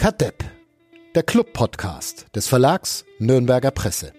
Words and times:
Kadepp, 0.00 0.44
der 1.14 1.22
Club-Podcast 1.22 2.24
des 2.34 2.48
Verlags 2.48 3.04
Nürnberger 3.18 3.70
Presse. 3.70 4.14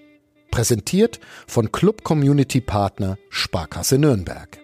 Präsentiert 0.52 1.20
von 1.48 1.72
Club 1.72 2.04
Community 2.04 2.62
Partner 2.62 3.18
Sparkasse 3.32 3.98
Nürnberg. 3.98 4.60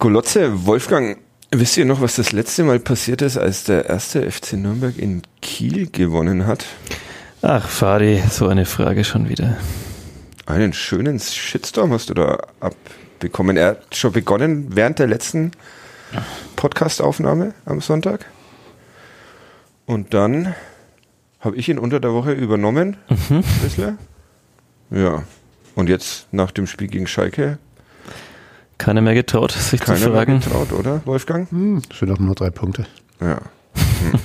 Golotze, 0.00 0.66
Wolfgang, 0.66 1.18
wisst 1.52 1.76
ihr 1.76 1.84
noch, 1.84 2.00
was 2.00 2.16
das 2.16 2.32
letzte 2.32 2.64
Mal 2.64 2.80
passiert 2.80 3.22
ist, 3.22 3.38
als 3.38 3.62
der 3.62 3.88
erste 3.88 4.28
FC 4.28 4.54
Nürnberg 4.54 4.98
in 4.98 5.22
Kiel 5.40 5.88
gewonnen 5.92 6.48
hat? 6.48 6.66
Ach, 7.40 7.68
Fadi, 7.68 8.20
so 8.28 8.48
eine 8.48 8.66
Frage 8.66 9.04
schon 9.04 9.28
wieder. 9.28 9.58
Einen 10.46 10.74
schönen 10.74 11.18
Shitstorm 11.18 11.92
hast 11.92 12.10
du 12.10 12.14
da 12.14 12.38
abbekommen. 12.60 13.56
Er 13.56 13.68
hat 13.68 13.96
schon 13.96 14.12
begonnen 14.12 14.76
während 14.76 14.98
der 14.98 15.06
letzten 15.06 15.52
Podcastaufnahme 16.56 17.54
am 17.64 17.80
Sonntag. 17.80 18.26
Und 19.86 20.12
dann 20.12 20.54
habe 21.40 21.56
ich 21.56 21.68
ihn 21.68 21.78
unter 21.78 21.98
der 21.98 22.12
Woche 22.12 22.32
übernommen. 22.32 22.96
Mhm. 23.08 23.44
Ja. 24.90 25.22
Und 25.74 25.88
jetzt 25.88 26.26
nach 26.30 26.50
dem 26.50 26.66
Spiel 26.66 26.88
gegen 26.88 27.06
Schalke. 27.06 27.58
Keiner 28.76 29.00
mehr 29.00 29.14
getraut, 29.14 29.52
sich 29.52 29.80
Keiner 29.80 29.98
zu 29.98 30.10
fragen. 30.12 30.32
mehr 30.32 30.40
getraut, 30.40 30.72
oder, 30.72 31.00
Wolfgang? 31.06 31.50
Hm, 31.50 31.82
sind 31.98 32.08
doch 32.08 32.18
nur 32.18 32.34
drei 32.34 32.50
Punkte. 32.50 32.86
Ja. 33.20 33.40
Hm. 33.74 34.20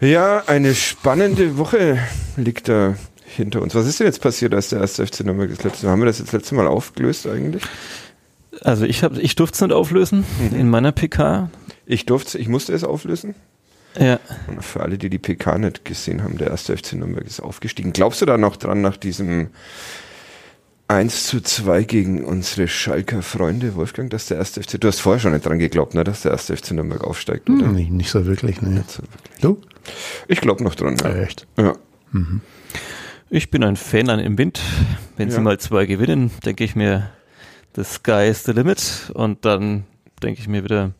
ja, 0.08 0.42
eine 0.46 0.74
spannende 0.74 1.58
Woche 1.58 1.98
liegt 2.36 2.68
da 2.68 2.94
hinter 3.36 3.62
uns. 3.62 3.74
Was 3.74 3.86
ist 3.86 4.00
denn 4.00 4.06
jetzt 4.06 4.20
passiert, 4.20 4.54
als 4.54 4.68
der 4.68 4.80
erste 4.80 5.06
FC 5.06 5.20
Nürnberg 5.24 5.50
das 5.50 5.64
letzte 5.64 5.86
Mal? 5.86 5.92
Haben 5.92 6.00
wir 6.00 6.06
das 6.06 6.18
jetzt 6.18 6.32
letzte 6.32 6.54
Mal 6.54 6.66
aufgelöst 6.66 7.26
eigentlich? 7.26 7.62
Also 8.60 8.84
ich 8.84 9.02
habe, 9.02 9.20
ich 9.20 9.34
durfte 9.34 9.54
es 9.54 9.60
nicht 9.60 9.72
auflösen 9.72 10.24
mhm. 10.40 10.58
in 10.58 10.70
meiner 10.70 10.92
PK. 10.92 11.50
Ich 11.86 12.06
durfte, 12.06 12.38
ich 12.38 12.48
musste 12.48 12.72
es 12.72 12.84
auflösen. 12.84 13.34
Ja. 13.98 14.20
Und 14.46 14.62
für 14.64 14.80
alle, 14.80 14.98
die 14.98 15.10
die 15.10 15.18
PK 15.18 15.58
nicht 15.58 15.84
gesehen 15.84 16.22
haben, 16.22 16.38
der 16.38 16.48
erste 16.48 16.76
FC 16.76 16.94
Nürnberg 16.94 17.26
ist 17.26 17.40
aufgestiegen. 17.40 17.92
Glaubst 17.92 18.22
du 18.22 18.26
da 18.26 18.38
noch 18.38 18.56
dran 18.56 18.80
nach 18.80 18.96
diesem 18.96 19.48
1 20.88 21.26
zu 21.26 21.40
2 21.40 21.84
gegen 21.84 22.24
unsere 22.24 22.68
Schalker 22.68 23.22
Freunde, 23.22 23.74
Wolfgang, 23.74 24.10
dass 24.10 24.26
der 24.26 24.38
erste 24.38 24.62
FC, 24.62 24.80
du 24.80 24.88
hast 24.88 25.00
vorher 25.00 25.20
schon 25.20 25.32
nicht 25.32 25.46
dran 25.46 25.58
geglaubt, 25.58 25.94
ne, 25.94 26.04
dass 26.04 26.22
der 26.22 26.32
erste 26.32 26.56
FC 26.56 26.72
Nürnberg 26.72 27.02
aufsteigt, 27.04 27.48
oder? 27.48 27.66
Hm, 27.66 27.74
nicht, 27.74 27.90
nicht 27.90 28.10
so 28.10 28.26
wirklich, 28.26 28.60
ne. 28.62 28.70
Nicht 28.70 28.90
so 28.90 29.02
wirklich. 29.02 29.40
Du? 29.40 29.60
Ich 30.28 30.40
glaube 30.40 30.62
noch 30.62 30.74
dran, 30.74 30.96
ja. 31.02 31.08
ja 31.08 31.22
echt? 31.22 31.46
Ja. 31.56 31.74
Mhm. 32.12 32.40
Ich 33.34 33.50
bin 33.50 33.64
ein 33.64 33.76
Fan 33.76 34.10
an 34.10 34.20
im 34.20 34.36
Wind. 34.36 34.60
Wenn 35.16 35.30
ja. 35.30 35.36
sie 35.36 35.40
mal 35.40 35.58
zwei 35.58 35.86
gewinnen, 35.86 36.30
denke 36.44 36.64
ich 36.64 36.76
mir, 36.76 37.08
the 37.74 37.82
sky 37.82 38.28
is 38.28 38.44
the 38.44 38.52
limit. 38.52 39.10
Und 39.14 39.46
dann 39.46 39.84
denke 40.22 40.42
ich 40.42 40.48
mir 40.48 40.64
wieder, 40.64 40.90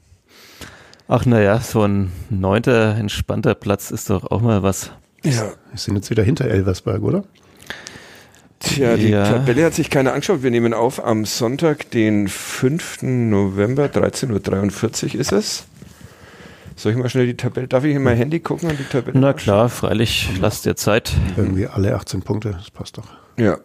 ach 1.09 1.27
naja, 1.27 1.61
so 1.61 1.83
ein 1.83 2.11
neunter, 2.31 2.97
entspannter 2.97 3.55
Platz 3.55 3.91
ist 3.91 4.09
doch 4.09 4.31
auch 4.31 4.41
mal 4.41 4.63
was. 4.63 4.93
Ja. 5.23 5.53
Wir 5.71 5.79
sind 5.79 5.97
jetzt 5.97 6.09
wieder 6.09 6.23
hinter 6.23 6.47
Elversberg, 6.47 7.03
oder? 7.03 7.25
Tja, 8.61 8.97
die 8.97 9.11
ja. 9.11 9.25
Tabelle 9.25 9.67
hat 9.67 9.75
sich 9.75 9.91
keiner 9.91 10.15
angeschaut. 10.15 10.43
Wir 10.43 10.51
nehmen 10.51 10.73
auf 10.73 11.05
am 11.05 11.27
Sonntag, 11.27 11.91
den 11.91 12.29
5. 12.29 13.03
November, 13.03 13.89
13.43 13.89 15.17
Uhr 15.17 15.21
ist 15.21 15.33
es. 15.33 15.67
Soll 16.77 16.93
ich 16.93 16.99
mal 16.99 17.09
schnell 17.09 17.27
die 17.27 17.37
Tabelle, 17.37 17.69
darf 17.69 17.85
ich 17.85 17.95
in 17.95 18.03
mein 18.03 18.17
Handy 18.17 18.41
gucken 18.41 18.71
an 18.71 18.77
die 18.77 18.85
Tabelle? 18.85 19.19
Na 19.19 19.33
klar, 19.33 19.69
freilich, 19.69 20.31
lass 20.41 20.63
dir 20.63 20.77
Zeit. 20.77 21.13
Irgendwie 21.37 21.67
alle 21.67 21.95
18 21.95 22.23
Punkte, 22.23 22.51
das 22.53 22.71
passt 22.71 22.99
doch. 22.99 23.07
Ja. 23.37 23.59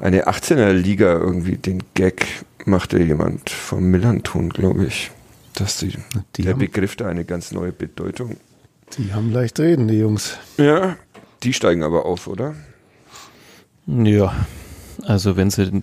Eine 0.00 0.26
18er 0.26 0.72
Liga 0.72 1.12
irgendwie, 1.12 1.56
den 1.56 1.82
Gag 1.94 2.26
machte 2.64 2.98
jemand 2.98 3.50
vom 3.50 3.84
Millanton, 3.90 4.50
glaube 4.50 4.86
ich. 4.86 5.10
Dass 5.54 5.78
die, 5.78 5.92
die 6.36 6.42
der 6.42 6.54
Begriff 6.54 6.96
da 6.96 7.06
eine 7.06 7.24
ganz 7.24 7.52
neue 7.52 7.72
Bedeutung. 7.72 8.36
Die 8.98 9.12
haben 9.14 9.32
leicht 9.32 9.58
reden, 9.58 9.88
die 9.88 9.98
Jungs. 9.98 10.36
Ja, 10.58 10.96
die 11.42 11.52
steigen 11.52 11.82
aber 11.82 12.04
auf, 12.04 12.26
oder? 12.26 12.54
Ja, 13.86 14.34
also 15.04 15.36
wenn 15.36 15.50
sie 15.50 15.82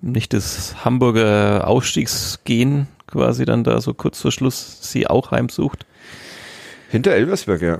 nicht 0.00 0.32
das 0.32 0.84
Hamburger 0.84 1.66
Ausstiegsgehen 1.66 2.86
quasi 3.08 3.44
dann 3.44 3.64
da 3.64 3.80
so 3.80 3.94
kurz 3.94 4.20
vor 4.20 4.30
Schluss 4.30 4.78
sie 4.82 5.06
auch 5.06 5.32
heimsucht. 5.32 5.86
Hinter 6.90 7.12
Elversberg, 7.12 7.62
ja. 7.62 7.78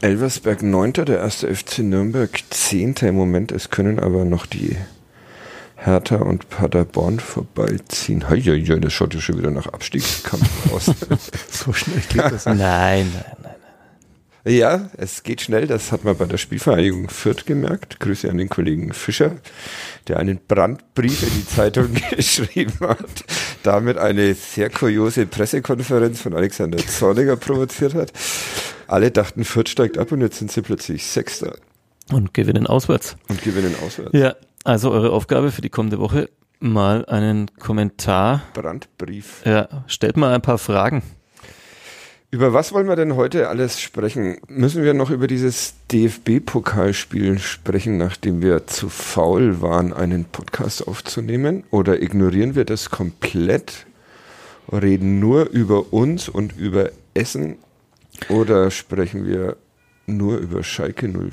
Elversberg 0.00 0.62
9. 0.62 0.92
der 0.94 1.18
erste 1.18 1.54
FC 1.54 1.80
Nürnberg 1.80 2.30
10. 2.50 2.94
im 3.02 3.14
Moment. 3.14 3.52
Es 3.52 3.70
können 3.70 4.00
aber 4.00 4.24
noch 4.24 4.46
die 4.46 4.76
Hertha 5.76 6.16
und 6.16 6.48
Paderborn 6.48 7.20
vorbeiziehen. 7.20 8.28
Hei, 8.28 8.40
hei, 8.40 8.64
hei, 8.66 8.78
das 8.80 8.92
schaut 8.92 9.14
ja 9.14 9.20
schon 9.20 9.38
wieder 9.38 9.50
nach 9.50 9.66
Abstiegskampf 9.66 10.72
aus. 10.72 10.86
so 11.50 11.72
schnell 11.72 12.02
geht 12.08 12.32
das. 12.32 12.46
Nein, 12.46 12.58
nein, 13.12 13.36
nein. 13.42 13.52
Ja, 14.44 14.90
es 14.96 15.22
geht 15.22 15.40
schnell. 15.40 15.68
Das 15.68 15.92
hat 15.92 16.02
man 16.02 16.16
bei 16.16 16.24
der 16.24 16.36
Spielvereinigung 16.36 17.08
Fürth 17.08 17.46
gemerkt. 17.46 18.00
Grüße 18.00 18.28
an 18.28 18.38
den 18.38 18.48
Kollegen 18.48 18.92
Fischer, 18.92 19.36
der 20.08 20.18
einen 20.18 20.40
Brandbrief 20.48 21.22
in 21.22 21.32
die 21.32 21.46
Zeitung 21.46 21.90
geschrieben 22.10 22.74
hat, 22.80 23.24
damit 23.62 23.98
eine 23.98 24.34
sehr 24.34 24.70
kuriose 24.70 25.26
Pressekonferenz 25.26 26.20
von 26.20 26.34
Alexander 26.34 26.78
Zorniger 26.78 27.36
provoziert 27.36 27.94
hat. 27.94 28.12
Alle 28.86 29.10
dachten, 29.10 29.44
Fürth 29.44 29.68
steigt 29.68 29.98
ab 29.98 30.12
und 30.12 30.20
jetzt 30.20 30.38
sind 30.38 30.50
sie 30.52 30.62
plötzlich 30.62 31.06
Sechster. 31.06 31.56
Und 32.10 32.34
gewinnen 32.34 32.66
auswärts. 32.66 33.16
Und 33.28 33.42
gewinnen 33.42 33.74
auswärts. 33.84 34.10
Ja, 34.12 34.34
also 34.64 34.90
eure 34.90 35.10
Aufgabe 35.12 35.50
für 35.50 35.62
die 35.62 35.70
kommende 35.70 35.98
Woche, 35.98 36.28
mal 36.60 37.04
einen 37.06 37.50
Kommentar. 37.56 38.42
Brandbrief. 38.54 39.42
Ja, 39.44 39.68
stellt 39.86 40.16
mal 40.16 40.34
ein 40.34 40.42
paar 40.42 40.58
Fragen. 40.58 41.02
Über 42.34 42.54
was 42.54 42.72
wollen 42.72 42.88
wir 42.88 42.96
denn 42.96 43.14
heute 43.14 43.50
alles 43.50 43.78
sprechen? 43.78 44.38
Müssen 44.48 44.82
wir 44.82 44.94
noch 44.94 45.10
über 45.10 45.26
dieses 45.26 45.74
DFB-Pokalspiel 45.92 47.38
sprechen, 47.38 47.98
nachdem 47.98 48.40
wir 48.40 48.66
zu 48.66 48.88
faul 48.88 49.60
waren, 49.60 49.92
einen 49.92 50.24
Podcast 50.24 50.88
aufzunehmen? 50.88 51.64
Oder 51.70 52.00
ignorieren 52.00 52.54
wir 52.54 52.64
das 52.64 52.88
komplett, 52.88 53.84
reden 54.72 55.20
nur 55.20 55.50
über 55.50 55.92
uns 55.92 56.30
und 56.30 56.56
über 56.56 56.88
Essen? 57.12 57.58
Oder 58.30 58.70
sprechen 58.70 59.26
wir 59.26 59.58
nur 60.06 60.38
über 60.38 60.62
Schalke 60.62 61.08
04? 61.08 61.30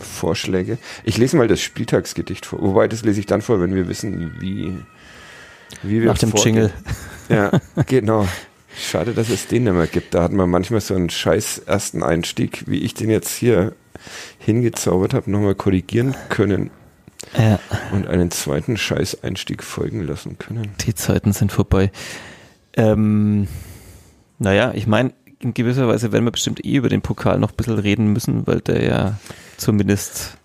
Vorschläge. 0.00 0.78
Ich 1.04 1.18
lese 1.18 1.36
mal 1.36 1.48
das 1.48 1.60
Spieltagsgedicht 1.60 2.46
vor. 2.46 2.62
Wobei, 2.62 2.88
das 2.88 3.04
lese 3.04 3.20
ich 3.20 3.26
dann 3.26 3.42
vor, 3.42 3.60
wenn 3.60 3.74
wir 3.74 3.88
wissen, 3.88 4.40
wie, 4.40 4.72
wie 5.82 6.00
wir 6.00 6.06
Nach 6.06 6.16
dem 6.16 6.30
vorgehen. 6.30 6.54
Jingle. 6.54 6.72
Ja, 7.28 7.50
genau. 7.84 8.26
Schade, 8.76 9.14
dass 9.14 9.28
es 9.30 9.46
den 9.46 9.64
nicht 9.64 9.72
mehr 9.72 9.86
gibt. 9.86 10.14
Da 10.14 10.22
hat 10.22 10.32
man 10.32 10.48
manchmal 10.50 10.80
so 10.80 10.94
einen 10.94 11.10
scheiß 11.10 11.58
ersten 11.60 12.02
Einstieg, 12.02 12.64
wie 12.66 12.78
ich 12.78 12.94
den 12.94 13.10
jetzt 13.10 13.34
hier 13.34 13.74
hingezaubert 14.38 15.14
habe, 15.14 15.30
nochmal 15.30 15.54
korrigieren 15.54 16.14
können. 16.28 16.70
Ja. 17.36 17.58
Und 17.92 18.06
einen 18.06 18.30
zweiten 18.30 18.76
scheiß 18.76 19.22
Einstieg 19.22 19.62
folgen 19.62 20.02
lassen 20.02 20.38
können. 20.38 20.68
Die 20.86 20.94
Zeiten 20.94 21.32
sind 21.32 21.52
vorbei. 21.52 21.90
Ähm, 22.74 23.48
naja, 24.38 24.72
ich 24.74 24.86
meine, 24.86 25.12
in 25.40 25.54
gewisser 25.54 25.88
Weise 25.88 26.12
werden 26.12 26.24
wir 26.24 26.30
bestimmt 26.30 26.64
eh 26.64 26.76
über 26.76 26.88
den 26.88 27.02
Pokal 27.02 27.38
noch 27.38 27.50
ein 27.50 27.56
bisschen 27.56 27.78
reden 27.78 28.12
müssen, 28.12 28.46
weil 28.46 28.60
der 28.60 28.82
ja 28.84 29.18
zumindest 29.56 30.36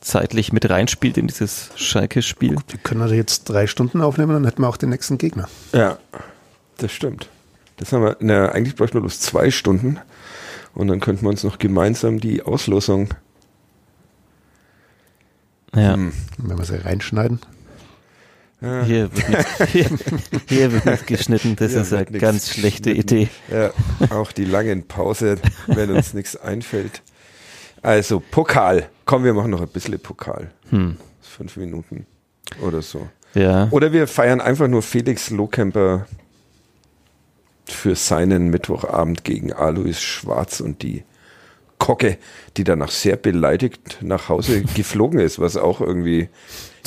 zeitlich 0.00 0.52
mit 0.52 0.68
reinspielt 0.68 1.16
in 1.18 1.26
dieses 1.26 1.70
Schalke-Spiel. 1.76 2.56
Wir 2.68 2.78
können 2.82 3.02
also 3.02 3.14
jetzt 3.14 3.44
drei 3.44 3.66
Stunden 3.66 4.00
aufnehmen, 4.02 4.32
dann 4.32 4.44
hätten 4.44 4.62
wir 4.62 4.68
auch 4.68 4.76
den 4.76 4.90
nächsten 4.90 5.18
Gegner. 5.18 5.48
Ja, 5.72 5.98
das 6.78 6.92
stimmt. 6.92 7.28
Das 7.76 7.92
haben 7.92 8.02
wir, 8.02 8.16
na, 8.20 8.48
eigentlich 8.50 8.74
bräuchten 8.74 8.96
wir 8.96 9.02
bloß 9.02 9.20
zwei 9.20 9.50
Stunden. 9.50 9.98
Und 10.74 10.88
dann 10.88 11.00
könnten 11.00 11.22
wir 11.22 11.30
uns 11.30 11.44
noch 11.44 11.58
gemeinsam 11.58 12.20
die 12.20 12.42
Auslosung. 12.42 13.08
Ja. 15.74 15.94
Hm. 15.94 16.12
Wenn 16.38 16.58
wir 16.58 16.64
sie 16.64 16.82
reinschneiden. 16.84 17.40
Ja. 18.60 18.84
Hier, 18.84 19.14
wird 19.14 19.28
nicht, 19.28 19.70
hier, 19.70 19.90
hier, 20.48 20.72
wird 20.72 20.86
nicht 20.86 21.06
geschnitten, 21.06 21.56
das 21.56 21.72
hier 21.72 21.82
ist 21.82 21.92
eine 21.92 22.18
ganz 22.18 22.50
schlechte 22.50 22.90
Idee. 22.90 23.28
Ja, 23.50 23.70
auch 24.10 24.32
die 24.32 24.46
langen 24.46 24.88
Pause, 24.88 25.36
wenn 25.66 25.90
uns 25.90 26.14
nichts 26.14 26.36
einfällt. 26.36 27.02
Also, 27.82 28.20
Pokal. 28.20 28.88
Komm, 29.04 29.24
wir 29.24 29.34
machen 29.34 29.50
noch 29.50 29.60
ein 29.60 29.68
bisschen 29.68 29.98
Pokal. 30.00 30.50
Hm. 30.70 30.96
Fünf 31.20 31.56
Minuten 31.56 32.06
oder 32.62 32.80
so. 32.80 33.08
Ja. 33.34 33.68
Oder 33.70 33.92
wir 33.92 34.06
feiern 34.06 34.40
einfach 34.40 34.68
nur 34.68 34.82
Felix 34.82 35.28
Lohkemper 35.30 36.06
für 37.66 37.94
seinen 37.94 38.48
Mittwochabend 38.48 39.24
gegen 39.24 39.52
Alois 39.52 40.00
Schwarz 40.00 40.60
und 40.60 40.82
die 40.82 41.04
Kocke, 41.78 42.18
die 42.56 42.64
danach 42.64 42.90
sehr 42.90 43.16
beleidigt 43.16 43.98
nach 44.00 44.28
Hause 44.28 44.62
geflogen 44.74 45.20
ist, 45.20 45.38
was 45.38 45.56
auch 45.56 45.80
irgendwie 45.80 46.28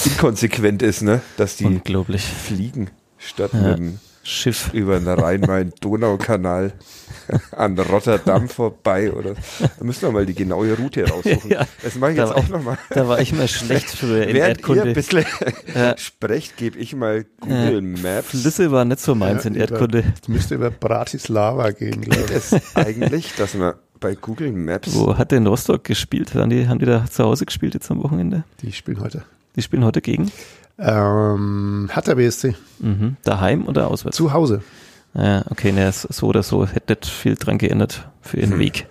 inkonsequent 0.06 0.82
ist, 0.82 1.02
ne? 1.02 1.22
Dass 1.38 1.58
die 1.58 1.66
Unglaublich. 1.66 2.24
fliegen 2.24 2.90
statt 3.18 3.52
ja. 3.54 3.60
mit 3.60 3.78
dem 3.78 4.00
Schiff. 4.30 4.70
über 4.74 5.00
den 5.00 5.08
Rhein-Main-Donau-Kanal 5.08 6.74
an 7.52 7.78
Rotterdam 7.80 8.48
vorbei 8.50 9.12
oder 9.12 9.34
da 9.34 9.84
müssen 9.84 10.04
wir 10.04 10.12
mal 10.12 10.26
die 10.26 10.34
genaue 10.36 10.74
Route 10.78 11.08
raussuchen. 11.10 11.40
Ja. 11.50 11.66
Das 11.84 11.96
mache 11.96 12.12
ich 12.12 12.18
Da 12.18 12.24
jetzt 12.26 12.36
war- 12.36 12.38
auch 12.44 12.50
nochmal. 12.50 12.78
Da 12.90 13.08
war 13.08 13.20
ich 13.20 13.32
immer 13.32 13.48
schlecht 13.48 13.90
früher 13.90 14.28
in 14.28 14.34
Während 14.36 14.38
ihr 14.38 14.44
ein 14.44 14.50
Erdkunde. 14.50 14.94
bisschen 14.94 15.26
Ja. 15.76 15.98
sprecht, 15.98 16.58
gebe 16.58 16.78
ich 16.78 16.96
mal 16.96 17.26
Google 17.42 17.82
Maps. 17.82 18.30
Flüsse 18.30 18.72
war 18.72 18.86
nicht 18.86 19.00
so 19.00 19.16
meins 19.16 19.46
in 19.46 19.56
über- 19.56 19.62
Erdkunde. 19.70 20.04
Es 20.22 20.28
müsste 20.28 20.56
über 20.56 20.70
Bratislava 20.72 21.72
gehen, 21.72 22.02
glaube 22.02 22.24
ich. 22.26 22.32
Es 22.32 22.56
eigentlich, 22.76 23.34
dass 23.36 23.54
man 23.56 23.74
bei 24.00 24.16
Google 24.16 24.52
Maps 24.54 24.94
Wo 24.96 25.18
hat 25.18 25.32
denn 25.32 25.46
Rostock 25.48 25.84
gespielt? 25.84 26.34
Haben 26.34 26.50
die, 26.52 26.68
haben 26.68 26.80
die 26.80 26.86
da 26.86 27.06
zu 27.06 27.24
Hause 27.24 27.46
gespielt 27.46 27.74
jetzt 27.74 27.90
am 27.92 28.02
Wochenende? 28.04 28.44
Die 28.62 28.72
spielen 28.72 29.02
heute. 29.02 29.24
Die 29.56 29.62
spielen 29.62 29.84
heute 29.84 30.02
gegen? 30.02 30.32
Ähm, 30.80 31.90
Hertha 31.92 32.14
BSC. 32.16 32.56
Mhm. 32.80 33.18
Daheim 33.24 33.68
oder 33.68 33.90
auswärts? 33.90 34.16
Zu 34.18 34.34
Hause. 34.34 34.62
Ja, 35.14 35.44
okay, 35.50 35.72
ne, 35.72 35.92
so 35.92 36.28
oder 36.28 36.44
so 36.44 36.66
hätte 36.68 36.94
nicht 36.94 37.06
viel 37.08 37.36
dran 37.36 37.58
geändert 37.58 38.08
für 38.22 38.38
ihren 38.38 38.52
Hm. 38.54 38.60
Weg. 38.60 38.88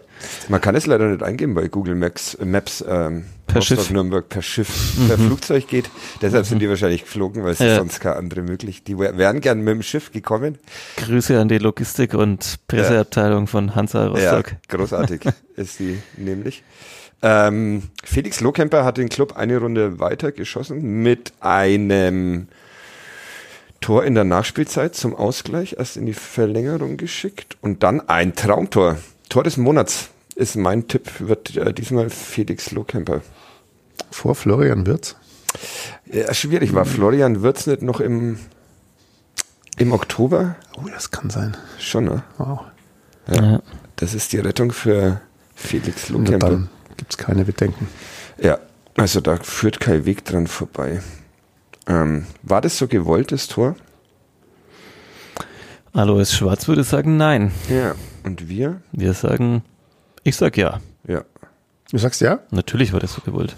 Man 0.48 0.60
kann 0.60 0.74
es 0.74 0.84
leider 0.86 1.06
nicht 1.06 1.22
eingeben 1.22 1.54
bei 1.54 1.68
Google 1.68 1.94
Maps, 1.94 2.34
äh, 2.34 2.44
Maps 2.44 2.84
ähm, 2.86 3.26
Per 3.46 3.62
Schiff. 3.62 3.88
Mhm. 3.88 3.94
Nürnberg 3.94 4.28
per 4.28 4.42
Schiff, 4.42 4.96
per 5.06 5.16
Flugzeug 5.16 5.68
geht. 5.68 5.88
Deshalb 6.20 6.44
sind 6.44 6.58
die 6.60 6.68
wahrscheinlich 6.68 7.04
geflogen, 7.04 7.44
weil 7.44 7.52
es 7.52 7.60
Ja. 7.60 7.76
sonst 7.76 8.00
keine 8.00 8.16
andere 8.16 8.42
möglich. 8.42 8.82
Die 8.82 8.98
wär- 8.98 9.16
wären 9.16 9.40
gern 9.40 9.60
mit 9.60 9.74
dem 9.74 9.82
Schiff 9.82 10.10
gekommen. 10.10 10.58
Grüße 10.96 11.40
an 11.40 11.48
die 11.48 11.58
Logistik- 11.58 12.14
und 12.14 12.56
Presseabteilung 12.66 13.46
von 13.46 13.74
Hansa 13.76 14.08
Rostock. 14.08 14.50
Ja, 14.52 14.76
großartig 14.76 15.20
ist 15.56 15.78
die 15.78 15.98
nämlich. 16.16 16.64
Ähm, 17.20 17.82
Felix 18.04 18.40
Lohkemper 18.40 18.84
hat 18.84 18.96
den 18.96 19.08
Club 19.08 19.36
eine 19.36 19.58
Runde 19.58 19.98
weiter 19.98 20.30
geschossen 20.32 21.02
mit 21.02 21.32
einem 21.40 22.48
Tor 23.80 24.04
in 24.04 24.14
der 24.14 24.24
Nachspielzeit 24.24 24.94
zum 24.94 25.14
Ausgleich, 25.14 25.76
erst 25.78 25.96
in 25.96 26.06
die 26.06 26.14
Verlängerung 26.14 26.96
geschickt 26.96 27.56
und 27.60 27.82
dann 27.82 28.08
ein 28.08 28.34
Traumtor. 28.34 28.98
Tor 29.28 29.44
des 29.44 29.56
Monats 29.56 30.10
ist 30.34 30.56
mein 30.56 30.86
Tipp, 30.88 31.10
wird 31.18 31.56
äh, 31.56 31.72
diesmal 31.72 32.10
Felix 32.10 32.70
Lohkemper. 32.70 33.22
Vor 34.10 34.34
Florian 34.34 34.86
Wirz. 34.86 35.16
Ja, 36.06 36.32
schwierig 36.32 36.74
war 36.74 36.84
Florian 36.84 37.42
Wirtz 37.42 37.66
nicht 37.66 37.82
noch 37.82 38.00
im, 38.00 38.38
im 39.76 39.92
Oktober? 39.92 40.56
Oh, 40.76 40.88
das 40.92 41.10
kann 41.10 41.30
sein. 41.30 41.56
Schon, 41.78 42.04
ne? 42.04 42.22
Wow. 42.38 42.60
Ja. 43.28 43.52
Ja. 43.52 43.62
Das 43.96 44.14
ist 44.14 44.32
die 44.32 44.38
Rettung 44.38 44.72
für 44.72 45.20
Felix 45.54 46.10
Und 46.10 46.28
Lohkemper. 46.28 46.68
Gibt 46.98 47.12
es 47.12 47.16
keine 47.16 47.46
Bedenken. 47.46 47.88
Ja, 48.38 48.58
also 48.96 49.20
da 49.20 49.36
führt 49.36 49.80
kein 49.80 50.04
Weg 50.04 50.24
dran 50.26 50.46
vorbei. 50.46 51.00
Ähm, 51.86 52.26
war 52.42 52.60
das 52.60 52.76
so 52.76 52.86
gewollt, 52.86 53.32
das 53.32 53.48
Tor? 53.48 53.74
Alois 55.94 56.26
Schwarz 56.26 56.68
würde 56.68 56.84
sagen 56.84 57.16
nein. 57.16 57.50
Ja. 57.70 57.94
Und 58.24 58.48
wir? 58.48 58.82
Wir 58.92 59.14
sagen, 59.14 59.62
ich 60.22 60.36
sag 60.36 60.58
ja. 60.58 60.80
Ja. 61.06 61.24
Du 61.90 61.96
sagst 61.96 62.20
ja? 62.20 62.40
Natürlich 62.50 62.92
war 62.92 63.00
das 63.00 63.14
so 63.14 63.22
gewollt. 63.22 63.56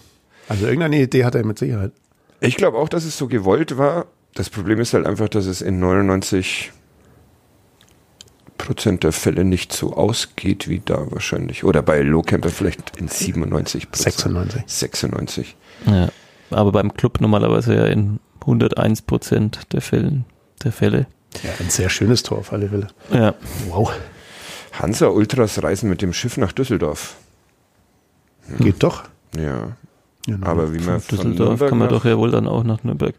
Also 0.49 0.67
irgendeine 0.67 1.01
Idee 1.01 1.25
hat 1.25 1.35
er 1.35 1.45
mit 1.45 1.59
Sicherheit. 1.59 1.93
Ich 2.41 2.57
glaube 2.57 2.79
auch, 2.79 2.89
dass 2.89 3.05
es 3.05 3.19
so 3.19 3.27
gewollt 3.27 3.77
war. 3.77 4.07
Das 4.35 4.49
Problem 4.49 4.81
ist 4.81 4.95
halt 4.95 5.07
einfach, 5.07 5.29
dass 5.29 5.47
es 5.47 5.61
in 5.61 5.81
99 5.81 6.73
Prozent 8.61 9.05
der 9.05 9.13
Fälle 9.13 9.45
nicht 9.45 9.73
so 9.73 9.95
ausgeht 9.95 10.69
wie 10.69 10.81
da 10.85 11.11
wahrscheinlich. 11.11 11.65
Oder 11.65 11.83
bei 11.83 12.01
Lohkemper 12.03 12.51
vielleicht 12.51 12.97
in 12.97 13.09
97 13.09 13.91
Prozent. 13.91 14.15
96. 14.15 14.63
96. 14.67 15.57
Ja. 15.87 16.09
Aber 16.51 16.73
beim 16.73 16.95
Club 16.95 17.21
normalerweise 17.21 17.75
ja 17.75 17.87
in 17.87 18.21
101 18.41 19.03
Prozent 19.03 19.73
der 19.73 19.81
Fällen, 19.81 20.25
der 20.65 20.73
Fälle. 20.73 21.07
Ja, 21.43 21.51
ein 21.61 21.71
sehr 21.71 21.89
schönes 21.89 22.23
Tor 22.23 22.39
auf 22.39 22.53
alle 22.53 22.69
Fälle. 22.69 22.89
Ja. 23.13 23.35
Wow. 23.69 23.93
Hansa 24.73 25.09
Ultras 25.09 25.63
reisen 25.63 25.89
mit 25.89 26.03
dem 26.03 26.13
Schiff 26.13 26.37
nach 26.37 26.53
Düsseldorf. 26.53 27.17
Geht 28.59 28.83
doch. 28.83 29.05
Ja. 29.37 29.77
Na, 30.27 30.47
Aber 30.47 30.73
wie 30.73 30.79
Von 30.79 30.93
man 30.95 31.01
von 31.01 31.17
Düsseldorf 31.17 31.39
Nürnberg 31.39 31.69
kann 31.71 31.79
man 31.79 31.89
doch 31.89 32.05
ja 32.05 32.19
wohl 32.19 32.31
dann 32.31 32.47
auch 32.47 32.65
nach 32.65 32.83
Nürnberg. 32.85 33.15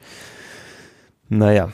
Naja. 1.29 1.71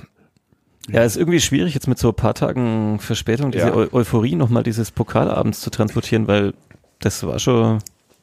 Ja, 0.90 1.04
ist 1.04 1.18
irgendwie 1.18 1.42
schwierig, 1.42 1.74
jetzt 1.74 1.88
mit 1.88 2.00
so 2.00 2.10
ein 2.10 2.16
paar 2.16 2.34
Tagen 2.34 3.00
Verspätung 3.00 3.52
diese 3.52 3.68
Ja. 3.68 3.76
Eu 3.76 3.88
Euphorie 3.92 4.36
nochmal 4.36 4.64
dieses 4.64 4.92
Pokalabends 4.92 5.60
zu 5.62 5.70
transportieren, 5.70 6.28
weil 6.28 6.54
das 7.00 7.26
war 7.26 7.40
schon, 7.40 7.80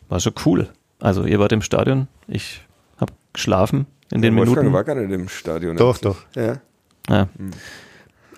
war 0.09 0.21
schon 0.21 0.33
cool. 0.47 0.69
Also 1.01 1.25
ihr 1.25 1.39
wart 1.39 1.53
im 1.53 1.63
Stadion, 1.63 2.09
ich 2.27 2.63
habe 2.99 3.13
geschlafen 3.33 3.87
in 4.11 4.23
den 4.23 4.35
Wolfgang 4.37 4.57
Minuten. 4.59 4.75
war 4.75 4.85
gar 4.85 4.95
nicht 4.95 5.11
im 5.13 5.29
Stadion. 5.29 5.77
Doch, 5.77 5.99
doch. 5.99 6.17
Ja. 6.35 6.61
Ja. 7.11 7.29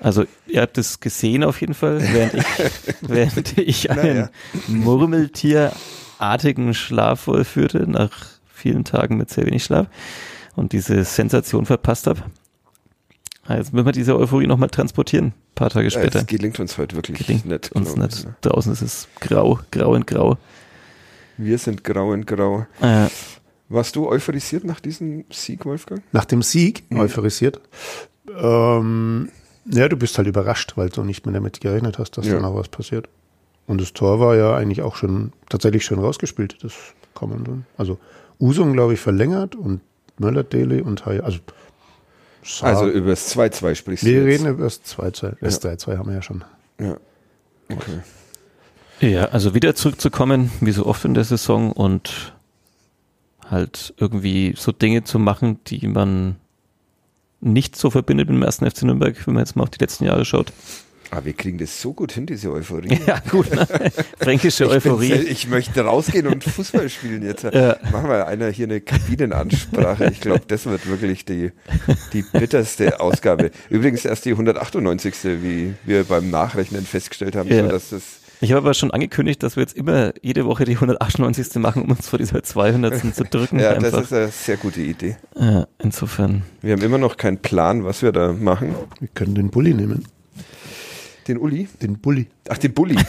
Also 0.00 0.24
ihr 0.46 0.60
habt 0.60 0.76
es 0.76 1.00
gesehen 1.00 1.44
auf 1.44 1.60
jeden 1.60 1.74
Fall, 1.74 2.00
während 2.12 2.34
ich, 2.34 2.44
während 3.02 3.58
ich 3.58 3.90
einen 3.90 4.16
Naja. 4.16 4.30
Murmeltierartigen 4.66 6.74
Schlaf 6.74 7.20
vollführte, 7.20 7.88
nach 7.90 8.10
vielen 8.52 8.84
Tagen 8.84 9.16
mit 9.16 9.30
sehr 9.30 9.46
wenig 9.46 9.64
Schlaf 9.64 9.86
und 10.56 10.72
diese 10.72 11.04
Sensation 11.04 11.64
verpasst 11.66 12.06
habe. 12.08 12.20
Jetzt 13.48 13.72
müssen 13.72 13.86
wir 13.86 13.92
diese 13.92 14.16
Euphorie 14.18 14.46
nochmal 14.46 14.68
transportieren, 14.70 15.26
ein 15.26 15.32
paar 15.54 15.70
Tage 15.70 15.86
Ja, 15.86 15.90
später. 15.90 16.18
Das 16.20 16.26
gelingt 16.26 16.58
uns 16.60 16.76
heute 16.78 16.96
wirklich 16.96 17.18
Gelingt 17.18 17.46
nicht. 17.46 17.72
uns 17.72 17.96
nicht. 17.96 18.18
ich, 18.20 18.24
ne? 18.24 18.36
Draußen 18.40 18.72
ist 18.72 18.82
es 18.82 19.08
grau, 19.20 19.60
grau 19.70 19.94
in 19.94 20.04
grau. 20.06 20.36
Wir 21.36 21.58
sind 21.58 21.84
grau 21.84 22.12
in 22.12 22.24
grau. 22.26 22.66
Äh, 22.80 23.06
Warst 23.68 23.96
du 23.96 24.08
euphorisiert 24.08 24.64
nach 24.64 24.78
diesem 24.80 25.24
Sieg, 25.30 25.64
Wolfgang? 25.64 26.02
Nach 26.12 26.24
dem 26.24 26.42
Sieg 26.42 26.84
Mhm. 26.88 27.00
euphorisiert. 27.00 27.60
Ähm, 28.40 29.28
ja, 29.66 29.88
du 29.88 29.96
bist 29.96 30.16
halt 30.18 30.28
überrascht, 30.28 30.72
weil 30.76 30.88
du 30.88 31.02
nicht 31.02 31.26
mehr 31.26 31.32
damit 31.34 31.60
gerechnet 31.60 31.98
hast, 31.98 32.16
dass 32.16 32.26
Ja. 32.26 32.34
da 32.34 32.40
noch 32.40 32.54
was 32.54 32.68
passiert. 32.68 33.08
Und 33.66 33.80
das 33.80 33.92
Tor 33.92 34.20
war 34.20 34.36
ja 34.36 34.54
eigentlich 34.56 34.82
auch 34.82 34.94
schon 34.96 35.32
tatsächlich 35.48 35.84
schön 35.84 35.98
rausgespielt. 35.98 36.58
Das 36.62 36.72
kann 37.14 37.30
man 37.30 37.44
dann. 37.44 37.66
Also 37.76 37.98
Usung, 38.38 38.72
glaube 38.72 38.94
ich, 38.94 39.00
verlängert 39.00 39.56
und 39.56 39.80
Möller, 40.18 40.44
Dele 40.44 40.84
und 40.84 41.04
Hay. 41.06 41.20
Also, 41.20 41.40
sah- 42.46 42.66
Also 42.66 42.88
über 42.88 43.10
das 43.10 43.28
2-2 43.36 43.74
sprichst 43.74 44.04
wir 44.04 44.20
du 44.24 44.28
jetzt. 44.30 44.40
reden 44.42 44.50
über 44.54 44.64
das 44.64 44.82
2-2. 44.84 45.36
Das 45.40 45.60
3-2 45.62 45.98
haben 45.98 46.08
wir 46.08 46.14
ja 46.16 46.22
schon. 46.22 46.44
Ja. 46.80 46.96
Okay. 47.68 48.00
ja, 49.00 49.24
also 49.26 49.54
wieder 49.54 49.74
zurückzukommen, 49.74 50.50
wie 50.60 50.70
so 50.72 50.86
oft 50.86 51.04
in 51.04 51.14
der 51.14 51.24
Saison 51.24 51.72
und 51.72 52.34
halt 53.50 53.94
irgendwie 53.96 54.54
so 54.56 54.72
Dinge 54.72 55.04
zu 55.04 55.18
machen, 55.18 55.58
die 55.66 55.86
man 55.88 56.36
nicht 57.40 57.76
so 57.76 57.90
verbindet 57.90 58.28
mit 58.28 58.36
dem 58.36 58.42
ersten 58.42 58.68
FC 58.68 58.82
Nürnberg, 58.84 59.14
wenn 59.26 59.34
man 59.34 59.42
jetzt 59.44 59.56
mal 59.56 59.62
auf 59.64 59.70
die 59.70 59.78
letzten 59.78 60.04
Jahre 60.04 60.24
schaut. 60.24 60.52
Aber 61.10 61.24
wir 61.24 61.32
kriegen 61.34 61.58
das 61.58 61.80
so 61.80 61.92
gut 61.92 62.12
hin, 62.12 62.26
diese 62.26 62.50
Euphorie. 62.52 62.98
Ja, 63.06 63.20
gut. 63.30 63.50
Ne? 63.54 63.66
Fränkische 64.18 64.64
Ich, 64.64 64.70
Euphorie. 64.70 65.08
sel- 65.08 65.28
ich 65.28 65.48
möchte 65.48 65.80
rausgehen 65.82 66.26
und 66.26 66.42
Fußball 66.44 66.88
spielen 66.88 67.22
jetzt. 67.22 67.44
Ja. 67.44 67.76
Machen 67.92 68.08
wir 68.10 68.26
einer 68.26 68.48
hier 68.50 68.66
eine 68.66 68.80
Kabinenansprache. 68.80 70.06
Ich 70.10 70.20
glaube, 70.20 70.42
das 70.48 70.66
wird 70.66 70.86
wirklich 70.88 71.24
die, 71.24 71.52
die 72.12 72.22
bitterste 72.22 73.00
Ausgabe. 73.00 73.50
Übrigens 73.70 74.04
erst 74.04 74.24
die 74.24 74.32
198. 74.32 75.14
wie 75.42 75.74
wir 75.84 76.04
beim 76.04 76.30
Nachrechnen 76.30 76.84
festgestellt 76.84 77.36
haben, 77.36 77.48
Ja. 77.48 77.64
so 77.64 77.68
dass 77.70 77.90
das 77.90 78.02
Ich 78.40 78.50
habe 78.52 78.58
aber 78.62 78.74
schon 78.74 78.90
angekündigt, 78.90 79.42
dass 79.42 79.56
wir 79.56 79.62
jetzt 79.62 79.76
immer 79.76 80.12
jede 80.22 80.44
Woche 80.46 80.64
die 80.64 80.74
198. 80.76 81.56
machen, 81.56 81.82
um 81.82 81.90
uns 81.92 82.08
vor 82.08 82.18
dieser 82.18 82.42
200. 82.42 83.14
zu 83.14 83.24
drücken. 83.24 83.58
ja, 83.60 83.74
das 83.74 83.84
einfach. 83.84 84.02
ist 84.02 84.12
eine 84.12 84.28
sehr 84.28 84.56
gute 84.56 84.80
Idee. 84.80 85.16
ja, 85.38 85.66
insofern. 85.82 86.42
Wir 86.62 86.72
haben 86.72 86.82
immer 86.82 86.98
noch 86.98 87.16
keinen 87.16 87.38
Plan, 87.38 87.84
was 87.84 88.02
wir 88.02 88.12
da 88.12 88.32
machen. 88.32 88.74
Wir 89.00 89.08
können 89.14 89.34
den 89.34 89.50
Bulli 89.50 89.72
nehmen. 89.74 90.06
Den 91.28 91.38
Uli? 91.38 91.68
Den 91.82 91.98
Bulli. 91.98 92.28
Ach, 92.48 92.58
den 92.58 92.72
Bulli. 92.72 92.96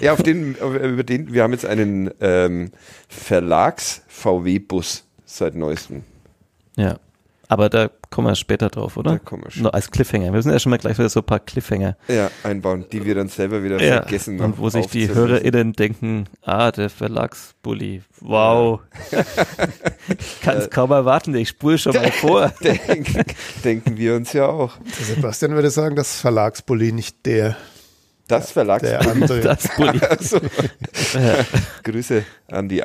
ja, 0.00 0.12
auf 0.12 0.22
den, 0.22 0.54
über 0.54 1.02
den, 1.02 1.32
wir 1.32 1.42
haben 1.42 1.52
jetzt 1.52 1.66
einen 1.66 2.10
ähm, 2.20 2.70
Verlags-VW-Bus 3.08 5.04
seit 5.24 5.56
neuestem. 5.56 6.04
Ja. 6.76 7.00
Aber 7.50 7.70
da 7.70 7.88
kommen 8.10 8.28
wir 8.28 8.34
später 8.34 8.68
drauf, 8.68 8.98
oder? 8.98 9.12
Da 9.12 9.18
kommen 9.18 9.42
wir 9.44 9.50
schon. 9.50 9.62
Nur 9.62 9.72
als 9.74 9.90
Cliffhanger. 9.90 10.26
Wir 10.26 10.32
müssen 10.32 10.52
ja 10.52 10.58
schon 10.58 10.68
mal 10.70 10.76
gleich 10.76 10.98
wieder 10.98 11.08
so 11.08 11.20
ein 11.20 11.26
paar 11.26 11.40
Cliffhanger. 11.40 11.96
Ja, 12.06 12.30
einbauen, 12.42 12.84
die 12.92 13.04
wir 13.06 13.14
dann 13.14 13.28
selber 13.28 13.62
wieder 13.62 13.80
Ja. 13.82 14.02
vergessen. 14.02 14.38
Und 14.40 14.58
wo 14.58 14.68
sich 14.68 14.86
die. 14.88 15.08
HörerInnen 15.08 15.72
denken, 15.72 16.26
ah, 16.42 16.70
der 16.70 16.90
Verlagsbully. 16.90 18.02
Wow. 18.20 18.80
Kann 20.42 20.56
es 20.58 20.68
kaum 20.70 20.90
erwarten, 20.90 21.34
ich 21.34 21.48
spule 21.50 21.78
schon 21.78 21.94
mal 21.94 22.10
vor. 22.12 22.52
denken, 22.62 23.24
denken 23.64 23.96
wir 23.96 24.14
uns 24.14 24.32
ja 24.34 24.46
auch. 24.46 24.76
Der 24.98 25.06
Sebastian 25.16 25.52
würde 25.52 25.70
sagen, 25.70 25.96
das 25.96 26.20
Verlagsbully, 26.20 26.92
nicht 26.92 27.24
der, 27.26 27.56
Das 28.28 28.46
der 28.46 28.52
Verlagsbully. 28.52 29.10
andere. 29.10 29.40
Das 29.40 29.68
Bully. 29.76 30.00
Also, 30.10 30.38
Grüße 31.84 32.24
an 32.48 32.68
die 32.68 32.82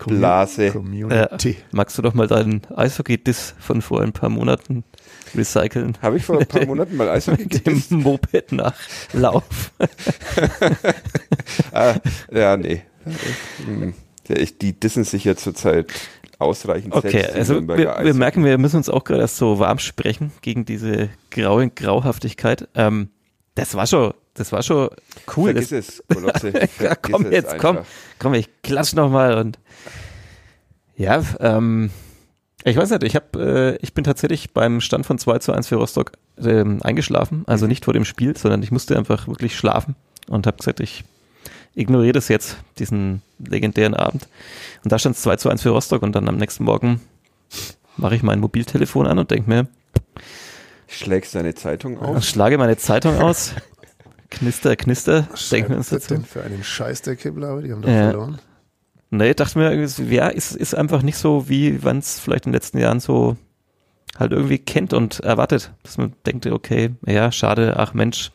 Eishockey-Blase. 0.00 0.70
Community. 0.70 1.56
Magst 1.72 1.98
du 1.98 2.02
doch 2.02 2.14
mal 2.14 2.26
deinen 2.26 2.62
Eishockey-Diss 2.74 3.54
von 3.58 3.82
vor 3.82 4.00
ein 4.02 4.12
paar 4.12 4.28
Monaten 4.30 4.84
recyceln? 5.34 5.98
Habe 6.02 6.16
ich 6.16 6.24
vor 6.24 6.40
ein 6.40 6.46
paar 6.46 6.64
Monaten 6.66 6.96
mal 6.96 7.08
Eishockey 7.08 7.46
Dem 7.46 7.64
gedisst? 7.64 7.90
Moped 7.92 8.52
nach 8.52 8.74
Lauf. 9.12 9.72
ah, 11.72 11.94
ja, 12.32 12.56
nee. 12.56 12.82
Ja, 14.28 14.36
ich- 14.36 14.58
Die 14.58 14.78
dissen 14.78 15.04
sich 15.04 15.24
ja 15.24 15.36
zurzeit 15.36 15.92
ausreichend 16.38 16.94
Okay, 16.94 17.10
selbst 17.10 17.34
die 17.34 17.38
also 17.38 17.68
wir, 17.68 17.96
wir 18.02 18.14
merken, 18.14 18.44
wir 18.44 18.56
müssen 18.58 18.76
uns 18.76 18.88
auch 18.88 19.04
gerade 19.04 19.20
erst 19.22 19.36
so 19.36 19.58
warm 19.58 19.78
sprechen 19.78 20.32
gegen 20.40 20.64
diese 20.64 21.10
graue 21.30 21.68
Grauhaftigkeit. 21.68 22.68
Ähm, 22.74 23.10
das 23.54 23.74
war 23.74 23.86
schon, 23.86 24.14
das 24.40 24.52
war 24.52 24.62
schon 24.62 24.88
cool. 25.36 25.52
Vergiss 25.52 25.68
Das, 25.68 25.88
es, 25.88 26.04
Kolotze. 26.08 26.48
ja, 26.58 26.66
Vergiss 26.66 27.00
komm 27.02 27.30
jetzt, 27.30 27.58
komm, 27.58 27.78
komm, 28.18 28.34
ich 28.34 28.48
klatsch 28.62 28.94
noch 28.94 29.10
mal 29.10 29.36
und 29.38 29.58
ja, 30.96 31.22
ähm, 31.40 31.90
ich 32.64 32.76
weiß 32.76 32.90
nicht, 32.90 33.02
ich 33.04 33.14
habe, 33.14 33.76
äh, 33.80 33.84
ich 33.84 33.94
bin 33.94 34.04
tatsächlich 34.04 34.52
beim 34.52 34.80
Stand 34.80 35.06
von 35.06 35.18
2 35.18 35.38
zu 35.38 35.52
1 35.52 35.68
für 35.68 35.76
Rostock 35.76 36.12
ähm, 36.42 36.80
eingeschlafen, 36.82 37.44
also 37.46 37.66
nicht 37.66 37.84
vor 37.84 37.94
dem 37.94 38.04
Spiel, 38.04 38.36
sondern 38.36 38.62
ich 38.62 38.70
musste 38.70 38.96
einfach 38.96 39.28
wirklich 39.28 39.56
schlafen 39.56 39.94
und 40.28 40.46
habe 40.46 40.56
gesagt, 40.56 40.80
ich 40.80 41.04
ignoriere 41.74 42.12
das 42.14 42.28
jetzt, 42.28 42.56
diesen 42.78 43.22
legendären 43.38 43.94
Abend. 43.94 44.26
Und 44.84 44.92
da 44.92 44.98
stand 44.98 45.16
es 45.16 45.22
2 45.22 45.36
zu 45.36 45.50
1 45.50 45.62
für 45.62 45.70
Rostock 45.70 46.02
und 46.02 46.12
dann 46.12 46.28
am 46.28 46.36
nächsten 46.36 46.64
Morgen 46.64 47.00
mache 47.96 48.16
ich 48.16 48.22
mein 48.22 48.40
Mobiltelefon 48.40 49.06
an 49.06 49.18
und 49.18 49.30
denke 49.30 49.48
mir, 49.48 49.68
Schlägst 50.92 51.36
deine 51.36 51.54
Zeitung 51.54 51.98
auf. 52.00 52.24
schlage 52.24 52.58
meine 52.58 52.76
Zeitung 52.76 53.16
aus, 53.18 53.54
knister, 54.30 54.76
knister, 54.76 55.28
uns 55.30 55.32
Was 55.32 55.52
ist 55.52 55.70
das 55.72 55.88
dazu. 55.88 56.14
denn 56.14 56.24
für 56.24 56.42
einen 56.42 56.62
Scheiß 56.64 57.02
der 57.02 57.16
Kibbler, 57.16 57.48
aber 57.48 57.62
die 57.62 57.72
haben 57.72 57.82
doch 57.82 57.88
Ja. 57.88 58.10
verloren. 58.10 58.38
Nee, 59.10 59.34
dachte 59.34 59.58
mir, 59.58 59.72
es- 59.72 59.98
ja, 59.98 60.28
ist, 60.28 60.54
ist 60.56 60.74
einfach 60.74 61.02
nicht 61.02 61.16
so, 61.16 61.48
wie 61.48 61.72
man 61.82 61.98
es 61.98 62.20
vielleicht 62.20 62.46
in 62.46 62.52
den 62.52 62.54
letzten 62.56 62.78
Jahren 62.78 63.00
so 63.00 63.36
halt 64.18 64.32
irgendwie 64.32 64.58
kennt 64.58 64.92
und 64.92 65.20
erwartet. 65.20 65.72
Dass 65.82 65.98
man 65.98 66.12
denkt, 66.26 66.46
okay, 66.46 66.90
ja, 67.06 67.32
schade, 67.32 67.74
ach 67.76 67.92
Mensch, 67.94 68.30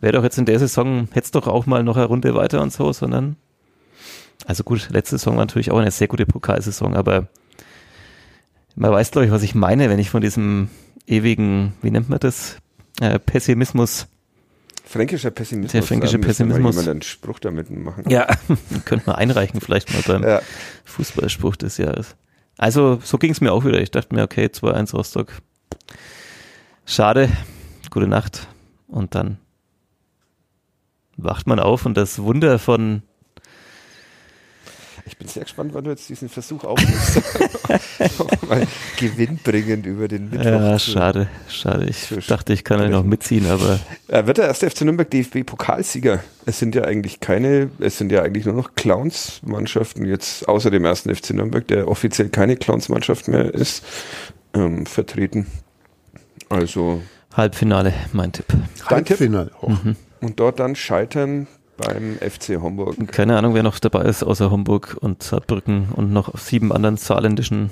wäre 0.00 0.14
doch 0.14 0.24
jetzt 0.24 0.38
in 0.38 0.46
der 0.46 0.58
Saison, 0.58 1.08
hätte 1.12 1.30
doch 1.32 1.46
auch 1.46 1.66
mal 1.66 1.82
noch 1.84 1.96
eine 1.96 2.06
Runde 2.06 2.34
weiter 2.34 2.60
und 2.62 2.72
so, 2.72 2.92
sondern, 2.92 3.36
also 4.46 4.64
gut, 4.64 4.88
letzte 4.90 5.16
Saison 5.18 5.36
war 5.36 5.44
natürlich 5.44 5.70
auch 5.70 5.78
eine 5.78 5.90
sehr 5.92 6.08
gute 6.08 6.26
Pokalsaison, 6.26 6.96
aber 6.96 7.28
man 8.76 8.90
weiß, 8.90 9.10
glaube 9.10 9.26
ich, 9.26 9.32
was 9.32 9.42
ich 9.42 9.54
meine, 9.54 9.90
wenn 9.90 9.98
ich 9.98 10.10
von 10.10 10.22
diesem 10.22 10.70
ewigen, 11.06 11.74
wie 11.82 11.90
nennt 11.90 12.08
man 12.08 12.18
das, 12.18 12.56
äh, 13.00 13.18
Pessimismus 13.18 14.06
Fränkischer 14.90 15.30
Pessimismus. 15.30 15.70
Der 15.70 15.82
fränkische 15.84 16.18
mal 16.18 16.26
Pessimismus. 16.26 16.74
jemand 16.74 16.88
einen 16.88 17.02
Spruch 17.02 17.38
damit 17.38 17.70
machen. 17.70 18.10
Ja, 18.10 18.26
könnte 18.84 19.06
man 19.06 19.14
einreichen 19.14 19.60
vielleicht 19.60 19.92
mal 19.92 20.02
beim 20.04 20.24
Ja. 20.28 20.42
Fußballspruch 20.84 21.54
des 21.54 21.78
Jahres. 21.78 22.16
Also 22.58 22.98
so 23.04 23.16
ging 23.16 23.30
es 23.30 23.40
mir 23.40 23.52
auch 23.52 23.64
wieder. 23.64 23.80
Ich 23.80 23.92
dachte 23.92 24.12
mir, 24.12 24.24
okay, 24.24 24.46
2-1 24.46 24.92
Rostock. 24.96 25.32
Schade, 26.84 27.28
gute 27.90 28.08
Nacht. 28.08 28.48
Und 28.88 29.14
dann 29.14 29.38
wacht 31.16 31.46
man 31.46 31.60
auf 31.60 31.86
und 31.86 31.96
das 31.96 32.18
Wunder 32.20 32.58
von, 32.58 33.02
Ich 35.06 35.16
bin 35.16 35.28
sehr 35.28 35.42
gespannt, 35.44 35.72
wann 35.74 35.84
du 35.84 35.90
jetzt 35.90 36.08
diesen 36.08 36.28
Versuch 36.28 36.64
aufnimmst. 36.64 37.22
Gewinnbringend 38.98 39.86
über 39.86 40.08
den 40.08 40.30
Mittwoch. 40.30 40.44
ja, 40.44 40.78
schade, 40.78 41.28
schade. 41.48 41.86
Ich 41.88 42.08
zu 42.08 42.18
dachte, 42.20 42.52
ich 42.52 42.64
kann 42.64 42.80
ja 42.80 42.88
noch 42.88 43.04
mitziehen, 43.04 43.46
aber 43.48 43.80
Äh, 44.08 44.26
wird 44.26 44.38
der 44.38 44.46
erste 44.46 44.68
FC 44.70 44.82
Nürnberg 44.82 45.10
DFB-Pokalsieger? 45.10 46.20
Es 46.46 46.58
sind 46.58 46.74
ja 46.74 46.82
eigentlich 46.84 47.20
keine, 47.20 47.70
es 47.78 47.98
sind 47.98 48.12
ja 48.12 48.22
eigentlich 48.22 48.44
nur 48.46 48.54
noch 48.54 48.74
Clowns-Mannschaften 48.74 50.04
jetzt 50.06 50.48
außer 50.48 50.70
dem 50.70 50.84
ersten 50.84 51.14
FC 51.14 51.30
Nürnberg, 51.30 51.66
der 51.68 51.88
offiziell 51.88 52.28
keine 52.28 52.56
Clowns-Mannschaft 52.56 53.28
mehr 53.28 53.52
ist, 53.54 53.84
ähm, 54.54 54.86
vertreten. 54.86 55.46
Also 56.48 57.02
Halbfinale, 57.34 57.92
mein 58.12 58.32
Tipp. 58.32 58.46
Dein 58.88 59.04
Tipp? 59.04 59.18
Halbfinale. 59.20 59.50
Oh, 59.60 59.72
und 60.20 60.40
dort 60.40 60.58
dann 60.58 60.74
scheitern 60.74 61.46
beim 61.80 62.18
FC 62.18 62.60
Homburg. 62.60 62.96
Keine 63.12 63.36
Ahnung, 63.36 63.54
wer 63.54 63.62
noch 63.62 63.78
dabei 63.78 64.02
ist, 64.04 64.22
außer 64.22 64.50
Homburg 64.50 64.96
und 65.00 65.22
Saarbrücken 65.22 65.88
und 65.94 66.12
noch 66.12 66.36
sieben 66.38 66.72
anderen 66.72 66.96
saarländischen 66.96 67.70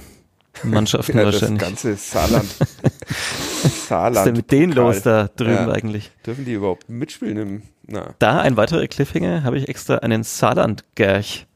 Mannschaften 0.64 1.16
Ja, 1.16 1.24
das 1.24 1.34
wahrscheinlich. 1.34 1.60
ganze 1.62 1.94
Saarland. 1.96 2.48
Was 3.62 3.88
Saarland. 3.88 4.16
ist 4.16 4.24
denn 4.26 4.36
mit 4.36 4.50
denen 4.52 4.74
Pokal. 4.74 4.84
los 4.94 5.02
da 5.02 5.28
drüben 5.36 5.52
Ja. 5.68 5.70
eigentlich? 5.72 6.10
Dürfen 6.26 6.44
die 6.44 6.52
überhaupt 6.54 6.88
mitspielen 6.88 7.36
im, 7.36 7.62
na, 7.86 8.14
Da 8.18 8.40
ein 8.40 8.56
weiterer 8.56 8.86
Cliffhanger, 8.86 9.44
habe 9.44 9.58
ich 9.58 9.68
extra 9.68 9.96
einen 9.96 10.24
Saarland-Gerch 10.24 11.46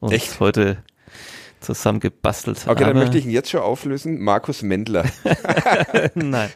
uns 0.00 0.12
Echt? 0.12 0.40
heute 0.40 0.78
zusammen 1.60 2.00
gebastelt. 2.00 2.66
Okay, 2.66 2.84
dann 2.84 2.96
möchte 2.96 3.18
ich 3.18 3.26
ihn 3.26 3.30
jetzt 3.30 3.50
schon 3.50 3.60
auflösen. 3.60 4.20
Markus 4.20 4.62
Mendler. 4.62 5.04
Nein, 6.14 6.50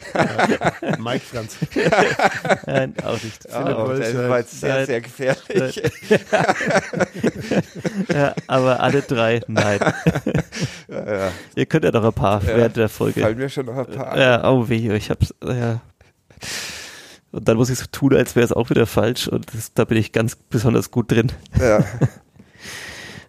Mike 0.99 1.25
Franz. 1.25 1.57
nein, 2.67 2.95
auch 3.05 3.23
nicht. 3.23 3.45
Wolf, 3.53 4.01
das 4.01 4.15
war 4.29 4.39
jetzt 4.39 4.61
sehr, 4.61 4.75
Nein. 4.75 4.87
sehr 4.87 5.01
gefährlich. 5.01 5.83
Ja, 8.13 8.35
aber 8.47 8.81
alle 8.81 9.03
drei, 9.03 9.41
nein. 9.47 9.81
Ja, 10.89 11.13
ja. 11.13 11.33
Ihr 11.55 11.67
könnt 11.67 11.85
ja 11.85 11.91
noch 11.91 12.05
ein 12.05 12.13
paar 12.13 12.43
Ja, 12.43 12.57
während 12.57 12.77
der 12.77 12.89
Folge. 12.89 13.21
Fallen 13.21 13.39
mir 13.39 13.49
schon 13.49 13.67
noch 13.67 13.77
ein 13.77 13.87
paar. 13.87 14.17
Ja, 14.19 14.51
oh 14.51 14.69
weh, 14.69 14.95
ich 14.95 15.11
hab's, 15.11 15.35
ja. 15.43 15.81
Und 17.33 17.49
dann 17.49 17.57
muss 17.57 17.71
ich 17.71 17.79
so 17.79 17.87
tun, 17.91 18.15
als 18.15 18.37
wäre 18.37 18.45
es 18.45 18.53
auch 18.53 18.71
wieder 18.71 18.87
falsch 18.87 19.29
und 19.29 19.53
das, 19.55 19.73
da 19.75 19.85
bin 19.85 19.99
ich 19.99 20.13
ganz 20.13 20.37
besonders 20.37 20.91
gut 20.91 21.11
drin. 21.11 21.33
Ja. 21.59 21.85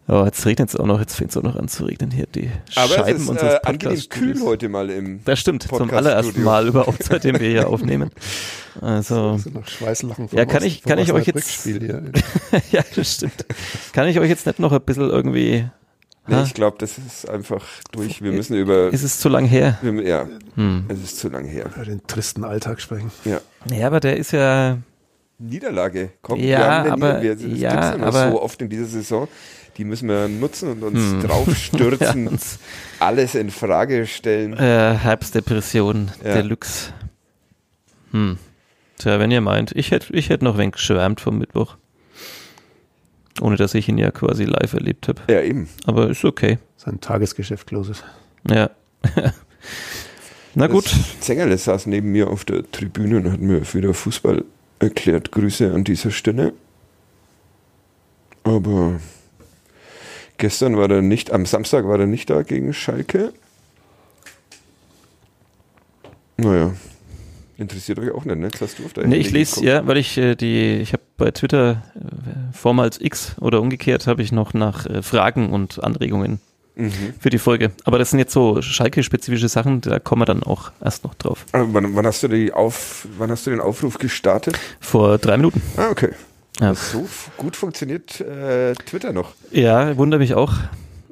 Oh, 0.07 0.23
jetzt 0.23 0.45
regnet 0.45 0.69
es 0.69 0.75
auch 0.75 0.85
noch, 0.85 0.99
jetzt 0.99 1.15
fängt 1.15 1.31
es 1.31 1.37
auch 1.37 1.41
noch 1.41 1.55
an 1.55 1.67
zu 1.67 1.83
regnen 1.83 2.11
hier, 2.11 2.27
die 2.27 2.51
Aber 2.75 2.93
Scheiben 2.93 3.15
es 3.15 3.23
ist 3.23 3.29
unseres 3.29 3.53
äh, 3.55 3.59
angenehm 3.63 3.99
kühl 4.09 4.39
heute 4.43 4.69
mal 4.69 4.89
im. 4.91 5.21
Das 5.25 5.39
stimmt, 5.39 5.63
zum 5.63 5.69
Podcast-Studio. 5.71 5.97
allerersten 5.97 6.43
Mal 6.43 6.67
überhaupt, 6.69 7.03
seitdem 7.03 7.39
wir 7.39 7.49
hier 7.49 7.67
aufnehmen. 7.67 8.11
Also, 8.81 9.39
Schweißlachen 9.65 10.29
vom 10.29 10.37
Ja, 10.37 10.45
kann 10.45 10.63
ich- 10.63 10.83
kann 10.83 10.99
ich 10.99 11.11
euch 11.11 11.25
jetzt- 11.27 11.65
ja, 12.71 12.83
das 12.95 13.13
stimmt. 13.15 13.45
Kann 13.93 14.07
ich 14.07 14.19
euch 14.19 14.29
jetzt 14.29 14.45
nicht 14.45 14.59
noch 14.59 14.71
ein 14.71 14.81
bisschen 14.81 15.09
irgendwie, 15.09 15.65
Nee, 16.27 16.41
ich 16.43 16.53
glaube, 16.55 16.77
das 16.79 16.97
ist 16.97 17.29
einfach 17.29 17.63
durch. 17.91 18.21
Wir 18.23 18.31
müssen 18.31 18.55
über. 18.55 18.91
ist 18.91 19.03
es 19.03 19.19
zu 19.19 19.29
lang 19.29 19.45
her? 19.45 19.77
Wir, 19.83 20.01
ja, 20.07 20.27
Hm. 20.55 20.85
es 20.87 20.99
ist 21.03 21.19
zu 21.19 21.29
lang 21.29 21.45
her. 21.45 21.67
Über 21.75 21.85
den 21.85 22.01
tristen 22.07 22.43
Alltag 22.43 22.81
sprechen. 22.81 23.11
Ja. 23.25 23.41
Ja, 23.71 23.85
aber 23.87 23.99
der 23.99 24.17
ist 24.17 24.31
ja, 24.31 24.77
Niederlage. 25.37 26.11
Komm, 26.21 26.39
Ja, 26.39 26.45
wir 26.45 26.65
haben 26.65 26.83
eine 26.83 26.91
aber- 26.93 27.19
Nieder- 27.19 27.39
wir, 27.39 27.49
das 27.49 27.59
ja, 27.59 27.69
gibt's 27.71 27.87
ja 27.87 27.97
noch 27.97 28.07
aber- 28.07 28.31
so 28.31 28.41
oft 28.41 28.61
in 28.61 28.69
dieser 28.69 28.85
Saison. 28.85 29.27
Die 29.77 29.83
müssen 29.83 30.07
wir 30.07 30.29
nutzen 30.29 30.69
und 30.71 30.83
uns 30.83 30.99
Hm. 30.99 31.21
draufstürzen, 31.23 32.23
ja, 32.25 32.31
uns, 32.31 32.59
alles 32.99 33.35
in 33.35 33.49
Frage 33.51 34.07
stellen. 34.07 34.53
äh, 34.53 34.93
Herbstdepression 34.95 36.11
Ja. 36.23 36.35
Deluxe. 36.35 36.93
Hm. 38.11 38.37
Tja, 38.97 39.19
wenn 39.19 39.31
ihr 39.31 39.41
meint, 39.41 39.73
ich 39.75 39.91
hätte 39.91 40.13
ich 40.13 40.29
hätt 40.29 40.41
noch 40.41 40.53
ein 40.53 40.59
wenig 40.59 40.75
geschwärmt 40.75 41.19
vom 41.19 41.37
Mittwoch. 41.37 41.75
Ohne 43.41 43.57
dass 43.57 43.73
ich 43.73 43.89
ihn 43.89 43.97
ja 43.97 44.11
quasi 44.11 44.45
live 44.45 44.71
erlebt 44.73 45.09
habe. 45.09 45.21
Ja, 45.29 45.41
eben. 45.41 45.67
Aber 45.85 46.09
ist 46.09 46.23
okay. 46.23 46.57
Sein 46.77 47.01
Tagesgeschäft 47.01 47.69
los 47.71 47.89
ist. 47.89 48.05
Ja. 48.49 48.69
Na 50.55 50.67
gut. 50.67 50.85
Zengerle 51.19 51.57
saß 51.57 51.87
neben 51.87 52.13
mir 52.13 52.29
auf 52.29 52.45
der 52.45 52.63
Tribüne 52.71 53.17
und 53.17 53.29
hat 53.31 53.41
mir 53.41 53.61
wieder 53.73 53.93
Fußball 53.93 54.45
erklärt. 54.85 55.31
Grüße 55.31 55.73
an 55.73 55.83
dieser 55.83 56.11
Stelle. 56.11 56.53
Aber 58.43 58.99
gestern 60.37 60.77
war 60.77 60.89
er 60.89 61.01
nicht, 61.01 61.31
am 61.31 61.45
Samstag 61.45 61.85
war 61.87 61.99
er 61.99 62.07
nicht 62.07 62.29
da 62.29 62.43
gegen 62.43 62.73
Schalke. 62.73 63.33
Naja, 66.37 66.73
interessiert 67.57 67.99
euch 67.99 68.11
auch 68.11 68.25
nicht, 68.25 68.37
ne? 68.37 68.47
Jetzt 68.47 68.61
hast 68.61 68.79
du 68.79 68.85
auf 68.85 68.91
Nee, 69.05 69.15
ich 69.17 69.31
lese, 69.31 69.55
geguckt. 69.55 69.67
ja, 69.67 69.87
weil 69.87 69.97
ich 69.97 70.17
äh, 70.17 70.35
die, 70.35 70.75
ich 70.75 70.93
habe 70.93 71.03
bei 71.17 71.31
Twitter 71.31 71.83
äh, 71.95 72.53
vormals 72.53 72.99
X 72.99 73.35
oder 73.39 73.61
umgekehrt 73.61 74.05
habe 74.07 74.21
ich 74.21 74.31
noch 74.31 74.53
nach 74.53 74.85
äh, 74.85 75.01
Fragen 75.01 75.51
und 75.51 75.83
Anregungen 75.83 76.39
Mhm. 76.75 77.13
für 77.19 77.29
die 77.29 77.37
Folge. 77.37 77.71
Aber 77.85 77.97
das 77.99 78.09
sind 78.09 78.19
jetzt 78.19 78.33
so 78.33 78.61
Schalke-spezifische 78.61 79.47
Sachen, 79.47 79.81
da 79.81 79.99
kommen 79.99 80.21
wir 80.21 80.25
dann 80.25 80.43
auch 80.43 80.71
erst 80.83 81.03
noch 81.03 81.13
drauf. 81.13 81.45
Aber 81.53 81.73
wann, 81.73 81.95
wann, 81.95 82.05
hast 82.05 82.21
du 82.23 82.27
die 82.27 82.51
auf, 82.51 83.07
wann 83.17 83.31
hast 83.31 83.45
du 83.47 83.51
den 83.51 83.61
Aufruf 83.61 83.97
gestartet? 83.97 84.59
Vor 84.81 85.17
drei 85.17 85.37
Minuten. 85.37 85.61
Ah, 85.77 85.89
okay. 85.89 86.09
Ja, 86.59 86.73
So 86.75 87.07
gut 87.37 87.55
funktioniert 87.55 88.21
äh, 88.21 88.73
Twitter 88.75 89.11
noch. 89.13 89.33
ja 89.51 89.95
wundere 89.97 90.19
mich 90.19 90.33
auch. 90.35 90.53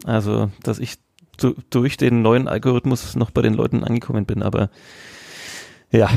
Also, 0.05 0.51
dass 0.63 0.79
ich 0.79 0.95
du, 1.37 1.53
durch 1.69 1.97
den 1.97 2.21
neuen 2.21 2.47
Algorithmus 2.47 3.15
noch 3.15 3.31
bei 3.31 3.41
den 3.41 3.53
Leuten 3.53 3.83
angekommen 3.83 4.25
bin, 4.25 4.43
aber 4.43 4.69
ja. 5.91 6.09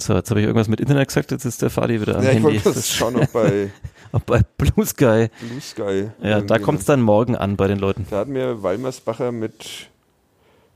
So, 0.00 0.14
jetzt 0.14 0.30
habe 0.30 0.40
ich 0.40 0.46
irgendwas 0.46 0.68
mit 0.68 0.80
Internet 0.80 1.08
gesagt, 1.08 1.30
jetzt 1.30 1.44
ist 1.44 1.62
der 1.62 1.70
Fadi 1.70 2.00
wieder 2.00 2.16
am 2.16 2.24
Ja, 2.24 2.30
ich 2.30 2.36
Handy. 2.42 2.64
wollte 2.64 2.72
Das 2.72 2.88
schauen, 2.90 3.16
ob 3.16 3.32
bei 3.32 3.70
bei 4.26 4.42
Blue 4.58 4.86
Sky. 4.86 5.28
Blue 5.40 5.60
Sky. 5.60 6.10
Ja, 6.22 6.40
da 6.40 6.58
kommt 6.58 6.80
es 6.80 6.86
dann 6.86 7.00
morgen 7.00 7.36
an 7.36 7.56
bei 7.56 7.66
den 7.66 7.78
Leuten. 7.78 8.06
Da 8.10 8.18
hat 8.18 8.28
mir 8.28 8.62
Walmersbacher 8.62 9.32
mit 9.32 9.88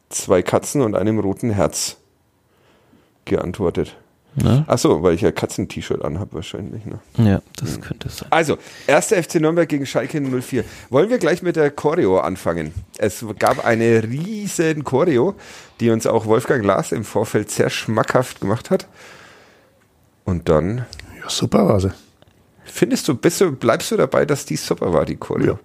zwei 0.08 0.42
Katzen 0.42 0.82
und 0.82 0.94
einem 0.94 1.18
roten 1.18 1.50
Herz 1.50 1.96
geantwortet. 3.24 3.96
Ne? 4.36 4.64
Ach 4.66 4.76
so, 4.76 5.02
weil 5.02 5.14
ich 5.14 5.22
ja 5.22 5.32
Katzen-T-Shirt 5.32 6.04
anhabe 6.04 6.34
wahrscheinlich. 6.34 6.84
Ne? 6.84 6.98
Ja, 7.16 7.40
das 7.56 7.80
könnte 7.80 8.08
es 8.08 8.18
sein. 8.18 8.28
Also, 8.30 8.58
erster 8.86 9.22
FC 9.22 9.36
Nürnberg 9.36 9.66
gegen 9.66 9.86
Schalke 9.86 10.20
04. 10.20 10.62
Wollen 10.90 11.08
wir 11.08 11.16
gleich 11.16 11.42
mit 11.42 11.56
der 11.56 11.70
Choreo 11.70 12.18
anfangen? 12.18 12.74
Es 12.98 13.24
gab 13.38 13.64
eine 13.64 14.02
riesen 14.02 14.84
Choreo, 14.84 15.34
die 15.80 15.88
uns 15.88 16.06
auch 16.06 16.26
Wolfgang 16.26 16.62
Lars 16.64 16.92
im 16.92 17.04
Vorfeld 17.04 17.50
sehr 17.50 17.70
schmackhaft 17.70 18.42
gemacht 18.42 18.70
hat. 18.70 18.86
Und 20.24 20.50
dann 20.50 20.84
Ja, 21.18 21.30
super 21.30 21.66
war 21.66 21.80
sie. 21.80 21.92
Findest 22.66 23.08
du, 23.08 23.14
bist 23.14 23.40
du, 23.40 23.52
bleibst 23.52 23.90
du 23.90 23.96
dabei, 23.96 24.24
dass 24.24 24.44
die 24.44 24.56
super 24.56 24.92
war, 24.92 25.04
die 25.04 25.16
Choreo? 25.16 25.54
Ja. 25.54 25.58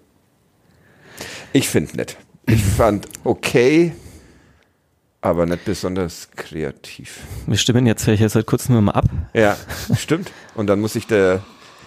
Ich 1.54 1.70
finde 1.70 1.98
nicht. 1.98 2.18
Ich 2.48 2.64
fand 2.64 3.08
okay, 3.24 3.94
aber 5.22 5.46
nicht 5.46 5.66
besonders 5.66 6.30
kreativ. 6.36 7.20
Wir 7.46 7.58
stimmen 7.58 7.86
jetzt 7.86 8.06
hier 8.06 8.30
seit 8.30 8.46
kurzem 8.48 8.74
nur 8.74 8.82
mal 8.82 8.94
ab. 8.94 9.06
Ja, 9.34 9.56
stimmt. 9.96 10.32
Und 10.56 10.68
dann 10.68 10.82
muss 10.82 10.94
sich 10.94 11.08
der 11.08 11.44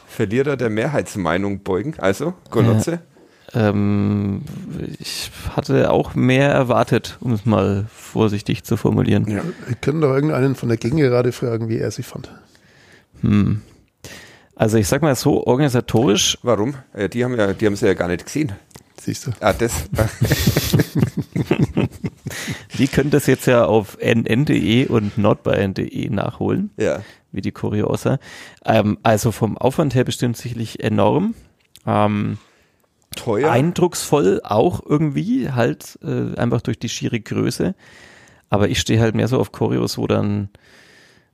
Verlierer 0.06 0.56
der 0.56 0.71
Mehrheitsmeinung 0.71 1.61
beugen. 1.61 1.94
Also, 1.99 2.35
Golotze. 2.50 3.00
Ähm, 3.52 4.42
ich 4.99 5.30
hatte 5.54 5.90
auch 5.90 6.14
mehr 6.14 6.50
erwartet, 6.50 7.18
um 7.21 7.33
es 7.33 7.44
mal 7.44 7.87
vorsichtig 7.92 8.64
zu 8.64 8.76
formulieren. 8.76 9.28
Ja. 9.28 9.42
Wir 9.66 9.76
können 9.76 10.00
doch 10.00 10.14
irgendeinen 10.14 10.54
von 10.54 10.68
der 10.68 10.78
Gegengerade 10.78 11.33
fragen, 11.33 11.68
wie 11.68 11.78
er 11.78 11.90
sie 11.90 12.02
fand. 12.02 12.30
Hm. 13.21 13.62
Also 14.56 14.78
ich 14.78 14.87
sag 14.87 15.02
mal 15.02 15.14
so, 15.14 15.46
organisatorisch, 15.46 16.38
Warum? 16.42 16.75
Äh, 16.92 17.08
die 17.08 17.25
haben 17.25 17.37
ja, 17.37 17.52
die 17.52 17.66
haben 17.66 17.76
sie 17.76 17.87
ja 17.87 17.94
gar 17.94 18.08
nicht 18.08 18.25
gesehen. 18.25 18.52
Siehst 19.00 19.26
du? 19.26 19.32
Ah, 19.40 19.52
das. 19.52 19.84
die 22.78 22.88
können 22.88 23.11
das 23.11 23.26
jetzt 23.26 23.46
ja 23.46 23.66
auf 23.66 23.99
nn.de 24.00 24.87
und 24.87 25.18
nordbayern.de 25.18 26.08
nachholen, 26.08 26.70
ja. 26.78 27.02
wie 27.32 27.42
die 27.42 27.52
aussah. 27.84 28.18
Ähm, 28.64 28.99
also 29.02 29.30
vom 29.30 29.58
Aufwand 29.58 29.94
her 29.94 30.04
bestimmt 30.04 30.37
sicherlich 30.37 30.82
enorm. 30.82 31.34
Ähm, 31.87 32.38
Teuer. 33.14 33.50
eindrucksvoll 33.50 34.40
auch 34.42 34.80
irgendwie, 34.84 35.50
halt 35.50 35.99
äh, 36.02 36.37
einfach 36.38 36.62
durch 36.62 36.78
die 36.78 36.88
schiere 36.88 37.20
Größe. 37.20 37.75
Aber 38.50 38.68
ich 38.68 38.80
stehe 38.80 39.00
halt 39.00 39.14
mehr 39.14 39.28
so 39.28 39.38
auf 39.38 39.52
Choreos, 39.52 39.99
wo 39.99 40.06
dann, 40.06 40.49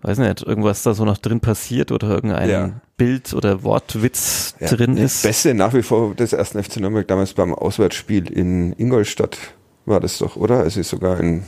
weiß 0.02 0.18
nicht, 0.18 0.42
irgendwas 0.42 0.82
da 0.82 0.94
so 0.94 1.04
noch 1.04 1.18
drin 1.18 1.40
passiert 1.40 1.92
oder 1.92 2.08
irgendein 2.08 2.48
Ja. 2.50 2.70
Bild 2.96 3.32
oder 3.34 3.62
Wortwitz 3.62 4.54
Ja, 4.60 4.68
drin 4.68 4.96
das 4.96 5.16
ist. 5.16 5.22
Beste 5.22 5.54
nach 5.54 5.72
wie 5.74 5.82
vor 5.82 6.14
des 6.14 6.32
ersten 6.32 6.62
FC 6.62 6.76
Nürnberg 6.78 7.06
damals 7.08 7.32
beim 7.34 7.54
Auswärtsspiel 7.54 8.30
in 8.30 8.72
Ingolstadt 8.74 9.36
war 9.86 10.00
das 10.00 10.18
doch, 10.18 10.36
oder? 10.36 10.60
Also 10.60 10.82
sogar 10.82 11.18
in, 11.20 11.44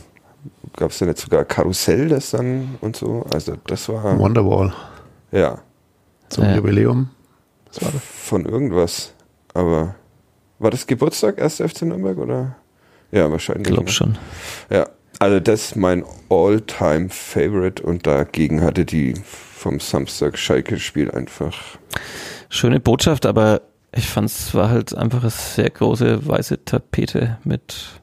gab 0.76 0.90
es 0.90 0.98
da 0.98 1.06
nicht 1.06 1.18
sogar 1.18 1.44
Karussell 1.44 2.08
das 2.08 2.30
dann 2.30 2.76
und 2.80 2.96
so? 2.96 3.24
Also 3.32 3.56
das 3.66 3.88
war, 3.88 4.18
Wonderwall 4.18 4.72
ja, 5.30 5.58
zum 6.28 6.44
Ja. 6.44 6.56
Jubiläum. 6.56 7.10
Was 7.68 7.82
war 7.82 7.90
das? 7.92 8.02
von 8.02 8.44
irgendwas. 8.44 9.14
Aber 9.54 9.94
war 10.58 10.70
das 10.70 10.86
Geburtstag, 10.86 11.40
1. 11.40 11.56
FC 11.56 11.82
Nürnberg 11.82 12.16
oder? 12.18 12.56
Ja, 13.10 13.30
wahrscheinlich. 13.30 13.66
Ich 13.68 13.72
glaube 13.74 13.86
ne? 13.86 13.92
schon. 13.92 14.18
Ja, 14.70 14.88
also 15.22 15.38
das 15.38 15.66
ist 15.66 15.76
mein 15.76 16.04
All-Time-Favorite 16.28 17.80
und 17.82 18.08
dagegen 18.08 18.60
hatte 18.62 18.84
die 18.84 19.14
vom 19.54 19.78
Samstag 19.78 20.36
Schalke-Spiel 20.36 21.12
einfach. 21.12 21.56
Schöne 22.48 22.80
Botschaft, 22.80 23.24
aber 23.26 23.62
ich 23.94 24.08
fand 24.08 24.28
es 24.28 24.52
war 24.52 24.68
halt 24.68 24.94
einfach 24.96 25.20
eine 25.20 25.30
sehr 25.30 25.70
große 25.70 26.26
weiße 26.26 26.64
Tapete 26.64 27.38
mit 27.44 28.00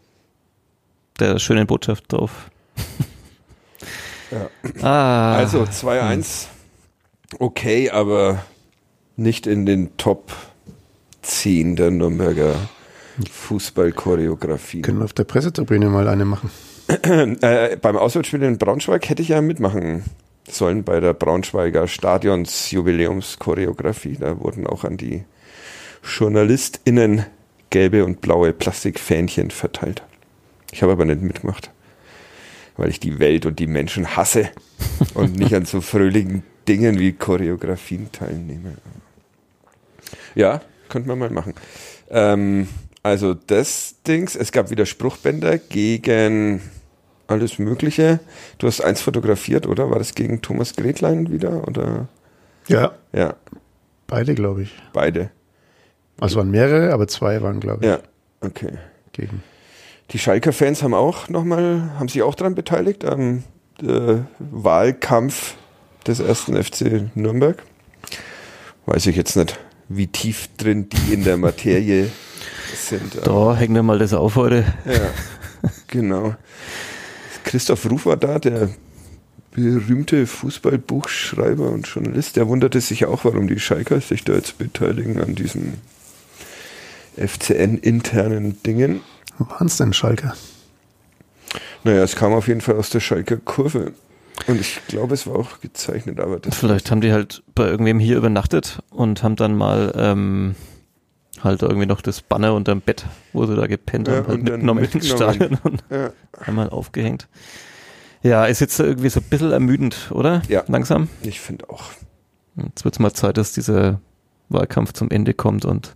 der 1.20 1.40
schönen 1.40 1.68
Botschaft 1.68 2.06
drauf. 2.14 2.50
Ja. 4.32 4.50
Ah, 4.82 5.36
Also 5.36 5.64
2-1, 5.64 6.46
okay, 7.40 7.90
aber 7.90 8.46
nicht 9.18 9.46
in 9.46 9.66
den 9.66 9.98
Top 9.98 10.32
10 11.24 11.76
der 11.76 11.92
Nürnberger 11.92 12.56
Fußballchoreografie. 13.30 14.84
Können 14.84 15.02
auf 15.02 15.12
der 15.12 15.26
Pressetribüne 15.26 15.88
mal 15.88 16.08
eine 16.08 16.24
machen. 16.24 16.50
Äh, 16.90 17.78
beim 17.78 17.98
Auswärtsspiel 17.98 18.42
in 18.42 18.58
Braunschweig 18.58 19.10
hätte 19.10 19.22
ich 19.22 19.30
ja 19.30 19.42
mitmachen 19.42 20.04
sollen 20.52 20.84
bei 20.84 21.00
der 21.00 21.14
Braunschweiger 21.14 21.88
Stadionsjubiläumschoreografie. 21.88 24.18
Da 24.20 24.38
wurden 24.40 24.68
auch 24.68 24.84
an 24.84 24.98
die 24.98 25.24
JournalistInnen 26.04 27.26
gelbe 27.70 28.04
und 28.06 28.22
blaue 28.22 28.54
Plastikfähnchen 28.54 29.52
verteilt. 29.52 30.02
Ich 30.72 30.82
habe 30.82 30.94
aber 30.94 31.06
nicht 31.06 31.22
mitgemacht, 31.22 31.70
weil 32.78 32.90
ich 32.90 33.00
die 33.00 33.20
Welt 33.20 33.46
und 33.46 33.60
die 33.60 33.68
Menschen 33.68 34.16
hasse 34.16 34.50
und 35.14 35.38
nicht 35.38 35.54
an 35.54 35.66
so 35.66 35.82
fröhlichen 35.82 36.42
Dingen 36.68 36.98
wie 37.00 37.14
Choreografien 37.14 38.12
teilnehme. 38.12 38.74
Ja, 40.36 40.62
könnte 40.90 41.08
man 41.10 41.20
mal 41.20 41.30
machen. 41.30 41.54
Ähm, 42.10 42.68
also 43.04 43.34
das 43.34 43.96
Dings, 44.08 44.36
es 44.36 44.52
gab 44.52 44.72
wieder 44.72 44.86
Spruchbänder 44.86 45.58
gegen 45.58 46.62
alles 47.30 47.60
Mögliche. 47.60 48.20
Du 48.58 48.68
hast 48.68 48.82
eins 48.82 49.02
fotografiert, 49.02 49.68
oder? 49.68 49.90
War 49.90 50.00
das 50.00 50.16
gegen 50.16 50.42
Thomas 50.42 50.76
Gretlein 50.76 51.32
wieder? 51.32 51.68
Oder? 51.68 52.08
Ja, 52.68 52.92
Ja, 53.14 53.36
beide, 54.08 54.36
glaube 54.36 54.64
ich. 54.64 54.74
beide. 54.94 55.30
Also 56.20 56.38
waren 56.38 56.52
mehrere, 56.52 56.92
aber 56.94 57.08
zwei 57.08 57.42
waren, 57.42 57.60
glaube 57.60 57.86
ich, 57.86 57.90
Ja, 57.90 58.00
okay. 58.42 58.74
gegen. 59.14 59.42
Die 60.12 60.20
Schalker-Fans 60.20 60.84
haben 60.84 60.94
auch 60.94 61.30
nochmal, 61.30 61.92
haben 61.98 62.10
sich 62.10 62.22
auch 62.24 62.36
daran 62.36 62.56
beteiligt, 62.56 63.06
am 63.06 63.44
äh, 63.82 64.18
Wahlkampf 64.40 65.56
des 66.08 66.20
ersten 66.20 66.62
FC 66.62 67.16
Nürnberg. 67.16 67.62
Weiß 68.86 69.06
ich 69.06 69.16
jetzt 69.16 69.36
nicht, 69.36 69.58
wie 69.88 70.08
tief 70.08 70.50
drin 70.58 70.90
die 70.90 71.14
in 71.14 71.24
der 71.24 71.38
Materie 71.38 72.10
sind. 72.76 73.20
da 73.26 73.56
hängen 73.56 73.76
wir 73.76 73.84
mal 73.84 74.00
das 74.00 74.14
auf 74.14 74.36
heute. 74.36 74.66
Ja, 74.86 75.12
genau. 75.88 76.36
Christoph 77.44 77.90
Ruf 77.90 78.06
war 78.06 78.18
da, 78.18 78.40
der 78.40 78.70
berühmte 79.52 80.28
Fußballbuchschreiber 80.28 81.70
und 81.70 81.88
Journalist. 81.88 82.36
Der 82.36 82.48
wunderte 82.48 82.82
sich 82.82 83.06
auch, 83.06 83.26
warum 83.26 83.48
die 83.48 83.60
Schalker 83.60 84.00
sich 84.02 84.24
da 84.24 84.34
jetzt 84.34 84.58
beteiligen 84.58 85.22
an 85.22 85.36
diesen 85.36 85.76
FCN-internen 87.18 88.62
Dingen. 88.64 89.02
Wo 89.38 89.50
waren 89.50 89.68
es 89.68 89.78
denn, 89.78 89.94
Schalke? 89.94 90.34
Naja, 91.84 92.04
es 92.04 92.16
kam 92.16 92.34
auf 92.34 92.48
jeden 92.48 92.62
Fall 92.62 92.76
aus 92.76 92.90
der 92.90 93.00
Schalker 93.00 93.38
Kurve. 93.38 93.94
Und 94.48 94.60
ich 94.60 94.80
glaube, 94.88 95.14
es 95.14 95.28
war 95.28 95.36
auch 95.36 95.60
gezeichnet, 95.60 96.20
aber 96.20 96.40
das. 96.40 96.56
Vielleicht 96.56 96.92
haben 96.92 97.02
die 97.02 97.12
halt 97.12 97.44
bei 97.56 97.68
irgendwem 97.68 98.00
hier 98.00 98.18
übernachtet 98.18 98.80
und 98.90 99.24
haben 99.24 99.36
dann 99.36 99.56
mal 99.56 99.94
ähm, 99.96 100.56
halt 101.44 101.62
irgendwie 101.62 101.86
noch 101.86 102.02
das 102.02 102.22
Banner 102.22 102.54
unterm 102.54 102.82
Bett, 102.82 103.06
wo 103.34 103.46
sie 103.46 103.56
da 103.56 103.68
gepennt 103.68 104.08
Ja, 104.08 104.18
haben, 104.18 104.28
halt 104.28 104.44
mitgenommen 104.44 104.84
ins. 104.86 105.08
Stadion 105.08 105.58
und 105.64 105.84
Ja, 105.90 106.12
einmal 106.46 106.70
aufgehängt. 106.70 107.28
Ja, 108.22 108.46
ist 108.46 108.60
jetzt 108.60 108.80
irgendwie 108.80 109.10
so 109.10 109.20
ein 109.22 109.26
bisschen 109.30 109.52
ermüdend, 109.52 110.10
oder? 110.12 110.42
Ja. 110.50 110.64
Langsam. 110.68 111.08
ich 111.22 111.40
finde 111.40 111.70
auch. 111.70 111.84
Jetzt 112.56 112.84
wird 112.84 112.96
es 112.96 113.00
mal 113.00 113.14
Zeit, 113.14 113.38
dass 113.38 113.54
dieser 113.54 114.02
Wahlkampf 114.50 114.94
zum 114.94 115.10
Ende 115.10 115.34
kommt 115.34 115.64
und 115.64 115.96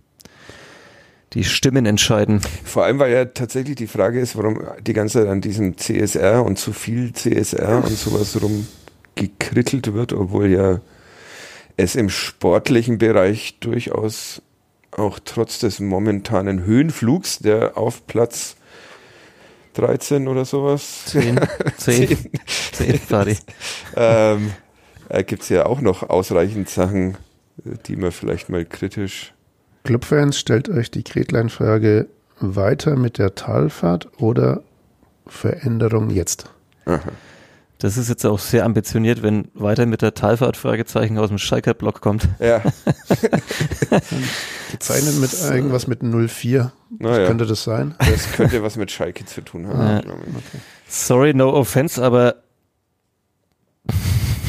die 1.34 1.44
Stimmen 1.44 1.84
entscheiden. 1.84 2.40
Vor 2.64 2.84
allem, 2.84 2.98
weil 2.98 3.12
ja 3.12 3.24
tatsächlich 3.24 3.76
die 3.76 3.88
Frage 3.88 4.20
ist, 4.20 4.36
warum 4.36 4.60
die 4.86 4.92
ganze 4.92 5.20
Zeit 5.20 5.28
an 5.28 5.40
diesem 5.40 5.76
CSR 5.76 6.44
und 6.44 6.58
zu 6.58 6.72
viel 6.72 7.12
CSR 7.12 7.84
und 7.84 7.90
sowas 7.98 8.38
rumgekrittelt 8.40 9.92
wird, 9.92 10.12
obwohl 10.12 10.46
ja 10.46 10.80
es 11.76 11.96
im 11.96 12.08
sportlichen 12.08 12.98
Bereich 12.98 13.58
durchaus 13.58 14.40
auch 14.98 15.18
trotz 15.24 15.58
des 15.58 15.80
momentanen 15.80 16.64
Höhenflugs, 16.64 17.38
der 17.38 17.76
auf 17.76 18.06
Platz 18.06 18.56
13 19.74 20.28
oder 20.28 20.44
sowas, 20.44 21.04
Zehn, 21.06 21.40
zehn, 21.76 22.16
zehn, 22.72 22.98
Fadi. 22.98 23.36
ähm, 23.96 24.52
äh, 25.08 25.24
gibt 25.24 25.42
es 25.42 25.48
ja 25.48 25.66
auch 25.66 25.80
noch 25.80 26.08
ausreichend 26.08 26.68
Sachen, 26.68 27.16
die 27.86 27.96
man 27.96 28.12
vielleicht 28.12 28.48
mal 28.48 28.64
kritisch. 28.64 29.32
Clubfans, 29.82 30.38
stellt 30.38 30.68
euch 30.68 30.90
die 30.90 31.04
Gretlein-Frage 31.04 32.06
weiter 32.40 32.96
mit 32.96 33.18
der 33.18 33.34
Talfahrt 33.34 34.08
oder 34.20 34.62
Veränderung 35.26 36.10
jetzt? 36.10 36.50
Aha. 36.86 37.00
Das 37.84 37.98
ist 37.98 38.08
jetzt 38.08 38.24
auch 38.24 38.38
sehr 38.38 38.64
ambitioniert, 38.64 39.22
wenn 39.22 39.48
weiter 39.52 39.84
mit 39.84 40.00
der 40.00 40.14
Talfahrt 40.14 40.56
Fragezeichen 40.56 41.18
aus 41.18 41.28
dem 41.28 41.36
Schalker 41.36 41.74
Block 41.74 42.00
kommt. 42.00 42.26
Ja, 42.38 42.62
Gezeichnet 44.70 45.20
mit 45.20 45.34
irgendwas 45.34 45.86
mit 45.86 46.02
04. 46.02 46.72
naja, 46.98 47.26
Könnte 47.26 47.44
das 47.44 47.62
sein? 47.62 47.94
das 47.98 48.32
könnte 48.32 48.62
was 48.62 48.76
mit 48.76 48.90
Schalke 48.90 49.26
zu 49.26 49.42
tun 49.42 49.66
haben. 49.66 50.08
Ja. 50.08 50.08
ich. 50.14 50.60
Sorry, 50.88 51.34
no 51.34 51.52
offense, 51.52 52.02
aber 52.02 52.36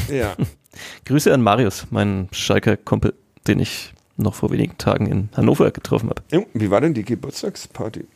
Ja. 0.08 0.34
Grüße 1.04 1.30
an 1.30 1.42
Marius, 1.42 1.88
meinen 1.90 2.30
Schalker 2.32 2.78
Kumpel, 2.78 3.12
den 3.46 3.60
ich 3.60 3.92
noch 4.16 4.34
vor 4.34 4.50
wenigen 4.50 4.78
Tagen 4.78 5.06
in 5.06 5.28
Hannover 5.36 5.70
getroffen 5.70 6.10
habe. 6.10 6.46
Wie 6.54 6.70
war 6.70 6.80
denn 6.80 6.94
die 6.94 7.04
Geburtstagsparty? 7.04 8.06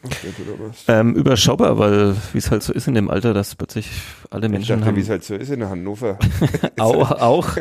Ähm, 0.88 1.14
überschaubar, 1.14 1.78
weil 1.78 2.16
wie 2.32 2.38
es 2.38 2.50
halt 2.50 2.62
so 2.62 2.72
ist 2.72 2.88
in 2.88 2.94
dem 2.94 3.10
Alter, 3.10 3.34
dass 3.34 3.54
plötzlich 3.54 3.90
alle 4.30 4.46
Ich 4.46 4.52
Menschen 4.52 4.80
dachte, 4.80 4.96
wie 4.96 5.00
es 5.00 5.08
halt 5.10 5.24
so 5.24 5.34
ist 5.34 5.50
in 5.50 5.68
Hannover. 5.68 6.18
auch, 6.78 7.10
auch, 7.10 7.56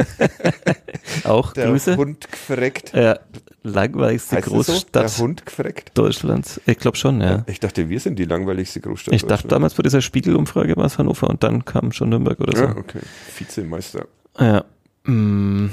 auch 1.26 1.54
Der 1.54 1.68
Grüße. 1.68 1.98
Hund 1.98 2.32
gefreckt. 2.32 2.94
Äh, 2.94 3.16
langweiligste 3.64 4.38
Heißt 4.38 4.48
so? 4.48 4.56
Großstadt 4.56 5.04
Der 5.04 5.18
Hund 5.18 5.46
gefreckt? 5.46 5.98
Deutschlands. 5.98 6.62
Ich 6.66 6.80
glaube 6.80 6.98
schon, 6.98 7.22
ja. 7.22 7.44
Ich 7.48 7.60
dachte, 7.60 7.90
wir 7.90 8.00
sind 8.00 8.18
die 8.20 8.26
langweiligste 8.26 8.80
Großstadt 8.80 9.14
Ich 9.14 9.26
dachte 9.26 9.48
damals 9.50 9.74
bei 9.74 9.84
dieser 9.84 10.02
Spiegelumfrage 10.02 10.78
war 10.78 10.86
es 10.86 10.98
Hannover 10.98 11.30
und 11.30 11.44
dann 11.44 11.66
kam 11.66 11.92
schon 11.92 12.10
Nürnberg 12.10 12.40
oder 12.40 12.58
so. 12.58 12.64
Ja, 12.64 12.76
okay. 12.78 13.00
Vizemeister. 13.38 14.06
Ja. 14.40 14.64
Mm. 15.04 15.70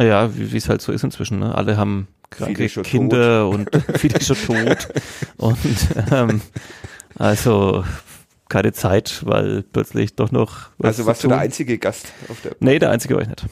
Ja, 0.00 0.30
wie 0.34 0.56
es 0.56 0.68
halt 0.68 0.80
so 0.80 0.92
ist 0.92 1.04
inzwischen. 1.04 1.40
Ne? 1.40 1.54
Alle 1.54 1.76
haben 1.76 2.08
kranke 2.30 2.66
Kinder 2.68 3.48
und 3.48 3.68
viele 3.96 4.20
schon 4.20 4.36
tot. 4.36 4.88
Und 5.36 5.58
ähm, 6.10 6.40
also 7.18 7.84
keine 8.48 8.72
Zeit, 8.72 9.22
weil 9.24 9.62
plötzlich 9.62 10.14
doch 10.14 10.30
noch. 10.32 10.70
Was 10.78 10.98
also 10.98 11.06
warst 11.06 11.24
du 11.24 11.28
der 11.28 11.38
einzige 11.38 11.78
Gast 11.78 12.12
auf 12.28 12.40
der? 12.40 12.52
Nee, 12.60 12.78
der 12.78 12.90
einzige 12.90 13.14
war 13.14 13.22
ich 13.22 13.28
nicht. 13.28 13.44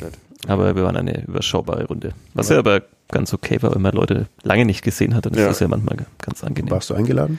Aber 0.46 0.74
wir 0.74 0.84
waren 0.84 0.96
eine 0.96 1.24
überschaubare 1.24 1.86
Runde. 1.86 2.12
Was 2.34 2.48
ja, 2.48 2.54
ja 2.54 2.60
aber 2.60 2.82
ganz 3.08 3.32
okay 3.34 3.60
war, 3.62 3.74
wenn 3.74 3.82
man 3.82 3.92
Leute 3.92 4.26
lange 4.42 4.64
nicht 4.64 4.82
gesehen 4.82 5.14
hat, 5.14 5.26
dann 5.26 5.34
ist 5.34 5.40
ja. 5.40 5.48
das 5.48 5.60
ja 5.60 5.68
manchmal 5.68 5.96
ganz 6.20 6.44
angenehm. 6.44 6.70
Warst 6.70 6.90
du 6.90 6.94
eingeladen? 6.94 7.38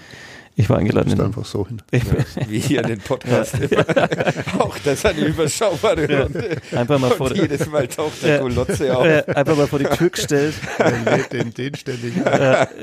Ich 0.59 0.69
war 0.69 0.77
eingeladen. 0.77 1.11
Bist 1.11 1.21
einfach 1.21 1.45
so 1.45 1.65
hin. 1.65 1.81
Ja, 1.93 2.01
wie 2.49 2.59
hier 2.59 2.81
in 2.81 2.87
den 2.87 2.99
Podcast. 2.99 3.55
Ja. 3.69 3.79
Auch 4.59 4.77
das 4.79 4.95
ist 4.95 5.05
eine 5.05 5.21
überschaubare 5.21 6.23
Runde. 6.23 6.57
Einfach 6.71 6.99
mal 6.99 7.11
vor 7.11 7.29
Und 7.29 7.37
jedes 7.37 7.67
Mal 7.67 7.87
taucht 7.87 8.23
der 8.23 8.39
Golotze 8.39 8.97
auf. 8.97 9.05
Einfach 9.27 9.55
mal 9.55 9.67
vor 9.67 9.79
die 9.79 9.85
Tür 9.85 10.09
gestellt. 10.09 10.55
den, 11.31 11.53
den 11.53 11.75
ständig. 11.75 12.13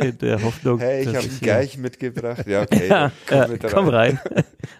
in 0.00 0.18
der 0.18 0.42
Hoffnung. 0.42 0.78
Hey, 0.78 1.02
ich 1.02 1.08
habe 1.08 1.18
einen 1.18 1.40
Geich 1.40 1.76
mitgebracht. 1.76 2.46
Ja, 2.46 2.62
okay. 2.62 2.88
Ja, 2.88 3.10
komm, 3.26 3.38
rein. 3.38 3.58
komm 3.70 3.88
rein. 3.88 4.20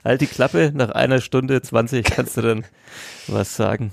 halt 0.04 0.20
die 0.20 0.26
Klappe. 0.26 0.72
Nach 0.74 0.90
einer 0.90 1.20
Stunde 1.20 1.60
20 1.60 2.04
kannst 2.04 2.36
du 2.36 2.42
dann 2.42 2.64
was 3.26 3.56
sagen. 3.56 3.90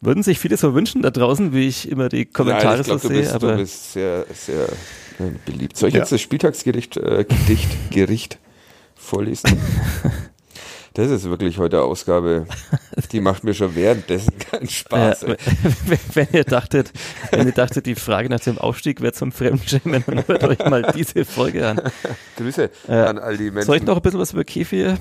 Würden 0.00 0.22
sich 0.22 0.38
viele 0.38 0.56
so 0.56 0.74
wünschen 0.74 1.02
da 1.02 1.10
draußen, 1.10 1.52
wie 1.52 1.68
ich 1.68 1.90
immer 1.90 2.08
die 2.08 2.26
Kommentare 2.26 2.72
Nein, 2.72 2.80
ich 2.80 2.86
glaub, 2.86 3.00
so 3.00 3.08
sehe. 3.08 3.34
aber 3.34 3.52
du 3.52 3.58
bist 3.58 3.92
sehr, 3.92 4.24
sehr 4.32 4.66
beliebt. 5.44 5.76
Soll 5.76 5.88
ich 5.88 5.94
ja. 5.94 6.00
jetzt 6.00 6.12
das 6.12 6.20
Spieltagsgericht 6.20 6.96
äh, 6.96 7.24
Gedicht, 7.24 7.68
Gericht 7.90 8.38
vorlesen? 8.94 9.58
Das 10.94 11.08
ist 11.10 11.28
wirklich 11.28 11.58
heute 11.58 11.82
Ausgabe, 11.82 12.46
die 13.12 13.20
macht 13.20 13.44
mir 13.44 13.54
schon 13.54 13.76
währenddessen 13.76 14.36
keinen 14.38 14.68
Spaß. 14.68 15.22
Äh, 15.22 15.36
wenn 16.14 16.28
ihr 16.32 16.44
dachtet, 16.44 16.92
wenn 17.30 17.46
ihr 17.46 17.52
dachtet, 17.52 17.86
die 17.86 17.94
Frage 17.94 18.28
nach 18.28 18.40
dem 18.40 18.58
Aufstieg 18.58 19.00
wäre 19.00 19.12
zum 19.12 19.30
Fremdschämen, 19.30 20.02
dann 20.04 20.26
hört 20.26 20.42
euch 20.42 20.58
mal 20.68 20.82
diese 20.94 21.24
Folge 21.24 21.66
an. 21.66 21.80
Grüße 22.36 22.70
äh, 22.88 22.92
an 22.92 23.18
all 23.18 23.36
die 23.36 23.52
Menschen. 23.52 23.66
Soll 23.66 23.76
ich 23.76 23.84
noch 23.84 23.96
ein 23.96 24.02
bisschen 24.02 24.18
was 24.18 24.32
über 24.32 24.42
Kefir? 24.42 24.98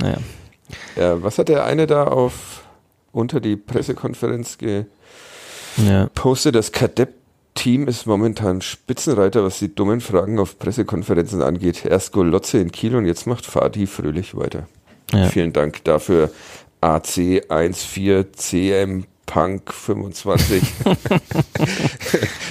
Naja. 0.00 0.18
Ja, 0.96 1.22
was 1.22 1.38
hat 1.38 1.48
der 1.48 1.64
eine 1.64 1.86
da 1.86 2.04
auf 2.04 2.64
unter 3.10 3.40
die 3.40 3.56
Pressekonferenz 3.56 4.58
gepostet? 4.58 6.54
Ja. 6.54 6.60
Das 6.60 6.72
Kadepp 6.72 7.14
Team 7.62 7.86
ist 7.86 8.06
momentan 8.06 8.60
Spitzenreiter, 8.60 9.44
was 9.44 9.60
die 9.60 9.72
dummen 9.72 10.00
Fragen 10.00 10.40
auf 10.40 10.58
Pressekonferenzen 10.58 11.42
angeht. 11.42 11.84
Erst 11.84 12.10
Golotze 12.10 12.58
in 12.58 12.72
Kiel 12.72 12.96
und 12.96 13.06
jetzt 13.06 13.28
macht 13.28 13.46
Fadi 13.46 13.86
fröhlich 13.86 14.36
weiter. 14.36 14.66
Ja. 15.12 15.28
Vielen 15.28 15.52
Dank 15.52 15.84
dafür. 15.84 16.32
AC14CM 16.80 19.04
Punk 19.26 19.72
25. 19.72 20.60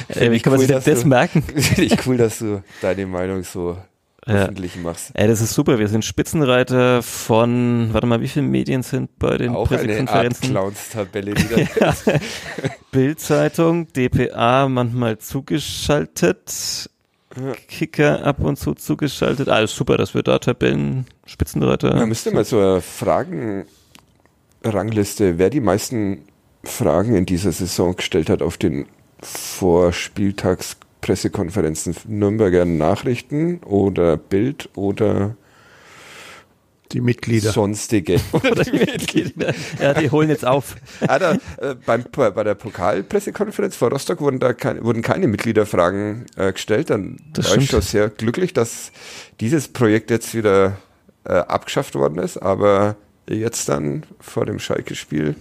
Ey, 0.07 0.31
wie 0.31 0.39
kann 0.39 0.53
man 0.53 0.61
sich 0.61 0.69
das 0.69 1.03
merken? 1.03 1.43
Finde 1.43 1.93
ich 1.93 2.07
cool, 2.07 2.15
dass 2.15 2.39
du 2.39 2.63
deine 2.81 3.05
Meinung 3.05 3.43
so 3.43 3.75
ja. 4.27 4.43
öffentlich 4.43 4.75
machst. 4.75 5.11
Ey, 5.13 5.27
das 5.27 5.41
ist 5.41 5.53
super. 5.53 5.79
Wir 5.79 5.87
sind 5.87 6.05
Spitzenreiter 6.05 7.01
von, 7.01 7.89
warte 7.91 8.07
mal, 8.07 8.21
wie 8.21 8.27
viele 8.27 8.45
Medien 8.45 8.83
sind 8.83 9.17
bei 9.17 9.37
den 9.37 9.55
Auch 9.55 9.67
Pressekonferenzen? 9.67 10.49
Eine 10.49 10.59
Art 10.59 10.75
Clowns-Tabelle 10.75 11.35
wieder. 11.35 11.95
Bildzeitung, 12.91 13.87
DPA 13.93 14.67
manchmal 14.69 15.17
zugeschaltet. 15.17 16.89
Ja. 17.35 17.53
Kicker 17.67 18.23
ab 18.25 18.41
und 18.41 18.57
zu 18.57 18.73
zugeschaltet. 18.73 19.47
Alles 19.47 19.73
super, 19.73 19.95
dass 19.97 20.13
wir 20.13 20.21
da 20.21 20.37
Tabellen 20.39 21.05
Spitzenreiter. 21.25 21.95
Man 21.95 22.09
müsste 22.09 22.31
mal 22.31 22.45
eine 22.45 22.81
Fragenrangliste, 22.81 25.37
wer 25.37 25.49
die 25.49 25.61
meisten 25.61 26.23
Fragen 26.63 27.15
in 27.15 27.25
dieser 27.25 27.53
Saison 27.53 27.95
gestellt 27.95 28.29
hat 28.29 28.41
auf 28.41 28.57
den 28.57 28.85
Vorspieltags 29.21 30.75
Pressekonferenzen, 31.01 31.95
Nürnberger 32.07 32.65
Nachrichten 32.65 33.59
oder 33.63 34.17
Bild 34.17 34.69
oder 34.75 35.35
die 36.91 37.01
Mitglieder. 37.01 37.51
Sonstige. 37.51 38.19
Oder 38.33 38.63
die 38.63 38.71
Mitglieder. 38.71 39.53
Ja, 39.81 39.93
die 39.93 40.09
holen 40.11 40.29
jetzt 40.29 40.45
auf. 40.45 40.75
Ah, 41.07 41.19
da, 41.19 41.33
äh, 41.57 41.75
beim, 41.85 42.03
bei 42.11 42.43
der 42.43 42.55
Pokalpressekonferenz 42.55 43.75
vor 43.75 43.91
Rostock 43.91 44.19
wurden 44.19 44.39
da 44.39 44.53
keine, 44.53 44.83
wurden 44.83 45.01
keine 45.01 45.27
Mitgliederfragen 45.27 46.25
äh, 46.35 46.51
gestellt. 46.51 46.89
Dann 46.89 47.17
das 47.31 47.45
war 47.45 47.51
stimmt. 47.51 47.63
ich 47.63 47.69
schon 47.69 47.81
sehr 47.81 48.09
glücklich, 48.09 48.53
dass 48.53 48.91
dieses 49.39 49.69
Projekt 49.69 50.11
jetzt 50.11 50.35
wieder 50.35 50.77
äh, 51.23 51.33
abgeschafft 51.33 51.95
worden 51.95 52.19
ist. 52.19 52.37
Aber 52.37 52.97
jetzt 53.29 53.69
dann 53.69 54.03
vor 54.19 54.45
dem 54.45 54.59
Schalke-Spiel 54.59 55.35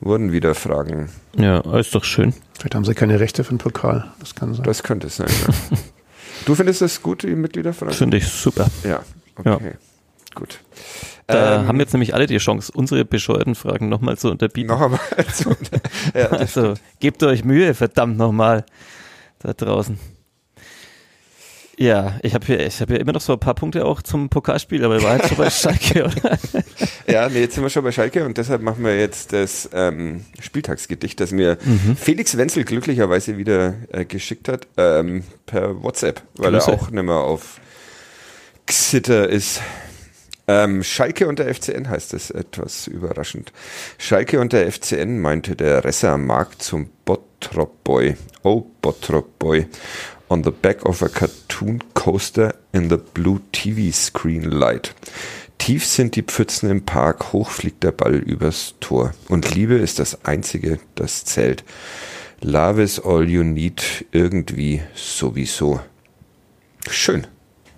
wurden 0.00 0.32
wieder 0.32 0.54
Fragen. 0.54 1.08
Ja, 1.36 1.60
ist 1.78 1.94
doch 1.94 2.04
schön. 2.04 2.34
Vielleicht 2.58 2.74
haben 2.74 2.84
sie 2.84 2.94
keine 2.94 3.20
Rechte 3.20 3.44
für 3.44 3.54
den 3.54 3.58
Pokal. 3.58 4.10
Das 4.20 4.34
kann 4.34 4.54
sein. 4.54 4.64
Das 4.64 4.82
könnte 4.82 5.08
sein, 5.08 5.28
ja. 5.46 5.76
du 6.46 6.54
findest 6.54 6.80
das 6.82 7.02
gut, 7.02 7.22
die 7.22 7.34
Mitgliederfragen? 7.34 7.94
Finde 7.94 8.16
ich 8.16 8.28
super. 8.28 8.68
Ja, 8.84 9.02
okay. 9.36 9.72
Ja. 9.72 9.78
Gut. 10.34 10.60
Da 11.26 11.60
ähm, 11.60 11.68
haben 11.68 11.80
jetzt 11.80 11.92
nämlich 11.92 12.14
alle 12.14 12.26
die 12.26 12.38
Chance, 12.38 12.72
unsere 12.74 13.04
bescheuerten 13.04 13.54
Fragen 13.54 13.88
nochmal 13.88 14.16
zu 14.16 14.30
unterbieten. 14.30 14.68
Noch 14.68 14.80
einmal. 14.80 15.00
Zu, 15.34 15.54
ja, 16.14 16.28
also, 16.28 16.74
gebt 17.00 17.22
euch 17.22 17.44
Mühe, 17.44 17.74
verdammt 17.74 18.16
nochmal, 18.16 18.64
da 19.40 19.52
draußen. 19.52 19.98
Ja, 21.78 22.18
ich 22.22 22.34
habe 22.34 22.44
hier, 22.44 22.66
ich 22.66 22.80
habe 22.80 22.94
ja 22.94 22.98
immer 22.98 23.12
noch 23.12 23.20
so 23.20 23.34
ein 23.34 23.38
paar 23.38 23.54
Punkte 23.54 23.84
auch 23.84 24.02
zum 24.02 24.28
Pokalspiel, 24.28 24.84
aber 24.84 25.00
war 25.00 25.16
jetzt 25.16 25.28
schon 25.28 25.36
bei 25.36 25.48
Schalke, 25.50 26.06
oder? 26.06 26.36
Ja, 27.06 27.28
nee, 27.28 27.42
jetzt 27.42 27.54
sind 27.54 27.62
wir 27.62 27.70
schon 27.70 27.84
bei 27.84 27.92
Schalke 27.92 28.24
und 28.24 28.36
deshalb 28.36 28.62
machen 28.62 28.84
wir 28.84 28.98
jetzt 28.98 29.32
das 29.32 29.70
ähm, 29.72 30.24
Spieltagsgedicht, 30.40 31.20
das 31.20 31.30
mir 31.30 31.56
mhm. 31.64 31.96
Felix 31.96 32.36
Wenzel 32.36 32.64
glücklicherweise 32.64 33.38
wieder 33.38 33.74
äh, 33.92 34.04
geschickt 34.04 34.48
hat, 34.48 34.66
ähm, 34.76 35.22
per 35.46 35.80
WhatsApp, 35.80 36.20
weil 36.34 36.50
Grüße. 36.50 36.72
er 36.72 36.74
auch 36.74 36.90
nicht 36.90 37.04
mehr 37.04 37.14
auf 37.14 37.60
Xitter 38.66 39.28
ist. 39.28 39.62
Ähm, 40.48 40.82
Schalke 40.82 41.28
und 41.28 41.38
der 41.38 41.54
FCN 41.54 41.88
heißt 41.88 42.12
es 42.12 42.32
etwas 42.32 42.88
überraschend. 42.88 43.52
Schalke 43.98 44.40
und 44.40 44.52
der 44.52 44.72
FCN 44.72 45.20
meinte 45.20 45.54
der 45.54 45.84
Resser 45.84 46.18
Markt 46.18 46.60
zum 46.60 46.90
Bottrop 47.04 47.84
Boy. 47.84 48.16
Oh, 48.42 48.64
Bottrop 48.80 49.38
Boy 49.38 49.68
on 50.28 50.44
the 50.44 50.50
back 50.50 50.84
of 50.86 51.02
a 51.02 51.08
cartoon 51.08 51.82
coaster 51.94 52.54
in 52.72 52.90
the 52.90 52.96
blue 52.96 53.40
TV 53.52 53.92
screen 53.92 54.42
light. 54.42 54.94
Tief 55.58 55.84
sind 55.84 56.14
die 56.16 56.22
Pfützen 56.22 56.70
im 56.70 56.84
Park, 56.84 57.32
hoch 57.32 57.50
fliegt 57.50 57.82
der 57.82 57.92
Ball 57.92 58.14
übers 58.14 58.74
Tor. 58.80 59.12
Und 59.28 59.54
Liebe 59.54 59.74
ist 59.74 59.98
das 59.98 60.24
Einzige, 60.24 60.78
das 60.94 61.24
zählt. 61.24 61.64
Love 62.40 62.82
is 62.82 63.00
all 63.00 63.28
you 63.28 63.42
need, 63.42 64.06
irgendwie 64.12 64.82
sowieso. 64.94 65.80
Schön. 66.88 67.26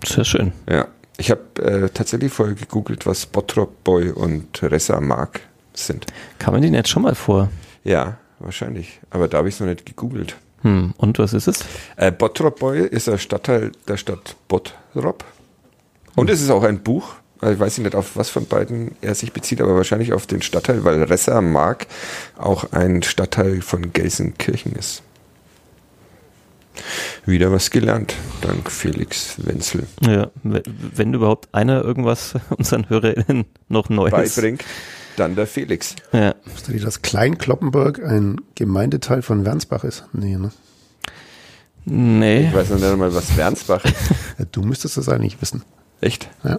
Sehr 0.04 0.24
schön. 0.24 0.52
Ja. 0.68 0.88
Ich 1.16 1.30
habe 1.30 1.62
äh, 1.62 1.88
tatsächlich 1.90 2.32
vorher 2.32 2.54
gegoogelt, 2.54 3.06
was 3.06 3.26
Bottrop 3.26 3.84
Boy 3.84 4.10
und 4.10 4.62
Ressa 4.62 5.00
Mark 5.00 5.40
sind. 5.74 6.06
Kam 6.38 6.54
man 6.54 6.62
den 6.62 6.74
jetzt 6.74 6.88
schon 6.88 7.02
mal 7.02 7.14
vor? 7.14 7.50
Ja, 7.84 8.18
wahrscheinlich. 8.38 9.00
Aber 9.10 9.28
da 9.28 9.38
habe 9.38 9.48
ich 9.48 9.54
es 9.54 9.60
noch 9.60 9.66
nicht 9.66 9.84
gegoogelt. 9.84 10.36
Hm, 10.62 10.94
und 10.96 11.18
was 11.18 11.32
ist 11.32 11.48
es? 11.48 11.64
Äh, 11.96 12.12
Bottrop 12.12 12.58
Boy 12.58 12.80
ist 12.80 13.08
ein 13.08 13.18
Stadtteil 13.18 13.72
der 13.88 13.96
Stadt 13.96 14.36
Bottrop. 14.48 15.24
Und 16.16 16.28
hm. 16.28 16.34
es 16.34 16.42
ist 16.42 16.50
auch 16.50 16.62
ein 16.62 16.82
Buch. 16.82 17.14
Also 17.40 17.54
ich 17.54 17.60
weiß 17.60 17.78
nicht, 17.78 17.94
auf 17.94 18.16
was 18.16 18.28
von 18.28 18.46
beiden 18.46 18.94
er 19.00 19.14
sich 19.14 19.32
bezieht, 19.32 19.62
aber 19.62 19.74
wahrscheinlich 19.74 20.12
auf 20.12 20.26
den 20.26 20.42
Stadtteil, 20.42 20.84
weil 20.84 21.02
Ressa 21.02 21.38
am 21.38 21.52
Mark 21.52 21.86
auch 22.36 22.72
ein 22.72 23.02
Stadtteil 23.02 23.62
von 23.62 23.94
Gelsenkirchen 23.94 24.72
ist. 24.72 25.02
Wieder 27.26 27.50
was 27.52 27.70
gelernt, 27.70 28.14
dank 28.40 28.70
Felix 28.70 29.36
Wenzel. 29.38 29.86
Ja, 30.02 30.30
wenn 30.42 31.14
überhaupt 31.14 31.54
einer 31.54 31.82
irgendwas 31.82 32.34
unseren 32.56 32.88
HörerInnen 32.88 33.46
noch 33.68 33.88
Neues 33.88 34.12
beibringt, 34.34 34.64
dann 35.20 35.36
der 35.36 35.46
Felix. 35.46 35.94
Ja. 36.12 36.34
Wusstest 36.46 36.68
du, 36.68 36.84
dass 36.84 37.02
Klein-Kloppenburg 37.02 38.02
ein 38.02 38.40
Gemeindeteil 38.54 39.22
von 39.22 39.44
Wernsbach 39.44 39.84
ist? 39.84 40.04
Nee, 40.12 40.36
ne? 40.36 40.50
Nee. 41.84 42.48
Ich 42.48 42.54
weiß 42.54 42.70
noch 42.70 42.78
nicht 42.78 42.96
mal, 42.96 43.14
was 43.14 43.36
Wernsbach 43.36 43.84
ist. 43.84 43.94
Ja, 44.38 44.46
du 44.50 44.62
müsstest 44.62 44.96
das 44.96 45.10
eigentlich 45.10 45.42
wissen. 45.42 45.62
Echt? 46.00 46.30
Ja. 46.42 46.56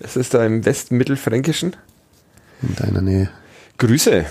Es 0.00 0.16
ist 0.16 0.34
da 0.34 0.44
im 0.44 0.64
Westmittelfränkischen. 0.64 1.76
In 2.62 2.74
deiner 2.74 3.00
Nähe. 3.00 3.30
Grüße. 3.78 4.26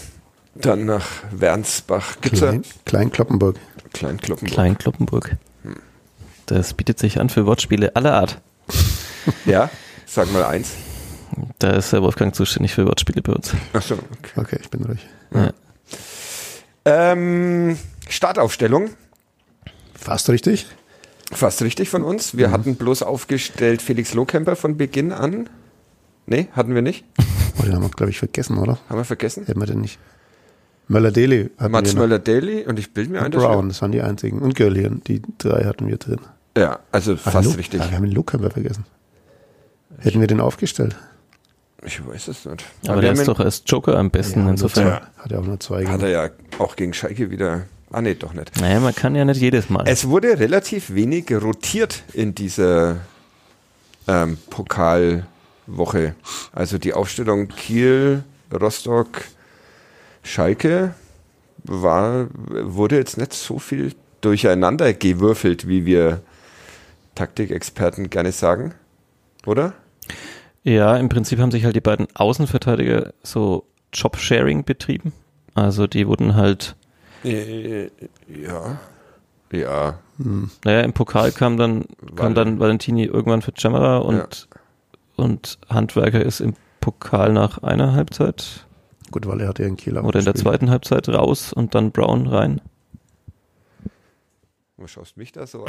Dann 0.55 0.85
nach 0.85 1.07
Wernsbach. 1.31 2.19
Gibt's 2.19 2.39
Klein, 2.39 2.63
Klein-Kloppenburg. 2.83 3.55
Klein-Kloppenburg. 3.93 4.53
Klein-Kloppenburg. 4.53 5.37
Hm. 5.63 5.77
Das 6.47 6.73
bietet 6.73 6.99
sich 6.99 7.21
an 7.21 7.29
für 7.29 7.45
Wortspiele 7.45 7.95
aller 7.95 8.13
Art. 8.13 8.41
ja, 9.45 9.69
sag 10.05 10.31
mal 10.33 10.43
eins. 10.43 10.71
Da 11.59 11.71
ist 11.71 11.93
der 11.93 12.01
Wolfgang 12.01 12.35
zuständig 12.35 12.73
für 12.73 12.85
Wortspiele 12.85 13.21
bei 13.21 13.33
uns. 13.33 13.53
Ach 13.73 13.81
so, 13.81 13.95
okay, 13.95 14.31
okay 14.35 14.59
ich 14.61 14.69
bin 14.69 14.83
ruhig. 14.83 15.05
Ja. 15.33 15.53
Ähm, 16.85 17.77
Startaufstellung. 18.09 18.89
Fast 19.93 20.29
richtig. 20.29 20.67
Fast 21.31 21.61
richtig 21.61 21.89
von 21.89 22.03
uns. 22.03 22.35
Wir 22.35 22.49
mhm. 22.49 22.51
hatten 22.51 22.75
bloß 22.75 23.03
aufgestellt 23.03 23.81
Felix 23.81 24.13
Lohkemper 24.13 24.55
von 24.55 24.77
Beginn 24.77 25.11
an. 25.11 25.49
Nee, 26.25 26.47
hatten 26.53 26.75
wir 26.75 26.81
nicht. 26.81 27.05
Oh, 27.59 27.63
den 27.63 27.75
haben 27.75 27.83
wir, 27.83 27.89
glaube 27.89 28.09
ich, 28.09 28.17
vergessen, 28.17 28.57
oder? 28.57 28.79
Haben 28.87 28.97
wir 28.97 29.03
vergessen? 29.03 29.45
Hätten 29.45 29.59
wir 29.59 29.67
den 29.67 29.81
nicht. 29.81 29.99
Möller-Daly 30.87 31.51
Mats 31.69 31.93
Möller-Daly 31.93 32.65
und 32.65 32.79
ich 32.79 32.93
bilde 32.93 33.11
mir 33.11 33.21
ein, 33.21 33.29
Brown, 33.29 33.67
das 33.67 33.81
waren 33.81 33.91
die 33.91 34.01
einzigen. 34.01 34.39
Und 34.39 34.55
Görlian, 34.55 35.01
die 35.05 35.21
drei 35.37 35.65
hatten 35.65 35.85
wir 35.85 35.97
drin. 35.97 36.19
Ja, 36.57 36.79
also 36.91 37.17
fast 37.17 37.45
Lu- 37.45 37.57
richtig. 37.57 37.81
Ah, 37.81 37.89
wir 37.89 37.97
haben 37.97 38.05
den 38.05 38.13
wir 38.41 38.51
vergessen. 38.51 38.85
Hätten 39.99 40.21
wir 40.21 40.27
den 40.27 40.39
aufgestellt? 40.39 40.95
Ich 41.83 42.05
weiß 42.05 42.27
es 42.27 42.45
nicht. 42.45 42.63
Aber 42.85 42.97
wir 42.97 43.01
der 43.01 43.13
ist 43.13 43.27
doch 43.27 43.39
als 43.39 43.63
Joker 43.65 43.97
am 43.97 44.11
besten, 44.11 44.41
nur 44.41 44.51
insofern. 44.51 44.99
zwei. 44.99 45.23
Hat 45.23 45.31
er 45.31 45.39
auch 45.39 45.45
nur 45.45 45.59
zwei 45.59 45.85
Hat 45.85 46.01
er 46.01 46.09
ja 46.09 46.29
auch 46.59 46.75
gegen 46.75 46.93
Schalke 46.93 47.31
wieder. 47.31 47.63
Ah, 47.91 48.01
nee, 48.01 48.13
doch 48.13 48.33
nicht. 48.33 48.59
Naja, 48.61 48.79
man 48.79 48.95
kann 48.95 49.15
ja 49.15 49.25
nicht 49.25 49.41
jedes 49.41 49.69
Mal. 49.69 49.83
Es 49.87 50.07
wurde 50.07 50.39
relativ 50.39 50.93
wenig 50.93 51.29
rotiert 51.31 52.03
in 52.13 52.35
dieser 52.35 52.97
ähm, 54.07 54.37
Pokalwoche. 54.49 56.15
Also 56.53 56.77
die 56.77 56.93
Aufstellung 56.93 57.47
Kiel, 57.49 58.23
Rostock, 58.53 59.23
Schalke 60.23 60.93
war, 61.63 62.27
wurde 62.33 62.97
jetzt 62.97 63.17
nicht 63.17 63.33
so 63.33 63.59
viel 63.59 63.93
durcheinander 64.21 64.93
gewürfelt, 64.93 65.67
wie 65.67 65.85
wir 65.85 66.21
Taktikexperten 67.15 68.09
gerne 68.09 68.31
sagen. 68.31 68.73
Oder? 69.45 69.73
Ja, 70.63 70.95
im 70.97 71.09
Prinzip 71.09 71.39
haben 71.39 71.51
sich 71.51 71.65
halt 71.65 71.75
die 71.75 71.81
beiden 71.81 72.07
Außenverteidiger 72.13 73.13
so 73.23 73.65
Job-Sharing 73.93 74.63
betrieben. 74.63 75.11
Also 75.55 75.87
die 75.87 76.07
wurden 76.07 76.35
halt, 76.35 76.75
Äh, 77.23 77.85
Ja. 78.27 78.79
Ja. 79.51 79.99
naja, 80.63 80.81
im 80.81 80.93
Pokal 80.93 81.31
kam 81.31 81.57
dann, 81.57 81.85
kam 82.15 82.33
dann 82.35 82.59
Valentini 82.59 83.03
irgendwann 83.03 83.41
für 83.41 83.51
Jammerer 83.55 84.05
und, 84.05 84.47
und 85.17 85.57
Handwerker 85.67 86.21
ist 86.23 86.39
im 86.39 86.53
Pokal 86.79 87.33
nach 87.33 87.57
einer 87.63 87.93
Halbzeit 87.93 88.65
Gut, 89.11 89.27
weil 89.27 89.41
er 89.41 89.49
hat 89.49 89.59
ja 89.59 89.65
in 89.67 89.75
Kiel 89.75 89.97
oder 89.97 90.19
in 90.19 90.25
der 90.25 90.35
zweiten 90.35 90.69
Halbzeit 90.69 91.09
raus 91.09 91.51
und 91.51 91.75
dann 91.75 91.91
Brown 91.91 92.27
rein. 92.27 92.61
Was 94.81 94.91
schaust 94.91 95.17
mich 95.17 95.31
da 95.31 95.45
so 95.45 95.65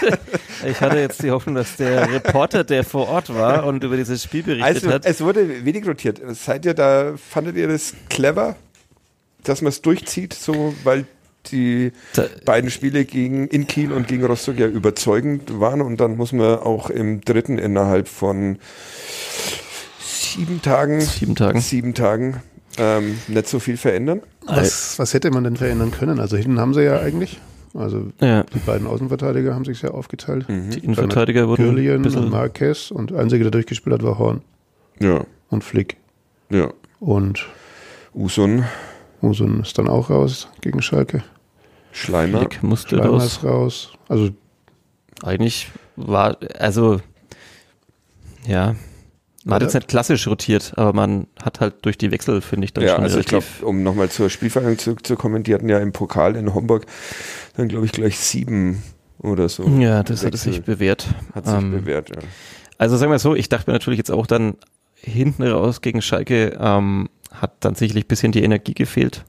Ich 0.66 0.80
hatte 0.80 0.98
jetzt 0.98 1.22
die 1.22 1.30
Hoffnung, 1.30 1.54
dass 1.54 1.76
der 1.76 2.12
Reporter, 2.12 2.64
der 2.64 2.82
vor 2.82 3.08
Ort 3.08 3.32
war 3.32 3.64
und 3.64 3.84
über 3.84 3.96
dieses 3.96 4.24
Spiel 4.24 4.42
berichtet 4.42 4.66
Also, 4.66 4.90
hat, 4.90 5.06
es 5.06 5.20
wurde 5.20 5.64
wenig 5.64 5.86
rotiert. 5.86 6.20
Seid 6.34 6.66
ihr 6.66 6.74
da, 6.74 7.14
fandet 7.16 7.56
ihr 7.56 7.68
das 7.68 7.94
clever, 8.08 8.56
dass 9.44 9.62
man 9.62 9.68
es 9.68 9.82
durchzieht, 9.82 10.34
so, 10.34 10.74
weil 10.82 11.06
die 11.46 11.92
da, 12.14 12.26
beiden 12.44 12.70
Spiele 12.70 13.04
gegen 13.04 13.46
in 13.46 13.66
Kiel 13.66 13.92
und 13.92 14.08
gegen 14.08 14.24
Rostock 14.24 14.58
ja 14.58 14.66
überzeugend 14.66 15.60
waren 15.60 15.80
und 15.80 15.98
dann 15.98 16.16
muss 16.16 16.32
man 16.32 16.58
auch 16.58 16.90
im 16.90 17.20
dritten 17.20 17.58
innerhalb 17.58 18.08
von 18.08 18.58
sieben 20.00 20.60
Tagen, 20.60 21.00
sieben 21.00 21.36
Tagen. 21.36 21.60
sieben 21.60 21.94
Tagen 21.94 22.42
ähm, 22.78 23.18
nicht 23.28 23.48
so 23.48 23.58
viel 23.58 23.76
verändern. 23.76 24.22
Was, 24.44 24.98
was 24.98 25.14
hätte 25.14 25.30
man 25.30 25.44
denn 25.44 25.56
verändern 25.56 25.92
können? 25.92 26.18
Also 26.18 26.36
hinten 26.36 26.58
haben 26.58 26.74
sie 26.74 26.82
ja 26.82 27.00
eigentlich. 27.00 27.40
Also 27.74 28.08
Ja, 28.20 28.42
die 28.42 28.58
beiden 28.58 28.86
Außenverteidiger 28.86 29.54
haben 29.54 29.64
sich 29.64 29.82
ja 29.82 29.90
aufgeteilt. 29.92 30.46
die 30.48 30.78
Innenverteidiger 30.80 31.46
wurden 31.48 31.62
ein 31.68 31.74
Gürlian 31.76 32.04
und 32.04 32.30
Marquez 32.30 32.90
und 32.90 33.10
der 33.10 33.20
einzige, 33.20 33.44
der 33.44 33.50
durchgespielt 33.52 33.94
hat, 33.94 34.02
war 34.02 34.18
Horn 34.18 34.42
Ja, 35.00 35.24
und 35.50 35.62
Flick. 35.64 35.96
ja. 36.50 36.72
Und 36.98 37.46
Usun, 38.14 38.64
Usun 39.22 39.60
ist 39.60 39.78
dann 39.78 39.88
auch 39.88 40.10
raus 40.10 40.48
gegen 40.60 40.82
Schalke. 40.82 41.22
Schleimer. 41.92 42.40
Flick 42.40 42.62
musste 42.62 42.96
Schleimer 42.96 43.10
raus. 43.12 43.24
ist 43.26 43.44
raus. 43.44 43.92
Also 44.08 44.30
Eigentlich 45.22 45.70
war, 45.96 46.36
also, 46.58 47.00
ja, 48.46 48.74
man 49.44 49.54
hat 49.56 49.62
jetzt 49.62 49.74
nicht 49.74 49.88
klassisch 49.88 50.26
rotiert, 50.28 50.74
aber 50.76 50.92
man 50.92 51.26
hat 51.42 51.60
halt 51.60 51.74
durch 51.82 51.96
die 51.98 52.10
Wechsel, 52.10 52.40
finde 52.40 52.66
ich, 52.66 52.72
dann 52.74 52.84
Ja, 52.84 52.94
schon 52.96 53.04
also 53.04 53.18
ich 53.18 53.26
glaube, 53.26 53.44
relativ. 53.44 53.62
um 53.62 53.82
nochmal 53.82 54.10
zur 54.10 54.28
Spielvergangenheit 54.30 54.80
zurückzukommen, 54.80 55.42
die 55.42 55.54
hatten 55.54 55.68
ja 55.68 55.78
im 55.78 55.92
Pokal 55.92 56.36
in 56.36 56.52
Homburg 56.54 56.86
dann, 57.56 57.68
glaube 57.68 57.86
ich, 57.86 57.92
gleich 57.92 58.18
sieben 58.18 58.82
oder 59.18 59.48
so. 59.48 59.64
ja, 59.78 60.02
das 60.02 60.24
hat 60.24 60.32
Wechsel. 60.34 60.52
sich 60.52 60.62
bewährt. 60.62 61.06
Hat 61.34 61.46
sich 61.46 61.54
Ähm, 61.54 61.70
bewährt, 61.72 62.10
ja. 62.10 62.16
Also 62.78 62.96
sagen 62.96 63.12
wir 63.12 63.18
so, 63.18 63.34
ich 63.34 63.48
dachte 63.48 63.70
mir 63.70 63.74
natürlich 63.74 63.98
jetzt 63.98 64.10
auch 64.10 64.26
dann 64.26 64.54
hinten 64.94 65.42
raus 65.46 65.80
gegen 65.80 66.02
Schalke 66.02 66.56
ähm, 66.60 67.08
hat 67.32 67.52
dann 67.60 67.74
sicherlich 67.74 68.04
ein 68.04 68.08
bisschen 68.08 68.32
die 68.32 68.42
Energie 68.42 68.74
gefehlt. 68.74 69.24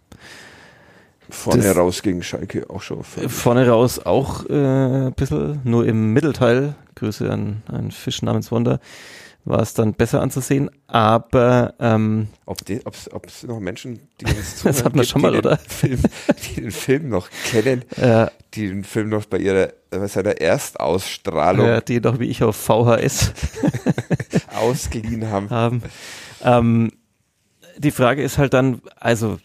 Vorne 1.29 1.63
das- 1.63 1.77
raus 1.77 2.01
gegen 2.01 2.23
Schalke 2.23 2.69
auch 2.69 2.81
schon. 2.81 3.03
Vorne 3.03 3.67
raus 3.69 3.99
auch 3.99 4.49
äh, 4.49 4.53
ein 5.07 5.13
bisschen, 5.13 5.61
nur 5.63 5.85
im 5.85 6.11
Mittelteil, 6.13 6.75
Grüße 6.95 7.29
an 7.31 7.61
einen 7.71 7.91
Fisch 7.91 8.21
namens 8.21 8.51
Wonder, 8.51 8.79
war 9.43 9.61
es 9.61 9.73
dann 9.73 9.93
besser 9.93 10.21
anzusehen, 10.21 10.69
aber 10.87 11.73
ähm, 11.79 12.27
Ob 12.45 12.61
es 12.67 13.43
noch 13.43 13.59
Menschen, 13.59 13.99
die 14.19 14.25
uns 14.25 14.35
Das 14.63 14.77
zuhören, 14.77 14.85
hat 14.85 14.95
man 14.95 15.01
gibt, 15.01 15.07
schon 15.07 15.21
mal, 15.21 15.31
die 15.31 15.41
den 15.41 15.45
oder? 15.45 15.57
Film, 15.57 16.01
die 16.43 16.61
den 16.61 16.71
Film 16.71 17.09
noch 17.09 17.29
kennen, 17.49 17.83
äh, 17.97 18.27
die 18.53 18.67
den 18.67 18.83
Film 18.83 19.09
noch 19.09 19.25
bei 19.25 19.37
ihrer 19.39 19.73
bei 19.89 20.07
seiner 20.07 20.39
Erstausstrahlung 20.39 21.67
äh, 21.67 21.81
die 21.81 21.99
doch 21.99 22.19
wie 22.19 22.29
ich 22.29 22.43
auf 22.43 22.55
VHS 22.55 23.33
ausgeliehen 24.55 25.29
haben. 25.29 25.49
haben. 25.49 25.83
Ähm, 26.43 26.91
die 27.77 27.91
Frage 27.91 28.23
ist 28.23 28.37
halt 28.37 28.53
dann, 28.53 28.81
also 28.99 29.39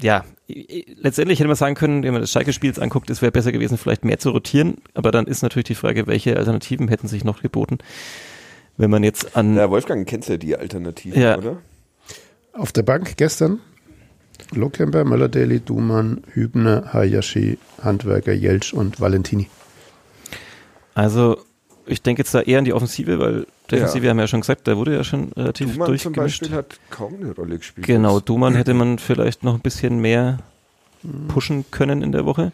ja, 0.00 0.24
letztendlich 0.48 1.38
hätte 1.38 1.48
man 1.48 1.56
sagen 1.56 1.74
können, 1.74 2.02
wenn 2.02 2.12
man 2.12 2.20
das 2.20 2.30
Schalke-Spiel 2.30 2.68
jetzt 2.68 2.80
anguckt, 2.80 3.10
es 3.10 3.22
wäre 3.22 3.32
besser 3.32 3.52
gewesen, 3.52 3.78
vielleicht 3.78 4.04
mehr 4.04 4.18
zu 4.18 4.30
rotieren, 4.30 4.76
aber 4.94 5.10
dann 5.10 5.26
ist 5.26 5.42
natürlich 5.42 5.66
die 5.66 5.74
Frage, 5.74 6.06
welche 6.06 6.36
Alternativen 6.36 6.88
hätten 6.88 7.08
sich 7.08 7.24
noch 7.24 7.42
geboten, 7.42 7.78
wenn 8.76 8.90
man 8.90 9.02
jetzt 9.04 9.36
an 9.36 9.56
Ja, 9.56 9.70
Wolfgang, 9.70 10.06
kennst 10.08 10.28
ja 10.28 10.36
die 10.36 10.56
Alternative, 10.56 11.18
Ja. 11.18 11.38
oder? 11.38 11.56
auf 12.52 12.72
der 12.72 12.82
Bank 12.82 13.16
gestern 13.16 13.60
Lohkemper, 14.52 15.04
Möller-Daly, 15.04 15.60
Dumann, 15.60 16.22
Hübner, 16.32 16.92
Hayashi, 16.92 17.58
Handwerker, 17.82 18.32
Jeltsch 18.32 18.72
und 18.74 19.00
Valentini. 19.00 19.48
Also, 20.94 21.38
ich 21.86 22.02
denke 22.02 22.20
jetzt 22.20 22.34
da 22.34 22.40
eher 22.42 22.58
an 22.58 22.64
die 22.64 22.72
Offensive, 22.72 23.18
weil 23.18 23.46
Defensive 23.70 24.04
Ja. 24.04 24.10
haben 24.10 24.18
wir 24.18 24.24
ja 24.24 24.28
schon 24.28 24.40
gesagt, 24.42 24.66
da 24.68 24.76
wurde 24.76 24.94
ja 24.94 25.04
schon 25.04 25.32
relativ 25.32 25.72
Dumann 25.72 25.86
zum 25.98 26.12
durchgemischt. 26.12 26.40
Beispiel 26.42 26.56
hat 26.56 26.78
kaum 26.90 27.14
eine 27.20 27.34
Rolle 27.34 27.58
gespielt. 27.58 27.86
Genau, 27.86 28.20
Duman 28.20 28.54
hätte 28.54 28.74
man 28.74 28.98
vielleicht 28.98 29.42
noch 29.44 29.54
ein 29.54 29.60
bisschen 29.60 29.98
mehr 29.98 30.38
pushen 31.28 31.64
können 31.70 32.02
in 32.02 32.12
der 32.12 32.24
Woche. 32.24 32.52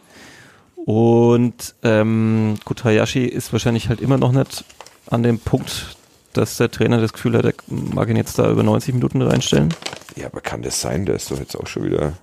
Und 0.76 1.74
ähm, 1.82 2.56
gut, 2.64 2.85
Hayashi 2.85 3.24
ist 3.24 3.52
wahrscheinlich 3.52 3.88
halt 3.88 4.00
immer 4.00 4.18
noch 4.18 4.32
nicht 4.32 4.64
an 5.11 5.22
dem 5.22 5.38
Punkt, 5.38 5.96
dass 6.33 6.57
der 6.57 6.71
Trainer 6.71 7.01
das 7.01 7.12
Gefühl 7.12 7.37
hat, 7.37 7.45
er 7.45 7.55
mag 7.68 8.09
ihn 8.09 8.16
jetzt 8.16 8.38
da 8.38 8.51
über 8.51 8.62
90 8.62 8.95
Minuten 8.95 9.23
reinstellen. 9.23 9.73
Ja, 10.16 10.27
aber 10.27 10.40
kann 10.40 10.62
das 10.62 10.81
sein? 10.81 11.07
Der 11.07 11.14
ist 11.16 11.31
doch 11.31 11.38
jetzt 11.38 11.57
auch 11.57 11.66
schon 11.66 11.85
wieder. 11.85 12.14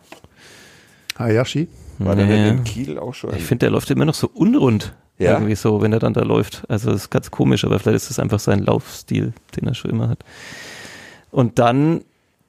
Hayashi? 1.18 1.68
War 1.98 2.16
der 2.16 2.26
Nee. 2.26 2.32
denn 2.44 2.58
in 2.60 2.64
Kiel 2.64 2.98
auch 2.98 3.14
schon? 3.14 3.36
Ich 3.36 3.44
finde, 3.44 3.66
der 3.66 3.72
läuft 3.72 3.90
immer 3.92 4.06
noch 4.06 4.14
so 4.14 4.30
unrund. 4.34 4.94
Ja? 5.18 5.34
Irgendwie 5.34 5.56
so, 5.56 5.82
wenn 5.82 5.92
er 5.92 6.00
dann 6.00 6.14
da 6.14 6.22
läuft. 6.22 6.64
Also 6.70 6.92
das 6.92 7.04
ist 7.04 7.10
ganz 7.10 7.30
komisch, 7.30 7.66
aber 7.66 7.78
vielleicht 7.80 7.98
ist 7.98 8.10
das 8.10 8.20
einfach 8.20 8.40
sein 8.40 8.60
Laufstil, 8.60 9.34
den 9.58 9.68
er 9.68 9.74
schon 9.74 9.92
immer 9.92 10.08
hat. 10.08 10.20
Und 11.30 11.60
dann, 11.60 12.06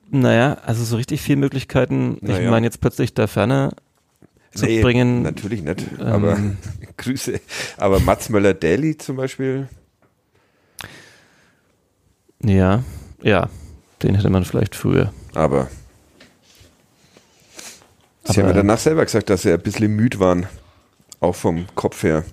naja, 0.09 0.57
also 0.65 0.85
so 0.85 0.97
richtig 0.97 1.21
viele 1.21 1.39
Möglichkeiten. 1.39 2.19
Ich 2.23 2.29
Naja. 2.29 2.51
meine 2.51 2.67
jetzt 2.67 2.81
plötzlich 2.81 3.13
da 3.13 3.27
ferner 3.27 3.73
zu 4.55 4.67
bringen. 4.67 5.23
Natürlich 5.23 5.63
nicht, 5.63 5.85
Ähm, 5.99 6.07
aber 6.07 6.39
Grüße. 6.97 7.41
Aber 7.77 7.99
Mats 7.99 8.29
Möller-Daly 8.29 8.99
zum 8.99 9.17
Beispiel, 9.17 9.67
Ja, 12.43 12.83
ja, 13.23 13.49
den 14.03 14.15
hätte 14.15 14.31
man 14.31 14.45
vielleicht 14.45 14.75
früher. 14.75 15.13
aber 15.35 15.69
Sie 18.25 18.39
Aber- 18.39 18.49
haben 18.51 18.57
ja 18.57 18.63
danach 18.63 18.79
selber 18.79 19.05
gesagt, 19.05 19.29
dass 19.31 19.43
sie 19.43 19.53
ein 19.53 19.61
bisschen 19.61 19.95
müde 19.97 20.21
waren. 20.21 20.47
Auch 21.21 21.35
vom 21.35 21.67
Kopf 21.75 22.03
her. 22.03 22.25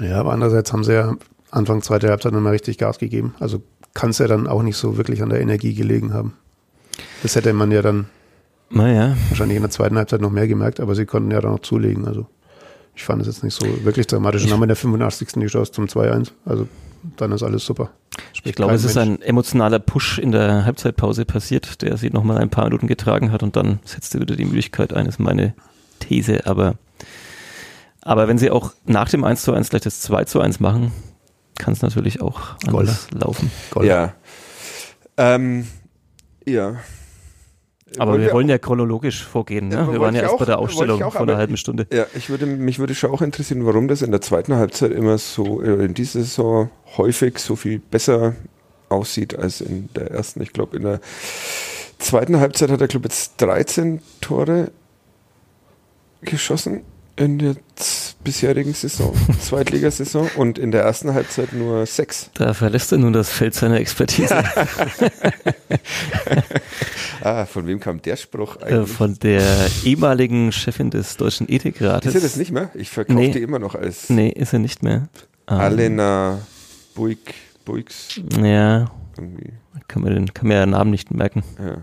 Ja, 0.00 0.20
aber 0.20 0.32
andererseits 0.32 0.72
haben 0.72 0.84
sie 0.84 0.92
ja 0.94 1.14
Anfang 1.50 1.82
zweiter 1.82 2.10
Halbzeit 2.10 2.32
nochmal 2.32 2.52
richtig 2.52 2.78
Gas 2.78 2.98
gegeben. 2.98 3.34
Also 3.40 3.62
kann 3.94 4.10
es 4.10 4.18
ja 4.18 4.26
dann 4.26 4.46
auch 4.46 4.62
nicht 4.62 4.76
so 4.76 4.96
wirklich 4.96 5.22
an 5.22 5.30
der 5.30 5.40
Energie 5.40 5.74
gelegen 5.74 6.12
haben. 6.12 6.34
Das 7.22 7.34
hätte 7.36 7.52
man 7.52 7.70
ja 7.72 7.80
dann 7.82 8.06
Naja, 8.70 9.16
wahrscheinlich 9.30 9.56
in 9.56 9.62
der 9.62 9.70
zweiten 9.70 9.96
Halbzeit 9.96 10.20
noch 10.20 10.30
mehr 10.30 10.46
gemerkt, 10.46 10.78
aber 10.78 10.94
sie 10.94 11.06
konnten 11.06 11.30
ja 11.30 11.40
dann 11.40 11.52
noch 11.52 11.60
zulegen. 11.60 12.06
Also 12.06 12.26
ich 12.94 13.02
fand 13.02 13.22
es 13.22 13.28
jetzt 13.28 13.42
nicht 13.42 13.54
so 13.54 13.66
wirklich 13.84 14.06
dramatisch. 14.06 14.44
Und 14.44 14.52
haben 14.52 14.62
in 14.62 14.68
der 14.68 14.76
85. 14.76 15.28
die 15.40 15.46
Chance 15.46 15.72
zum 15.72 15.86
2-1. 15.86 16.32
Also 16.44 16.68
dann 17.16 17.32
ist 17.32 17.42
alles 17.42 17.64
super. 17.64 17.90
ich 18.44 18.54
glaube, 18.54 18.74
es 18.74 18.84
ist 18.84 18.96
ein 18.96 19.20
emotionaler 19.22 19.78
Push 19.78 20.18
in 20.18 20.32
der 20.32 20.64
Halbzeitpause 20.64 21.24
passiert, 21.24 21.82
der 21.82 21.96
sie 21.96 22.10
nochmal 22.10 22.38
ein 22.38 22.50
paar 22.50 22.64
Minuten 22.64 22.86
getragen 22.86 23.32
hat 23.32 23.42
und 23.42 23.56
dann 23.56 23.80
setzte 23.84 24.20
wieder 24.20 24.36
die 24.36 24.44
Müdigkeit 24.44 24.92
ein, 24.92 25.06
ist 25.06 25.18
meine 25.18 25.54
These. 26.00 26.46
Aber, 26.46 26.74
aber 28.02 28.28
wenn 28.28 28.38
sie 28.38 28.50
auch 28.50 28.72
nach 28.84 29.08
dem 29.08 29.24
1 29.24 29.42
zu 29.42 29.52
1 29.52 29.70
gleich 29.70 29.82
das 29.82 30.00
2 30.00 30.24
zu 30.24 30.40
1 30.40 30.60
machen, 30.60 30.92
kann 31.58 31.72
es 31.72 31.82
natürlich 31.82 32.20
auch 32.20 32.56
anders 32.66 33.08
laufen. 33.12 33.50
Gold. 33.70 33.88
Ja. 33.88 34.14
Ähm, 35.16 35.66
ja. 36.46 36.76
Aber 37.96 38.12
Wollen 38.12 38.22
wir 38.22 38.32
wollen 38.32 38.48
ja 38.48 38.58
chronologisch 38.58 39.24
vorgehen. 39.24 39.68
Ne? 39.68 39.88
Wir 39.90 39.98
waren 40.00 40.14
ja 40.14 40.22
erst 40.22 40.34
auch- 40.34 40.38
bei 40.38 40.44
der 40.44 40.60
ich 40.60 41.02
auch, 41.02 41.12
vor 41.12 41.22
einer 41.22 41.36
halben 41.36 41.56
Stunde. 41.56 41.86
Ja, 41.92 42.06
ich 42.14 42.28
würde, 42.28 42.44
mich 42.44 42.78
würde 42.78 42.94
schon 42.94 43.10
auch 43.10 43.22
interessieren, 43.22 43.64
warum 43.64 43.88
das 43.88 44.02
in 44.02 44.10
der 44.10 44.20
zweiten 44.20 44.54
Halbzeit 44.56 44.90
immer 44.92 45.16
so, 45.16 45.62
äh, 45.62 45.84
in 45.86 45.94
dieser 45.94 46.20
Saison 46.20 46.70
häufig 46.98 47.38
so 47.38 47.56
viel 47.56 47.78
besser 47.78 48.34
aussieht 48.90 49.38
als 49.38 49.60
in 49.62 49.88
der 49.94 50.10
ersten. 50.10 50.42
Ich 50.42 50.52
glaube, 50.52 50.76
in 50.76 50.82
der 50.82 51.00
zweiten 51.98 52.38
Halbzeit 52.40 52.70
hat 52.70 52.80
der 52.80 52.88
Club 52.88 53.04
jetzt 53.04 53.34
13 53.38 54.00
Tore 54.20 54.70
geschossen. 56.22 56.82
In 57.18 57.38
der, 57.38 57.56
bisherigen 58.24 58.74
Saison, 58.74 59.14
Zweitligasaison 59.40 60.28
und 60.36 60.58
in 60.58 60.70
der 60.70 60.82
ersten 60.82 61.14
Halbzeit 61.14 61.52
nur 61.52 61.86
sechs. 61.86 62.30
Da 62.34 62.52
verlässt 62.54 62.92
er 62.92 62.98
nun 62.98 63.12
das 63.12 63.30
Feld 63.30 63.54
seiner 63.54 63.76
Expertise. 63.78 64.36
ah, 67.22 67.46
von 67.46 67.66
wem 67.66 67.80
kam 67.80 68.00
der 68.02 68.16
Spruch 68.16 68.56
Äh, 68.60 68.64
eigentlich? 68.64 68.90
Von 68.96 69.18
der 69.20 69.42
ehemaligen 69.84 70.52
Chefin 70.52 70.90
des 70.90 71.16
Deutschen 71.16 71.48
Ethikrates. 71.48 72.14
Ist 72.14 72.20
er 72.22 72.28
das 72.28 72.36
nicht 72.36 72.52
mehr? 72.52 72.70
Ich 72.74 72.90
verkaufe 72.90 73.18
Nee. 73.18 73.30
die 73.32 73.40
immer 73.42 73.58
noch 73.58 73.74
als 73.74 74.10
Nee, 74.10 74.28
ist 74.30 74.52
er 74.52 74.58
nicht 74.58 74.82
mehr. 74.82 75.08
Ähm, 75.48 75.58
Alena 75.58 76.40
Buick, 76.94 77.34
Buicks 77.64 78.20
Ja, 78.42 78.90
irgendwie. 79.16 79.52
kann 79.86 80.02
man, 80.02 80.14
den, 80.14 80.34
kann 80.34 80.48
man 80.48 80.56
ja 80.56 80.64
den 80.66 80.70
Namen 80.70 80.90
nicht 80.90 81.10
merken. 81.12 81.42
Ja. 81.58 81.78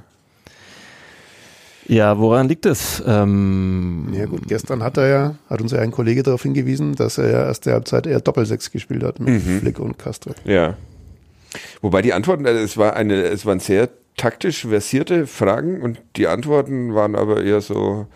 Ja, 1.88 2.18
woran 2.18 2.48
liegt 2.48 2.66
es? 2.66 3.04
Ähm, 3.06 4.10
Ja 4.14 4.26
gut, 4.26 4.48
gestern 4.48 4.82
hat 4.84 4.98
er 4.98 5.08
ja, 5.08 5.36
hat 5.50 5.62
uns 5.62 5.72
ja 5.72 5.80
ein 5.80 5.92
Kollege 5.92 6.24
darauf 6.24 6.42
hingewiesen, 6.44 6.96
dass 6.96 7.18
er 7.18 7.30
ja 7.30 7.46
erste 7.46 7.74
Halbzeit 7.74 8.08
eher 8.08 8.20
Doppelsechs 8.22 8.72
gespielt 8.72 9.04
hat 9.04 9.20
mit 9.20 9.30
Mhm. 9.46 9.60
Flick 9.60 9.80
und 9.80 9.98
Castro. 10.00 10.34
Ja. 10.46 10.76
Wobei 11.82 12.02
die 12.02 12.14
Antworten, 12.14 12.46
also 12.46 12.60
es 12.60 12.76
war 12.78 12.96
eine, 12.96 13.24
es 13.24 13.46
waren 13.46 13.60
sehr 13.60 13.90
taktisch 14.18 14.66
versierte 14.68 15.28
Fragen 15.28 15.82
und 15.82 16.02
die 16.16 16.28
Antworten 16.28 16.96
waren 16.96 17.16
aber 17.16 17.44
eher 17.44 17.62
so, 17.62 18.08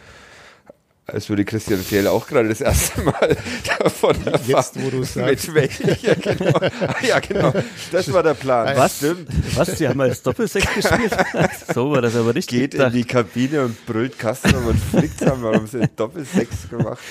als 1.14 1.30
würde 1.30 1.46
Christian 1.46 1.80
Fjell 1.80 2.08
auch 2.08 2.28
gerade 2.28 2.50
das 2.50 2.62
erste 2.62 3.02
Mal 3.02 3.38
davon 3.80 4.16
Jetzt, 4.46 4.82
wo 4.82 4.90
du 4.90 5.04
sagst. 5.04 5.54
Mit 5.54 5.56
welcher, 5.56 6.16
genau. 6.16 6.60
Ah, 6.60 6.96
ja, 7.06 7.20
genau. 7.20 7.54
Das 7.92 8.12
war 8.12 8.24
der 8.24 8.34
Plan. 8.34 8.76
Was? 8.78 8.98
Stimmt. 8.98 9.28
Was? 9.56 9.76
Die 9.76 9.88
haben 9.88 10.02
als 10.02 10.22
Doppelsechs 10.22 10.74
gespielt? 10.74 11.14
so 11.74 11.92
war 11.92 12.02
das 12.02 12.16
aber 12.16 12.34
nicht 12.34 12.50
Geht 12.50 12.74
in 12.74 12.80
gedacht. 12.80 12.94
die 12.96 13.04
Kabine 13.04 13.66
und 13.66 13.86
brüllt 13.86 14.18
Castro 14.18 14.58
und 14.58 14.80
flickt 14.80 15.26
haben, 15.26 15.44
warum 15.44 15.68
sie 15.68 15.88
Doppelsechs 15.96 16.70
gemacht 16.70 17.04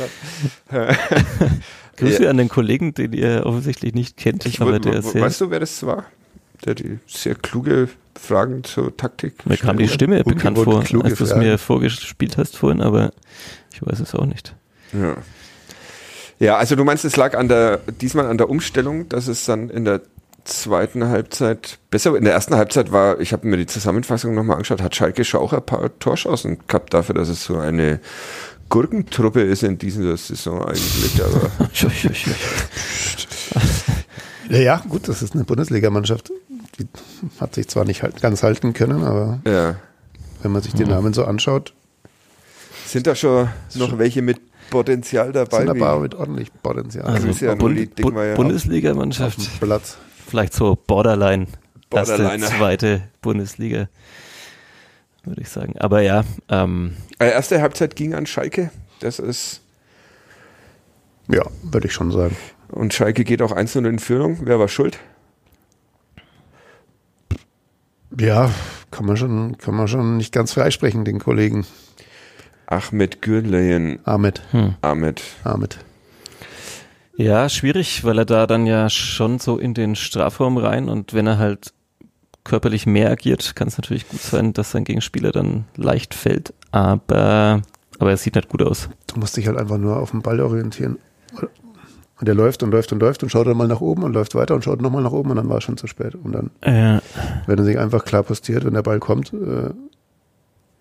hat. 0.71 0.99
Grüße 1.97 2.29
an 2.29 2.37
den 2.37 2.49
Kollegen, 2.49 2.95
den 2.95 3.13
ihr 3.13 3.45
offensichtlich 3.45 3.95
nicht 3.95 4.17
kennt. 4.17 4.47
Ich, 4.47 4.61
aber 4.61 4.79
der 4.79 5.03
sehr, 5.03 5.21
weißt 5.23 5.41
du, 5.41 5.51
wer 5.51 5.61
das 5.61 5.85
war? 5.85 6.07
Der 6.65 6.75
die 6.75 6.99
sehr 7.07 7.35
kluge 7.35 7.89
Fragen 8.19 8.65
zur 8.65 8.97
Taktik. 8.97 9.47
mir 9.47 9.57
kam 9.57 9.79
die? 9.79 9.89
Stimme 9.89 10.23
bekannt 10.25 10.59
vor, 10.59 10.81
als 10.81 10.89
du 10.91 11.25
es 11.25 11.35
mir 11.35 11.59
vorgespielt 11.59 12.37
hast 12.37 12.57
vorhin, 12.57 12.83
aber 12.83 13.13
ich 13.73 13.81
weiß 13.81 14.01
es 14.01 14.15
auch 14.15 14.27
nicht. 14.27 14.55
Ja. 14.93 15.17
ja, 16.39 16.57
also 16.57 16.75
du 16.77 16.85
meinst, 16.85 17.05
es 17.05 17.17
lag 17.17 17.37
an 17.37 17.49
der, 17.49 17.81
diesmal 18.01 18.27
an 18.27 18.39
der 18.39 18.51
Umstellung, 18.51 19.09
dass 19.09 19.29
es 19.29 19.45
dann 19.45 19.71
in 19.71 19.85
der 19.85 20.01
zweiten 20.45 21.09
Halbzeit 21.09 21.79
besser, 21.91 22.17
in 22.17 22.25
der 22.25 22.33
ersten 22.33 22.57
Halbzeit 22.57 22.91
war, 22.91 23.21
ich 23.21 23.33
habe 23.33 23.47
mir 23.47 23.59
die 23.59 23.67
Zusammenfassung 23.67 24.35
nochmal 24.35 24.57
angeschaut, 24.57 24.83
hat 24.83 24.97
Schalke 24.97 25.25
schon 25.25 25.41
auch 25.41 25.53
ein 25.53 25.65
paar 25.65 25.97
Torschancen 25.99 26.59
gehabt 26.67 26.95
dafür, 26.95 27.15
dass 27.15 27.29
es 27.29 27.45
so 27.45 27.59
eine 27.59 28.01
Gurkentruppe 28.71 29.43
ist 29.43 29.63
in 29.63 29.79
dieser 29.79 30.17
Saison 30.17 30.65
eigentlich, 30.65 31.23
aber 31.23 31.51
Ja, 34.51 34.59
ja, 34.59 34.83
gut, 34.89 35.09
das 35.09 35.21
ist 35.23 35.35
eine 35.35 35.45
Bundesligamannschaft. 35.45 36.33
Die 36.79 36.87
hat 37.41 37.55
sich 37.55 37.69
zwar 37.69 37.85
nicht 37.85 38.03
halt 38.03 38.21
ganz 38.23 38.43
halten 38.43 38.73
können, 38.73 39.03
aber 39.05 39.41
ja. 39.47 39.77
wenn 40.43 40.53
man 40.53 40.63
sich 40.63 40.75
die 40.75 40.85
Namen 40.85 41.13
so 41.13 41.25
anschaut, 41.25 41.73
Sind 42.87 43.07
da 43.07 43.15
schon 43.15 43.49
noch 43.75 43.99
welche 43.99 44.23
mit 44.23 44.41
Potenzial 44.71 45.33
dabei? 45.33 45.59
sind 45.67 45.71
aber 45.71 46.01
mit 46.01 46.15
ordentlich 46.15 46.51
Potenzial 46.63 47.07
Also 47.07 47.29
ist 47.29 47.41
ja 47.41 47.51
Bund, 47.55 47.63
Nulli 47.75 47.87
Dingmeier. 47.89 48.27
Bu- 48.27 48.43
auf 48.43 48.47
Bundesligamannschaft, 48.47 49.61
Platz. 49.61 49.97
vielleicht 50.29 50.53
so 50.55 50.77
Borderline, 50.87 51.47
erste, 51.91 52.17
Borderliner. 52.19 52.47
zweite 52.47 53.03
Bundesliga, 53.23 53.89
würde 55.25 55.41
ich 55.41 55.49
sagen. 55.49 55.75
Aber 55.79 56.01
ja, 56.03 56.23
ähm, 56.49 56.95
Äh, 57.19 57.31
erste 57.31 57.61
Halbzeit 57.61 57.97
ging 57.97 58.15
an 58.15 58.27
Schalke. 58.27 58.71
Das 59.01 59.19
ist, 59.19 59.63
Ja, 61.29 61.43
würde 61.63 61.87
ich 61.89 61.93
schon 61.93 62.11
sagen. 62.13 62.37
und 62.71 62.95
Schalke 62.95 63.25
geht 63.25 63.43
auch 63.43 63.53
1-0 63.53 63.87
in 63.89 63.99
Führung. 63.99 64.39
Wer 64.43 64.59
war 64.59 64.69
schuld? 64.69 64.99
Ja, 68.21 68.51
kann 68.91 69.07
man 69.07 69.17
schon, 69.17 69.59
kann 69.59 69.75
man 69.75 69.87
schon 69.87 70.17
nicht 70.17 70.33
ganz 70.33 70.53
freisprechen, 70.53 71.05
den 71.05 71.21
Kollegen 71.21 71.67
Ahmed 72.67 73.23
Gürleyen. 73.23 74.01
Ahmed. 74.05 74.43
Ahmed. 74.83 75.23
Ahmed. 75.45 75.79
Ja, 77.17 77.49
schwierig, 77.49 78.05
weil 78.05 78.19
er 78.19 78.25
da 78.25 78.47
dann 78.47 78.67
ja 78.67 78.91
schon 78.91 79.39
so 79.39 79.59
in 79.59 79.75
den 79.75 79.97
Strafraum 79.97 80.57
rein 80.57 80.89
und 80.89 81.15
wenn 81.15 81.27
er 81.27 81.39
halt 81.39 81.73
körperlich 82.45 82.87
mehr 82.87 83.11
agiert, 83.11 83.57
kann 83.57 83.69
es 83.69 83.79
natürlich 83.79 84.09
gut 84.09 84.21
sein, 84.21 84.53
dass 84.53 84.71
sein 84.71 84.85
Gegenspieler 84.85 85.33
dann 85.33 85.65
leicht 85.77 86.15
fällt, 86.15 86.55
aber, 86.71 87.63
aber 87.99 88.11
er 88.11 88.17
sieht 88.17 88.35
nicht 88.35 88.49
gut 88.49 88.63
aus. 88.63 88.89
Du 89.07 89.19
musst 89.19 89.37
dich 89.37 89.47
halt 89.47 89.59
einfach 89.59 89.79
nur 89.79 89.97
auf 89.97 90.11
den 90.11 90.23
Ball 90.23 90.41
orientieren. 90.41 90.99
Und 92.21 92.27
der 92.27 92.35
läuft 92.35 92.63
und 92.65 92.71
läuft 92.73 92.93
und 92.93 93.01
läuft 93.01 93.23
und 93.23 93.31
schaut 93.31 93.47
dann 93.47 93.57
mal 93.57 93.69
nach 93.69 93.81
oben 93.81 94.03
und 94.03 94.13
läuft 94.13 94.35
weiter 94.35 94.55
und 94.55 94.65
schaut 94.65 94.81
nochmal 94.83 95.03
nach 95.03 95.13
oben 95.13 95.31
und 95.31 95.37
dann 95.37 95.49
war 95.49 95.59
es 95.59 95.65
schon 95.65 95.77
zu 95.77 95.87
spät. 95.87 96.15
Und 96.17 96.33
dann, 96.33 96.51
Ja, 96.65 97.01
wenn 97.47 97.59
er 97.59 97.65
sich 97.65 97.79
einfach 97.79 98.05
klar 98.05 98.23
postiert, 98.25 98.65
wenn 98.65 98.75
der 98.75 98.83
Ball 98.83 98.99
kommt, 98.99 99.33
äh, 99.33 99.71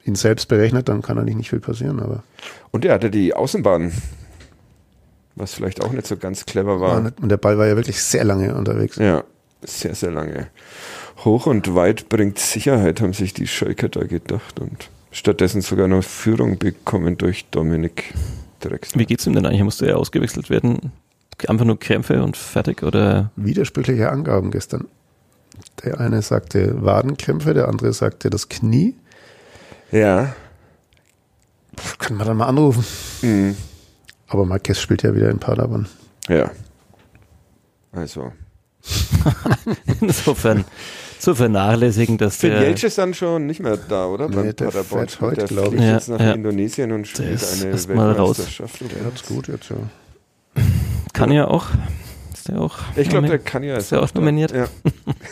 ihn 0.05 0.15
selbst 0.15 0.47
berechnet, 0.47 0.89
dann 0.89 1.01
kann 1.01 1.17
eigentlich 1.19 1.35
nicht 1.35 1.49
viel 1.51 1.59
passieren. 1.59 1.99
Aber 1.99 2.23
Und 2.71 2.85
er 2.85 2.93
hatte 2.95 3.11
die 3.11 3.33
Außenbahn, 3.35 3.91
was 5.35 5.53
vielleicht 5.53 5.83
auch 5.83 5.91
nicht 5.91 6.07
so 6.07 6.17
ganz 6.17 6.45
clever 6.45 6.79
war. 6.81 7.01
nicht, 7.01 7.21
und 7.21 7.29
der 7.29 7.37
Ball 7.37 7.57
war 7.57 7.67
ja 7.67 7.75
wirklich 7.75 8.01
sehr 8.01 8.23
lange 8.23 8.55
unterwegs. 8.55 8.95
Ja, 8.95 9.23
sehr, 9.61 9.93
sehr 9.93 10.11
lange. 10.11 10.47
Hoch 11.23 11.45
und 11.45 11.75
weit 11.75 12.09
bringt 12.09 12.39
Sicherheit, 12.39 13.01
haben 13.01 13.13
sich 13.13 13.33
die 13.33 13.47
Schalker 13.47 13.89
da 13.89 14.03
gedacht 14.05 14.59
und 14.59 14.89
stattdessen 15.11 15.61
sogar 15.61 15.87
noch 15.87 16.03
Führung 16.03 16.57
bekommen 16.57 17.17
durch 17.17 17.45
Dominik 17.51 18.13
Drexler. 18.59 18.99
wie 18.99 19.05
geht's 19.05 19.27
ihm 19.27 19.33
denn 19.33 19.45
eigentlich? 19.45 19.63
Musste 19.63 19.85
er 19.87 19.97
ausgewechselt 19.99 20.49
werden? 20.49 20.91
Einfach 21.47 21.65
nur 21.65 21.79
Krämpfe 21.79 22.23
und 22.23 22.35
fertig 22.35 22.81
oder? 22.83 23.31
Widersprüchliche 23.35 24.09
Angaben 24.09 24.49
gestern. 24.51 24.87
Der 25.83 25.99
eine 25.99 26.21
sagte 26.21 26.83
Wadenkrämpfe, 26.83 27.53
der 27.53 27.67
andere 27.67 27.93
sagte 27.93 28.29
das 28.29 28.49
Knie. 28.49 28.95
Ja, 29.91 30.33
Können 31.99 32.17
wir 32.19 32.25
dann 32.25 32.37
mal 32.37 32.47
anrufen. 32.47 32.83
mhm. 33.21 33.55
Aber 34.29 34.45
Marquez 34.45 34.79
spielt 34.79 35.03
ja 35.03 35.15
wieder 35.15 35.29
in 35.29 35.39
Paderborn. 35.39 35.87
ja. 36.27 36.49
Also. 37.93 38.31
Insofern 40.01 40.65
zu 41.19 41.33
vernachlässigen, 41.35 42.17
dass 42.17 42.37
Finn 42.37 42.51
der, 42.51 42.61
Jeltsch 42.63 42.83
ist 42.83 42.97
dann 42.97 43.13
schon 43.13 43.45
nicht 43.47 43.59
mehr 43.61 43.77
da, 43.77 44.05
oder? 44.07 44.27
Nee, 44.29 44.53
der 44.53 44.71
fährt 44.71 45.19
heute, 45.21 45.35
der 45.35 45.47
glaub 45.47 45.67
fliegt 45.69 45.81
ich. 45.83 45.89
jetzt 45.89 46.09
nach 46.09 46.19
Ja, 46.19 46.25
ja. 46.27 46.33
Indonesien 46.33 46.91
und 46.91 47.07
spielt 47.07 47.31
ist 47.41 47.63
eine. 47.63 47.73
Weltmeisterschaft. 47.73 48.81
Der 48.81 49.05
hat's 49.05 49.25
gut 49.25 49.47
jetzt, 49.47 49.69
ja. 49.69 49.77
Kann 51.17 51.31
ja 51.31 51.47
auch. 51.47 51.65
Ist 52.33 52.47
der 52.47 52.61
auch? 52.61 52.77
Ich 52.95 53.09
glaube, 53.09 53.27
der 53.27 53.39
kann 53.39 53.63
ja. 53.63 53.75
Ist 53.77 53.91
der 53.91 54.01
auch 54.03 54.13
nominiert? 54.13 54.51
Ja. 54.51 54.67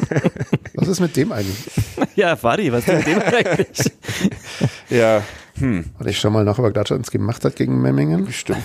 Was 0.74 0.88
ist 0.88 1.00
mit 1.00 1.16
dem 1.16 1.32
eigentlich? 1.32 1.58
Ja, 2.16 2.38
Fadi, 2.38 2.72
was 2.72 2.88
ist 2.88 2.94
mit 2.94 3.08
dem 3.08 3.20
eigentlich? 3.20 3.92
ja, 4.90 5.22
hm, 5.58 5.84
Warte, 5.98 6.10
ich 6.10 6.18
schau 6.18 6.30
mal 6.30 6.46
nach, 6.46 6.58
ob 6.58 6.64
er 6.64 6.72
Glatschans 6.72 7.12
gemacht 7.12 7.44
hat 7.44 7.58
gegen 7.58 7.82
Memmingen. 7.82 8.24
bestimmt. 8.26 8.64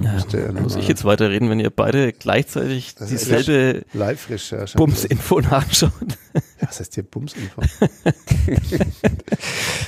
Ja, 0.00 0.52
muss 0.52 0.76
ich 0.76 0.86
jetzt 0.86 1.04
weiterreden, 1.04 1.50
wenn 1.50 1.58
ihr 1.60 1.70
beide 1.70 2.12
gleichzeitig 2.12 2.94
Das 2.94 3.08
dieselbe 3.08 3.84
Live-Recherche. 3.94 4.78
Bums-Info 4.78 5.40
nachschaut? 5.40 5.92
Ja, 6.34 6.40
was 6.68 6.78
heißt 6.80 6.94
hier 6.94 7.02
Bums-Info? 7.02 7.60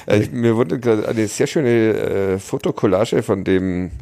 Äh, 0.06 0.28
mir 0.32 0.56
wurde 0.56 0.78
gerade 0.80 1.08
eine 1.08 1.26
sehr 1.28 1.46
schöne 1.46 1.68
äh, 1.70 2.38
Fotokollage 2.40 3.22
von 3.22 3.44
dem 3.44 3.92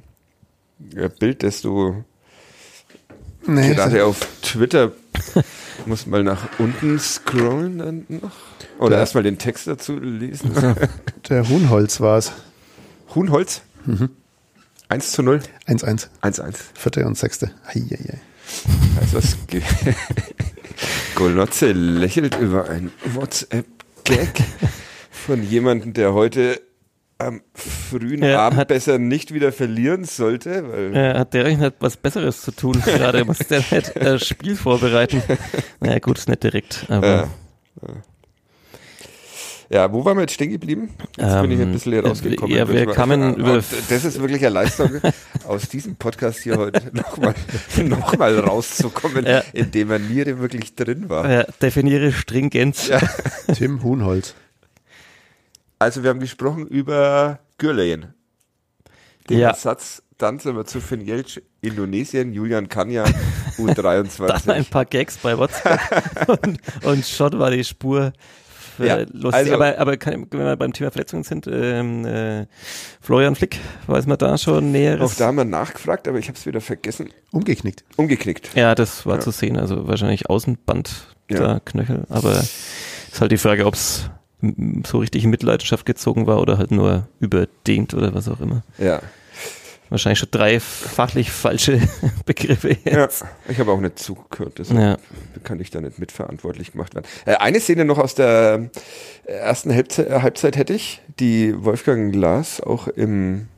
Bild, 1.18 1.42
das 1.42 1.62
du 1.62 2.04
Nee, 3.46 3.74
gerade 3.74 4.04
auf 4.04 4.20
Twitter 4.42 4.92
muss 5.86 6.06
mal 6.06 6.22
nach 6.22 6.46
unten 6.58 6.98
scrollen 7.00 7.78
dann 7.78 8.06
noch. 8.08 8.30
Oder 8.78 8.98
erstmal 8.98 9.24
den 9.24 9.38
Text 9.38 9.66
dazu 9.66 9.98
lesen. 9.98 10.52
der 11.28 11.48
Huhnholz 11.48 12.00
war 12.00 12.18
es. 12.18 12.32
Huhnholz. 13.14 13.62
Mhm. 13.84 14.10
1 14.88 15.12
zu 15.12 15.22
0. 15.22 15.40
1-1. 15.66 16.08
1-1. 16.22 16.54
Vierte 16.74 17.04
und 17.06 17.16
sechste. 17.18 17.50
Heieiei. 17.66 18.20
Also 19.00 19.16
was 19.18 19.36
ge- 19.48 19.62
Golnotze 21.14 21.72
lächelt 21.72 22.38
über 22.38 22.68
ein 22.68 22.90
WhatsApp-Gag 23.14 24.42
von 25.10 25.42
jemandem, 25.42 25.92
der 25.94 26.12
heute 26.14 26.60
am 27.26 27.40
frühen 27.54 28.22
Er 28.22 28.40
Abend 28.40 28.58
hat- 28.58 28.68
besser 28.68 28.98
nicht 28.98 29.32
wieder 29.34 29.52
verlieren 29.52 30.04
sollte, 30.04 30.64
weil 30.70 30.96
Äh, 30.96 31.14
hat 31.18 31.34
der 31.34 31.44
Rechner 31.44 31.72
was 31.80 31.96
Besseres 31.96 32.42
zu 32.42 32.52
tun 32.52 32.80
gerade? 32.84 33.24
Muss 33.24 33.38
der 33.38 33.58
nicht 33.70 33.96
äh, 33.96 34.18
Spiel 34.18 34.56
vorbereiten? 34.56 35.22
Naja, 35.80 35.98
gut, 35.98 36.18
ist 36.18 36.28
nicht 36.28 36.42
direkt, 36.42 36.86
aber 36.88 37.28
Ja, 39.70 39.90
wo 39.90 40.04
waren 40.04 40.18
wir 40.18 40.22
jetzt 40.22 40.34
stehen 40.34 40.50
geblieben? 40.50 40.90
Jetzt 41.16 41.40
bin 41.40 41.50
ich 41.50 41.58
ein 41.58 41.62
Ähm, 41.68 41.72
bisschen 41.72 41.98
rausgekommen. 42.04 42.54
ja, 42.54 42.68
wir 42.68 42.86
kamen 42.92 43.36
über- 43.36 43.54
Und 43.54 43.64
Das 43.88 44.04
ist 44.04 44.20
wirklich 44.20 44.42
eine 44.44 44.50
Leistung, 44.54 44.90
aus 45.48 45.66
diesem 45.68 45.96
Podcast 45.96 46.40
hier 46.40 46.58
heute 46.58 46.82
nochmal 46.92 47.34
noch 47.82 48.18
mal 48.18 48.38
rauszukommen, 48.38 49.24
Ja. 49.24 49.42
in 49.54 49.70
dem 49.70 49.90
er 49.90 49.98
nie 49.98 50.26
wirklich 50.26 50.74
drin 50.74 51.08
war. 51.08 51.24
äh, 51.24 51.44
definiere 51.62 52.12
Stringenz. 52.12 52.88
Ja. 52.88 53.00
Tim 53.54 53.82
Huhnholz. 53.82 54.34
Also 55.82 56.02
wir 56.02 56.10
haben 56.10 56.20
gesprochen 56.20 56.66
über 56.68 57.40
Gürleyen. 57.58 58.14
Den 59.28 59.38
Ja. 59.38 59.48
Ersatz 59.48 60.02
dann 60.18 60.38
sind 60.38 60.54
wir 60.54 60.64
zu 60.64 60.80
Finn 60.80 61.00
Jeltsch, 61.00 61.40
Indonesien, 61.62 62.32
Julian 62.32 62.68
Kanya, 62.68 63.04
U23. 63.58 64.26
Dann 64.28 64.54
ein 64.54 64.64
paar 64.64 64.84
Gags 64.84 65.16
bei 65.16 65.36
WhatsApp 65.36 65.80
und, 66.44 66.60
und 66.84 67.04
schon 67.04 67.36
war 67.40 67.50
die 67.50 67.64
Spur 67.64 68.12
Ja, 68.78 68.98
lustig. 68.98 69.34
also- 69.34 69.54
aber 69.54 69.78
aber 69.78 69.96
kann, 69.96 70.28
wenn 70.30 70.38
wir 70.40 70.56
beim 70.56 70.72
Thema 70.72 70.92
Verletzungen 70.92 71.24
sind, 71.24 71.48
ähm, 71.50 72.04
äh, 72.06 72.46
Florian 73.00 73.34
Flick, 73.34 73.58
weiß 73.88 74.06
man 74.06 74.16
da 74.18 74.38
schon 74.38 74.70
näheres? 74.70 75.12
Auch 75.12 75.16
da 75.18 75.26
haben 75.26 75.36
wir 75.38 75.44
nachgefragt, 75.44 76.06
aber 76.06 76.18
ich 76.18 76.28
habe 76.28 76.38
es 76.38 76.46
wieder 76.46 76.60
vergessen. 76.60 77.08
Umgeknickt. 77.32 77.82
Umgeknickt. 77.96 78.54
Ja, 78.54 78.76
das 78.76 79.04
war 79.06 79.16
Ja. 79.16 79.20
zu 79.20 79.32
sehen, 79.32 79.58
also 79.58 79.88
wahrscheinlich 79.88 80.30
Außenband 80.30 81.08
Ja. 81.28 81.38
der 81.40 81.60
Knöchel, 81.64 82.04
aber 82.08 82.34
ist 82.38 83.20
halt 83.20 83.32
die 83.32 83.38
Frage, 83.38 83.66
ob 83.66 83.74
es 83.74 84.08
so 84.86 84.98
richtig 84.98 85.24
in 85.24 85.30
Mitleidenschaft 85.30 85.86
gezogen 85.86 86.26
war 86.26 86.40
oder 86.40 86.58
halt 86.58 86.70
nur 86.70 87.08
überdehnt 87.20 87.94
oder 87.94 88.14
was 88.14 88.28
auch 88.28 88.40
immer. 88.40 88.62
Ja. 88.78 89.00
Wahrscheinlich 89.88 90.20
schon 90.20 90.30
drei 90.30 90.58
fachlich 90.58 91.30
falsche 91.30 91.78
Begriffe 92.26 92.70
ja. 92.84 93.02
jetzt. 93.02 93.24
Ich 93.48 93.58
habe 93.58 93.70
auch 93.72 93.80
nicht 93.80 93.98
zugehört, 93.98 94.58
deshalb 94.58 94.80
Ja. 94.80 94.96
kann 95.44 95.60
ich 95.60 95.70
da 95.70 95.80
nicht 95.82 95.98
mitverantwortlich 95.98 96.72
gemacht 96.72 96.94
werden. 96.94 97.04
Äh, 97.26 97.34
eine 97.34 97.60
Szene 97.60 97.84
noch 97.84 97.98
aus 97.98 98.14
der 98.14 98.70
äh, 99.26 99.32
ersten 99.32 99.72
Halbzeit, 99.74 100.08
äh, 100.08 100.20
Halbzeit 100.20 100.56
hätte 100.56 100.72
ich, 100.72 101.02
die 101.20 101.54
Wolfgang 101.62 102.10
Glas 102.12 102.60
auch 102.60 102.88
im 102.88 103.48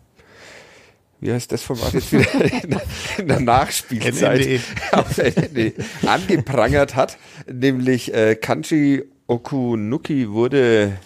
wie 1.20 1.32
heißt 1.32 1.52
das 1.52 1.62
Format 1.62 1.94
jetzt 1.94 2.12
wieder 2.12 2.30
in 2.64 2.70
der, 2.70 2.82
in 3.16 3.28
der 3.28 3.40
Nachspielzeit 3.40 4.40
NND. 4.44 4.60
auf 4.92 5.16
NND 5.16 5.72
angeprangert 6.04 6.96
hat, 6.96 7.16
nämlich 7.50 8.12
äh, 8.12 8.34
Kanji 8.34 9.04
Okunuki 9.26 10.30
wurde 10.30 10.98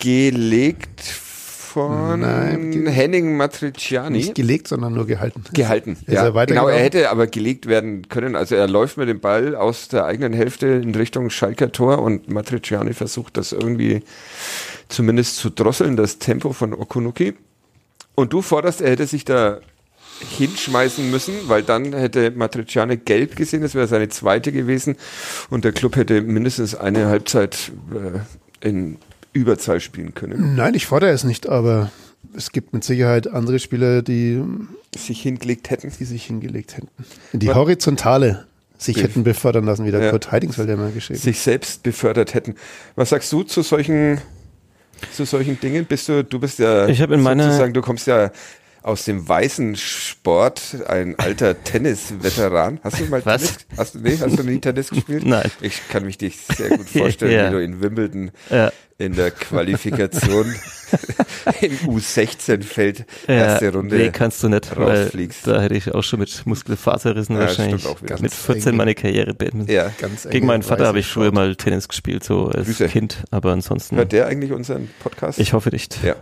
gelegt 0.00 1.00
von 1.00 2.20
Nein, 2.20 2.70
ge- 2.70 2.90
Henning 2.90 3.36
Matriciani. 3.36 4.18
Nicht 4.18 4.34
gelegt, 4.34 4.68
sondern 4.68 4.92
nur 4.94 5.06
gehalten. 5.06 5.42
Gehalten. 5.54 5.92
Ist 6.06 6.08
ja, 6.08 6.28
er 6.28 6.46
genau, 6.46 6.68
er 6.68 6.78
hätte 6.78 7.10
aber 7.10 7.26
gelegt 7.26 7.66
werden 7.66 8.08
können. 8.08 8.36
Also 8.36 8.54
er 8.54 8.68
läuft 8.68 8.96
mit 8.96 9.08
dem 9.08 9.20
Ball 9.20 9.56
aus 9.56 9.88
der 9.88 10.04
eigenen 10.04 10.32
Hälfte 10.34 10.66
in 10.66 10.94
Richtung 10.94 11.30
Schalker 11.30 11.72
Tor 11.72 12.00
und 12.00 12.28
Matriciani 12.28 12.92
versucht 12.92 13.36
das 13.36 13.52
irgendwie 13.52 14.02
zumindest 14.88 15.36
zu 15.38 15.50
drosseln, 15.50 15.96
das 15.96 16.18
Tempo 16.18 16.52
von 16.52 16.74
Okunuki. 16.74 17.34
Und 18.14 18.32
du 18.32 18.42
forderst, 18.42 18.80
er 18.80 18.90
hätte 18.90 19.06
sich 19.06 19.24
da 19.24 19.58
hinschmeißen 20.36 21.10
müssen, 21.10 21.34
weil 21.48 21.62
dann 21.62 21.92
hätte 21.92 22.30
Matriciani 22.30 22.96
gelb 22.98 23.36
gesehen, 23.36 23.62
das 23.62 23.74
wäre 23.74 23.86
seine 23.86 24.08
zweite 24.08 24.52
gewesen 24.52 24.96
und 25.50 25.64
der 25.64 25.72
Club 25.72 25.96
hätte 25.96 26.20
mindestens 26.22 26.74
eine 26.74 27.06
Halbzeit 27.06 27.72
äh, 27.92 28.66
in 28.68 28.98
Überzahl 29.32 29.80
spielen 29.80 30.14
können. 30.14 30.54
Nein, 30.54 30.74
ich 30.74 30.86
fordere 30.86 31.10
es 31.10 31.24
nicht, 31.24 31.48
aber 31.48 31.90
es 32.36 32.52
gibt 32.52 32.72
mit 32.72 32.84
Sicherheit 32.84 33.26
andere 33.28 33.58
Spieler, 33.58 34.02
die, 34.02 34.42
Sich 34.96 35.20
hingelegt 35.22 35.70
hätten. 35.70 35.92
die 35.98 36.04
sich 36.04 36.24
hingelegt 36.24 36.76
hätten. 36.76 36.88
Die 37.32 37.48
Was? 37.48 37.56
Horizontale 37.56 38.46
sich 38.78 38.96
Bef- 38.96 39.02
hätten 39.02 39.24
befördern 39.24 39.64
lassen, 39.64 39.84
wie 39.86 39.90
der 39.90 40.02
Ja. 40.04 40.10
Kurt 40.10 40.30
Heidingsfeld 40.32 40.68
ja 40.68 40.76
mal 40.76 40.90
geschrieben. 40.92 41.18
sich 41.20 41.40
selbst 41.40 41.82
befördert 41.82 42.34
hätten. 42.34 42.54
Was 42.96 43.10
sagst 43.10 43.32
du 43.32 43.42
zu 43.42 43.62
solchen, 43.62 44.20
zu 45.12 45.24
solchen 45.24 45.58
Dingen? 45.60 45.84
Bist 45.84 46.08
du, 46.08 46.22
du 46.24 46.38
bist 46.38 46.58
ja 46.60 46.86
Ich 46.88 47.00
hab 47.02 47.10
in 47.10 47.20
meiner- 47.22 47.44
sozusagen, 47.44 47.72
du 47.74 47.82
kommst 47.82 48.06
ja 48.06 48.30
aus 48.84 49.04
dem 49.06 49.26
weißen 49.26 49.76
Sport, 49.76 50.76
ein 50.86 51.18
alter 51.18 51.62
Tennis-Veteran. 51.64 52.80
Hast 52.84 53.00
du 53.00 53.04
mal 53.06 53.24
Was? 53.24 53.40
Tennis? 53.42 53.66
Hast 53.78 53.94
du, 53.94 53.98
nee, 54.00 54.18
hast 54.20 54.38
du 54.38 54.42
nie 54.44 54.60
Tennis 54.60 54.90
gespielt? 54.90 55.24
Nein. 55.26 55.50
Ich 55.62 55.88
kann 55.88 56.04
mich 56.04 56.18
dich 56.18 56.38
sehr 56.40 56.68
gut 56.76 56.88
vorstellen, 56.90 57.32
Ja. 57.32 57.48
wie 57.48 57.52
du 57.54 57.62
in 57.64 57.80
Wimbledon 57.80 58.30
Ja. 58.50 58.70
in 58.98 59.14
der 59.14 59.30
Qualifikation 59.30 60.54
in 61.62 61.72
U16-Feld 61.78 63.06
Ja, 63.26 63.34
erste 63.34 63.72
Runde. 63.72 63.96
nee, 63.96 64.10
kannst 64.10 64.42
du 64.42 64.48
nicht, 64.50 64.76
rausfliegst. 64.76 65.46
da 65.46 65.62
hätte 65.62 65.74
ich 65.74 65.92
auch 65.94 66.02
schon 66.02 66.20
mit 66.20 66.44
Muskelfaserrissen 66.46 67.36
Ja, 67.36 67.42
wahrscheinlich 67.42 67.82
mit 68.02 68.06
Ganz 68.06 68.34
14 68.34 68.72
eng. 68.72 68.76
meine 68.76 68.94
Karriere 68.94 69.32
beenden 69.32 69.66
ja. 69.72 69.90
Ganz 69.98 70.24
Gegen 70.24 70.34
enge 70.36 70.46
meinen 70.46 70.62
Vater 70.62 70.86
habe 70.86 70.98
ich 70.98 71.06
früher 71.06 71.32
mal 71.32 71.56
Tennis 71.56 71.88
gespielt, 71.88 72.22
so 72.22 72.48
als 72.48 72.66
Grüße. 72.66 72.88
Kind, 72.88 73.24
aber 73.30 73.50
ansonsten, 73.52 73.96
Hört 73.96 74.12
der 74.12 74.26
eigentlich 74.26 74.52
unseren 74.52 74.90
Podcast? 75.02 75.38
ich 75.40 75.54
hoffe 75.54 75.70
nicht. 75.70 75.96
Ja. 76.04 76.16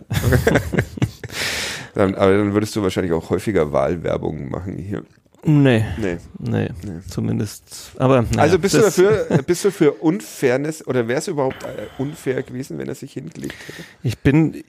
Dann, 1.94 2.14
aber 2.14 2.36
dann 2.36 2.54
würdest 2.54 2.74
du 2.76 2.82
wahrscheinlich 2.82 3.12
auch 3.12 3.30
häufiger 3.30 3.72
Wahlwerbung 3.72 4.48
machen 4.50 4.78
hier. 4.78 5.02
Nee, 5.44 5.84
Nee. 5.98 6.18
nee, 6.38 6.68
zumindest, 7.08 7.92
aber 7.98 8.22
naja, 8.22 8.38
also 8.42 8.58
bist 8.60 8.76
du 8.76 8.80
dafür, 8.80 9.28
äh, 9.28 9.42
bist 9.44 9.64
du 9.64 9.72
für 9.72 9.90
Unfairness 9.92 10.86
oder 10.86 11.08
wäre 11.08 11.18
es 11.18 11.26
überhaupt 11.26 11.64
äh, 11.64 11.86
unfair 12.00 12.44
gewesen, 12.44 12.78
wenn 12.78 12.88
er 12.88 12.94
sich 12.94 13.12
hingelegt 13.14 13.56
hätte? 13.66 13.82
Ich 14.04 14.18
bin, 14.18 14.62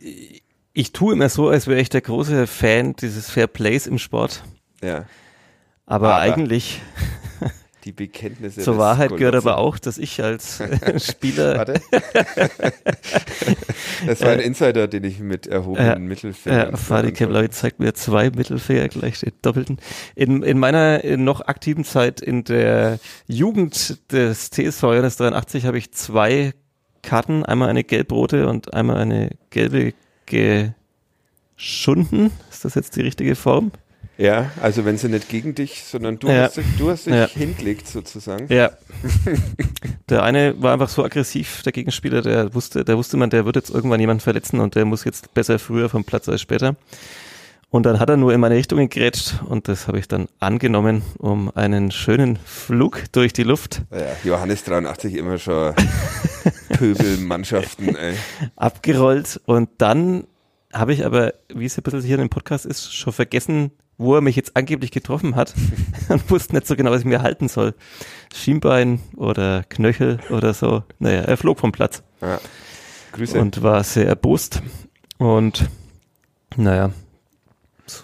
ich 0.74 0.92
tue 0.92 1.14
immer 1.14 1.30
so, 1.30 1.50
als 1.50 1.68
wäre 1.68 1.80
ich 1.80 1.90
der 1.90 2.02
große 2.02 2.48
Fan 2.48 2.96
dieses 2.96 3.30
Fair 3.30 3.46
Plays 3.46 3.86
im 3.86 4.00
Sport, 4.00 4.44
Ja. 4.82 5.06
aber, 5.86 6.16
Aber- 6.16 6.22
eigentlich 6.22 6.82
Die 7.84 7.92
Bekenntnisse. 7.92 8.62
zur 8.62 8.78
Wahrheit 8.78 9.10
gehört 9.10 9.34
Golotzer. 9.34 9.52
aber 9.52 9.58
auch, 9.60 9.78
dass 9.78 9.98
ich 9.98 10.24
als 10.24 10.62
äh, 10.62 11.00
Spieler 11.02 11.58
Warte. 11.58 11.82
das 14.08 14.22
war 14.22 14.30
ein 14.30 14.40
Insider, 14.40 14.88
den 14.88 15.04
ich 15.04 15.20
mit 15.20 15.48
erhobenen 15.48 15.88
Ja, 15.88 16.00
Mittelfingern. 16.00 16.72
Ja, 16.72 16.78
Fadi 16.78 17.12
Kevlavi 17.12 17.50
zeigt 17.50 17.80
mir 17.80 17.94
zwei 17.94 18.30
Mittelfinger 18.30 18.88
gleich 18.88 19.20
den 19.20 19.34
doppelten. 19.42 19.80
In, 20.16 20.44
in 20.44 20.60
meiner 20.60 21.04
in 21.04 21.26
noch 21.26 21.42
aktiven 21.42 21.84
Zeit 21.84 22.22
in 22.22 22.46
der 22.46 23.00
Jugend 23.28 24.12
des 24.12 24.50
TSV 24.50 24.84
Johannes 24.84 25.18
83 25.18 25.66
habe 25.66 25.78
ich 25.78 25.92
zwei 25.92 26.54
Karten, 27.02 27.44
einmal 27.44 27.70
eine 27.70 27.84
gelb-rote 27.84 28.48
und 28.48 28.74
einmal 28.74 28.98
eine 28.98 29.32
gelbe 29.50 29.94
geschunden. 31.56 32.32
Ist 32.50 32.64
das 32.66 32.76
jetzt 32.76 32.96
die 32.96 33.02
richtige 33.02 33.36
Form? 33.36 33.72
Ja, 34.18 34.52
also 34.62 34.86
wenn 34.86 34.98
sie 34.98 35.10
nicht 35.10 35.28
gegen 35.30 35.56
dich, 35.56 35.84
sondern 35.86 36.20
du 36.20 36.28
Ja. 36.30 36.44
hast 36.44 36.58
dich, 36.58 36.66
du 36.78 36.90
hast 36.92 37.08
dich 37.08 37.14
Ja. 37.16 37.28
hingelegt 37.28 37.88
sozusagen. 37.88 38.46
Ja. 38.54 38.72
der 40.10 40.24
eine 40.24 40.62
war 40.62 40.74
einfach 40.74 40.90
so 40.90 41.04
aggressiv, 41.04 41.64
der 41.64 41.72
Gegenspieler, 41.72 42.22
der 42.22 42.54
wusste, 42.54 42.86
der 42.86 42.98
wusste 42.98 43.18
man, 43.18 43.30
der 43.32 43.46
wird 43.46 43.56
jetzt 43.56 43.72
irgendwann 43.72 44.00
jemanden 44.00 44.22
verletzen 44.22 44.60
und 44.60 44.76
der 44.76 44.86
muss 44.86 45.04
jetzt 45.04 45.34
besser 45.34 45.58
früher 45.60 45.90
vom 45.90 46.04
Platz 46.04 46.30
als 46.30 46.42
später. 46.42 46.76
Und 47.72 47.88
dann 47.88 48.00
hat 48.00 48.08
er 48.08 48.18
nur 48.18 48.32
in 48.32 48.40
meine 48.40 48.54
Richtung 48.54 48.78
gegrätscht 48.78 49.42
und 49.50 49.68
das 49.68 49.88
habe 49.88 49.98
ich 49.98 50.08
dann 50.08 50.28
angenommen, 50.40 51.02
um 51.18 51.50
einen 51.56 51.90
schönen 51.90 52.38
Flug 52.46 53.06
durch 53.14 53.34
die 53.34 53.42
Luft 53.42 53.82
Ja, 53.90 54.06
Johannes 54.24 54.64
83 54.64 55.16
immer 55.16 55.40
schon 55.40 55.74
Pöbelmannschaften, 56.78 57.96
ey. 57.96 58.14
abgerollt 58.56 59.42
und 59.46 59.70
dann 59.80 60.26
habe 60.72 60.94
ich 60.94 61.06
aber, 61.06 61.34
wie 61.54 61.66
es 61.66 61.78
ein 61.78 61.84
bisschen 61.84 62.02
hier 62.02 62.16
in 62.16 62.22
dem 62.22 62.30
Podcast 62.30 62.66
ist, 62.66 62.94
schon 62.96 63.14
vergessen, 63.14 63.72
wo 63.98 64.16
er 64.16 64.22
mich 64.22 64.36
jetzt 64.36 64.56
angeblich 64.56 64.92
getroffen 64.92 65.36
hat 65.36 65.54
und 66.10 66.30
wusste 66.32 66.56
nicht 66.56 66.68
so 66.68 66.76
genau, 66.76 66.92
was 66.92 67.00
ich 67.02 67.06
mir 67.06 67.22
halten 67.22 67.48
soll. 67.48 67.74
Schienbein 68.34 69.00
oder 69.16 69.64
Knöchel 69.70 70.20
oder 70.30 70.54
so. 70.54 70.84
Naja, 71.00 71.22
er 71.22 71.38
flog 71.38 71.60
vom 71.60 71.72
Platz 71.72 72.04
Ja. 72.22 72.40
Grüße. 73.14 73.40
und 73.40 73.62
war 73.62 73.84
sehr 73.84 74.08
erbost. 74.08 74.62
Und 75.20 75.68
naja, 76.56 76.92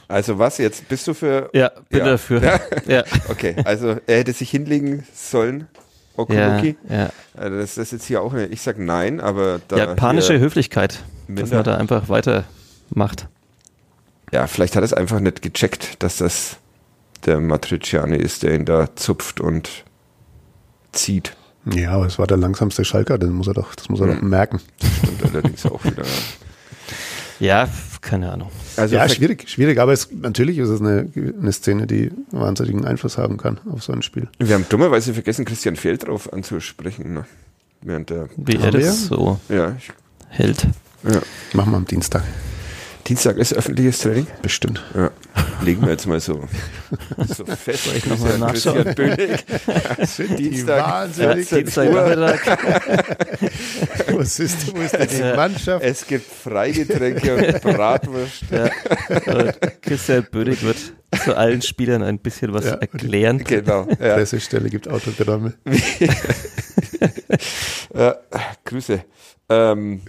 also 0.07 0.37
was 0.37 0.57
jetzt? 0.57 0.87
Bist 0.89 1.07
du 1.07 1.13
für. 1.13 1.49
ja, 1.53 1.71
bin 1.89 1.99
Ja. 1.99 2.05
dafür. 2.05 2.43
Ja. 2.43 2.59
Ja, 2.87 3.03
Okay, 3.29 3.55
also 3.63 3.95
er 4.07 4.17
hätte 4.19 4.33
sich 4.33 4.49
hinlegen 4.51 5.05
sollen, 5.13 5.67
ja, 5.71 6.17
Okunuki. 6.17 6.75
ja. 6.89 7.09
Also 7.35 7.57
das 7.57 7.77
ist 7.77 7.91
jetzt 7.93 8.05
hier 8.05 8.21
auch 8.21 8.33
eine, 8.33 8.47
ich 8.47 8.61
sag 8.61 8.77
nein, 8.77 9.19
aber 9.21 9.59
da. 9.67 9.77
Japanische 9.77 10.33
hier, 10.33 10.41
Höflichkeit, 10.41 11.03
dass 11.27 11.35
Minder- 11.49 11.55
man 11.55 11.63
da 11.63 11.77
einfach 11.77 12.09
weitermacht. 12.09 13.27
Ja, 14.31 14.47
vielleicht 14.47 14.75
hat 14.75 14.81
er 14.83 14.85
es 14.85 14.93
einfach 14.93 15.19
nicht 15.19 15.41
gecheckt, 15.41 16.01
dass 16.03 16.17
das 16.17 16.57
der 17.25 17.39
Matriciani 17.39 18.15
ist, 18.17 18.43
der 18.43 18.55
ihn 18.55 18.65
da 18.65 18.95
zupft 18.95 19.41
und 19.41 19.69
zieht. 20.91 21.35
Ja, 21.73 21.91
aber 21.91 22.05
es 22.05 22.17
war 22.17 22.27
der 22.27 22.37
langsamste 22.37 22.85
Schalker, 22.85 23.17
das 23.17 23.29
muss 23.29 23.47
er 23.47 23.53
doch, 23.53 23.75
das 23.75 23.89
muss 23.89 23.99
er 23.99 24.07
doch 24.07 24.21
Mhm. 24.21 24.29
merken. 24.29 24.59
Stimmt 25.03 25.23
allerdings 25.25 25.65
auch 25.65 25.83
wieder. 25.83 26.03
Ja, 27.39 27.67
keine 28.01 28.31
Ahnung. 28.31 28.49
Also 28.75 28.95
ja, 28.95 29.07
schwierig, 29.07 29.49
schwierig, 29.49 29.79
aber 29.79 29.93
es, 29.93 30.09
natürlich 30.11 30.57
ist 30.57 30.69
es 30.69 30.81
eine, 30.81 31.09
eine 31.15 31.51
Szene, 31.51 31.87
die 31.87 32.11
wahnsinnigen 32.31 32.85
Einfluss 32.85 33.17
haben 33.17 33.37
kann 33.37 33.59
auf 33.71 33.83
so 33.83 33.93
ein 33.93 34.01
Spiel. 34.01 34.27
Wir 34.39 34.55
haben 34.55 34.65
dummerweise 34.69 35.13
vergessen, 35.13 35.45
Christian 35.45 35.75
Felddrauf 35.75 36.31
anzusprechen. 36.33 37.13
Ne? 37.13 37.25
Während 37.81 38.09
der. 38.09 38.27
Wie 38.35 38.55
er 38.57 38.71
das 38.71 39.05
so 39.05 39.39
Ja, 39.47 39.73
ich, 39.77 39.89
hält. 40.29 40.67
ja. 41.03 41.21
Machen 41.53 41.71
wir 41.71 41.77
am 41.77 41.85
Dienstag. 41.85 42.23
Dienstag 43.09 43.37
ist 43.37 43.53
öffentliches 43.53 43.99
Training. 43.99 44.27
Bestimmt. 44.43 44.83
Ja. 44.95 45.09
Legen 45.63 45.81
wir 45.81 45.89
jetzt 45.89 46.05
mal 46.05 46.19
so, 46.19 46.47
so 47.27 47.43
fest. 47.55 47.87
ich 47.95 48.05
noch 48.05 48.19
mal 48.19 48.51
Christian, 48.51 48.75
nachschauen? 48.77 48.95
Bühnig. 48.95 49.45
Dienstag, 50.37 50.85
wahnsinnig- 50.87 51.47
14 51.47 51.65
Dienstag. 51.65 52.47
Was 54.13 54.39
ist, 54.39 54.75
wo 54.75 54.79
ist 54.81 54.93
denn 54.93 55.07
die. 55.09 55.35
Mannschaft? 55.35 55.83
Es 55.83 56.05
gibt 56.05 56.25
Freigetränke 56.31 57.35
und 57.35 57.61
Bratwurst. 57.61 58.43
Ja, 58.51 58.69
und 59.33 59.81
Christian 59.81 60.27
Bödig 60.31 60.61
wird 60.63 60.77
zu 61.23 61.35
allen 61.35 61.61
Spielern 61.63 62.03
ein 62.03 62.19
bisschen 62.19 62.53
was 62.53 62.65
Ja, 62.65 62.73
erklären. 62.75 63.39
Genau. 63.43 63.87
Ja. 63.99 64.13
Pressestelle 64.15 64.69
gibt 64.69 64.87
Autogramme. 64.87 65.53
Ja, 67.93 68.15
Grüße. 68.65 69.03
Ähm, 69.49 70.01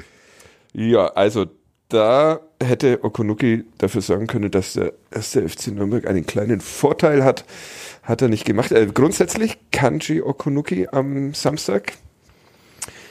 ja, 0.75 1.07
also 1.07 1.47
da 1.91 2.41
hätte 2.63 3.05
Okonuki 3.05 3.65
dafür 3.79 4.01
sorgen 4.01 4.27
können, 4.27 4.51
dass 4.51 4.75
der 4.75 4.93
erste 5.11 5.47
FC 5.49 5.69
Nürnberg 5.69 6.07
einen 6.07 6.25
kleinen 6.25 6.61
Vorteil 6.61 7.25
hat. 7.25 7.45
Hat 8.03 8.23
er 8.23 8.29
nicht 8.29 8.45
gemacht. 8.45 8.73
Äh, 8.73 8.87
grundsätzlich 8.87 9.59
Kanji 9.71 10.23
Okonuki 10.23 10.89
am 10.91 11.35
Samstag. 11.35 11.93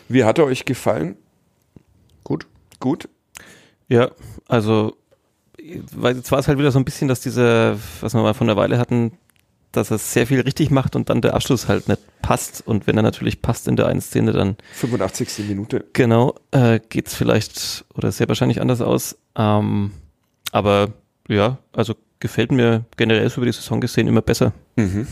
Wie 0.07 0.23
hat 0.23 0.39
er 0.39 0.45
euch 0.45 0.65
gefallen? 0.65 1.15
Gut. 2.23 2.47
Gut. 2.80 3.07
Ja, 3.88 4.11
also 4.47 4.95
weil 5.93 6.15
jetzt 6.15 6.32
war 6.32 6.39
es 6.39 6.47
halt 6.47 6.57
wieder 6.57 6.71
so 6.71 6.80
ein 6.80 6.86
bisschen, 6.86 7.07
dass 7.07 7.21
diese, 7.21 7.77
was 8.01 8.13
wir 8.13 8.21
mal 8.21 8.34
von 8.34 8.47
der 8.47 8.55
Weile 8.55 8.77
hatten, 8.77 9.11
dass 9.72 9.91
er 9.91 9.97
sehr 9.97 10.26
viel 10.28 10.41
richtig 10.41 10.72
macht 10.72 10.95
und 10.95 11.09
dann 11.09 11.22
der 11.22 11.34
Abschluss 11.36 11.67
halt 11.67 11.88
nicht 11.88 12.01
passt. 12.22 12.65
Und 12.65 12.88
wenn 12.88 12.97
er 12.97 13.03
natürlich 13.03 13.41
passt 13.41 13.67
in 13.67 13.76
der 13.76 13.88
einen 13.88 14.01
Szene, 14.01 14.32
dann 14.32 14.57
85. 14.74 15.47
Minute. 15.47 15.86
genau 15.93 16.36
äh, 16.51 16.80
geht's 16.89 17.13
vielleicht 17.15 17.86
oder 17.93 18.11
sehr 18.11 18.28
wahrscheinlich 18.28 18.61
anders 18.61 18.82
aus. 18.82 19.17
Ähm, 19.36 19.91
aber 20.51 20.89
ja, 21.28 21.57
also 21.74 21.93
gefällt 22.20 22.51
mir 22.51 22.86
generell 22.97 23.30
so 23.30 23.38
über 23.38 23.45
die 23.45 23.51
Saison 23.53 23.80
gesehen 23.80 24.07
immer 24.07 24.22
besser. 24.22 24.53
Mhm. 24.76 25.07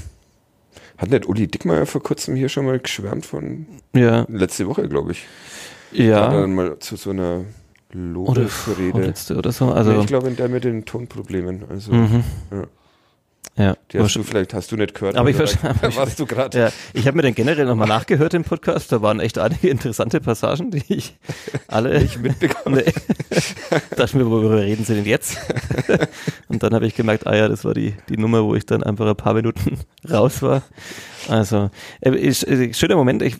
Hat 0.98 1.10
nicht 1.12 1.28
Uli 1.28 1.48
Dickmeyer 1.48 1.86
vor 1.86 2.02
kurzem 2.02 2.36
hier 2.36 2.50
schon 2.50 2.66
mal 2.66 2.80
geschwärmt 2.80 3.26
von 3.26 3.68
Ja, 3.96 4.26
letzte 4.30 4.68
Woche, 4.68 4.88
glaube 4.90 5.12
ich. 5.12 5.26
Er 5.94 6.06
ja. 6.06 6.30
dann 6.30 6.56
mal 6.56 6.80
zu 6.80 6.96
so 6.96 7.12
einer 7.12 7.42
Oder 7.94 8.00
Lobesrede. 8.00 8.92
vorletzte 8.92 9.36
oder 9.38 9.52
so. 9.52 9.68
Nee, 9.68 9.74
Also 9.74 10.00
ich 10.02 10.08
glaube, 10.08 10.28
in 10.28 10.36
der 10.36 10.50
mit 10.50 10.64
den 10.64 10.86
Tonproblemen. 10.86 11.64
Also, 11.70 11.94
mhm. 11.94 12.24
Ja. 12.52 12.64
Ja. 13.58 13.76
die 13.92 14.00
hast 14.00 14.16
du 14.16 14.24
vielleicht 14.24 14.54
hast 14.54 14.72
du 14.72 14.76
nicht 14.78 14.94
gehört. 14.94 15.16
Aber 15.18 15.30
ich 15.30 15.36
verstehe- 15.36 15.74
warst 15.96 16.20
du 16.20 16.26
gerade. 16.28 16.58
Ja, 16.60 16.70
ich 16.94 17.08
habe 17.08 17.18
mir 17.18 17.24
den 17.24 17.36
generell 17.36 17.66
nochmal 17.66 17.88
nachgehört 17.88 18.34
im 18.34 18.44
Podcast. 18.44 18.92
Da 18.92 19.02
waren 19.02 19.20
echt 19.20 19.38
einige 19.40 19.70
interessante 19.70 20.22
Passagen, 20.22 20.72
die 20.72 20.84
ich 20.88 21.18
alle 21.68 22.00
Nicht 22.02 22.20
mitbekommen. 22.22 22.84
Nee. 22.86 22.94
Dachte 23.96 24.18
mir, 24.18 24.30
worüber 24.30 24.62
reden 24.62 24.86
sie 24.86 24.96
denn 24.96 25.06
jetzt? 25.06 25.38
Und 26.48 26.64
dann 26.64 26.74
habe 26.74 26.86
ich 26.88 26.96
gemerkt, 26.96 27.28
ah 27.28 27.36
ja, 27.36 27.48
das 27.48 27.66
war 27.66 27.74
die, 27.74 27.96
die 28.10 28.18
Nummer, 28.18 28.44
wo 28.44 28.56
ich 28.56 28.66
dann 28.66 28.84
einfach 28.84 29.08
ein 29.08 29.16
paar 29.16 29.34
Minuten 29.34 29.80
raus 30.10 30.42
war. 30.42 30.62
Also, 31.30 31.70
äh, 32.02 32.12
ich, 32.16 32.48
äh, 32.48 32.74
schöner 32.74 32.96
Moment. 32.96 33.22
Ich, 33.22 33.38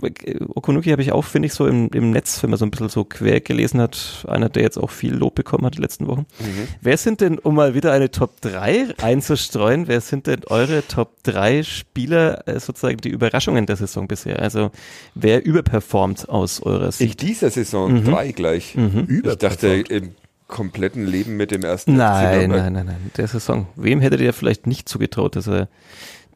Okunuki 0.56 0.90
habe 0.92 1.02
ich 1.02 1.12
auch, 1.12 1.24
finde 1.26 1.48
ich, 1.48 1.54
so 1.54 1.68
im, 1.68 1.90
im 1.94 2.12
Netz, 2.12 2.42
wenn 2.44 2.50
man 2.50 2.60
so 2.60 2.66
ein 2.66 2.72
bisschen 2.72 2.90
so 2.90 3.04
quer 3.04 3.40
gelesen 3.42 3.80
hat, 3.82 4.26
einer, 4.28 4.50
der 4.50 4.64
jetzt 4.64 4.78
auch 4.78 4.90
viel 4.90 5.14
Lob 5.14 5.36
bekommen 5.36 5.66
hat 5.66 5.76
die 5.78 5.82
letzten 5.82 6.08
Wochen. 6.08 6.26
Mhm. 6.40 6.68
Wer 6.82 6.98
sind 6.98 7.22
denn, 7.22 7.40
um 7.40 7.56
mal 7.56 7.74
wieder 7.76 7.92
eine 7.92 8.12
Top 8.12 8.42
3 8.42 8.96
einzustreuen, 9.02 9.88
wer 9.88 10.02
sind 10.02 10.28
denn 10.28 10.42
eure 10.48 10.86
Top 10.88 11.12
3 11.24 11.64
Spieler, 11.64 12.48
äh, 12.48 12.60
sozusagen 12.60 12.98
die 12.98 13.10
Überraschungen 13.10 13.66
der 13.66 13.76
Saison 13.76 14.08
bisher? 14.08 14.40
Also, 14.42 14.72
wer 15.16 15.46
überperformt 15.46 16.30
aus 16.30 16.62
eurer 16.62 16.86
In 16.86 16.92
Sicht? 16.92 17.22
dieser 17.22 17.50
Saison 17.50 17.94
Mhm. 17.94 18.06
drei 18.06 18.32
gleich. 18.32 18.76
Mhm. 18.76 19.22
Ich 19.26 19.36
dachte, 19.38 19.68
im 19.90 20.16
kompletten 20.48 21.06
Leben 21.06 21.36
mit 21.36 21.52
dem 21.52 21.64
ersten 21.64 21.96
Nein, 21.98 22.50
nein, 22.50 22.72
nein, 22.74 22.86
nein. 22.86 23.12
Der 23.18 23.28
Saison. 23.28 23.68
Wem 23.76 24.00
hättet 24.00 24.22
ihr 24.22 24.32
vielleicht 24.32 24.66
nicht 24.66 24.88
zugetraut, 24.88 25.36
dass 25.36 25.48
er 25.48 25.68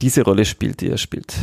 diese 0.01 0.23
Rolle 0.23 0.45
spielt, 0.45 0.81
die 0.81 0.89
er 0.89 0.97
spielt? 0.97 1.33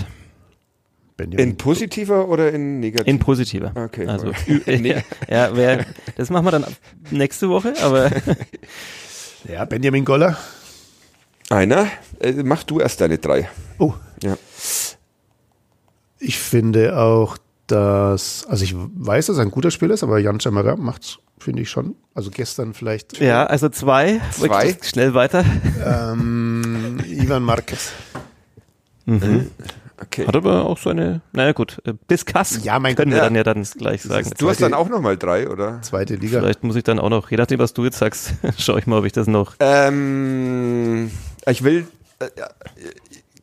Benjamin. 1.16 1.50
In 1.50 1.56
positiver 1.56 2.28
oder 2.28 2.52
in 2.52 2.80
negativer? 2.80 3.08
In 3.08 3.18
positiver. 3.18 3.72
Okay, 3.74 4.06
Also, 4.06 4.32
voll. 4.32 4.62
ja, 5.28 5.50
wer, 5.54 5.84
das 6.16 6.30
machen 6.30 6.46
wir 6.46 6.52
dann 6.52 6.66
nächste 7.10 7.48
Woche, 7.48 7.74
aber 7.82 8.10
ja, 9.48 9.64
Benjamin 9.64 10.04
Goller. 10.04 10.36
Einer? 11.50 11.88
Äh, 12.20 12.32
mach 12.44 12.62
du 12.62 12.78
erst 12.78 13.00
deine 13.00 13.18
drei. 13.18 13.48
Oh. 13.78 13.94
Ja. 14.22 14.36
Ich 16.20 16.38
finde 16.38 16.98
auch, 16.98 17.36
dass, 17.66 18.46
also 18.48 18.64
ich 18.64 18.74
weiß, 18.76 19.26
dass 19.26 19.38
er 19.38 19.42
ein 19.42 19.50
guter 19.50 19.70
Spieler 19.70 19.94
ist, 19.94 20.02
aber 20.02 20.18
Jan 20.18 20.40
Chamara 20.40 20.76
macht's, 20.76 21.18
finde 21.38 21.62
ich 21.62 21.70
schon. 21.70 21.96
Also 22.14 22.30
gestern 22.30 22.74
vielleicht 22.74 23.18
ja, 23.18 23.44
also 23.46 23.68
zwei. 23.68 24.20
Zwei? 24.32 24.76
Schnell 24.82 25.14
weiter. 25.14 25.44
ähm, 25.84 26.98
Ivan 27.06 27.42
Marquez. 27.42 27.92
Mhm. 29.08 29.50
Okay. 30.00 30.26
Hat 30.28 30.36
aber 30.36 30.64
auch 30.66 30.78
so 30.78 30.90
eine, 30.90 31.22
naja 31.32 31.50
gut, 31.52 31.78
äh, 31.84 31.92
bis 32.06 32.24
Kass 32.24 32.62
Ja, 32.62 32.78
mein 32.78 32.94
können 32.94 33.10
Gott, 33.10 33.16
wir 33.16 33.18
ja. 33.18 33.24
dann 33.24 33.34
ja 33.34 33.42
dann 33.42 33.64
gleich 33.78 34.02
sagen. 34.02 34.30
Du 34.38 34.48
hast 34.48 34.62
dann 34.62 34.72
auch 34.74 34.88
nochmal 34.88 35.16
drei, 35.16 35.48
oder? 35.48 35.82
Zweite 35.82 36.14
Liga. 36.14 36.38
Vielleicht 36.38 36.62
muss 36.62 36.76
ich 36.76 36.84
dann 36.84 37.00
auch 37.00 37.10
noch, 37.10 37.32
je 37.32 37.36
nachdem, 37.36 37.58
was 37.58 37.74
du 37.74 37.84
jetzt 37.84 37.98
sagst, 37.98 38.34
schaue 38.58 38.78
ich 38.78 38.86
mal, 38.86 39.00
ob 39.00 39.06
ich 39.06 39.12
das 39.12 39.26
noch. 39.26 39.56
Ähm, 39.58 41.10
ich 41.46 41.64
will, 41.64 41.88
äh, 42.20 42.28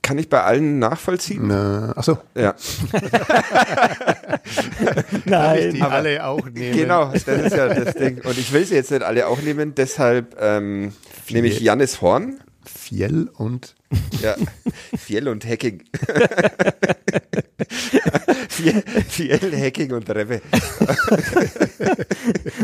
kann 0.01 0.17
ich 0.17 0.29
bei 0.29 0.43
allen 0.43 0.79
nachvollziehen? 0.79 1.47
Na, 1.47 1.91
achso, 1.97 2.19
Ja, 2.35 2.55
ich 5.55 5.73
die 5.73 5.81
aber- 5.81 5.93
alle 5.93 6.25
auch 6.25 6.45
nehmen? 6.49 6.77
genau, 6.77 7.11
das 7.11 7.23
ist 7.27 7.55
ja 7.55 7.73
das 7.73 7.95
Ding. 7.95 8.21
Und 8.23 8.37
ich 8.37 8.51
will 8.53 8.65
sie 8.65 8.75
jetzt 8.75 8.91
nicht 8.91 9.03
alle 9.03 9.27
auch 9.27 9.41
nehmen, 9.41 9.73
deshalb 9.75 10.35
ähm, 10.39 10.93
nehme 11.29 11.47
ich 11.47 11.59
Jannis 11.59 12.01
Horn. 12.01 12.39
Fiel 12.65 13.29
und 13.33 13.75
Ja, 14.21 14.35
Fiel 14.97 15.27
und 15.27 15.45
Hacking. 15.45 15.83
Fiel, 18.49 18.83
Fiel, 19.07 19.39
Hacking 19.59 19.91
und 19.93 20.09
Rebbe. 20.09 20.41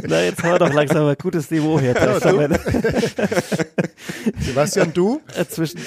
Na, 0.08 0.24
jetzt 0.24 0.42
haben 0.44 0.52
wir 0.54 0.60
doch 0.60 0.74
langsam 0.74 1.06
ein 1.08 1.16
gutes 1.22 1.50
Niveau 1.52 1.80
her. 1.80 1.96
Wir- 1.96 2.60
Sebastian, 4.40 4.94
du? 4.94 5.22
Äh, 5.36 5.46
zwischen, 5.46 5.80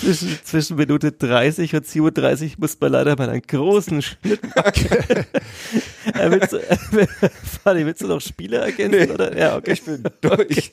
zwischen, 0.00 0.38
zwischen 0.44 0.76
Minute 0.76 1.12
30 1.12 1.74
und 1.76 1.86
37 1.86 2.58
muss 2.58 2.76
man 2.80 2.92
leider 2.92 3.16
mal 3.16 3.28
einen 3.30 3.42
großen 3.42 4.02
Schnitt 4.02 4.40
machen. 4.56 5.26
Äh, 6.14 6.30
willst, 6.30 6.52
du, 6.52 6.58
äh, 6.58 6.76
Fanny, 7.62 7.84
willst 7.84 8.02
du 8.02 8.06
noch 8.06 8.20
Spieler 8.20 8.60
ergänzen? 8.60 9.00
Nee. 9.00 9.10
oder? 9.10 9.36
Ja, 9.36 9.56
okay. 9.56 9.72
Ich 9.72 9.82
bin 9.84 10.02
durch. 10.20 10.72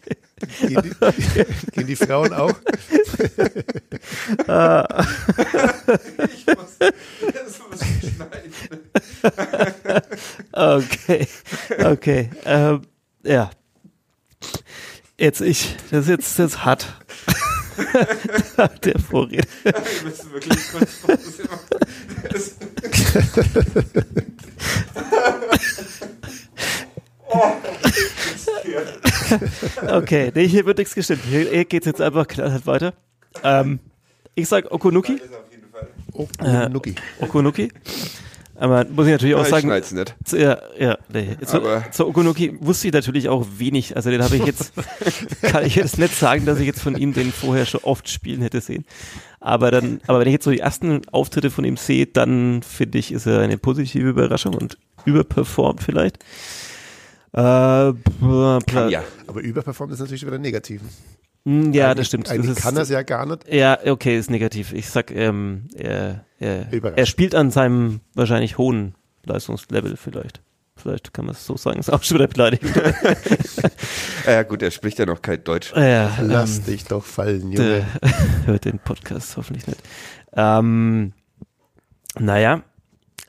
Gehen 0.59 0.81
die, 0.83 0.91
gehen 1.71 1.87
die 1.87 1.95
Frauen 1.95 2.33
auch? 2.33 2.53
Okay, 10.51 11.27
okay. 11.83 12.29
Ähm, 12.45 12.81
ja. 13.23 13.49
Jetzt 15.17 15.41
ich. 15.41 15.75
Das 15.91 16.03
ist 16.05 16.09
jetzt, 16.09 16.39
das 16.39 16.63
hart. 16.63 16.87
Der 18.83 18.99
Vorred. 18.99 19.47
Wir 19.63 19.73
müssen 20.03 20.31
wirklich 20.33 20.71
kurz 20.71 20.95
Pause 20.97 21.43
machen. 21.43 21.67
Okay, 29.87 30.31
nee, 30.33 30.47
hier 30.47 30.65
wird 30.65 30.77
nichts 30.77 30.95
gestimmt. 30.95 31.21
Hier, 31.29 31.49
hier 31.49 31.65
geht's 31.65 31.85
jetzt 31.85 32.01
einfach 32.01 32.27
knallhart 32.27 32.65
weiter. 32.65 32.93
Ähm, 33.43 33.79
ich 34.35 34.47
sag 34.47 34.71
Okunuki. 34.71 35.19
Oh, 36.13 36.27
Äh, 36.43 36.69
Nuki. 36.69 36.95
Okunuki. 37.19 37.71
Aber 38.55 38.85
muss 38.85 39.05
ich 39.05 39.11
natürlich 39.11 39.35
auch 39.35 39.43
ich 39.43 39.49
sagen, 39.49 39.67
schneid's 39.67 39.91
nicht. 39.91 40.15
zu, 40.25 40.39
ja, 40.39 40.57
ja, 40.79 40.97
nee. 41.13 41.37
Zu, 41.45 41.61
zu 41.91 42.07
Okunuki 42.07 42.57
wusste 42.59 42.87
ich 42.87 42.93
natürlich 42.93 43.29
auch 43.29 43.45
wenig. 43.57 43.95
Also 43.95 44.09
den 44.09 44.23
habe 44.23 44.35
ich 44.35 44.45
jetzt, 44.45 44.73
kann 45.43 45.63
ich 45.63 45.75
jetzt 45.75 45.99
nicht 45.99 46.15
sagen, 46.15 46.45
dass 46.45 46.59
ich 46.59 46.65
jetzt 46.65 46.81
von 46.81 46.97
ihm 46.97 47.13
den 47.13 47.31
vorher 47.31 47.67
schon 47.67 47.81
oft 47.83 48.09
spielen 48.09 48.41
hätte 48.41 48.61
sehen. 48.61 48.85
Aber 49.47 49.71
dann, 49.71 50.01
aber 50.07 50.19
wenn 50.19 50.27
ich 50.27 50.33
jetzt 50.33 50.43
so 50.43 50.51
die 50.51 50.59
ersten 50.59 51.07
Auftritte 51.09 51.49
von 51.49 51.63
ihm 51.63 51.77
sehe, 51.77 52.05
dann 52.05 52.61
finde 52.63 52.97
ich, 52.97 53.13
ist 53.13 53.25
er 53.27 53.39
eine 53.39 53.57
positive 53.57 54.09
Überraschung 54.09 54.53
und 54.53 54.77
überperformt 55.05 55.81
vielleicht. 55.81 56.17
Äh, 57.33 57.39
Ja. 57.39 59.03
Aber 59.25 59.39
überperformt 59.39 59.93
ist 59.93 59.99
natürlich 59.99 60.25
wieder 60.25 60.37
negativ. 60.37 60.81
Hm, 61.45 61.71
ja, 61.71 61.95
das 61.95 62.07
stimmt. 62.07 62.29
Eigentlich 62.29 62.55
das 62.55 62.63
kann 62.63 62.75
er 62.75 62.81
es 62.81 62.89
ja 62.89 63.03
gar 63.03 63.25
nicht. 63.25 63.47
Ja, 63.47 63.79
okay, 63.85 64.17
ist 64.17 64.29
negativ. 64.29 64.73
Ich 64.73 64.89
sag, 64.89 65.11
ähm, 65.11 65.69
er, 65.75 66.25
er, 66.39 66.67
er 66.73 67.05
spielt 67.05 67.33
an 67.33 67.49
seinem 67.49 68.01
wahrscheinlich 68.15 68.57
hohen 68.57 68.95
Leistungslevel 69.25 69.95
vielleicht. 69.95 70.41
Vielleicht 70.87 71.13
kann 71.13 71.25
man 71.25 71.35
es 71.35 71.45
so 71.45 71.57
sagen, 71.57 71.79
ist 71.79 71.91
auch 71.91 72.01
schon 72.01 72.17
wieder 72.19 72.27
beleidigend. 72.27 72.73
Ja 74.25 74.43
gut, 74.43 74.61
er 74.61 74.71
spricht 74.71 74.99
ja 74.99 75.05
noch 75.05 75.21
kein 75.21 75.43
Deutsch. 75.43 75.73
ja, 75.73 76.17
Lass 76.21 76.59
ähm, 76.59 76.65
dich 76.65 76.83
doch 76.85 77.03
fallen, 77.03 77.51
Junge. 77.51 77.85
hört 78.45 78.65
den 78.65 78.79
Podcast 78.79 79.35
hoffentlich 79.37 79.67
nicht. 79.67 79.81
Ähm, 80.33 81.13
naja, 82.19 82.61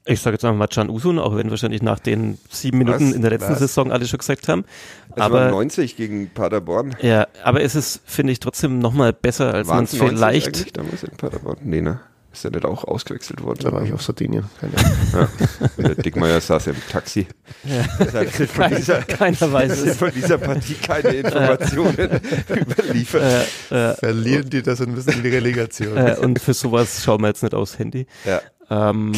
ich 0.04 0.20
sage 0.20 0.34
jetzt 0.34 0.44
einfach 0.44 0.58
mal 0.58 0.66
Can 0.66 0.90
Usun, 0.90 1.18
auch 1.18 1.36
wenn 1.36 1.50
wahrscheinlich 1.50 1.82
nach 1.82 1.98
den 2.00 2.38
sieben 2.50 2.78
Minuten 2.78 3.08
Was? 3.10 3.14
in 3.14 3.22
der 3.22 3.30
letzten 3.30 3.52
Was? 3.52 3.58
Saison 3.60 3.92
alle 3.92 4.06
schon 4.06 4.18
gesagt 4.18 4.48
haben. 4.48 4.64
Es 5.10 5.16
war 5.18 5.26
aber 5.26 5.50
90 5.50 5.96
gegen 5.96 6.30
Paderborn. 6.30 6.96
ja, 7.00 7.26
aber 7.42 7.62
es 7.62 7.74
ist, 7.74 8.00
finde 8.04 8.32
ich, 8.32 8.40
trotzdem 8.40 8.78
nochmal 8.78 9.12
besser, 9.12 9.52
als 9.54 9.68
man 9.68 9.84
es 9.84 9.92
90 9.94 10.08
vielleicht. 10.18 10.46
eigentlich 10.48 10.72
damals 10.72 11.02
in 11.02 11.10
Paderborn? 11.16 11.58
Nee, 11.62 11.80
ne? 11.80 12.00
Ist 12.38 12.44
er 12.44 12.52
nicht 12.52 12.64
auch 12.64 12.84
ausgewechselt 12.84 13.42
worden? 13.42 13.58
Da 13.62 13.72
war 13.72 13.82
ich 13.82 13.92
auf 13.92 14.00
Sardinien. 14.00 14.44
Keine 14.60 14.72
Ahnung. 14.78 15.28
Ja. 15.76 15.82
Der 15.88 15.94
Dickmeier 15.96 16.40
saß 16.40 16.68
im 16.68 16.76
Taxi. 16.88 17.26
Deshalb 17.98 18.30
sind 18.30 18.48
von 18.48 18.70
dieser, 18.76 19.02
Keiner 19.02 19.52
weiß 19.52 19.80
es. 19.80 19.96
von 19.96 20.12
dieser 20.14 20.38
Partie 20.38 20.74
keine 20.74 21.08
Informationen 21.08 21.96
überliefert. 22.48 23.48
Äh, 23.72 23.74
äh, 23.90 23.94
Verlieren 23.96 24.48
die 24.50 24.62
das 24.62 24.80
ein 24.80 24.94
bisschen 24.94 25.14
in 25.14 25.22
die 25.24 25.30
Relegation. 25.30 25.96
Äh, 25.96 26.16
und 26.20 26.38
für 26.38 26.54
sowas 26.54 27.02
schauen 27.02 27.22
wir 27.22 27.26
jetzt 27.26 27.42
nicht 27.42 27.54
aufs 27.54 27.76
Handy. 27.80 28.06
Ja. 28.24 28.40
Ähm, 28.70 29.10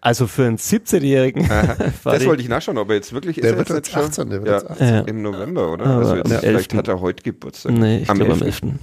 Also 0.00 0.26
für 0.26 0.46
einen 0.46 0.58
17-Jährigen. 0.58 1.48
Das 2.02 2.24
wollte 2.26 2.42
ich 2.42 2.48
nachschauen, 2.48 2.78
ob 2.78 2.88
er 2.90 2.96
jetzt 2.96 3.12
wirklich 3.12 3.36
Der 3.36 3.50
ist. 3.52 3.58
wird 3.58 3.68
jetzt 3.70 3.92
schon? 3.92 4.02
18, 4.02 4.30
der 4.30 4.38
wird 4.44 4.48
ja, 4.50 4.58
jetzt 4.58 4.70
18. 4.72 4.88
Ja. 4.88 5.00
Im 5.02 5.22
November, 5.22 5.70
oder? 5.72 5.86
Aber 5.86 5.98
also 5.98 6.16
jetzt, 6.16 6.32
am 6.32 6.40
vielleicht 6.40 6.72
11.. 6.72 6.78
hat 6.78 6.88
er 6.88 7.00
heute 7.00 7.22
Geburtstag. 7.22 7.70
Nee, 7.72 7.98
ich 7.98 8.10
am 8.10 8.16
glaube 8.16 8.32
am 8.32 8.42
11. 8.42 8.62
11. 8.62 8.74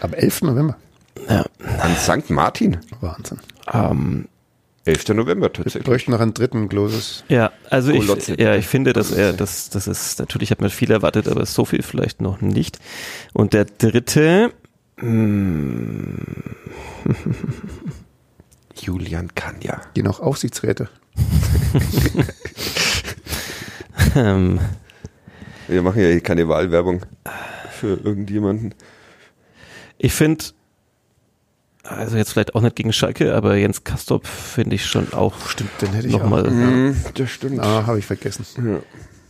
Am 0.00 0.14
11. 0.14 0.42
November. 0.42 0.76
Ja. 1.28 1.44
An 1.80 1.96
St. 1.96 2.30
Martin. 2.30 2.78
Wahnsinn. 3.00 3.38
Ähm, 3.72 4.28
11. 4.86 5.08
November 5.10 5.46
Wir 5.46 5.52
tatsächlich. 5.52 5.84
bräuchten 5.84 6.10
noch 6.10 6.20
einen 6.20 6.34
dritten 6.34 6.68
Gloses. 6.68 7.24
ja, 7.28 7.52
also 7.70 7.90
ich, 7.92 8.00
Golotze. 8.06 8.38
ja, 8.38 8.54
ich 8.54 8.66
finde, 8.66 8.92
dass 8.92 9.10
er, 9.12 9.32
das, 9.32 9.70
das 9.70 9.86
ist, 9.86 10.18
natürlich 10.18 10.50
hat 10.50 10.60
man 10.60 10.68
viel 10.70 10.90
erwartet, 10.90 11.26
aber 11.28 11.46
so 11.46 11.64
viel 11.64 11.82
vielleicht 11.82 12.20
noch 12.20 12.40
nicht. 12.42 12.78
Und 13.32 13.54
der 13.54 13.64
dritte, 13.64 14.52
mm, 15.00 16.16
Julian 18.76 19.34
Kanja. 19.34 19.80
Gehen 19.94 20.06
auch 20.06 20.20
Aufsichtsräte. 20.20 20.90
ähm, 24.14 24.60
Wir 25.68 25.82
machen 25.82 26.00
ja 26.02 26.08
hier 26.08 26.20
keine 26.20 26.48
Wahlwerbung 26.48 27.00
für 27.70 27.94
irgendjemanden. 27.96 28.74
ich 29.98 30.12
finde, 30.12 30.44
also 31.84 32.16
jetzt 32.16 32.32
vielleicht 32.32 32.54
auch 32.54 32.60
nicht 32.62 32.76
gegen 32.76 32.92
Schalke, 32.92 33.34
aber 33.34 33.56
Jens 33.56 33.84
Kastrop 33.84 34.26
finde 34.26 34.74
ich 34.76 34.86
schon 34.86 35.12
auch 35.12 35.34
Stimmt, 35.48 35.70
den 35.80 35.92
hätte 35.92 36.06
ich 36.08 36.12
nochmal. 36.14 36.46
auch. 36.46 36.50
Mhm, 36.50 36.96
das 37.14 37.30
stimmt. 37.30 37.60
Ah, 37.60 37.86
habe 37.86 37.98
ich 37.98 38.06
vergessen. 38.06 38.44
Ja. 38.56 38.80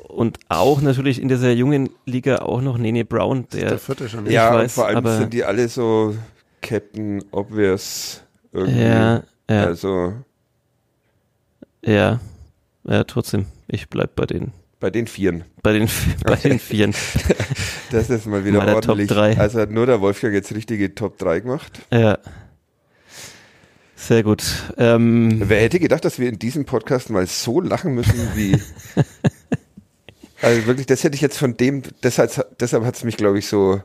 Und 0.09 0.39
auch 0.49 0.81
natürlich 0.81 1.21
in 1.21 1.29
dieser 1.29 1.51
jungen 1.51 1.91
Liga 2.07 2.37
auch 2.39 2.61
noch 2.61 2.79
Nene 2.79 3.05
Brown, 3.05 3.47
Der 3.53 3.71
der, 3.71 3.79
vierte 3.79 4.09
schon. 4.09 4.31
Ja, 4.31 4.51
und 4.51 4.57
weiß, 4.59 4.73
vor 4.75 4.87
allem 4.87 4.99
aber- 4.99 5.17
sind 5.19 5.33
die 5.33 5.43
alle 5.45 5.69
so 5.69 6.15
Captain 6.63 7.25
Obvious 7.33 8.23
irgendwie. 8.53 8.81
ja, 8.81 9.23
ja, 9.51 9.65
Also 9.65 10.13
ja, 11.85 12.21
ja, 12.85 13.05
trotzdem, 13.05 13.47
ich 13.69 13.89
bleib 13.89 14.15
bei 14.15 14.27
den, 14.27 14.53
bei 14.81 14.91
den 14.91 15.07
Vieren. 15.07 15.45
bei 15.63 15.73
den, 15.73 15.89
bei 16.25 16.37
den 16.37 16.59
Vieren. 16.59 16.95
Das 17.91 18.09
ist 18.11 18.27
mal 18.27 18.45
wieder 18.45 18.59
Meiner 18.59 18.75
Top 18.81 18.91
ordentlich. 18.91 19.09
drei. 19.09 19.37
Also 19.39 19.61
hat 19.61 19.71
nur 19.71 19.87
der 19.87 20.01
Wolfgang 20.01 20.33
jetzt 20.35 20.55
richtige 20.55 20.95
Top 20.95 21.19
3 21.19 21.41
gemacht. 21.41 21.81
Ja. 21.93 22.19
Sehr 23.97 24.23
gut. 24.23 24.43
Ähm, 24.77 25.43
Wer 25.45 25.61
hätte 25.63 25.79
gedacht, 25.79 26.05
dass 26.05 26.19
wir 26.19 26.29
in 26.29 26.39
diesem 26.39 26.65
Podcast 26.65 27.11
mal 27.11 27.27
so 27.27 27.61
lachen 27.61 27.95
müssen 27.95 28.29
wie. 28.35 28.61
also 30.43 30.67
wirklich, 30.67 30.87
das 30.87 31.05
hätte 31.05 31.15
ich 31.15 31.21
jetzt 31.21 31.39
von 31.39 31.57
dem, 31.57 31.83
deshalb, 32.03 32.59
deshalb 32.59 32.85
hat 32.85 32.97
es 32.97 33.05
mich, 33.05 33.17
glaube 33.17 33.39
ich, 33.39 33.47
so, 33.47 33.81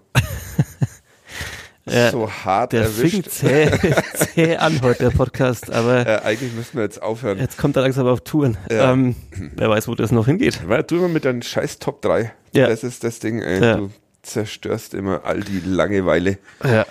so 2.12 2.30
hart 2.30 2.74
der 2.74 2.84
erwischt. 2.84 3.12
fing 3.12 3.24
zäh, 3.24 3.72
zäh 4.34 4.56
an 4.58 4.82
heute, 4.82 5.04
der 5.06 5.10
Podcast, 5.12 5.72
aber 5.72 6.06
Äh, 6.06 6.20
eigentlich 6.24 6.54
müssten 6.54 6.78
wir 6.78 6.84
jetzt 6.84 7.02
aufhören. 7.02 7.38
jetzt 7.38 7.58
kommt 7.58 7.76
er 7.76 7.84
langsam 7.84 8.08
auf 8.08 8.22
Touren. 8.22 8.58
Ja. 8.70 8.92
Ähm, 8.92 9.16
wer 9.56 9.70
weiß, 9.70 9.88
wo 9.88 9.96
das 9.96 10.12
noch 10.12 10.26
hingeht. 10.26 10.68
Weil 10.68 10.84
du 10.84 10.98
immer 10.98 11.08
mit 11.08 11.26
deinen 11.26 11.42
scheiß 11.44 11.80
Top 11.80 12.02
3. 12.02 12.32
Ja. 12.54 12.68
Das 12.68 12.84
ist 12.84 13.04
das 13.04 13.20
Ding, 13.20 13.42
ey. 13.42 13.64
Ja. 13.64 13.78
Du 13.78 13.92
zerstörst 14.24 14.94
immer 14.96 15.24
all 15.24 15.40
die 15.42 15.62
Langeweile. 15.64 16.40
Ja, 16.64 16.86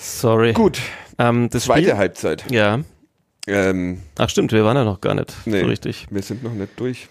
sorry. 0.00 0.52
Gut, 0.52 0.80
Ähm, 1.28 1.48
das 1.50 1.64
zweite 1.64 1.82
Spiel, 1.82 1.96
Halbzeit. 1.96 2.44
Ja. 2.50 2.80
Ähm, 3.46 4.02
Ach 4.18 4.28
stimmt, 4.28 4.52
wir 4.52 4.64
waren 4.64 4.76
ja 4.76 4.84
noch 4.84 5.00
gar 5.00 5.14
nicht 5.14 5.32
Nee. 5.46 5.60
so 5.60 5.66
richtig. 5.66 6.06
wir 6.10 6.22
sind 6.22 6.42
noch 6.44 6.54
nicht 6.54 6.78
durch. 6.78 7.08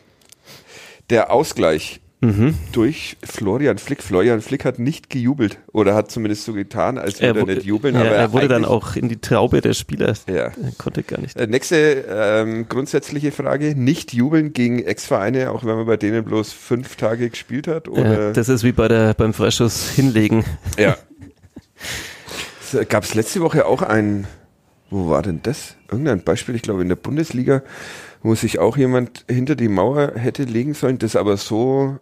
Der 1.10 1.32
Ausgleich 1.32 2.00
Mhm. 2.24 2.54
durch 2.72 3.18
Florian 3.24 3.80
Flick. 3.80 4.04
Florian 4.04 4.42
Flick 4.42 4.64
hat 4.64 4.78
nicht 4.78 5.10
gejubelt 5.10 5.58
oder 5.74 5.96
hat 5.96 6.12
zumindest 6.12 6.46
so 6.46 6.54
getan, 6.54 7.00
als 7.00 7.20
würde 7.20 7.40
er 7.40 7.48
wu- 7.48 7.52
nicht 7.52 7.64
jubeln. 7.66 7.96
ja, 7.96 8.02
aber 8.02 8.10
er 8.12 8.32
wurde 8.32 8.48
dann 8.48 8.64
auch 8.64 8.96
in 8.96 9.10
die 9.10 9.20
Traube 9.20 9.60
der 9.60 9.74
Spieler. 9.74 10.14
Ja. 10.28 10.36
Er 10.36 10.54
konnte 10.78 11.02
gar 11.02 11.20
nicht. 11.20 11.36
Äh, 11.36 11.48
Nächste 11.48 12.06
ähm, 12.08 12.70
grundsätzliche 12.70 13.32
Frage: 13.32 13.74
Nicht 13.76 14.14
jubeln 14.14 14.54
gegen 14.54 14.84
Ex-Vereine, 14.84 15.50
auch 15.50 15.66
wenn 15.66 15.76
man 15.78 15.88
bei 15.88 15.98
denen 15.98 16.24
bloß 16.24 16.54
fünf 16.54 16.96
Tage 16.96 17.28
gespielt 17.28 17.68
hat? 17.68 17.88
Oder? 17.88 18.26
Ja, 18.28 18.32
das 18.34 18.50
ist 18.50 18.64
wie 18.64 18.72
bei 18.72 18.88
der, 18.88 19.16
beim 19.16 19.34
Freischuss 19.34 19.90
hinlegen. 19.90 20.46
Ja. 20.78 20.96
Gab 22.90 23.04
es 23.04 23.14
letzte 23.14 23.42
Woche 23.42 23.66
auch 23.66 23.82
ein, 23.82 24.28
wo 24.90 25.10
war 25.10 25.22
denn 25.22 25.42
das? 25.44 25.76
Irgendein 25.90 26.24
Beispiel, 26.24 26.56
ich 26.56 26.62
glaube 26.62 26.82
in 26.82 26.90
der 26.90 26.96
Bundesliga, 26.96 27.64
wo 28.24 28.36
sich 28.36 28.60
auch 28.60 28.78
jemand 28.78 29.26
hinter 29.30 29.56
die 29.56 29.68
Mauer 29.70 30.14
hätte 30.16 30.44
legen 30.44 30.74
sollen, 30.74 31.00
das 31.00 31.16
aber 31.16 31.38
so 31.38 31.98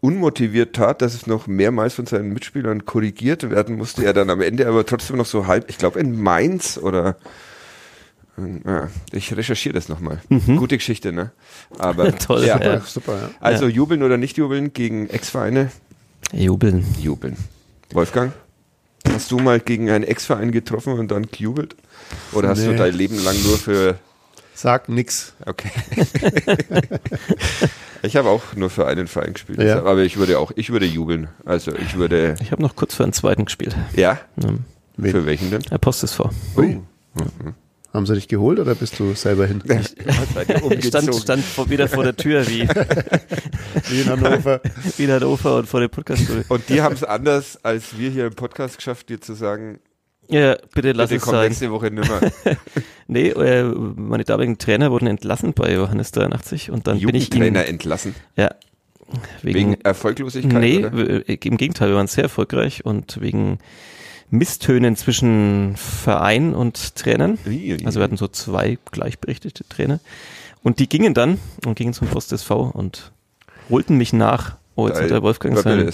unmotiviert 0.00 0.76
tat, 0.76 1.02
dass 1.02 1.14
es 1.14 1.26
noch 1.26 1.46
mehrmals 1.46 1.94
von 1.94 2.06
seinen 2.06 2.32
Mitspielern 2.32 2.84
korrigiert 2.84 3.50
werden 3.50 3.76
musste. 3.76 4.04
Er 4.04 4.12
dann 4.12 4.30
am 4.30 4.40
Ende 4.40 4.66
aber 4.68 4.86
trotzdem 4.86 5.16
noch 5.16 5.26
so 5.26 5.46
halb, 5.46 5.68
ich 5.68 5.78
glaube 5.78 5.98
in 5.98 6.20
Mainz 6.20 6.78
oder 6.78 7.16
ja, 8.64 8.88
ich 9.10 9.36
recherchiere 9.36 9.74
das 9.74 9.88
nochmal. 9.88 10.20
Gute 10.28 10.76
Geschichte, 10.76 11.12
ne? 11.12 11.32
Aber 11.78 12.12
Toll. 12.18 12.44
Ja, 12.44 12.62
Ja. 12.62 12.80
Super, 12.80 13.20
ja. 13.20 13.30
Also 13.40 13.66
jubeln 13.66 14.02
oder 14.04 14.16
nicht 14.16 14.36
jubeln 14.36 14.72
gegen 14.72 15.08
Ex-Vereine? 15.08 15.72
Jubeln. 16.32 16.84
Jubeln. 17.00 17.36
Wolfgang, 17.92 18.32
hast 19.12 19.30
du 19.30 19.38
mal 19.38 19.60
gegen 19.60 19.90
einen 19.90 20.04
Ex-Verein 20.04 20.52
getroffen 20.52 20.94
und 20.94 21.10
dann 21.10 21.26
gejubelt? 21.30 21.76
Oder 22.32 22.48
hast 22.50 22.64
du 22.64 22.70
Nee. 22.70 22.76
dein 22.76 22.94
Leben 22.94 23.22
lang 23.24 23.36
nur 23.44 23.58
für. 23.58 23.98
Sag 24.54 24.88
nix. 24.88 25.34
Okay. 25.46 25.70
ich 28.02 28.16
habe 28.16 28.28
auch 28.28 28.42
nur 28.56 28.70
für 28.70 28.86
einen 28.86 29.06
Verein 29.06 29.34
gespielt. 29.34 29.60
Ja. 29.60 29.78
Aber 29.84 29.98
ich 29.98 30.16
würde 30.16 30.38
auch, 30.38 30.50
ich 30.56 30.70
würde 30.70 30.86
jubeln. 30.86 31.28
Also 31.44 31.72
ich 31.74 31.96
würde. 31.96 32.34
Ich 32.40 32.50
habe 32.50 32.62
noch 32.62 32.74
kurz 32.74 32.94
für 32.94 33.04
einen 33.04 33.12
zweiten 33.12 33.44
gespielt. 33.44 33.76
Ja? 33.94 34.18
Wen? 34.36 35.12
Für 35.12 35.26
welchen 35.26 35.50
denn? 35.50 35.62
Der 35.62 35.78
Post 35.78 36.02
ist 36.02 36.14
vor. 36.14 36.32
Haben 37.92 38.04
sie 38.04 38.14
dich 38.14 38.28
geholt 38.28 38.58
oder 38.58 38.74
bist 38.74 38.98
du 38.98 39.14
selber 39.14 39.46
hin? 39.46 39.62
Ich 40.78 40.86
stand, 40.86 41.14
stand 41.14 41.42
vor, 41.42 41.70
wieder 41.70 41.88
vor 41.88 42.04
der 42.04 42.14
Tür 42.14 42.46
wie, 42.46 42.68
Wie 43.88 44.00
in 44.02 44.08
Hannover. 44.10 44.60
wie 44.98 45.04
in 45.04 45.10
Hannover 45.10 45.56
und 45.56 45.66
vor 45.66 45.80
der 45.80 45.88
Podcaststudio. 45.88 46.44
Und 46.48 46.68
die 46.68 46.82
haben 46.82 46.94
es 46.94 47.02
anders 47.02 47.58
als 47.64 47.98
wir 47.98 48.10
hier 48.10 48.26
im 48.26 48.34
Podcast 48.34 48.76
geschafft, 48.76 49.08
dir 49.08 49.20
zu 49.22 49.32
sagen, 49.32 49.78
Ja, 50.28 50.56
bitte 50.74 50.92
lass 50.92 51.08
bitte 51.08 51.16
es 51.18 51.22
komm 51.22 51.32
sein. 51.34 51.48
nächste 51.48 51.70
Woche 51.70 51.90
nimmer. 51.90 52.20
Nee, 53.10 53.28
äh, 53.30 53.62
meine 53.64 54.24
damaligen 54.24 54.58
Trainer 54.58 54.90
wurden 54.90 55.06
entlassen 55.06 55.54
bei 55.54 55.72
Johannes 55.72 56.12
83 56.12 56.70
und 56.70 56.86
dann 56.86 57.00
bin 57.00 57.14
ich 57.14 57.30
ihnen, 57.32 57.38
Jugendtrainer 57.42 57.66
entlassen. 57.66 58.14
ja, 58.36 58.50
wegen, 59.40 59.54
Wegen 59.72 59.80
Erfolglosigkeit? 59.80 60.60
nee, 60.60 60.84
oder? 60.84 61.26
äh, 61.26 61.38
im 61.42 61.56
Gegenteil, 61.56 61.88
wir 61.88 61.96
waren 61.96 62.06
sehr 62.06 62.24
erfolgreich 62.24 62.84
und 62.84 63.18
wegen 63.22 63.60
Misstönen 64.30 64.96
zwischen 64.96 65.76
Verein 65.76 66.54
und 66.54 66.96
Trainern. 66.96 67.38
Also 67.84 68.00
wir 68.00 68.04
hatten 68.04 68.16
so 68.16 68.28
zwei 68.28 68.78
gleichberechtigte 68.90 69.66
Trainer 69.68 70.00
und 70.62 70.78
die 70.78 70.88
gingen 70.88 71.14
dann 71.14 71.38
und 71.64 71.76
gingen 71.76 71.94
zum 71.94 72.08
Post 72.08 72.32
SV 72.32 72.70
und 72.70 73.12
holten 73.70 73.96
mich 73.96 74.12
nach. 74.12 74.56
Oh, 74.74 74.88
jetzt 74.88 75.00
hat 75.00 75.10
der 75.10 75.22
Wolfgang 75.22 75.58
sein, 75.58 75.90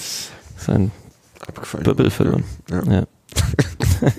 sein. 0.56 0.90
Böbbel 1.82 2.10
verloren. 2.10 2.44
Ja. 2.70 2.82
Ja. 2.84 3.04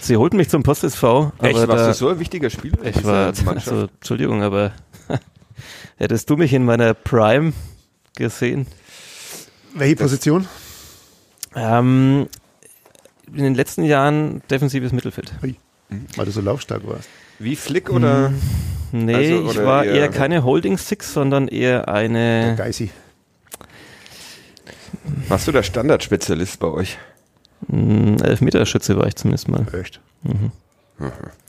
Sie 0.00 0.16
holten 0.16 0.36
mich 0.36 0.48
zum 0.48 0.62
Post 0.62 0.84
SV. 0.84 1.32
Echt, 1.42 1.58
aber 1.58 1.68
warst 1.68 1.84
da, 1.84 1.88
du 1.88 1.94
so 1.94 2.08
ein 2.08 2.18
wichtiger 2.18 2.50
Spieler? 2.50 2.82
Ich 2.84 3.04
war, 3.04 3.32
also, 3.46 3.88
Entschuldigung, 3.94 4.42
aber 4.42 4.72
hättest 5.96 6.30
du 6.30 6.36
mich 6.36 6.52
in 6.52 6.64
meiner 6.64 6.94
Prime 6.94 7.52
gesehen? 8.16 8.66
Welche 9.74 9.96
Position? 9.96 10.48
Ähm, 11.54 12.28
in 13.34 13.42
den 13.44 13.54
letzten 13.54 13.84
Jahren 13.84 14.42
defensives 14.50 14.92
Mittelfeld. 14.92 15.32
Weil 16.16 16.24
du 16.26 16.30
so 16.32 16.40
laufstark 16.40 16.86
warst. 16.86 17.08
Wie 17.38 17.56
Flick 17.56 17.90
oder? 17.90 18.32
Nee, 18.92 19.14
Also, 19.14 19.50
ich 19.50 19.56
oder 19.58 19.66
war 19.66 19.84
eher- 19.84 19.94
eher 19.94 20.08
keine 20.08 20.44
Holding 20.44 20.78
Six, 20.78 21.12
sondern 21.12 21.48
eher 21.48 21.80
Der 21.84 21.88
eine. 21.94 22.54
Geisi. 22.56 22.90
Warst 25.28 25.46
du 25.48 25.52
der 25.52 25.62
Standardspezialist 25.62 26.58
bei 26.60 26.68
euch? 26.68 26.98
mh, 27.66 28.24
Elfmeterschütze 28.24 28.96
war 28.96 29.06
ich 29.06 29.16
zumindest 29.16 29.48
mal. 29.48 29.66
Echt. 29.74 30.00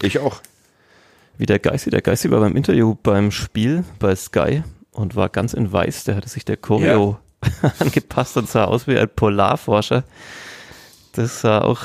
Ich 0.01 0.19
auch. 0.19 0.41
Wie 1.38 1.45
der 1.45 1.59
Geissi. 1.59 1.89
Der 1.89 2.01
Geissi 2.01 2.30
war 2.32 2.39
beim 2.41 2.55
Interview 2.55 2.95
beim 3.01 3.32
Spiel 3.32 3.84
bei 3.99 4.15
Sky 4.15 4.63
und 4.91 5.15
war 5.15 5.30
ganz 5.30 5.53
in 5.53 5.71
weiß. 5.71 6.03
Der 6.05 6.15
hatte 6.15 6.27
sich 6.30 6.43
der 6.45 6.57
Choreo 6.57 7.17
angepasst 7.80 8.36
und 8.38 8.49
sah 8.49 8.65
aus 8.65 8.88
wie 8.88 8.97
ein 8.97 9.07
Polarforscher. 9.09 10.03
Das 11.20 11.41
sah 11.41 11.59
auch 11.59 11.82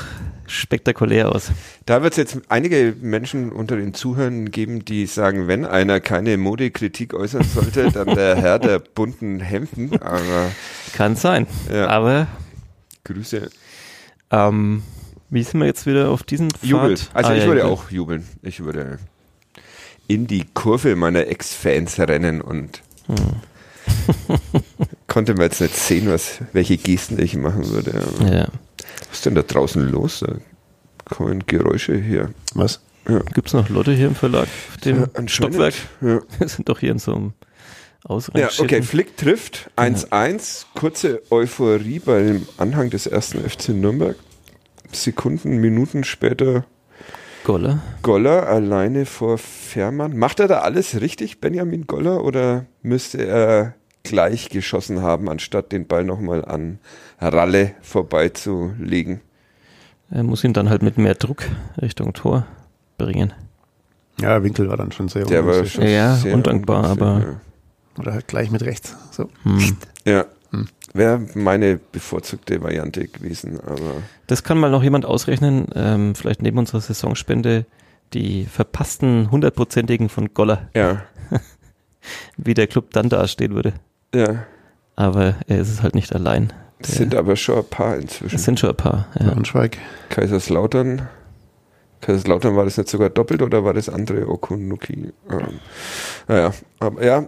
spektakulär 0.47 1.29
aus. 1.33 1.51
Da 1.85 2.01
wird 2.03 2.13
es 2.13 2.17
jetzt 2.17 2.37
einige 2.47 2.95
Menschen 3.01 3.51
unter 3.51 3.75
den 3.75 3.93
Zuhörern 3.93 4.49
geben, 4.49 4.85
die 4.85 5.07
sagen, 5.07 5.49
wenn 5.49 5.65
einer 5.65 5.99
keine 5.99 6.37
Modekritik 6.37 7.13
äußern 7.13 7.43
sollte, 7.43 7.91
dann 7.91 8.15
der 8.15 8.35
Herr 8.41 8.59
der 8.59 8.79
bunten 8.79 9.41
Hemden. 9.41 10.01
Aber 10.01 10.51
Kann 10.93 11.17
sein. 11.17 11.47
Ja. 11.69 11.87
Aber 11.87 12.27
Grüße. 13.03 13.49
ähm, 14.31 14.83
wie 15.29 15.43
sind 15.43 15.59
wir 15.59 15.67
jetzt 15.67 15.85
wieder 15.85 16.09
auf 16.11 16.23
diesen 16.23 16.49
Pfad? 16.51 16.63
Jubel. 16.63 16.97
Also 17.13 17.29
Ah, 17.31 17.33
ich 17.35 17.41
ja, 17.41 17.47
würde 17.47 17.61
Jubel. 17.61 17.73
auch 17.73 17.91
jubeln. 17.91 18.25
Ich 18.41 18.63
würde 18.63 18.99
in 20.07 20.27
die 20.27 20.45
Kurve 20.53 20.95
meiner 20.95 21.27
Ex-Fans 21.27 21.99
rennen 21.99 22.39
und 22.41 22.81
Hm. 23.07 23.15
konnte 25.07 25.33
man 25.33 25.43
jetzt 25.43 25.59
nicht 25.61 25.75
sehen, 25.75 26.09
was, 26.09 26.39
welche 26.53 26.77
Gesten 26.77 27.19
ich 27.21 27.35
machen 27.35 27.69
würde. 27.69 28.01
Ja. 28.21 28.47
Was 29.09 29.17
ist 29.17 29.25
denn 29.25 29.35
da 29.35 29.41
draußen 29.43 29.89
los? 29.89 30.19
Da 30.19 30.35
kommen 31.15 31.43
Geräusche 31.45 31.95
hier. 31.95 32.31
Was? 32.53 32.81
Ja. 33.07 33.19
Gibt 33.33 33.47
es 33.47 33.53
noch 33.53 33.69
Leute 33.69 33.91
hier 33.93 34.07
im 34.07 34.15
Verlag? 34.15 34.43
auf 34.71 34.77
Dem 34.83 34.97
Ja. 35.15 35.27
Stockwerk? 35.27 35.73
Ja. 36.01 36.21
Wir 36.39 36.47
sind 36.47 36.67
doch 36.69 36.79
hier 36.79 36.91
in 36.91 36.99
so 36.99 37.13
einem 37.15 37.33
Ja, 38.03 38.09
ausrangierten. 38.09 38.65
okay, 38.65 38.81
Flick 38.81 39.15
trifft 39.17 39.69
1-1, 39.77 40.65
kurze 40.75 41.21
Euphorie 41.31 41.99
beim 41.99 42.47
Anhang 42.57 42.89
des 42.89 43.05
ersten 43.07 43.47
FC 43.47 43.69
Nürnberg. 43.69 44.15
Sekunden, 44.91 45.57
Minuten 45.57 46.03
später 46.03 46.65
Goller. 47.43 47.83
Goller 48.01 48.47
alleine 48.47 49.05
vor 49.05 49.37
Fährmann. 49.37 50.17
Macht 50.17 50.39
er 50.39 50.47
da 50.47 50.61
alles 50.61 50.99
richtig, 51.01 51.39
Benjamin 51.41 51.85
Goller, 51.85 52.23
oder 52.23 52.65
müsste 52.81 53.23
er 53.25 53.75
gleich 54.05 54.49
geschossen 54.49 55.01
haben, 55.01 55.29
anstatt 55.29 55.71
den 55.71 55.85
Ball 55.87 56.03
nochmal 56.05 56.45
an 56.45 56.79
Ralle 57.19 57.71
vorbeizulegen? 57.81 59.21
Er 60.11 60.23
muss 60.23 60.43
ihn 60.43 60.53
dann 60.53 60.69
halt 60.69 60.81
mit 60.81 60.97
mehr 60.97 61.15
Druck 61.15 61.43
Richtung 61.81 62.13
Tor 62.13 62.45
bringen. 62.97 63.33
Ja, 64.19 64.41
Winkel 64.43 64.69
war 64.69 64.77
dann 64.77 64.91
schon 64.91 65.09
sehr 65.09 65.25
Der 65.25 65.45
war 65.45 65.65
schon 65.65 65.85
Ja, 65.87 66.15
sehr 66.15 66.33
undankbar, 66.33 66.85
aber- 66.85 67.41
Oder 67.99 68.13
halt 68.13 68.27
gleich 68.27 68.51
mit 68.51 68.61
rechts. 68.63 68.95
So. 69.11 69.29
Hm. 69.43 69.77
Ja, 70.05 70.25
Hm. 70.51 70.67
wäre 70.93 71.21
meine 71.33 71.77
bevorzugte 71.91 72.61
Variante 72.61 73.07
gewesen, 73.07 73.59
aber 73.61 74.03
Das 74.27 74.43
kann 74.43 74.57
mal 74.57 74.69
noch 74.71 74.83
jemand 74.83 75.05
ausrechnen, 75.05 75.67
ähm, 75.75 76.13
vielleicht 76.15 76.41
neben 76.41 76.57
unserer 76.57 76.81
Saisonspende, 76.81 77.65
die 78.13 78.45
verpassten 78.45 79.31
hundertprozentigen 79.31 80.09
von 80.09 80.33
Goller, 80.33 80.69
ja, 80.73 81.03
wie 82.37 82.53
der 82.53 82.67
Club 82.67 82.91
dann 82.91 83.09
dastehen 83.09 83.55
würde. 83.55 83.73
Ja. 84.15 84.45
Aber 84.95 85.35
er 85.47 85.59
ist 85.59 85.69
es 85.69 85.83
halt 85.83 85.95
nicht 85.95 86.13
allein. 86.15 86.53
Es 86.79 86.95
sind 86.95 87.15
aber 87.15 87.35
schon 87.35 87.57
ein 87.59 87.69
paar 87.69 87.97
inzwischen. 87.97 88.35
Es 88.35 88.43
sind 88.43 88.59
schon 88.59 88.69
ein 88.71 88.75
paar. 88.77 89.07
Ja. 89.19 89.31
Braunschweig. 89.31 89.77
Kaiserslautern. 90.09 91.07
Kaiserslautern 92.01 92.55
war 92.55 92.65
das 92.65 92.77
nicht 92.77 92.89
sogar 92.89 93.09
doppelt 93.09 93.41
oder 93.41 93.63
war 93.63 93.73
das 93.73 93.89
andere 93.89 94.27
Okunuki? 94.29 95.13
Ähm, 95.29 95.59
naja, 96.27 96.53
aber 96.79 97.03
ja, 97.03 97.27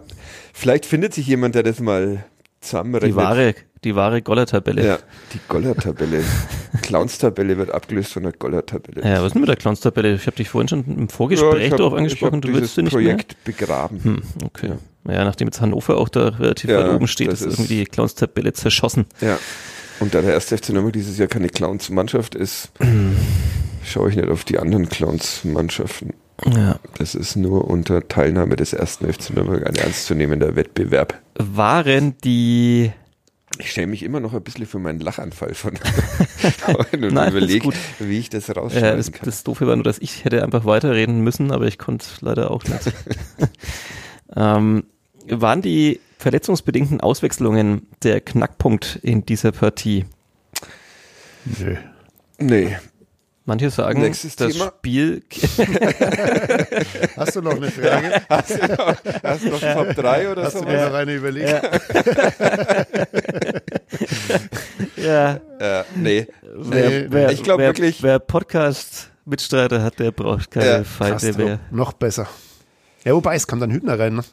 vielleicht 0.52 0.86
findet 0.86 1.14
sich 1.14 1.26
jemand, 1.26 1.54
der 1.54 1.62
das 1.62 1.80
mal 1.80 2.24
zusammenrechnet. 2.60 3.12
Die 3.12 3.16
wahre, 3.16 3.54
die 3.84 3.94
wahre 3.94 4.22
Goller-Tabelle. 4.22 4.84
Ja, 4.86 4.98
die 5.32 5.40
Goller-Tabelle. 5.48 6.22
Clowns-Tabelle 6.82 7.56
wird 7.56 7.70
abgelöst 7.70 8.12
von 8.12 8.22
der 8.24 8.32
Goller-Tabelle. 8.32 9.02
Ja, 9.08 9.18
was 9.18 9.26
ist 9.28 9.32
denn 9.34 9.40
mit 9.42 9.48
der 9.48 9.56
Clowns-Tabelle? 9.56 10.14
Ich 10.14 10.26
habe 10.26 10.36
dich 10.36 10.48
vorhin 10.48 10.68
schon 10.68 10.84
im 10.86 11.08
Vorgespräch 11.08 11.70
hab- 11.70 11.78
darauf 11.78 11.94
angesprochen, 11.94 12.40
du 12.40 12.52
willst 12.52 12.74
sie 12.74 12.82
nicht 12.82 12.92
Projekt 12.92 13.42
begraben. 13.44 14.00
mehr? 14.02 14.14
Hm, 14.14 14.22
okay. 14.44 14.72
Ja, 15.08 15.24
nachdem 15.24 15.48
jetzt 15.48 15.60
Hannover 15.60 15.96
auch 15.96 16.08
da 16.08 16.28
relativ 16.28 16.70
Ja, 16.70 16.80
weit 16.86 16.94
oben 16.94 17.08
steht, 17.08 17.28
ist 17.32 17.40
ist- 17.42 17.54
irgendwie 17.58 17.78
die 17.78 17.84
Clowns-Tabelle 17.86 18.52
zerschossen. 18.52 19.06
Ja. 19.20 19.38
Und 20.00 20.14
da 20.14 20.20
der 20.22 20.32
erste 20.34 20.56
FC 20.56 20.70
Nürnberg 20.70 20.92
dieses 20.92 21.18
Jahr 21.18 21.28
keine 21.28 21.48
Clowns-Mannschaft 21.48 22.34
ist, 22.34 22.70
schaue 23.84 24.10
ich 24.10 24.16
nicht 24.16 24.28
auf 24.28 24.44
die 24.44 24.58
anderen 24.58 24.88
Clowns-Mannschaften. 24.88 26.14
Ja. 26.54 26.78
Das 26.98 27.14
ist 27.16 27.34
nur 27.36 27.66
unter 27.68 28.06
Teilnahme 28.06 28.54
des 28.54 28.72
ersten 28.72 29.12
FC 29.12 29.30
Nürnberg 29.34 29.66
ein 29.66 29.74
ernstzunehmender 29.74 30.54
Wettbewerb. 30.54 31.20
Waren 31.36 32.14
die 32.22 32.92
Ich 33.58 33.72
schäme 33.72 33.90
mich 33.90 34.02
immer 34.02 34.20
noch 34.20 34.34
ein 34.34 34.42
bisschen 34.42 34.66
für 34.66 34.78
meinen 34.78 35.00
Lachanfall 35.00 35.54
von 35.54 35.72
und 36.92 37.12
Nein, 37.12 37.30
überlege, 37.30 37.70
wie 37.98 38.18
ich 38.18 38.30
das 38.30 38.46
Ja, 38.46 38.54
rausschneiden 38.54 38.96
das, 38.96 39.12
kann. 39.12 39.24
das 39.24 39.44
Doofe 39.44 39.66
war 39.66 39.74
nur, 39.76 39.84
dass 39.84 39.98
ich 39.98 40.24
hätte 40.24 40.42
einfach 40.42 40.64
weiterreden 40.64 41.20
müssen, 41.20 41.50
aber 41.50 41.66
ich 41.66 41.78
konnte 41.78 42.06
leider 42.20 42.50
auch 42.50 42.64
nicht. 42.64 42.92
ähm, 44.36 44.84
waren 45.28 45.62
die 45.62 46.00
verletzungsbedingten 46.18 47.00
Auswechslungen 47.00 47.86
der 48.02 48.20
Knackpunkt 48.20 48.98
in 49.02 49.26
dieser 49.26 49.52
Partie? 49.52 50.04
Nö. 51.44 51.76
nee, 52.38 52.76
Manche 53.48 53.70
sagen, 53.70 54.02
Nächstes 54.02 54.36
das 54.36 54.52
Thema. 54.52 54.72
Spiel. 54.76 55.22
Hast 57.16 57.34
du 57.34 57.40
noch 57.40 57.56
eine 57.56 57.70
Frage? 57.70 58.20
hast 58.28 58.50
du 58.50 58.66
noch, 58.76 58.94
hast 59.22 59.42
du 59.42 59.48
noch 59.48 59.60
Top 59.60 59.94
3 59.96 60.30
oder 60.32 60.42
Hast 60.44 60.56
du 60.56 60.58
so? 60.58 60.64
dir 60.66 60.86
noch 60.86 60.92
eine 60.94 61.14
überlegt? 61.14 61.62
ja, 64.98 65.40
Äh, 65.60 65.84
nee. 65.96 66.26
Nee, 66.56 67.06
wer, 67.08 67.30
ich 67.32 67.42
glaub 67.42 67.58
wer, 67.58 67.68
wirklich- 67.68 68.02
Wer 68.02 68.18
Podcast-Mitstreiter 68.18 69.82
hat, 69.82 69.98
der 69.98 70.10
braucht 70.10 70.50
keine 70.50 70.66
Ja, 70.66 70.84
Feinde 70.84 71.32
mehr. 71.32 71.58
noch 71.70 71.94
besser. 71.94 72.28
Ja, 73.04 73.14
wobei, 73.14 73.34
es 73.36 73.46
kam 73.46 73.60
dann 73.60 73.70
Hübner 73.72 73.98
rein. 73.98 74.16
Ne? 74.16 74.24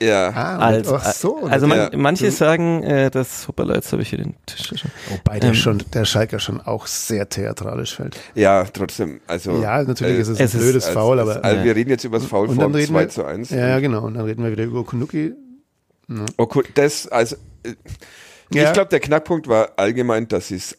Ja. 0.00 0.28
Ah, 0.30 0.58
Also, 0.58 0.96
ach 0.96 1.12
so. 1.12 1.44
also 1.46 1.66
man, 1.66 1.78
Ja. 1.78 1.90
manche 1.96 2.30
sagen, 2.30 2.82
äh, 2.82 3.10
das, 3.10 3.48
hoppala, 3.48 3.74
jetzt 3.76 3.90
habe 3.92 4.02
ich 4.02 4.10
hier 4.10 4.18
den 4.18 4.34
Tisch 4.44 4.66
schon. 4.78 4.90
wobei 5.08 5.40
der, 5.40 5.50
ähm, 5.50 5.54
schon, 5.54 5.82
der 5.94 6.04
Schalker 6.04 6.38
schon 6.38 6.60
auch 6.60 6.86
sehr 6.86 7.28
theatralisch 7.28 7.96
fällt. 7.96 8.16
ja, 8.34 8.64
trotzdem. 8.64 9.20
Also, 9.26 9.60
ja, 9.62 9.82
natürlich 9.82 10.18
äh, 10.18 10.20
ist 10.20 10.28
es, 10.28 10.38
es 10.38 10.40
ein 10.54 10.58
ist- 10.58 10.64
blödes 10.64 10.84
als- 10.84 10.94
Foul, 10.94 11.18
als- 11.20 11.30
aber. 11.30 11.44
Also 11.44 11.56
Ja. 11.58 11.64
wir 11.64 11.76
reden 11.76 11.90
jetzt 11.90 12.04
über 12.04 12.18
das 12.18 12.26
Foul 12.26 12.48
von 12.48 12.58
reden 12.74 12.88
2 12.92 13.00
wir- 13.00 13.08
zu 13.08 13.24
1. 13.24 13.50
ja, 13.50 13.68
ja, 13.68 13.80
genau. 13.80 14.04
Und 14.04 14.14
dann 14.14 14.24
reden 14.26 14.44
wir 14.44 14.50
wieder 14.52 14.64
über 14.64 14.80
Okunuki. 14.80 15.32
Okay, 16.36 16.62
das, 16.74 17.08
also, 17.08 17.36
äh, 17.64 17.70
Ja. 18.52 18.64
ich 18.68 18.72
glaube, 18.74 18.90
der 18.90 19.00
Knackpunkt 19.00 19.48
war 19.48 19.70
allgemein, 19.76 20.28
dass 20.28 20.48
sie 20.48 20.56
es 20.56 20.76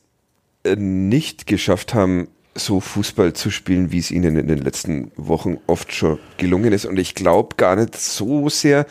äh, 0.63 0.75
nicht 0.75 1.47
geschafft 1.47 1.93
haben, 1.93 2.27
so 2.57 2.79
Fußball 2.79 3.33
zu 3.33 3.49
spielen, 3.51 3.91
wie 3.91 3.99
es 3.99 4.11
ihnen 4.11 4.37
in 4.37 4.47
den 4.47 4.59
letzten 4.59 5.11
Wochen 5.15 5.57
oft 5.67 5.93
schon 5.93 6.19
gelungen 6.37 6.73
ist. 6.73 6.85
Und 6.85 6.97
ich 6.97 7.15
glaube 7.15 7.55
gar 7.57 7.75
nicht 7.75 7.95
so 7.95 8.49
sehr, 8.49 8.85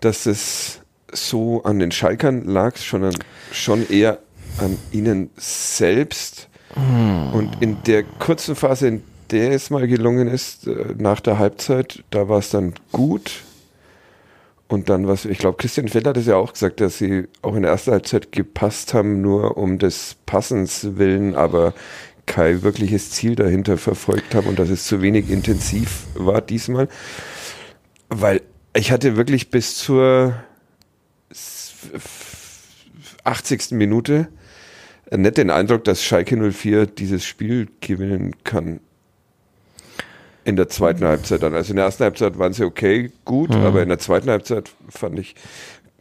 dass 0.00 0.26
es 0.26 0.80
so 1.12 1.62
an 1.62 1.78
den 1.78 1.92
Schalkern 1.92 2.44
lag, 2.44 2.76
sondern 2.76 3.14
schon 3.52 3.88
eher 3.88 4.18
an 4.58 4.78
ihnen 4.92 5.30
selbst. 5.36 6.48
Und 7.32 7.56
in 7.60 7.82
der 7.84 8.02
kurzen 8.02 8.56
Phase, 8.56 8.88
in 8.88 9.02
der 9.30 9.52
es 9.52 9.70
mal 9.70 9.86
gelungen 9.86 10.28
ist, 10.28 10.66
äh, 10.66 10.94
nach 10.98 11.20
der 11.20 11.38
Halbzeit, 11.38 12.02
da 12.10 12.28
war 12.28 12.38
es 12.38 12.50
dann 12.50 12.74
gut. 12.92 13.42
Und 14.66 14.88
dann 14.88 15.06
was, 15.06 15.24
ich 15.24 15.38
glaube, 15.38 15.56
Christian 15.56 15.88
Feld 15.88 16.06
hat 16.06 16.16
es 16.16 16.26
ja 16.26 16.36
auch 16.36 16.52
gesagt, 16.52 16.80
dass 16.80 16.98
sie 16.98 17.28
auch 17.42 17.54
in 17.54 17.62
der 17.62 17.70
ersten 17.70 17.92
Halbzeit 17.92 18.32
gepasst 18.32 18.94
haben, 18.94 19.20
nur 19.20 19.56
um 19.56 19.78
des 19.78 20.16
Passens 20.26 20.96
willen, 20.96 21.34
aber 21.34 21.74
kein 22.26 22.62
wirkliches 22.62 23.10
Ziel 23.10 23.34
dahinter 23.36 23.76
verfolgt 23.78 24.34
haben 24.34 24.46
und 24.48 24.58
dass 24.58 24.70
es 24.70 24.86
zu 24.86 25.02
wenig 25.02 25.30
intensiv 25.30 26.06
war 26.14 26.40
diesmal. 26.40 26.88
Weil 28.08 28.40
ich 28.76 28.90
hatte 28.92 29.16
wirklich 29.16 29.50
bis 29.50 29.76
zur 29.76 30.34
s- 31.30 31.74
f- 31.94 32.86
80. 33.24 33.72
Minute 33.72 34.28
nicht 35.14 35.36
den 35.36 35.50
Eindruck, 35.50 35.84
dass 35.84 36.02
Schalke 36.02 36.36
04 36.36 36.86
dieses 36.86 37.24
Spiel 37.24 37.68
gewinnen 37.80 38.34
kann. 38.44 38.80
In 40.44 40.56
der 40.56 40.68
zweiten 40.68 41.04
Halbzeit 41.04 41.42
dann. 41.42 41.54
Also 41.54 41.70
in 41.70 41.76
der 41.76 41.86
ersten 41.86 42.04
Halbzeit 42.04 42.38
waren 42.38 42.52
sie 42.52 42.64
okay, 42.64 43.10
gut, 43.24 43.50
Mhm. 43.50 43.62
aber 43.64 43.82
in 43.82 43.88
der 43.88 43.98
zweiten 43.98 44.28
Halbzeit 44.28 44.70
fand 44.88 45.18
ich, 45.18 45.34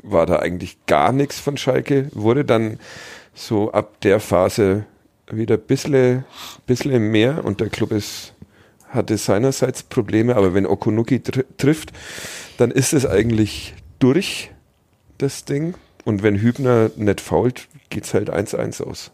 war 0.01 0.25
da 0.25 0.39
eigentlich 0.39 0.77
gar 0.85 1.11
nichts 1.13 1.39
von 1.39 1.55
Schalke. 1.57 2.09
Wurde 2.13 2.43
dann 2.43 2.79
so 3.33 3.71
ab 3.71 4.01
der 4.01 4.19
Phase 4.19 4.85
wieder 5.35 5.55
ein 5.55 5.61
bisschen, 5.61 6.25
bisschen 6.65 7.11
mehr 7.11 7.43
und 7.45 7.59
der 7.59 7.69
Club 7.69 7.91
ist, 7.91 8.33
hatte 8.89 9.17
seinerseits 9.17 9.83
Probleme, 9.83 10.35
aber 10.35 10.53
wenn 10.53 10.65
Okunuki 10.65 11.21
tr 11.21 11.43
trifft, 11.57 11.91
dann 12.57 12.71
ist 12.71 12.93
es 12.93 13.05
eigentlich 13.05 13.73
durch, 13.99 14.51
das 15.17 15.45
Ding. 15.45 15.75
Und 16.05 16.21
wenn 16.21 16.35
Hübner 16.35 16.91
nicht 16.95 17.21
fault, 17.21 17.67
geht's 17.89 18.13
halt 18.13 18.29
1-1 18.29 18.83
aus. 18.83 19.11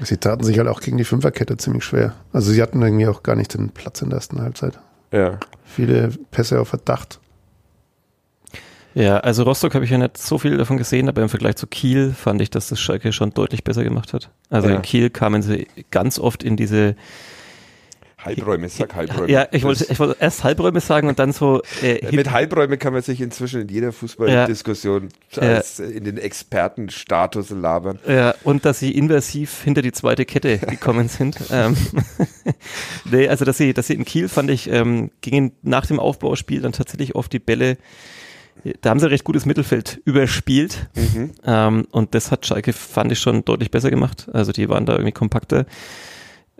Sie 0.00 0.16
taten 0.16 0.44
sich 0.44 0.58
halt 0.58 0.68
auch 0.68 0.80
gegen 0.80 0.98
die 0.98 1.04
Fünferkette 1.04 1.56
ziemlich 1.56 1.84
schwer. 1.84 2.14
Also 2.32 2.52
sie 2.52 2.62
hatten 2.62 2.82
irgendwie 2.82 3.06
auch 3.06 3.22
gar 3.22 3.36
nicht 3.36 3.54
den 3.54 3.70
Platz 3.70 4.02
in 4.02 4.10
der 4.10 4.18
ersten 4.18 4.40
Halbzeit. 4.40 4.78
Ja. 5.12 5.38
Viele 5.64 6.10
Pässe 6.30 6.60
auf 6.60 6.68
Verdacht. 6.68 7.20
Ja, 8.96 9.18
also 9.18 9.42
Rostock 9.42 9.74
habe 9.74 9.84
ich 9.84 9.90
ja 9.90 9.98
nicht 9.98 10.16
so 10.16 10.38
viel 10.38 10.56
davon 10.56 10.78
gesehen, 10.78 11.06
aber 11.10 11.20
im 11.20 11.28
Vergleich 11.28 11.56
zu 11.56 11.66
Kiel 11.66 12.14
fand 12.18 12.40
ich, 12.40 12.48
dass 12.48 12.68
das 12.68 12.80
Schalke 12.80 13.12
schon 13.12 13.30
deutlich 13.30 13.62
besser 13.62 13.84
gemacht 13.84 14.14
hat. 14.14 14.30
Also 14.48 14.68
Ja. 14.70 14.76
in 14.76 14.80
Kiel 14.82 15.10
kamen 15.10 15.42
sie 15.42 15.68
ganz 15.90 16.18
oft 16.18 16.42
in 16.42 16.56
diese 16.56 16.96
Halbräume, 18.16 18.70
sag 18.70 18.94
Halbräume. 18.94 19.30
Ja, 19.30 19.48
ich 19.52 19.64
wollte, 19.64 19.84
ich 19.90 19.98
wollte 20.00 20.16
erst 20.18 20.44
Halbräume 20.44 20.80
sagen 20.80 21.08
und 21.08 21.18
dann 21.18 21.32
so 21.32 21.60
äh, 21.82 22.10
Mit 22.10 22.30
Halbräume 22.30 22.78
kann 22.78 22.94
man 22.94 23.02
sich 23.02 23.20
inzwischen 23.20 23.60
in 23.60 23.68
jeder 23.68 23.92
Fußballdiskussion 23.92 25.10
als 25.36 25.78
äh, 25.78 25.84
in 25.88 26.04
den 26.04 26.16
Expertenstatus 26.16 27.50
labern. 27.50 27.98
Ja, 28.08 28.34
und 28.44 28.64
dass 28.64 28.78
sie 28.78 28.92
inversiv 28.92 29.62
hinter 29.62 29.82
die 29.82 29.92
zweite 29.92 30.24
Kette 30.24 30.56
gekommen 30.66 31.08
sind. 31.08 31.36
ähm, 31.52 31.76
nee, 33.04 33.28
also 33.28 33.44
dass 33.44 33.58
sie, 33.58 33.74
dass 33.74 33.88
sie 33.88 33.94
in 33.94 34.06
Kiel 34.06 34.28
fand 34.30 34.50
ich, 34.50 34.70
ähm, 34.70 35.10
gingen 35.20 35.52
nach 35.62 35.84
dem 35.84 36.00
Aufbauspiel 36.00 36.62
dann 36.62 36.72
tatsächlich 36.72 37.14
oft 37.14 37.30
die 37.32 37.38
Bälle, 37.38 37.76
da 38.80 38.90
haben 38.90 38.98
sie 39.00 39.08
recht 39.10 39.24
gutes 39.24 39.46
Mittelfeld 39.46 40.00
überspielt. 40.04 40.88
Mhm. 40.96 41.32
Ähm, 41.44 41.86
und 41.92 42.14
das 42.14 42.30
hat 42.30 42.46
Schalke, 42.46 42.72
fand 42.72 43.12
ich, 43.12 43.18
schon 43.20 43.44
deutlich 43.44 43.70
besser 43.70 43.90
gemacht. 43.90 44.28
Also 44.32 44.52
die 44.52 44.68
waren 44.68 44.86
da 44.86 44.94
irgendwie 44.94 45.12
kompakter. 45.12 45.66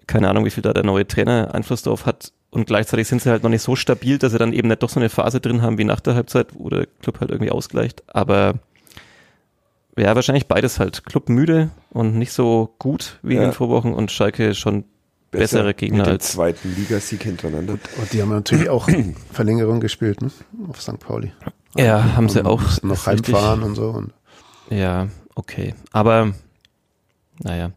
Keine 0.06 0.28
Ahnung, 0.30 0.44
wie 0.44 0.50
viel 0.50 0.62
da 0.62 0.72
der 0.72 0.84
neue 0.84 1.06
Trainer 1.06 1.52
Einfluss 1.54 1.82
drauf 1.82 2.06
hat. 2.06 2.32
Und 2.50 2.66
gleichzeitig 2.66 3.08
sind 3.08 3.22
sie 3.22 3.30
halt 3.30 3.42
noch 3.42 3.50
nicht 3.50 3.62
so 3.62 3.74
stabil, 3.74 4.18
dass 4.18 4.32
sie 4.32 4.38
dann 4.38 4.52
eben 4.52 4.68
nicht 4.68 4.82
doch 4.82 4.88
so 4.88 5.00
eine 5.00 5.08
Phase 5.08 5.40
drin 5.40 5.62
haben 5.62 5.78
wie 5.78 5.84
nach 5.84 6.00
der 6.00 6.14
Halbzeit, 6.14 6.48
wo 6.54 6.68
der 6.70 6.86
Club 7.02 7.20
halt 7.20 7.30
irgendwie 7.30 7.50
ausgleicht. 7.50 8.04
Aber 8.06 8.54
ja, 9.98 10.14
wahrscheinlich 10.14 10.46
beides 10.46 10.78
halt. 10.78 11.04
Club 11.06 11.28
müde 11.28 11.70
und 11.90 12.16
nicht 12.16 12.32
so 12.32 12.74
gut 12.78 13.18
wie 13.22 13.34
in 13.34 13.40
Ja. 13.42 13.48
den 13.48 13.52
Vorwochen 13.52 13.94
und 13.94 14.10
Schalke 14.12 14.54
schon 14.54 14.84
bessere 15.32 15.74
Gegner 15.74 15.98
mit 15.98 16.06
dem 16.06 16.12
als. 16.12 16.32
zweiten 16.32 16.74
Ligasieg 16.76 17.22
hintereinander. 17.24 17.72
Und 17.72 18.12
die 18.12 18.22
haben 18.22 18.30
natürlich 18.30 18.68
auch 18.68 18.88
Verlängerung 19.32 19.80
gespielt, 19.80 20.22
ne? 20.22 20.30
Auf 20.68 20.80
St. 20.80 20.98
Pauli. 21.00 21.32
Ja, 21.78 22.16
haben 22.16 22.28
sie 22.28 22.44
auch. 22.44 22.62
noch 22.82 23.06
heimfahren 23.06 23.62
und 23.62 23.74
so. 23.74 23.90
Und 23.90 24.12
Ja, 24.70 25.08
okay. 25.34 25.74
Aber 25.92 26.32
naja. 27.42 27.72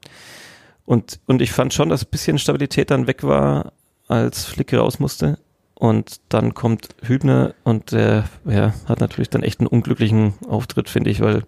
Und, 0.85 1.19
und 1.27 1.41
ich 1.41 1.51
fand 1.51 1.73
schon, 1.73 1.89
dass 1.89 2.03
ein 2.03 2.09
bisschen 2.09 2.39
Stabilität 2.39 2.91
dann 2.91 3.07
weg 3.07 3.23
war, 3.23 3.73
als 4.07 4.45
Flick 4.45 4.73
raus 4.73 4.99
musste. 4.99 5.37
Und 5.75 6.19
dann 6.29 6.53
kommt 6.53 6.89
Hübner 7.03 7.53
und 7.63 7.91
der 7.93 8.25
ja, 8.45 8.73
hat 8.87 8.99
natürlich 8.99 9.29
dann 9.29 9.43
echt 9.43 9.59
einen 9.59 9.67
unglücklichen 9.67 10.33
Auftritt, 10.47 10.89
finde 10.89 11.09
ich, 11.09 11.21
weil 11.21 11.43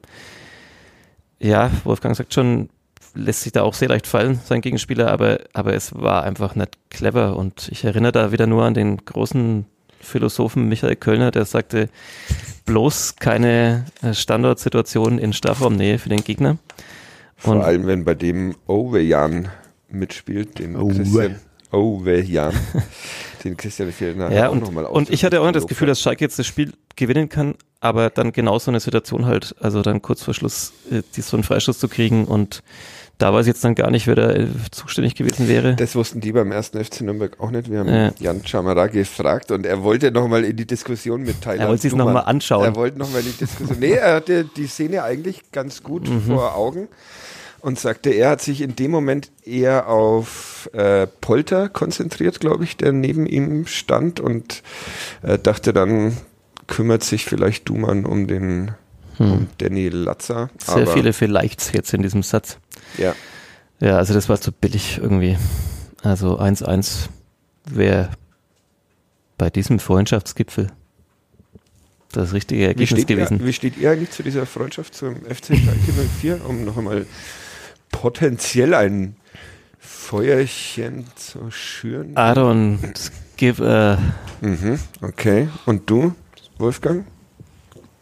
ja, 1.40 1.70
Wolfgang 1.84 2.16
sagt 2.16 2.34
schon, 2.34 2.70
lässt 3.14 3.42
sich 3.42 3.52
da 3.52 3.64
auch 3.64 3.74
sehr 3.74 3.90
leicht 3.90 4.08
fallen, 4.08 4.40
sein 4.46 4.62
Gegenspieler, 4.62 5.12
aber, 5.12 5.40
aber 5.54 5.74
es 5.74 5.94
war 5.96 6.24
einfach 6.24 6.56
nicht 6.56 6.78
clever. 6.90 7.36
Und 7.36 7.68
ich 7.70 7.84
erinnere 7.84 8.12
da 8.14 8.32
wieder 8.32 8.48
nur 8.48 8.64
an 8.64 8.74
den 8.74 8.98
großen 8.98 9.66
Philosophen 10.04 10.68
Michael 10.68 10.96
Kölner, 10.96 11.32
der 11.32 11.46
sagte, 11.46 11.90
bloß 12.66 13.16
keine 13.18 13.86
äh, 14.02 14.14
Standortsituation 14.14 15.18
in 15.20 15.34
Strafraumnähe 15.34 16.00
für 16.00 16.10
den 16.10 16.24
Gegner. 16.24 16.58
Vor 17.38 17.56
Und- 17.56 17.62
allem, 17.62 17.88
wenn 17.88 18.06
bei 18.06 18.14
dem 18.14 18.56
Ovejan 18.68 19.50
mitspielt, 19.90 20.60
den 20.60 20.76
Owe. 20.76 20.94
Christian 20.96 21.40
Ovejan, 21.72 22.54
den 23.44 23.58
Christian 23.58 23.92
Fjellner 23.92 24.32
Ja, 24.32 24.50
auch 24.50 24.52
und, 24.52 24.62
nochmal 24.62 24.86
und 24.86 25.10
ich 25.10 25.24
hatte 25.24 25.42
auch 25.42 25.52
das 25.52 25.68
Gefühl, 25.68 25.88
dass 25.88 26.02
Schalke 26.02 26.24
jetzt 26.24 26.38
das 26.38 26.46
Spiel 26.46 26.74
gewinnen 26.96 27.30
kann, 27.30 27.56
aber 27.80 28.10
dann 28.10 28.32
genau 28.34 28.60
so 28.60 28.70
eine 28.72 28.80
Situation 28.80 29.26
halt, 29.26 29.56
also 29.60 29.82
dann 29.82 30.02
kurz 30.02 30.22
vor 30.24 30.34
Schluss 30.34 30.74
äh, 30.92 31.02
die, 31.16 31.22
so 31.22 31.38
einen 31.38 31.44
Freistoß 31.44 31.80
zu 31.80 31.88
kriegen 31.88 32.26
und 32.26 32.62
da 33.22 33.34
weiß 33.34 33.46
ich 33.46 33.50
jetzt 33.54 33.64
dann 33.64 33.76
gar 33.76 33.92
nicht, 33.92 34.08
wer 34.08 34.16
da 34.16 34.32
äh, 34.32 34.48
zuständig 34.72 35.16
gewesen 35.16 35.48
wäre. 35.48 35.76
Das 35.76 35.96
wussten 35.96 36.20
die 36.22 36.32
beim 36.32 36.52
ersten 36.52 36.84
FC 36.84 37.02
Nürnberg 37.02 37.40
auch 37.40 37.52
nicht. 37.52 37.70
Wir 37.70 37.80
haben 37.80 37.90
Ja. 37.90 38.12
Jan 38.20 38.46
Chamara 38.46 38.88
gefragt 38.88 39.52
und 39.52 39.66
er 39.66 39.84
wollte 39.84 40.12
nochmal 40.12 40.44
in 40.44 40.56
die 40.58 40.66
Diskussion 40.66 41.24
mit 41.24 41.42
Thailand. 41.42 41.62
Er 41.62 41.68
wollte 41.70 41.82
sich's 41.84 41.94
noch 41.96 42.06
Duman. 42.06 42.14
mal 42.16 42.30
anschauen. 42.30 42.66
Er 42.66 42.76
wollte 42.76 42.98
nochmal 43.00 43.22
in 43.22 43.28
die 43.32 43.38
Diskussion. 43.38 43.78
Nee, 43.80 43.92
er 43.94 44.16
hatte 44.16 44.46
die 44.46 44.68
Szene 44.68 45.04
eigentlich 45.04 45.52
ganz 45.52 45.84
gut 45.84 46.10
Mhm. 46.10 46.22
vor 46.24 46.56
Augen 46.56 46.88
und 47.62 47.80
sagte, 47.80 48.10
er 48.10 48.32
hat 48.32 48.42
sich 48.42 48.62
in 48.62 48.76
dem 48.76 48.90
Moment 48.92 49.30
eher 49.46 49.88
auf 49.88 50.70
äh, 50.74 51.06
Polter 51.08 51.70
konzentriert, 51.70 52.40
glaube 52.40 52.64
ich, 52.64 52.76
der 52.78 52.92
neben 52.92 53.26
ihm 53.28 53.68
stand 53.68 54.20
und 54.20 54.64
äh, 55.22 55.38
dachte 55.38 55.72
dann, 55.74 56.18
kümmert 56.68 57.04
sich 57.04 57.26
vielleicht 57.26 57.70
Duman 57.70 58.06
um 58.06 58.26
den 58.28 58.72
um 59.22 59.48
Danny 59.58 59.90
Latzer. 59.90 60.42
Hm. 60.44 60.50
Sehr 60.60 60.88
viele 60.88 61.14
Vielleichts 61.14 61.72
jetzt 61.74 61.94
in 61.94 62.02
diesem 62.04 62.24
Satz. 62.24 62.58
Ja. 62.98 63.16
Ja, 63.80 63.98
also 63.98 64.14
das 64.14 64.30
war 64.30 64.40
zu 64.40 64.52
billig 64.52 65.00
irgendwie. 65.02 65.38
Also 66.04 66.40
1-1 66.40 67.10
wäre 67.66 68.10
bei 69.38 69.50
diesem 69.50 69.80
Freundschaftsgipfel 69.80 70.68
das 72.12 72.34
richtige 72.34 72.62
Wie 72.62 72.66
Ergebnis 72.66 72.90
steht, 72.90 73.10
ihr, 73.10 73.16
gewesen. 73.16 73.46
wie 73.46 73.54
steht 73.54 73.78
ihr 73.78 73.92
eigentlich 73.92 74.12
zu 74.12 74.22
dieser 74.24 74.46
Freundschaft 74.46 74.94
zum 74.94 75.16
FC 75.26 75.48
Schalke 75.58 75.94
04, 76.22 76.46
um 76.46 76.66
noch 76.66 76.78
einmal 76.78 77.06
potenziell 77.92 78.74
ein 78.74 79.16
Feuerchen 79.80 81.06
zu 81.16 81.50
schüren? 81.52 82.14
Don't 82.16 83.12
give 83.38 83.66
a 83.66 83.98
Mhm, 84.42 84.80
okay. 85.02 85.48
Und 85.66 85.90
du, 85.90 86.14
Wolfgang? 86.58 87.06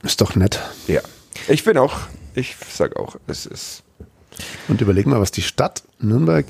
Ist 0.04 0.22
doch 0.22 0.36
nett. 0.36 0.60
Ja. 0.88 1.02
Ich 1.48 1.64
bin 1.64 1.78
auch, 1.78 1.98
ich 2.36 2.56
sag 2.70 2.96
auch, 2.98 3.16
es 3.28 3.46
ist. 3.46 3.84
Und 4.68 4.82
überleg 4.82 5.06
mal, 5.06 5.20
was 5.20 5.32
die 5.32 5.42
Stadt 5.42 5.84
Nürnberg 6.00 6.46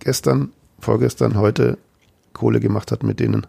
gestern, 0.00 0.52
vorgestern, 0.78 1.36
heute 1.36 1.78
Kohle 2.32 2.60
gemacht 2.60 2.92
hat 2.92 3.02
mit 3.02 3.20
denen. 3.20 3.46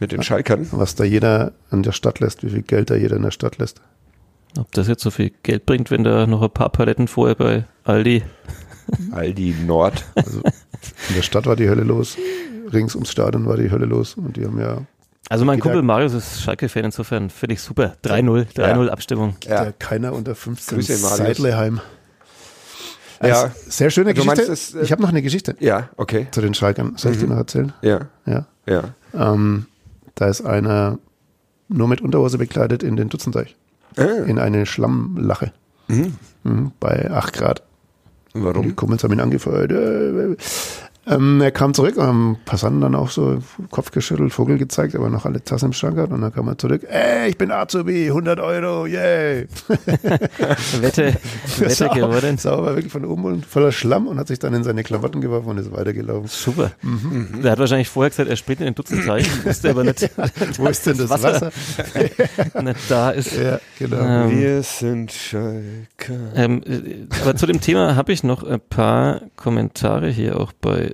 Mit 0.00 0.12
den 0.12 0.22
Schalkern. 0.22 0.68
Was 0.72 0.94
da 0.94 1.04
jeder 1.04 1.52
in 1.70 1.82
der 1.82 1.92
Stadt 1.92 2.20
lässt, 2.20 2.42
wie 2.42 2.50
viel 2.50 2.62
Geld 2.62 2.90
da 2.90 2.94
jeder 2.94 3.16
in 3.16 3.22
der 3.22 3.30
Stadt 3.30 3.58
lässt. 3.58 3.80
Ob 4.58 4.70
das 4.72 4.86
jetzt 4.86 5.02
so 5.02 5.10
viel 5.10 5.32
Geld 5.42 5.66
bringt, 5.66 5.90
wenn 5.90 6.04
da 6.04 6.26
noch 6.26 6.42
ein 6.42 6.50
paar 6.50 6.70
Paletten 6.70 7.08
vorher 7.08 7.34
bei 7.34 7.64
Aldi. 7.84 8.22
Aldi 9.12 9.54
Nord. 9.66 10.04
Also 10.14 10.40
in 11.08 11.14
der 11.16 11.22
Stadt 11.22 11.46
war 11.46 11.56
die 11.56 11.68
Hölle 11.68 11.82
los, 11.82 12.16
rings 12.72 12.94
ums 12.94 13.10
Stadion 13.10 13.46
war 13.46 13.56
die 13.56 13.70
Hölle 13.70 13.86
los 13.86 14.14
und 14.14 14.36
die 14.36 14.44
haben 14.44 14.60
ja 14.60 14.82
Also 15.30 15.44
mein 15.44 15.58
Kumpel 15.60 15.82
Marius 15.82 16.12
ist 16.12 16.42
Schalke-Fan, 16.42 16.84
insofern 16.84 17.30
finde 17.30 17.54
ich 17.54 17.60
super. 17.62 17.96
3-0, 18.04 18.46
3-0 18.54 18.88
Abstimmung. 18.88 19.36
Ja. 19.44 19.64
der 19.64 19.72
keiner 19.72 20.12
unter 20.12 20.34
15 20.34 20.78
Grüße, 20.78 20.98
Marius. 20.98 21.16
Seidleheim. 21.16 21.80
Ja. 23.22 23.42
Also, 23.44 23.54
sehr 23.68 23.90
schöne 23.90 24.12
Du 24.12 24.22
Geschichte. 24.22 24.46
meinst, 24.48 24.74
das, 24.74 24.74
äh, 24.80 24.84
ich 24.84 24.92
habe 24.92 25.00
noch 25.00 25.08
eine 25.08 25.22
Geschichte 25.22 25.56
Ja, 25.60 25.88
okay. 25.96 26.26
zu 26.30 26.40
den 26.42 26.52
Schalkern. 26.52 26.94
Soll 26.96 27.12
ich 27.12 27.18
die 27.18 27.26
noch 27.26 27.36
erzählen? 27.36 27.72
Ja, 27.80 28.00
Ja. 28.26 28.46
ja. 28.66 28.82
Ähm, 29.14 29.66
da 30.14 30.26
ist 30.26 30.42
einer 30.44 30.98
nur 31.68 31.88
mit 31.88 32.02
Unterhose 32.02 32.36
bekleidet 32.36 32.82
in 32.82 32.96
den 32.96 33.08
Dutzenteich. 33.08 33.56
Ah, 33.96 34.02
In 34.26 34.38
eine 34.38 34.66
Schlammlache. 34.66 35.52
mhm. 35.88 36.16
Mhm, 36.42 36.72
bei 36.80 37.10
8 37.10 37.32
Grad. 37.32 37.62
Die 38.34 38.44
Warum? 38.44 38.76
Kumpels 38.76 39.02
haben 39.04 39.12
ihn 39.12 39.20
angefeuert. 39.20 39.70
Äh, 41.06 41.10
äh. 41.10 41.14
Ähm, 41.14 41.40
er 41.40 41.50
kam 41.50 41.74
zurück 41.74 41.96
und 41.96 42.04
haben 42.04 42.36
Passanten 42.44 42.80
dann 42.80 42.94
auch 42.94 43.10
so 43.10 43.38
Kopf 43.70 43.90
geschüttelt, 43.90 44.32
Vogel 44.32 44.58
gezeigt, 44.58 44.94
aber 44.94 45.10
noch 45.10 45.24
alle 45.24 45.42
Tassen 45.42 45.66
im 45.66 45.72
Schrank 45.72 45.98
hat. 45.98 46.10
Und 46.10 46.20
dann 46.20 46.32
kam 46.32 46.48
er 46.48 46.58
zurück. 46.58 46.84
Ey, 46.88 47.28
ich 47.28 47.38
bin 47.38 47.50
Azubi, 47.50 48.06
100 48.08 48.40
Euro, 48.40 48.86
yay. 48.86 49.46
Wette, 50.80 51.14
Wette 51.58 51.88
geworden. 51.88 52.38
Sauber, 52.38 52.74
wirklich 52.74 52.92
von 52.92 53.04
oben 53.04 53.24
und 53.24 53.46
voller 53.46 53.72
Schlamm 53.72 54.06
und 54.06 54.18
hat 54.18 54.28
sich 54.28 54.38
dann 54.38 54.54
in 54.54 54.64
seine 54.64 54.82
Klamotten 54.82 55.20
geworfen 55.20 55.48
und 55.48 55.58
ist 55.58 55.72
weitergelaufen. 55.72 56.28
Super. 56.28 56.72
Der 57.42 57.52
hat 57.52 57.58
wahrscheinlich 57.58 57.88
vorher 57.88 58.10
gesagt, 58.10 58.28
er 58.28 58.36
springt 58.36 58.60
in 58.60 58.66
den 58.66 58.74
Dutzendteich, 58.74 59.44
wusste 59.44 59.70
aber 59.70 59.84
nicht, 59.84 60.10
Wo 60.58 60.66
ist 60.66 60.86
denn 60.86 60.98
das 60.98 61.10
Wasser? 61.10 61.50
nicht 62.62 62.80
da 62.90 63.10
ist. 63.10 63.36
Ja, 63.36 63.60
genau. 63.78 64.00
Ähm, 64.00 64.38
Wir 64.38 64.62
sind 64.62 65.12
Schalker. 65.12 66.32
Ähm, 66.34 66.62
äh, 66.66 67.06
aber 67.22 67.36
zu 67.36 67.46
dem 67.46 67.60
Thema 67.60 67.96
habe 67.96 68.12
ich 68.12 68.22
noch 68.22 68.42
ein 68.42 68.60
paar 68.60 69.22
Kommentare 69.36 70.08
hier 70.08 70.38
auch 70.40 70.52
bei 70.52 70.93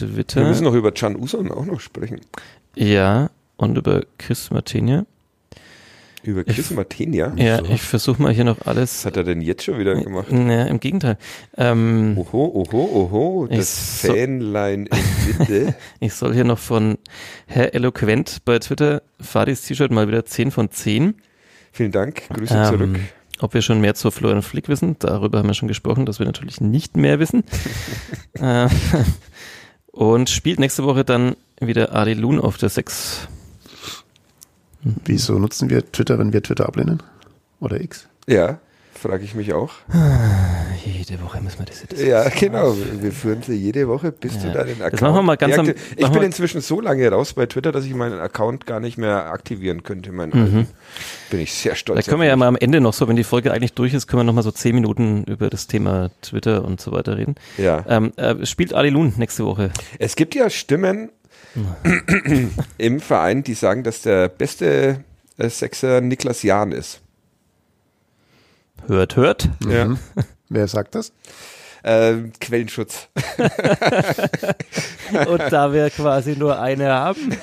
Wir 0.00 0.08
Twitter. 0.26 0.44
müssen 0.48 0.64
noch 0.64 0.74
über 0.74 0.92
Can 0.92 1.16
Uson 1.16 1.50
auch 1.50 1.64
noch 1.64 1.80
sprechen. 1.80 2.20
Ja, 2.76 3.30
und 3.56 3.76
über 3.76 4.02
Chris 4.18 4.50
Martinia. 4.50 5.04
Über 6.24 6.44
Chris 6.44 6.70
Martinia. 6.70 7.32
Ja, 7.36 7.60
ich 7.64 7.82
versuche 7.82 8.22
mal 8.22 8.32
hier 8.32 8.44
noch 8.44 8.60
Was 8.60 8.66
alles. 8.68 9.04
hat 9.04 9.16
er 9.16 9.24
denn 9.24 9.40
jetzt 9.40 9.64
schon 9.64 9.76
wieder 9.78 9.96
gemacht? 9.96 10.30
Naja, 10.30 10.66
im 10.66 10.78
Gegenteil. 10.78 11.18
Ähm, 11.56 12.14
Oho, 12.16 12.44
oho, 12.54 12.78
oho, 13.10 13.48
Ich 13.50 13.56
das 13.58 14.02
so- 14.02 14.14
Fanlein 14.14 14.86
in 14.86 15.38
Mitte. 15.38 15.74
ich 16.00 16.14
soll 16.14 16.32
hier 16.32 16.44
noch 16.44 16.60
von 16.60 16.96
Herr 17.46 17.74
Eloquent 17.74 18.42
bei 18.44 18.60
Twitter 18.60 19.02
Fadis 19.20 19.62
T-Shirt 19.62 19.90
mal 19.90 20.06
wieder 20.06 20.24
10 20.24 20.52
von 20.52 20.70
10. 20.70 21.14
Vielen 21.72 21.90
Dank, 21.90 22.22
Grüße 22.28 22.54
Ähm, 22.54 22.64
zurück. 22.66 23.00
Ob 23.40 23.54
wir 23.54 23.62
schon 23.62 23.80
mehr 23.80 23.96
zu 23.96 24.12
Florian 24.12 24.42
Flick 24.42 24.68
wissen, 24.68 24.94
darüber 25.00 25.40
haben 25.40 25.48
wir 25.48 25.54
schon 25.54 25.66
gesprochen, 25.66 26.06
dass 26.06 26.20
wir 26.20 26.26
natürlich 26.26 26.60
nicht 26.60 26.96
mehr 26.96 27.18
wissen. 27.18 27.42
und 29.92 30.30
spielt 30.30 30.58
nächste 30.58 30.84
Woche 30.84 31.04
dann 31.04 31.36
wieder 31.60 31.94
Ali 31.94 32.14
Loon 32.14 32.40
auf 32.40 32.56
der 32.56 32.68
6. 32.68 33.28
Wieso 35.04 35.38
nutzen 35.38 35.70
wir 35.70 35.92
Twitter, 35.92 36.18
wenn 36.18 36.32
wir 36.32 36.42
Twitter 36.42 36.66
ablehnen? 36.66 37.02
Oder 37.60 37.80
X? 37.80 38.08
Ja, 38.26 38.58
frage 39.02 39.24
ich 39.24 39.34
mich 39.34 39.52
auch. 39.52 39.70
Jede 40.84 41.20
Woche 41.22 41.40
müssen 41.40 41.58
wir 41.58 41.66
diese 41.66 41.86
Diskussion. 41.86 42.08
Ja, 42.10 42.28
genau. 42.28 42.74
Wir 43.00 43.12
führen 43.12 43.42
sie 43.42 43.54
jede 43.54 43.88
Woche, 43.88 44.12
bis 44.12 44.34
Ja. 44.36 44.40
du 44.44 44.52
deinen 44.52 44.80
Account. 44.82 45.02
machen 45.02 45.14
wir 45.16 45.22
mal 45.22 45.36
ganz 45.36 45.58
am- 45.58 45.68
ich 45.96 46.08
bin 46.08 46.22
inzwischen 46.22 46.60
so 46.60 46.80
lange 46.80 47.08
raus 47.10 47.34
bei 47.34 47.46
Twitter, 47.46 47.72
dass 47.72 47.84
ich 47.84 47.94
meinen 47.94 48.18
Account 48.20 48.66
gar 48.66 48.80
nicht 48.80 48.96
mehr 48.98 49.26
aktivieren 49.32 49.82
könnte. 49.82 50.12
Meinen 50.12 50.32
Mhm. 50.32 50.66
Bin 51.30 51.40
ich 51.40 51.52
sehr 51.52 51.74
stolz. 51.74 52.04
Da 52.04 52.08
können 52.10 52.22
wir 52.22 52.28
ja 52.28 52.36
mal 52.36 52.46
am 52.48 52.56
Ende 52.56 52.80
noch 52.80 52.94
so, 52.94 53.08
wenn 53.08 53.16
die 53.16 53.24
Folge 53.24 53.52
eigentlich 53.52 53.74
durch 53.74 53.92
ist, 53.94 54.06
können 54.06 54.20
wir 54.20 54.24
noch 54.24 54.32
mal 54.34 54.42
so 54.42 54.50
10 54.50 54.74
Minuten 54.74 55.24
über 55.24 55.50
das 55.50 55.66
Thema 55.66 56.10
Twitter 56.22 56.64
und 56.64 56.80
so 56.80 56.92
weiter 56.92 57.18
reden. 57.18 57.34
Ja. 57.58 57.84
Ähm, 57.88 58.12
äh, 58.16 58.46
spielt 58.46 58.72
Ali 58.72 58.88
Loon 58.90 59.12
nächste 59.18 59.44
Woche. 59.44 59.70
Es 59.98 60.16
gibt 60.16 60.34
ja 60.34 60.48
Stimmen 60.48 61.10
im 62.78 63.00
Verein, 63.00 63.42
die 63.42 63.52
sagen, 63.54 63.82
dass 63.82 64.00
der 64.02 64.28
beste 64.28 65.04
äh, 65.36 65.48
Sechser 65.50 66.00
Niklas 66.00 66.42
Jahn 66.42 66.72
ist. 66.72 67.00
Hört, 68.86 69.16
hört. 69.16 69.48
Ja. 69.68 69.86
Mhm. 69.86 69.98
Wer 70.48 70.68
sagt 70.68 70.94
das? 70.94 71.12
Ähm, 71.84 72.32
Quellenschutz. 72.40 73.08
Und 75.26 75.40
da 75.50 75.72
wir 75.72 75.90
quasi 75.90 76.36
nur 76.36 76.60
eine 76.60 76.88
haben. 76.90 77.36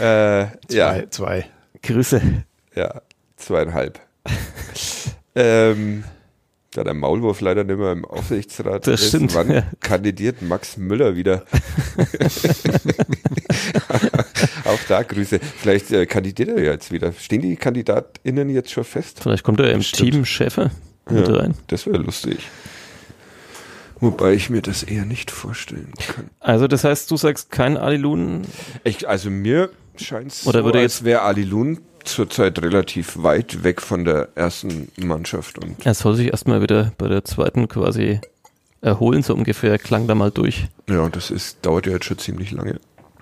Äh, 0.00 0.42
ja, 0.70 0.92
Zwei. 0.94 1.06
zwei. 1.10 1.46
Grüße. 1.82 2.20
ja, 2.76 3.02
zweieinhalb. 3.36 3.98
ähm, 5.34 6.04
da 6.72 6.84
der 6.84 6.94
Maulwurf 6.94 7.40
leider 7.40 7.64
nicht 7.64 7.78
mehr 7.78 7.90
im 7.90 8.04
Aufsichtsrat 8.04 8.86
Das 8.86 9.00
ist, 9.00 9.08
stimmt, 9.08 9.34
wann 9.34 9.50
ja. 9.50 9.62
kandidiert 9.80 10.40
Max 10.40 10.76
Müller 10.76 11.16
wieder? 11.16 11.42
Auch 14.68 14.78
da 14.88 15.02
Grüße. 15.02 15.40
Vielleicht 15.40 15.90
äh, 15.90 16.06
kandidiert 16.06 16.50
er 16.50 16.62
ja 16.62 16.72
jetzt 16.72 16.92
wieder. 16.92 17.12
Stehen 17.12 17.42
die 17.42 17.56
KandidatInnen 17.56 18.50
jetzt 18.50 18.70
schon 18.70 18.84
fest? 18.84 19.20
Vielleicht 19.22 19.42
kommt 19.44 19.60
er 19.60 19.70
im 19.72 19.78
Bestimmt. 19.78 20.12
Team 20.12 20.24
Schäfer 20.24 20.70
mit 21.10 21.26
Ja, 21.26 21.34
rein. 21.34 21.54
das 21.68 21.86
wäre 21.86 21.98
lustig. 21.98 22.38
Wobei 24.00 24.34
ich 24.34 24.48
mir 24.48 24.62
das 24.62 24.84
eher 24.84 25.04
nicht 25.04 25.30
vorstellen 25.30 25.92
kann. 26.14 26.30
Also 26.38 26.68
das 26.68 26.84
heißt, 26.84 27.10
du 27.10 27.16
sagst 27.16 27.50
kein 27.50 27.76
Ali 27.76 27.96
Lun? 27.96 28.42
Ich, 28.84 29.08
also 29.08 29.28
mir 29.28 29.70
scheint 29.96 30.30
es 30.32 30.46
Oder 30.46 30.60
so, 30.60 30.64
würde 30.66 30.78
als 30.80 30.96
jetzt- 30.98 31.04
wäre 31.04 31.22
Ali 31.22 31.42
Lun 31.42 31.78
zurzeit 32.04 32.62
relativ 32.62 33.22
weit 33.22 33.64
weg 33.64 33.82
von 33.82 34.04
der 34.04 34.28
ersten 34.36 34.88
Mannschaft. 34.96 35.58
Und 35.58 35.84
Er 35.84 35.94
soll 35.94 36.14
sich 36.14 36.28
erstmal 36.28 36.62
wieder 36.62 36.92
bei 36.96 37.08
der 37.08 37.24
zweiten 37.24 37.66
quasi 37.68 38.20
erholen, 38.80 39.22
so 39.24 39.34
ungefähr. 39.34 39.78
Klang 39.78 40.06
da 40.06 40.14
mal 40.14 40.30
durch. 40.30 40.68
ja, 40.88 41.08
das 41.08 41.30
ist, 41.32 41.58
dauert 41.66 41.86
ja 41.86 41.92
jetzt 41.94 42.04
schon 42.04 42.18
ziemlich 42.18 42.52
lange. 42.52 42.78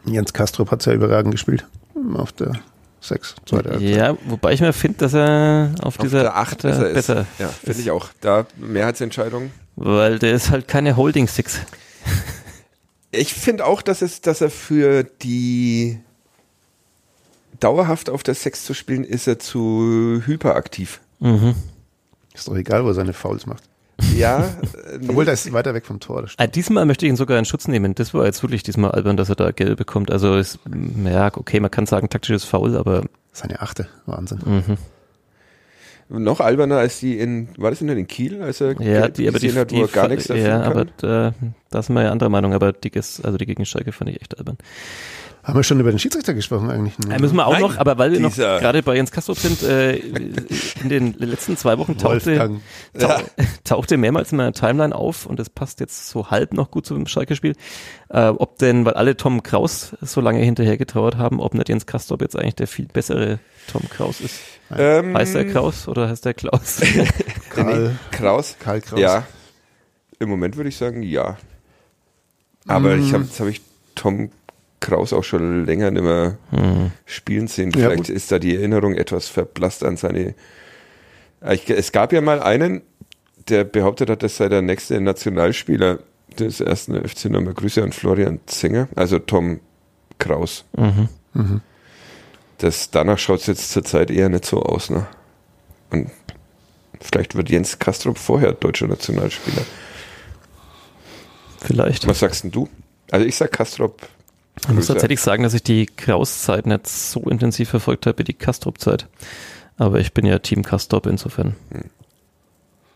Jens 0.07 0.33
Kastrop 0.33 0.71
hat 0.71 0.81
es 0.81 0.87
ja 0.87 0.93
überragend 0.93 1.33
gespielt. 1.33 1.67
Auf 2.15 2.33
der 2.33 2.53
6, 3.01 3.37
zweite. 3.47 3.79
Ja, 3.83 4.17
wobei 4.27 4.53
ich 4.53 4.61
mir 4.61 4.73
finde, 4.73 4.99
dass 4.99 5.15
er 5.15 5.75
auf, 5.81 5.99
Auf 5.99 5.99
dieser 5.99 6.23
der 6.23 6.37
8 6.37 6.53
Achter 6.53 6.69
besser 6.69 6.89
ist. 6.89 6.95
besser 6.95 7.27
Ja, 7.39 7.49
finde 7.49 7.81
ich 7.81 7.91
auch. 7.91 8.09
Da 8.21 8.47
Mehrheitsentscheidung. 8.57 9.51
Weil 9.77 10.19
der 10.19 10.35
ist 10.35 10.51
halt 10.51 10.69
keine 10.69 10.97
Holding 10.97 11.29
Six. 11.29 11.61
Ich 13.13 13.33
finde 13.33 13.65
auch, 13.65 13.81
dass 13.81 14.03
es, 14.03 14.21
dass 14.21 14.43
er 14.43 14.51
für 14.51 15.03
die 15.05 16.01
dauerhaft 17.61 18.11
auf 18.11 18.23
der 18.23 18.35
6 18.35 18.65
zu 18.65 18.75
spielen, 18.75 19.05
ist 19.05 19.27
er 19.27 19.39
zu 19.39 20.21
hyperaktiv. 20.27 21.01
Mhm. 21.21 21.55
Ist 22.35 22.49
doch 22.49 22.57
egal, 22.57 22.85
wo 22.85 22.89
er 22.89 22.95
seine 22.95 23.15
Fouls 23.15 23.47
macht. 23.47 23.63
Ja, 24.15 24.45
äh, 24.93 24.99
Obwohl, 25.09 25.25
der 25.25 25.35
ist 25.35 25.53
weiter 25.53 25.75
weg 25.75 25.87
vom 25.87 26.01
Tor. 26.01 26.23
Das 26.23 26.35
Ah, 26.37 26.47
diesmal 26.47 26.85
möchte 26.87 27.07
ich 27.07 27.11
ihn 27.11 27.17
sogar 27.17 27.39
in 27.39 27.45
Schutz 27.45 27.69
nehmen. 27.69 27.95
Das 27.95 28.15
war 28.15 28.25
jetzt 28.25 28.43
wirklich 28.43 28.63
diesmal 28.63 28.91
albern, 28.91 29.17
dass 29.17 29.29
er 29.29 29.37
da 29.37 29.51
gelb 29.51 29.79
bekommt. 29.79 30.11
Also 30.11 30.37
ist, 30.37 30.59
ja, 31.05 31.31
okay, 31.35 31.61
man 31.61 31.71
kann 31.71 31.87
sagen 31.87 32.09
taktisches 32.09 32.45
Foul, 32.45 32.77
aber 32.77 33.05
Seine 33.33 33.61
Achte. 33.61 33.89
Wahnsinn. 34.07 34.41
mhm. 34.45 36.25
noch 36.25 36.41
alberner 36.41 36.79
als 36.79 37.01
die 37.01 37.19
in, 37.19 37.49
war 37.57 37.71
das 37.71 37.81
in 37.81 37.89
den 37.89 38.07
Kiel, 38.07 38.43
als 38.43 38.61
er 38.61 38.81
ja, 38.81 39.09
die, 39.09 39.29
aber 39.29 39.39
die, 39.39 39.53
hat, 39.53 39.71
wo 39.73 39.77
die 39.77 39.83
er 39.83 39.89
gar 39.89 40.09
nichts 40.09 40.27
dafür 40.27 40.43
ja, 40.43 40.63
kann? 40.63 40.73
aber 40.73 40.87
da, 40.99 41.35
da 41.71 41.83
sind 41.83 41.95
wir 41.95 42.03
ja 42.03 42.13
anderer 42.13 42.31
Meinung, 42.31 42.55
aber 42.55 42.73
die, 42.73 42.93
also 42.95 43.37
die 43.37 43.47
gegen 43.47 43.67
Schalke 43.67 43.93
fand 43.93 44.11
ich 44.11 44.21
echt 44.21 44.39
albern. 44.39 44.57
Haben 45.47 45.61
wir 45.61 45.63
schon 45.63 45.79
über 45.79 45.91
den 45.93 46.01
Schiedsrichter 46.01 46.35
gesprochen 46.35 46.71
eigentlich? 46.71 46.95
Da 47.09 47.21
müssen 47.21 47.37
wir 47.37 47.47
auch 47.47 47.53
Nein, 47.53 47.61
noch, 47.61 47.79
aber 47.79 47.99
weil 47.99 48.11
wir 48.11 48.19
noch 48.19 48.35
gerade 48.35 48.83
bei 48.83 48.97
Jens 48.97 49.13
Kastrop 49.13 49.39
sind, 49.39 49.63
äh, 49.63 49.95
in 49.95 50.89
den 50.89 51.13
letzten 51.19 51.57
zwei 51.57 51.79
Wochen 51.79 51.97
tauchte, 51.97 52.31
Wolfgang. 52.31 52.61
tau 52.99 53.17
tauchte 53.65 53.97
mehrmals 53.97 54.33
in 54.33 54.39
meiner 54.39 54.53
Timeline 54.53 54.93
auf 54.93 55.25
und 55.25 55.39
das 55.39 55.49
passt 55.49 55.79
jetzt 55.79 56.09
so 56.09 56.33
halb 56.33 56.53
noch 56.53 56.73
gut 56.73 56.85
zum 56.85 57.07
Schalke-Spiel, 57.07 57.55
äh, 58.09 58.27
ob 58.27 58.59
denn, 58.59 58.85
weil 58.85 58.95
alle 58.95 59.17
Tom 59.17 59.45
Kraus 59.45 59.95
so 60.01 60.21
lange 60.21 60.41
hinterher 60.41 60.77
getrauert 60.79 61.17
haben, 61.17 61.39
ob 61.39 61.55
nicht 61.55 61.69
Jens 61.69 61.87
Kastrop 61.87 62.23
jetzt 62.23 62.37
eigentlich 62.37 62.57
der 62.57 62.67
viel 62.67 62.87
bessere 62.87 63.39
Tom 63.71 63.83
Kraus 63.89 64.21
ist. 64.21 64.41
Ähm, 64.77 65.17
Heißt 65.17 65.37
der 65.37 65.47
Kraus 65.47 65.87
oder 65.87 66.09
heißt 66.09 66.25
der 66.25 66.35
Klaus? 66.35 66.81
Karl, 67.51 67.95
Kraus? 68.11 68.57
Karl 68.59 68.81
Kraus. 68.81 68.99
Ja. 68.99 69.23
Im 70.19 70.29
Moment 70.29 70.57
würde 70.57 70.71
ich 70.71 70.77
sagen, 70.77 71.05
ja. 71.05 71.37
Aber 72.67 72.97
Mm. 72.97 73.01
ich 73.05 73.13
hab, 73.13 73.21
jetzt 73.23 73.39
habe 73.39 73.51
ich 73.51 73.61
Tom 73.95 74.31
Kraus 74.81 75.13
auch 75.13 75.25
schon 75.25 75.65
länger 75.65 75.91
nicht 75.91 76.03
mehr 76.03 76.39
Hm. 76.51 76.93
spielen 77.07 77.49
sehen. 77.49 77.71
Ja, 77.71 77.79
Vielleicht 77.89 77.97
gut. 78.05 78.09
ist 78.11 78.31
da 78.31 78.39
die 78.39 78.57
Erinnerung 78.57 78.95
etwas 78.95 79.29
verblasst 79.29 79.85
an 79.85 79.97
seine. 79.97 80.35
Ich, 81.51 81.69
es 81.71 81.93
gab 81.93 82.13
ja 82.13 82.21
mal 82.21 82.41
einen, 82.43 82.83
der 83.49 83.65
behauptet 83.65 84.11
hat, 84.11 84.23
das 84.23 84.37
sei 84.37 84.49
der 84.49 84.63
nächste 84.63 85.01
Nationalspieler 85.01 85.99
des 86.39 86.61
ersten 86.61 86.97
FC 87.09 87.27
Nochmal 87.27 87.55
Grüße 87.55 87.83
an 87.83 87.93
Florian 87.93 88.41
Zenger, 88.47 88.89
also 88.97 89.19
Tom 89.19 89.61
Kraus. 90.19 90.65
Mhm. 90.77 91.09
Mhm. 91.35 91.61
Das, 92.59 92.91
danach 92.91 93.19
schaut 93.19 93.41
es 93.41 93.47
jetzt 93.47 93.71
zurzeit 93.71 94.11
eher 94.11 94.29
nicht 94.29 94.45
so 94.47 94.63
aus. 94.63 94.91
Ne? 94.91 95.07
Und 95.91 96.11
vielleicht 97.01 97.35
wird 97.37 97.49
Jens 97.51 97.79
Kastrop 97.79 98.19
vorher 98.19 98.53
deutscher 98.53 98.87
Nationalspieler. 98.89 99.63
Vielleicht. 101.61 102.07
Was 102.07 102.21
sagst 102.21 102.45
denn 102.45 102.51
du? 102.51 102.69
Also 103.11 103.27
ich 103.27 103.37
sag 103.37 103.53
Kastrop. 103.53 104.01
Ich 104.63 104.69
muss 104.75 104.87
tatsächlich 104.87 105.21
sagen, 105.21 105.43
dass 105.43 105.55
ich 105.55 105.63
die 105.63 105.87
Kraus-Zeit 105.87 106.67
nicht 106.67 106.87
so 106.89 107.21
intensiv 107.23 107.69
verfolgt 107.69 108.07
habe 108.07 108.19
wie 108.19 108.25
die 108.25 108.35
Kastrop-Zeit. 108.35 109.07
Aber 109.77 110.01
ich 110.01 110.13
bin 110.15 110.25
ja 110.25 110.39
Team 110.39 110.63
Kastrop 110.63 111.07
insofern. 111.07 111.55
Hm. 111.71 111.91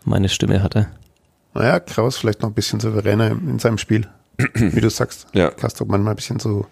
Meine 0.04 0.28
Stimme 0.30 0.62
hatte. 0.62 0.88
Naja, 1.52 1.78
Kraus 1.80 2.16
vielleicht 2.16 2.40
noch 2.42 2.48
ein 2.50 2.54
bisschen 2.54 2.80
souveräner 2.80 3.30
in 3.32 3.58
seinem 3.58 3.76
Spiel. 3.78 4.08
Wie 4.54 4.80
du 4.80 4.88
sagst. 4.88 5.26
Ja. 5.34 5.50
Kastrop 5.50 5.88
manchmal 5.88 6.14
ein 6.14 6.16
bisschen 6.16 6.38
so 6.40 6.66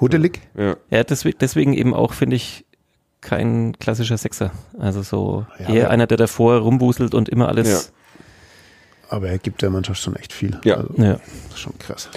hudelig. 0.00 0.40
Ja. 0.56 0.76
Ja, 0.90 1.02
deswegen, 1.02 1.38
deswegen 1.40 1.74
eben 1.74 1.94
auch, 1.94 2.12
finde 2.12 2.36
ich, 2.36 2.64
kein 3.20 3.76
klassischer 3.80 4.16
Sechser. 4.18 4.52
Also 4.78 5.02
so 5.02 5.46
Ja, 5.58 5.74
eher 5.74 5.90
einer, 5.90 6.06
der 6.06 6.16
davor 6.18 6.58
rumwuselt 6.58 7.14
und 7.14 7.28
immer 7.28 7.48
alles. 7.48 7.92
Aber 9.10 9.28
er 9.28 9.38
gibt 9.38 9.62
der 9.62 9.70
Mannschaft 9.70 10.00
schon 10.00 10.14
echt 10.14 10.32
viel. 10.32 10.60
Ja. 10.64 10.76
Also, 10.76 10.94
Ja. 10.96 11.14
das 11.14 11.54
ist 11.54 11.58
schon 11.58 11.76
krass. 11.78 12.08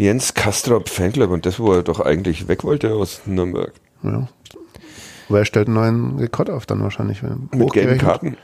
Jens 0.00 0.32
Kastrop 0.32 0.88
Fanclub 0.88 1.30
und 1.30 1.44
das, 1.44 1.60
wo 1.60 1.74
er 1.74 1.82
doch 1.82 2.00
eigentlich 2.00 2.48
weg 2.48 2.64
wollte 2.64 2.94
aus 2.94 3.20
Nürnberg. 3.26 3.74
Ja. 4.02 4.26
Aber 5.28 5.40
er 5.40 5.44
stellt 5.44 5.66
einen 5.66 5.74
neuen 5.74 6.18
Rekord 6.18 6.48
auf 6.48 6.64
dann 6.64 6.82
wahrscheinlich. 6.82 7.22
Wenn 7.22 7.50
Mit 7.52 7.70
gelben 7.74 7.98
Karten. 7.98 8.38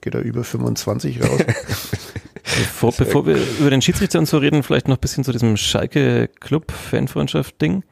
Geht 0.00 0.14
er 0.14 0.22
über 0.22 0.44
25 0.44 1.22
raus. 1.22 1.40
Bevor, 2.42 2.92
bevor 2.92 3.26
wir 3.26 3.36
über 3.58 3.70
den 3.70 3.82
Schiedsrichter 3.82 4.18
und 4.18 4.26
so 4.26 4.38
reden, 4.38 4.62
vielleicht 4.62 4.86
noch 4.86 4.96
ein 4.96 5.00
bisschen 5.00 5.24
zu 5.24 5.32
diesem 5.32 5.56
Schalke-Club-Fanfreundschaft-Ding. 5.56 7.82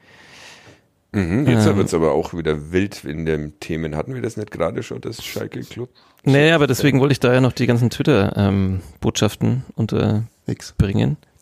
Mhm, 1.12 1.46
jetzt 1.48 1.66
Ähm. 1.66 1.76
wird 1.76 1.88
es 1.88 1.94
aber 1.94 2.12
auch 2.12 2.32
wieder 2.32 2.70
wild 2.70 3.02
in 3.04 3.26
den 3.26 3.58
Themen. 3.60 3.96
Hatten 3.96 4.14
wir 4.14 4.22
das 4.22 4.36
nicht 4.36 4.52
gerade 4.52 4.84
schon, 4.84 5.00
das 5.00 5.24
Schalke 5.24 5.60
Club? 5.60 5.88
Nee, 6.24 6.52
aber 6.52 6.66
deswegen 6.66 7.00
wollte 7.00 7.12
ich 7.12 7.20
da 7.20 7.32
ja 7.34 7.40
noch 7.40 7.52
die 7.52 7.66
ganzen 7.66 7.90
Twitter-Botschaften 7.90 9.64
unterbringen. 9.74 10.28
X. 10.46 10.74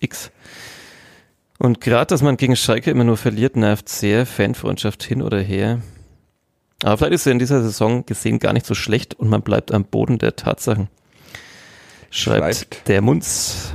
X. 0.01 0.31
Und 1.61 1.83
gerade, 1.83 2.07
dass 2.07 2.23
man 2.23 2.39
gegen 2.39 2.57
Schalke 2.57 2.91
immer 2.91 3.05
nur 3.05 3.19
verliert, 3.19 3.55
nervt 3.55 3.87
sehr. 3.87 4.25
Fanfreundschaft 4.25 5.03
hin 5.03 5.21
oder 5.21 5.39
her. 5.39 5.83
Aber 6.83 6.97
vielleicht 6.97 7.13
ist 7.13 7.27
er 7.27 7.33
in 7.33 7.39
dieser 7.39 7.61
Saison 7.61 8.07
gesehen 8.07 8.39
gar 8.39 8.55
nicht 8.55 8.65
so 8.65 8.75
schlecht 8.75 9.13
und 9.13 9.29
man 9.29 9.43
bleibt 9.43 9.71
am 9.71 9.85
Boden 9.85 10.17
der 10.17 10.37
Tatsachen. 10.37 10.89
Schreibt, 12.09 12.57
Schreibt. 12.57 12.89
der 12.89 13.03
Munz. 13.03 13.75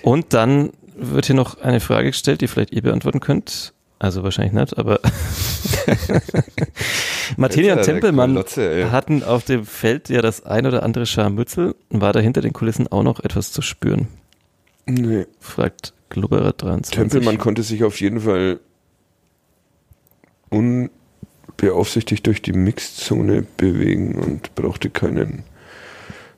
Und 0.00 0.32
dann 0.32 0.70
wird 0.96 1.26
hier 1.26 1.34
noch 1.34 1.60
eine 1.60 1.78
Frage 1.78 2.08
gestellt, 2.08 2.40
die 2.40 2.48
vielleicht 2.48 2.72
ihr 2.72 2.80
beantworten 2.80 3.20
könnt. 3.20 3.74
Also 3.98 4.22
wahrscheinlich 4.22 4.54
nicht, 4.54 4.78
aber 4.78 4.98
Martinia 7.36 7.76
und 7.76 7.82
Tempelmann 7.82 8.32
Klotze, 8.32 8.90
hatten 8.90 9.22
auf 9.22 9.44
dem 9.44 9.66
Feld 9.66 10.08
ja 10.08 10.22
das 10.22 10.46
ein 10.46 10.64
oder 10.66 10.84
andere 10.84 11.04
Scharmützel. 11.04 11.76
War 11.90 12.14
da 12.14 12.20
hinter 12.20 12.40
den 12.40 12.54
Kulissen 12.54 12.88
auch 12.88 13.02
noch 13.02 13.20
etwas 13.20 13.52
zu 13.52 13.60
spüren? 13.60 14.08
Nee. 14.86 15.26
Fragt 15.38 15.92
Glubberer 16.10 16.52
23. 16.52 16.94
Tempelmann 16.94 17.38
konnte 17.38 17.62
sich 17.62 17.82
auf 17.84 18.00
jeden 18.00 18.20
Fall 18.20 18.60
unbeaufsichtigt 20.50 22.26
durch 22.26 22.42
die 22.42 22.52
Mixzone 22.52 23.46
bewegen 23.56 24.16
und 24.16 24.54
brauchte 24.54 24.90
keinen 24.90 25.44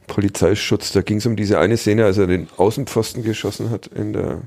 Polizeischutz. 0.06 0.92
Da 0.92 1.02
ging 1.02 1.18
es 1.18 1.26
um 1.26 1.36
diese 1.36 1.58
eine 1.58 1.76
Szene, 1.76 2.04
als 2.04 2.18
er 2.18 2.26
den 2.26 2.48
Außenpfosten 2.56 3.22
geschossen 3.22 3.70
hat 3.70 3.86
in 3.86 4.12
der 4.12 4.42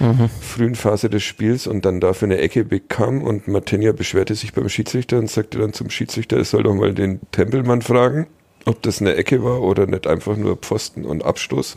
Mhm. 0.00 0.30
frühen 0.40 0.74
Phase 0.76 1.10
des 1.10 1.22
Spiels 1.22 1.66
und 1.66 1.84
dann 1.84 2.00
dafür 2.00 2.26
eine 2.26 2.38
Ecke 2.38 2.64
bekam 2.64 3.22
und 3.22 3.48
Martinia 3.48 3.92
beschwerte 3.92 4.34
sich 4.34 4.54
beim 4.54 4.68
Schiedsrichter 4.70 5.18
und 5.18 5.30
sagte 5.30 5.58
dann 5.58 5.74
zum 5.74 5.90
Schiedsrichter, 5.90 6.38
er 6.38 6.44
soll 6.44 6.62
doch 6.62 6.74
mal 6.74 6.94
den 6.94 7.20
Tempelmann 7.32 7.82
fragen, 7.82 8.26
ob 8.64 8.80
das 8.82 9.02
eine 9.02 9.14
Ecke 9.14 9.44
war 9.44 9.60
oder 9.60 9.86
nicht 9.86 10.06
einfach 10.06 10.38
nur 10.38 10.56
Pfosten 10.56 11.04
und 11.04 11.22
Abstoß. 11.22 11.76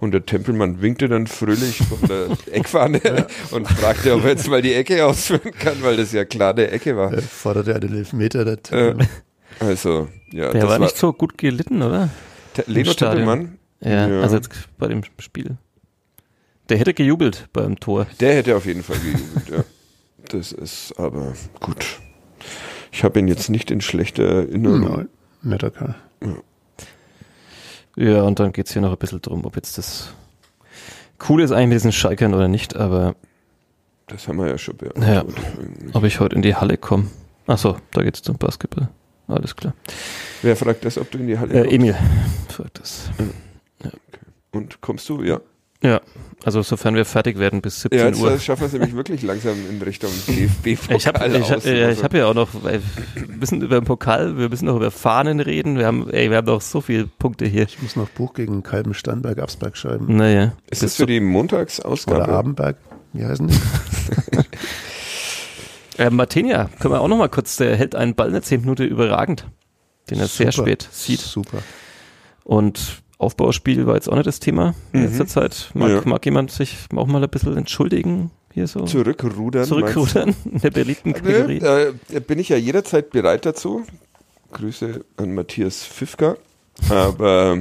Und 0.00 0.12
der 0.12 0.26
Tempelmann 0.26 0.82
winkte 0.82 1.08
dann 1.08 1.26
fröhlich 1.26 1.78
von 1.78 2.08
der 2.08 2.26
Eckfahne 2.52 3.26
und 3.52 3.68
fragte, 3.68 4.14
ob 4.14 4.24
er 4.24 4.30
jetzt 4.30 4.48
mal 4.48 4.60
die 4.62 4.74
Ecke 4.74 5.04
ausführen 5.06 5.52
kann, 5.58 5.82
weil 5.82 5.96
das 5.96 6.12
ja 6.12 6.24
klar 6.24 6.52
eine 6.52 6.68
Ecke 6.70 6.96
war. 6.96 7.12
Er 7.12 7.22
forderte 7.22 7.74
einen 7.74 7.94
Elfmeter. 7.96 8.44
Der 8.44 8.58
Äh, 8.72 8.94
also, 9.60 10.08
ja, 10.32 10.50
Der 10.50 10.62
das 10.62 10.70
war 10.70 10.78
nicht 10.80 10.96
so 10.96 11.12
gut 11.12 11.38
gelitten, 11.38 11.82
oder? 11.82 12.10
Te- 12.54 12.64
Leno. 12.66 12.92
Tempelmann, 12.92 13.58
Ja, 13.80 14.08
Ja. 14.08 14.20
also 14.22 14.36
jetzt 14.36 14.50
bei 14.78 14.88
dem 14.88 15.02
Spiel. 15.18 15.56
Der 16.68 16.78
hätte 16.78 16.94
gejubelt 16.94 17.48
beim 17.52 17.78
Tor. 17.78 18.06
der 18.20 18.34
hätte 18.34 18.56
auf 18.56 18.66
jeden 18.66 18.82
Fall 18.82 18.96
gejubelt, 18.98 19.48
ja. 19.50 19.64
Das 20.30 20.52
ist 20.52 20.94
aber 20.98 21.34
gut. 21.60 21.84
Ich 22.90 23.04
habe 23.04 23.18
ihn 23.18 23.28
jetzt 23.28 23.50
nicht 23.50 23.70
in 23.70 23.80
schlechter 23.82 24.24
Erinnerung. 24.24 24.82
ja, 24.98 25.04
netter 25.42 25.70
Kerl. 25.70 25.94
Ja, 26.22 26.36
und 27.96 28.38
dann 28.40 28.52
geht's 28.52 28.72
hier 28.72 28.82
noch 28.82 28.90
ein 28.92 28.98
bisschen 28.98 29.22
drum, 29.22 29.44
ob 29.44 29.56
jetzt 29.56 29.78
das 29.78 30.12
cool 31.28 31.40
ist 31.42 31.52
eigentlich 31.52 31.68
mit 31.68 31.74
diesen 31.76 31.92
Schalkern 31.92 32.34
oder 32.34 32.48
nicht, 32.48 32.76
aber 32.76 33.14
Das 34.08 34.26
haben 34.28 34.38
wir 34.38 34.48
ja 34.48 34.58
schon 34.58 34.76
beantwortet. 34.76 35.36
ob 35.94 36.04
ich 36.04 36.20
heute 36.20 36.36
in 36.36 36.42
die 36.42 36.54
Halle 36.54 36.76
komme. 36.76 37.06
Achso, 37.46 37.76
da 37.92 38.02
geht's 38.02 38.22
zum 38.22 38.36
Basketball. 38.36 38.88
Alles 39.28 39.54
klar. 39.56 39.74
Wer 40.42 40.56
fragt 40.56 40.84
das, 40.84 40.98
ob 40.98 41.10
du 41.10 41.18
in 41.18 41.26
die 41.28 41.38
Halle 41.38 41.52
Äh, 41.54 41.60
kommst? 41.62 41.72
Emil 41.74 41.96
fragt 42.48 42.80
das. 42.80 43.10
Und 44.52 44.80
kommst 44.80 45.08
du? 45.08 45.22
Ja. 45.22 45.40
Ja, 45.84 46.00
also 46.44 46.62
sofern 46.62 46.94
wir 46.94 47.04
fertig 47.04 47.38
werden 47.38 47.60
bis 47.62 47.82
17 47.82 47.98
Ja, 48.00 48.06
jetzt 48.06 48.20
Uhr. 48.20 48.38
schaffen 48.38 48.62
wir 48.62 48.66
es 48.66 48.72
nämlich 48.72 48.94
wirklich 48.96 49.22
langsam 49.22 49.54
in 49.70 49.80
Richtung 49.82 50.10
DFB. 50.26 50.66
Ich 50.66 51.06
habe 51.06 51.26
ich, 51.38 51.50
hab- 51.50 51.64
ja, 51.64 51.90
ich 51.90 52.02
hab 52.02 52.14
ja 52.14 52.26
auch 52.26 52.34
noch, 52.34 52.48
ey, 52.64 52.80
wir 53.14 53.36
müssen 53.36 53.60
über 53.62 53.80
den 53.80 53.84
Pokal, 53.84 54.36
wir 54.38 54.48
müssen 54.48 54.64
noch 54.66 54.76
über 54.76 54.90
Fahnen 54.90 55.40
reden. 55.40 55.76
Wir 55.78 55.86
haben, 55.86 56.08
ey, 56.10 56.30
wir 56.30 56.38
haben 56.38 56.46
noch 56.46 56.60
so 56.62 56.80
viele 56.80 57.06
Punkte 57.06 57.46
hier. 57.46 57.64
Ich 57.64 57.80
muss 57.82 57.96
noch 57.96 58.08
Buch 58.08 58.32
gegen 58.34 58.62
Kalben 58.62 58.94
Steinberg 58.94 59.38
Absberg 59.38 59.76
schreiben. 59.76 60.16
Naja. 60.16 60.54
Ist 60.70 60.82
das 60.82 60.96
für 60.96 61.06
die 61.06 61.20
Montagsausgabe? 61.20 62.24
Oder 62.24 62.28
Abenberg. 62.30 62.76
Wie 63.12 63.24
heißen 63.24 63.46
die? 63.46 63.54
Äh, 65.96 66.10
Martinia, 66.10 66.68
können 66.80 66.92
wir 66.94 67.00
auch 67.00 67.06
noch 67.06 67.16
mal 67.18 67.28
kurz, 67.28 67.56
der 67.56 67.76
hält 67.76 67.94
einen 67.94 68.16
Ball 68.16 68.26
in 68.26 68.32
der 68.32 68.42
10 68.42 68.62
Minute 68.62 68.82
überragend, 68.84 69.46
den 70.10 70.18
er 70.18 70.26
sehr 70.26 70.50
Super. 70.50 70.66
spät 70.66 70.88
sieht. 70.90 71.20
Super. 71.20 71.58
Und 72.42 73.03
Aufbauspiel 73.24 73.86
war 73.86 73.94
jetzt 73.96 74.08
auch 74.08 74.14
nicht 74.14 74.26
das 74.26 74.38
Thema 74.40 74.74
in 74.92 75.00
Mhm. 75.00 75.06
letzter 75.06 75.26
Zeit. 75.26 75.70
Mag, 75.74 75.90
Ja. 75.90 76.02
mag 76.04 76.24
jemand 76.24 76.50
sich 76.52 76.76
auch 76.94 77.06
mal 77.06 77.22
ein 77.22 77.28
bisschen 77.30 77.56
entschuldigen 77.56 78.30
hier 78.52 78.66
so? 78.68 78.84
Zurückrudern. 78.84 79.64
Zurückrudern 79.64 80.34
in 80.50 80.60
der 80.60 80.70
beliebten 80.70 81.12
Kategorie. 81.12 81.58
Nö, 81.60 81.92
äh, 82.12 82.20
bin 82.20 82.38
ich 82.38 82.50
ja 82.50 82.56
jederzeit 82.56 83.10
bereit 83.10 83.44
dazu. 83.46 83.84
Grüße 84.52 85.04
an 85.16 85.34
Matthias 85.34 85.84
Pfiffka. 85.84 86.36
Aber 86.90 87.58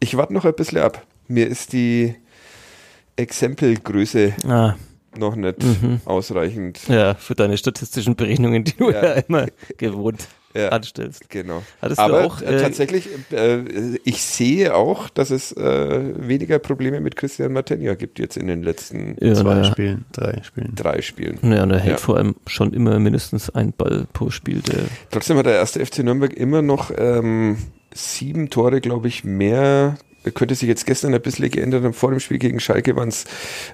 ich 0.00 0.16
warte 0.16 0.32
noch 0.34 0.44
ein 0.44 0.54
bisschen 0.54 0.78
ab. 0.78 1.04
Mir 1.28 1.48
ist 1.48 1.72
die 1.72 2.14
Exempelgröße 3.16 4.34
Ah, 4.46 4.74
noch 5.16 5.36
nicht 5.36 5.62
Mhm. 5.62 6.00
ausreichend. 6.04 6.80
ja, 6.88 7.14
für 7.14 7.34
deine 7.34 7.56
statistischen 7.56 8.14
Berechnungen, 8.16 8.64
die 8.64 8.76
du 8.76 8.90
ja, 8.90 9.02
Ja. 9.04 9.12
immer 9.26 9.46
gewohnt 9.78 10.28
Ja, 10.56 10.68
anstellst. 10.70 11.28
genau. 11.28 11.62
Hattest 11.82 12.00
Aber 12.00 12.20
du 12.22 12.26
auch 12.26 12.40
äh, 12.42 12.56
äh, 12.56 12.62
tatsächlich, 12.62 13.08
äh, 13.32 13.58
ich 14.04 14.22
sehe 14.22 14.74
auch, 14.74 15.08
dass 15.10 15.30
es 15.30 15.52
äh, 15.52 16.14
weniger 16.28 16.58
Probleme 16.58 17.00
mit 17.00 17.16
Christian 17.16 17.52
Martenja 17.52 17.94
gibt 17.94 18.18
jetzt 18.18 18.36
in 18.36 18.46
den 18.46 18.62
letzten 18.62 19.16
ja, 19.20 19.34
Zwei 19.34 19.54
naja. 19.54 19.64
Spielen, 19.64 20.04
drei 20.12 20.40
Spielen. 20.42 20.72
drei 20.74 21.02
Spielen. 21.02 21.38
Ja, 21.42 21.62
und 21.64 21.70
er 21.70 21.78
hält 21.80 21.92
Ja. 21.92 21.98
vor 21.98 22.16
allem 22.16 22.36
schon 22.46 22.72
immer 22.72 22.98
mindestens 22.98 23.50
einen 23.50 23.72
Ball 23.72 24.06
pro 24.12 24.30
Spiel. 24.30 24.60
Der, 24.62 24.84
Trotzdem 25.10 25.36
hat 25.36 25.46
der 25.46 25.54
erste 25.54 25.84
FC 25.84 25.98
Nürnberg 25.98 26.32
immer 26.32 26.62
noch 26.62 26.90
ähm, 26.96 27.56
sieben 27.94 28.50
Tore, 28.50 28.80
glaube 28.80 29.08
ich, 29.08 29.24
mehr. 29.24 29.96
Könnte 30.34 30.56
sich 30.56 30.68
jetzt 30.68 30.86
gestern 30.86 31.14
ein 31.14 31.22
bisschen 31.22 31.48
geändert 31.52 31.84
haben. 31.84 31.92
Vor 31.92 32.10
dem 32.10 32.18
Spiel 32.18 32.38
gegen 32.38 32.58
Schalke 32.58 32.96
waren 32.96 33.10
es 33.10 33.26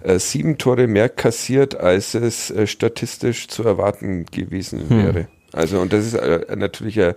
äh, 0.02 0.18
sieben 0.18 0.58
Tore 0.58 0.86
mehr 0.86 1.08
kassiert, 1.08 1.74
als 1.76 2.12
es 2.14 2.50
äh, 2.50 2.66
statistisch 2.66 3.48
zu 3.48 3.62
erwarten 3.62 4.26
gewesen 4.26 4.80
Hm. 4.90 5.02
wäre. 5.04 5.28
Also, 5.52 5.80
und 5.80 5.92
das 5.92 6.06
ist 6.06 6.14
äh, 6.14 6.56
natürlich 6.56 7.00
eine 7.00 7.16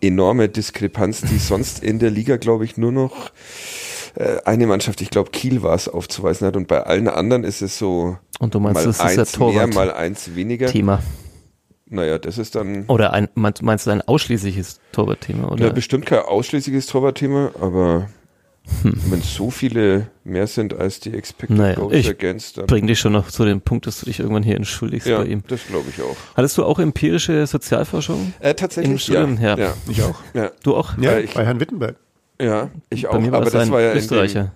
enorme 0.00 0.48
Diskrepanz, 0.48 1.22
die 1.22 1.38
sonst 1.38 1.82
in 1.82 1.98
der 1.98 2.10
Liga, 2.10 2.36
glaube 2.36 2.64
ich, 2.64 2.76
nur 2.76 2.92
noch 2.92 3.30
äh, 4.14 4.38
eine 4.44 4.66
Mannschaft, 4.66 5.00
ich 5.00 5.10
glaube 5.10 5.30
Kiel 5.30 5.62
war 5.62 5.74
es, 5.74 5.88
aufzuweisen 5.88 6.46
hat. 6.46 6.56
Und 6.56 6.68
bei 6.68 6.82
allen 6.82 7.08
anderen 7.08 7.44
ist 7.44 7.62
es 7.62 7.78
so 7.78 8.18
und 8.38 8.54
du 8.54 8.60
meinst, 8.60 8.76
mal 8.76 8.86
das 8.86 8.96
ist 8.96 9.16
ja 9.16 9.22
eins 9.22 9.38
mehr, 9.38 9.66
mal 9.68 9.92
eins 9.92 10.34
weniger. 10.34 10.66
Thema. 10.66 11.02
Naja, 11.86 12.18
das 12.18 12.38
ist 12.38 12.54
dann 12.54 12.86
Oder 12.86 13.12
ein, 13.12 13.28
meinst, 13.34 13.62
meinst 13.62 13.86
du 13.86 13.90
ein 13.90 14.00
ausschließliches 14.00 14.80
Torwartthema? 14.92 15.42
Ja, 15.42 15.48
Oder? 15.48 15.70
bestimmt 15.70 16.06
kein 16.06 16.20
ausschließliches 16.20 16.86
Torwartthema, 16.86 17.52
aber 17.60 18.08
Hm. 18.82 18.94
wenn 19.10 19.20
so 19.20 19.50
viele 19.50 20.06
mehr 20.24 20.46
sind 20.46 20.72
als 20.72 20.98
die 20.98 21.12
Expected 21.12 21.56
Naja, 21.58 21.74
Goals 21.74 21.94
ich 21.94 22.08
Against, 22.08 22.56
dann 22.56 22.66
Bring 22.66 22.86
dich 22.86 22.98
schon 22.98 23.12
noch 23.12 23.28
zu 23.28 23.44
dem 23.44 23.60
Punkt, 23.60 23.86
dass 23.86 24.00
du 24.00 24.06
dich 24.06 24.20
irgendwann 24.20 24.42
hier 24.42 24.56
entschuldigst 24.56 25.06
ja, 25.06 25.18
bei 25.18 25.26
ihm. 25.26 25.42
das 25.48 25.66
glaube 25.66 25.90
ich 25.90 26.00
auch. 26.02 26.16
Hattest 26.34 26.56
du 26.56 26.64
auch 26.64 26.78
empirische 26.78 27.46
Sozialforschung? 27.46 28.32
Äh, 28.40 28.50
Im 28.50 28.56
tatsächlich, 28.56 29.02
Studium, 29.02 29.38
ja. 29.38 29.56
ja. 29.58 29.64
Ja, 29.66 29.74
Ich 29.88 30.02
auch. 30.02 30.18
ja, 30.32 30.50
Du 30.62 30.74
auch? 30.76 30.96
Ja, 30.96 31.12
Äh, 31.12 31.20
ich- 31.22 31.34
bei 31.34 31.44
Herrn 31.44 31.60
Wittenberg. 31.60 31.96
ja, 32.40 32.70
ich 32.88 33.02
Bei 33.02 33.10
auch. 33.10 33.20
mir 33.20 33.32
war 33.32 33.38
Aber 33.40 33.46
es 33.48 33.52
das 33.52 33.62
ein 33.66 33.70
war 33.70 33.82
ja 33.82 33.92
Österreicher. 33.94 34.52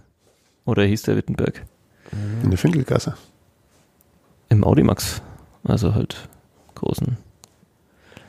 Oder 0.65 0.85
hieß 0.85 1.03
der 1.03 1.17
Wittenberg? 1.17 1.63
In 2.43 2.49
der 2.51 2.59
Finkelgasse. 2.59 3.15
Im 4.49 4.65
Audimax. 4.65 5.21
Also 5.65 5.95
halt 5.95 6.29
großen. 6.77 7.19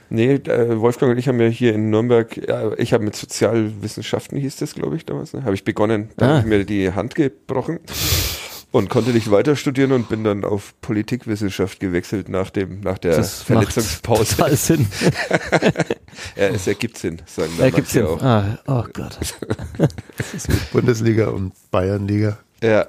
Nee, 0.09 0.33
äh, 0.33 0.79
Wolfgang 0.79 1.11
und 1.11 1.17
ich 1.17 1.27
haben 1.27 1.39
ja 1.39 1.47
hier 1.47 1.73
in 1.75 1.89
Nürnberg, 1.89 2.35
ja, 2.47 2.71
ich 2.77 2.93
habe 2.93 3.03
mit 3.03 3.15
Sozialwissenschaften, 3.15 4.37
hieß 4.39 4.55
das, 4.57 4.73
glaube 4.73 4.95
ich, 4.95 5.05
damals, 5.05 5.33
ne? 5.33 5.43
habe 5.43 5.53
ich 5.55 5.63
begonnen. 5.63 6.09
Da 6.17 6.25
Ah. 6.25 6.29
habe 6.29 6.39
ich 6.39 6.45
mir 6.45 6.65
die 6.65 6.91
Hand 6.93 7.13
gebrochen 7.15 7.79
und 8.71 8.89
konnte 8.89 9.11
nicht 9.11 9.29
weiter 9.31 9.55
studieren 9.55 9.91
und 9.91 10.09
bin 10.09 10.23
dann 10.23 10.43
auf 10.45 10.73
Politikwissenschaft 10.81 11.79
gewechselt 11.79 12.27
nach 12.29 12.49
dem 12.49 12.81
nach 12.81 12.97
der 12.97 13.17
Das 13.17 13.43
Verletzungspause. 13.43 14.35
total 14.35 14.55
Sinn. 14.55 14.87
Ja, 16.35 16.47
es 16.47 16.67
ergibt 16.67 16.97
Sinn, 16.97 17.21
sagen 17.25 17.51
gibt's 17.73 17.93
manche 17.95 17.99
ja 17.99 18.05
auch. 18.07 18.21
Ah, 18.21 18.59
oh 18.67 18.83
Gott. 18.93 19.17
Bundesliga 20.73 21.27
und 21.29 21.53
Bayernliga. 21.71 22.37
Ja, 22.61 22.87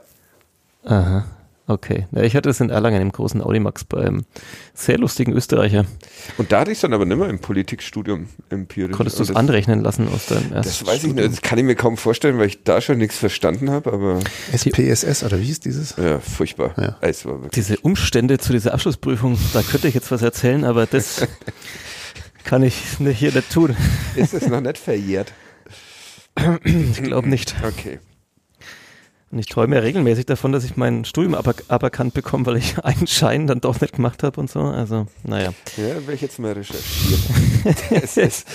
Aha. 0.84 1.26
Okay. 1.70 2.08
Ja, 2.10 2.22
ich 2.22 2.34
hatte 2.34 2.50
es 2.50 2.58
in 2.58 2.68
Erlangen 2.68 3.00
im 3.00 3.12
großen 3.12 3.40
Audimax 3.40 3.84
beim 3.84 4.24
sehr 4.74 4.98
lustigen 4.98 5.32
Österreicher. 5.32 5.84
Und 6.36 6.50
da 6.50 6.60
hatte 6.60 6.72
ich 6.72 6.78
es 6.78 6.82
dann 6.82 6.92
aber 6.92 7.04
nicht 7.04 7.16
mehr 7.16 7.28
im 7.28 7.38
Politikstudium 7.38 8.26
empirisch. 8.48 8.96
Konntest 8.96 9.20
du 9.20 9.22
es 9.22 9.36
anrechnen 9.36 9.80
lassen 9.80 10.08
aus 10.08 10.26
deinem 10.26 10.52
ersten 10.52 10.84
Das 10.84 10.84
weiß 10.84 11.04
ich 11.04 11.14
nicht, 11.14 11.32
das 11.32 11.42
kann 11.42 11.60
ich 11.60 11.64
mir 11.64 11.76
kaum 11.76 11.96
vorstellen, 11.96 12.38
weil 12.38 12.48
ich 12.48 12.64
da 12.64 12.80
schon 12.80 12.98
nichts 12.98 13.18
verstanden 13.18 13.70
habe, 13.70 13.92
aber 13.92 14.18
SPSS, 14.52 15.22
oder 15.22 15.38
wie 15.38 15.44
hieß 15.44 15.60
dieses? 15.60 15.94
ja, 15.96 16.18
furchtbar. 16.18 16.74
Ja. 16.76 16.96
Es 17.02 17.24
war 17.24 17.34
wirklich. 17.34 17.52
Diese 17.52 17.78
Umstände 17.78 18.38
zu 18.38 18.52
dieser 18.52 18.74
Abschlussprüfung, 18.74 19.38
da 19.52 19.62
könnte 19.62 19.86
ich 19.86 19.94
jetzt 19.94 20.10
was 20.10 20.22
erzählen, 20.22 20.64
aber 20.64 20.86
das 20.86 21.24
kann 22.44 22.64
ich 22.64 22.74
hier 22.98 23.32
nicht 23.32 23.52
tun. 23.52 23.76
Ist 24.16 24.34
es 24.34 24.48
noch 24.48 24.60
nicht 24.60 24.78
verjährt? 24.78 25.32
Ich 26.64 27.00
glaube 27.00 27.28
nicht. 27.28 27.54
Okay. 27.62 28.00
Und 29.30 29.38
ich 29.38 29.46
träume 29.46 29.76
ja 29.76 29.82
regelmäßig 29.82 30.26
davon, 30.26 30.50
dass 30.50 30.64
ich 30.64 30.76
mein 30.76 31.04
Studium 31.04 31.34
aber, 31.34 31.54
aberkannt 31.68 32.14
bekomme, 32.14 32.46
weil 32.46 32.56
ich 32.56 32.78
einen 32.84 33.06
Schein 33.06 33.46
dann 33.46 33.60
doch 33.60 33.80
nicht 33.80 33.94
gemacht 33.94 34.22
habe 34.22 34.40
und 34.40 34.50
so. 34.50 34.60
Also, 34.60 35.06
naja. 35.22 35.52
Ja, 35.76 35.84
werde 35.94 36.14
ich 36.14 36.20
jetzt 36.20 36.38
mal 36.38 36.52
recherchieren. 36.52 37.22
das, 37.90 38.16
ist, 38.16 38.48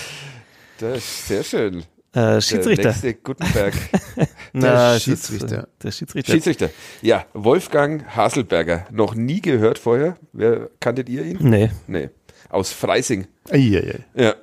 das 0.78 0.98
ist 0.98 1.28
sehr 1.28 1.44
schön. 1.44 1.84
Äh, 2.12 2.40
Schiedsrichter. 2.40 2.82
Der 2.82 2.92
nächste 2.92 3.14
Gutenberg. 3.14 3.74
Na, 4.52 4.96
es 4.96 5.02
Schiedsrichter. 5.02 5.68
Der 5.82 5.90
Schiedsrichter. 5.90 6.32
Schiedsrichter. 6.32 6.70
Ja, 7.02 7.26
Wolfgang 7.34 8.04
Haselberger. 8.14 8.86
Noch 8.90 9.14
nie 9.14 9.40
gehört 9.42 9.78
vorher. 9.78 10.16
Wer 10.32 10.70
kanntet 10.80 11.08
ihr 11.08 11.24
ihn? 11.24 11.38
Nee, 11.40 11.70
Nee. 11.86 12.10
Aus 12.48 12.72
Freising. 12.72 13.26
Eieiei. 13.50 14.00
Ja. 14.14 14.34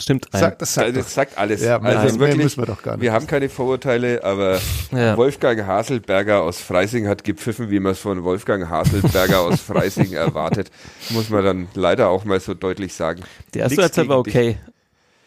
Stimmt. 0.00 0.32
Ein, 0.32 0.40
Sag, 0.40 0.58
das 0.58 0.74
sagt 0.74 0.96
Das 0.96 1.14
sagt 1.14 1.38
alles. 1.38 1.62
Ja, 1.62 1.80
also 1.80 2.18
wirklich, 2.18 2.42
müssen 2.44 2.62
wir 2.62 2.66
doch 2.66 2.82
gar 2.82 2.92
nicht 2.92 3.02
Wir 3.02 3.12
haben 3.12 3.26
keine 3.26 3.48
Vorurteile, 3.48 4.22
aber 4.24 4.58
Ja. 4.92 5.16
Wolfgang 5.16 5.66
Haselberger 5.66 6.42
aus 6.42 6.60
Freising 6.60 7.08
hat 7.08 7.24
gepfiffen, 7.24 7.70
wie 7.70 7.80
man 7.80 7.92
es 7.92 7.98
von 7.98 8.22
Wolfgang 8.24 8.68
Haselberger 8.68 9.40
aus 9.40 9.60
Freising 9.60 10.12
erwartet. 10.14 10.70
Muss 11.10 11.30
man 11.30 11.44
dann 11.44 11.68
leider 11.74 12.08
auch 12.08 12.24
mal 12.24 12.40
so 12.40 12.54
deutlich 12.54 12.94
sagen. 12.94 13.22
die 13.54 13.58
erste 13.60 13.82
Halbzeit 13.82 14.08
war 14.08 14.18
okay. 14.18 14.58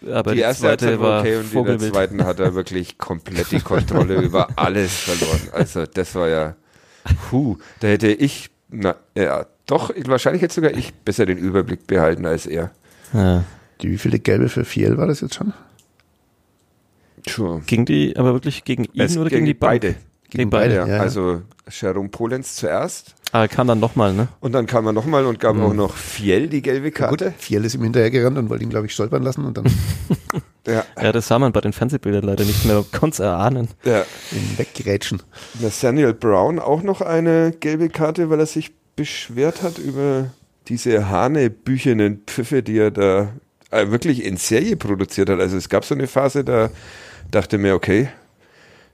Aber 0.09 0.31
Die 0.31 0.37
die, 0.37 0.41
erste 0.41 0.63
zweite 0.63 0.85
Halbzeit 0.87 0.99
war 0.99 1.19
okay 1.19 1.35
und 1.37 1.53
in 1.53 1.79
der 1.79 1.91
zweiten 1.91 2.25
hat 2.25 2.39
er 2.39 2.55
wirklich 2.55 2.97
komplett 2.97 3.51
die 3.51 3.59
Kontrolle 3.59 4.15
über 4.15 4.47
alles 4.55 4.95
verloren. 4.95 5.41
Also 5.51 5.85
das 5.85 6.15
war 6.15 6.27
ja, 6.27 6.55
puh, 7.29 7.57
da 7.81 7.87
hätte 7.87 8.07
ich, 8.07 8.49
na, 8.69 8.95
ja, 9.15 9.45
doch, 9.67 9.91
wahrscheinlich 10.05 10.41
hätte 10.41 10.55
sogar 10.55 10.71
ich 10.71 10.93
besser 10.93 11.25
den 11.27 11.37
Überblick 11.37 11.85
behalten 11.85 12.25
als 12.25 12.47
er. 12.47 12.71
Ja. 13.13 13.43
Die, 13.81 13.89
wie 13.91 13.97
viele 13.97 14.19
Gelbe 14.19 14.49
für 14.49 14.65
Fiel 14.65 14.97
war 14.97 15.07
das 15.07 15.21
jetzt 15.21 15.35
schon? 15.35 15.53
Sure. 17.27 17.61
Ging 17.65 17.85
die 17.85 18.15
aber 18.17 18.33
wirklich 18.33 18.63
gegen 18.63 18.85
ihn 18.85 19.01
Es 19.01 19.15
oder 19.17 19.29
gegen 19.29 19.45
gegen 19.45 19.45
die 19.45 19.53
Bank? 19.53 19.81
beide. 19.81 19.95
Gegen 20.29 20.49
beide. 20.49 20.75
Ja, 20.75 20.87
ja, 20.87 20.95
ja. 20.95 21.01
Also 21.01 21.41
Jerome 21.69 22.09
Polenz 22.09 22.55
zuerst 22.55 23.15
Aber 23.31 23.47
kam 23.47 23.67
dann 23.67 23.79
nochmal, 23.79 24.13
ne? 24.13 24.27
und 24.39 24.53
dann 24.53 24.65
kam 24.65 24.85
er 24.87 24.93
nochmal 24.93 25.25
und 25.25 25.39
gab 25.39 25.55
Mhm. 25.55 25.61
auch 25.63 25.73
noch 25.73 25.95
Fiel 25.95 26.47
die 26.47 26.61
gelbe 26.61 26.91
Karte. 26.91 27.33
Fiel 27.37 27.63
ist 27.65 27.75
ihm 27.75 27.83
hinterhergerannt 27.83 28.37
und 28.37 28.49
wollte 28.49 28.63
ihn, 28.63 28.69
glaube 28.69 28.87
ich, 28.87 28.93
stolpern 28.93 29.23
lassen 29.23 29.45
und 29.45 29.57
dann 29.57 29.65
Ja, 30.67 30.85
Ja, 31.01 31.11
das 31.11 31.27
sah 31.27 31.37
man 31.39 31.51
bei 31.51 31.61
den 31.61 31.73
Fernsehbildern 31.73 32.23
leider 32.23 32.45
nicht 32.45 32.65
mehr. 32.65 32.83
Konnte 32.91 33.15
es 33.15 33.19
erahnen. 33.19 33.67
ja. 33.83 34.03
ihn 34.31 34.57
weggerätschen. 34.57 35.21
Nathaniel 35.59 36.13
Brown 36.13 36.59
auch 36.59 36.81
noch 36.83 37.01
eine 37.01 37.51
gelbe 37.59 37.89
Karte, 37.89 38.29
weil 38.29 38.39
er 38.39 38.45
sich 38.45 38.71
beschwert 38.95 39.63
hat 39.63 39.77
über 39.79 40.27
diese 40.67 41.09
hanebüchenen 41.09 42.21
Pfiffe, 42.27 42.61
die 42.63 42.77
er 42.77 42.91
da 42.91 43.29
wirklich 43.71 44.23
in 44.23 44.37
Serie 44.37 44.75
produziert 44.75 45.29
hat. 45.29 45.39
Also 45.39 45.57
es 45.57 45.69
gab 45.69 45.85
so 45.85 45.95
eine 45.95 46.07
Phase, 46.07 46.43
da 46.43 46.69
dachte 47.29 47.57
mir, 47.57 47.73
okay, 47.73 48.09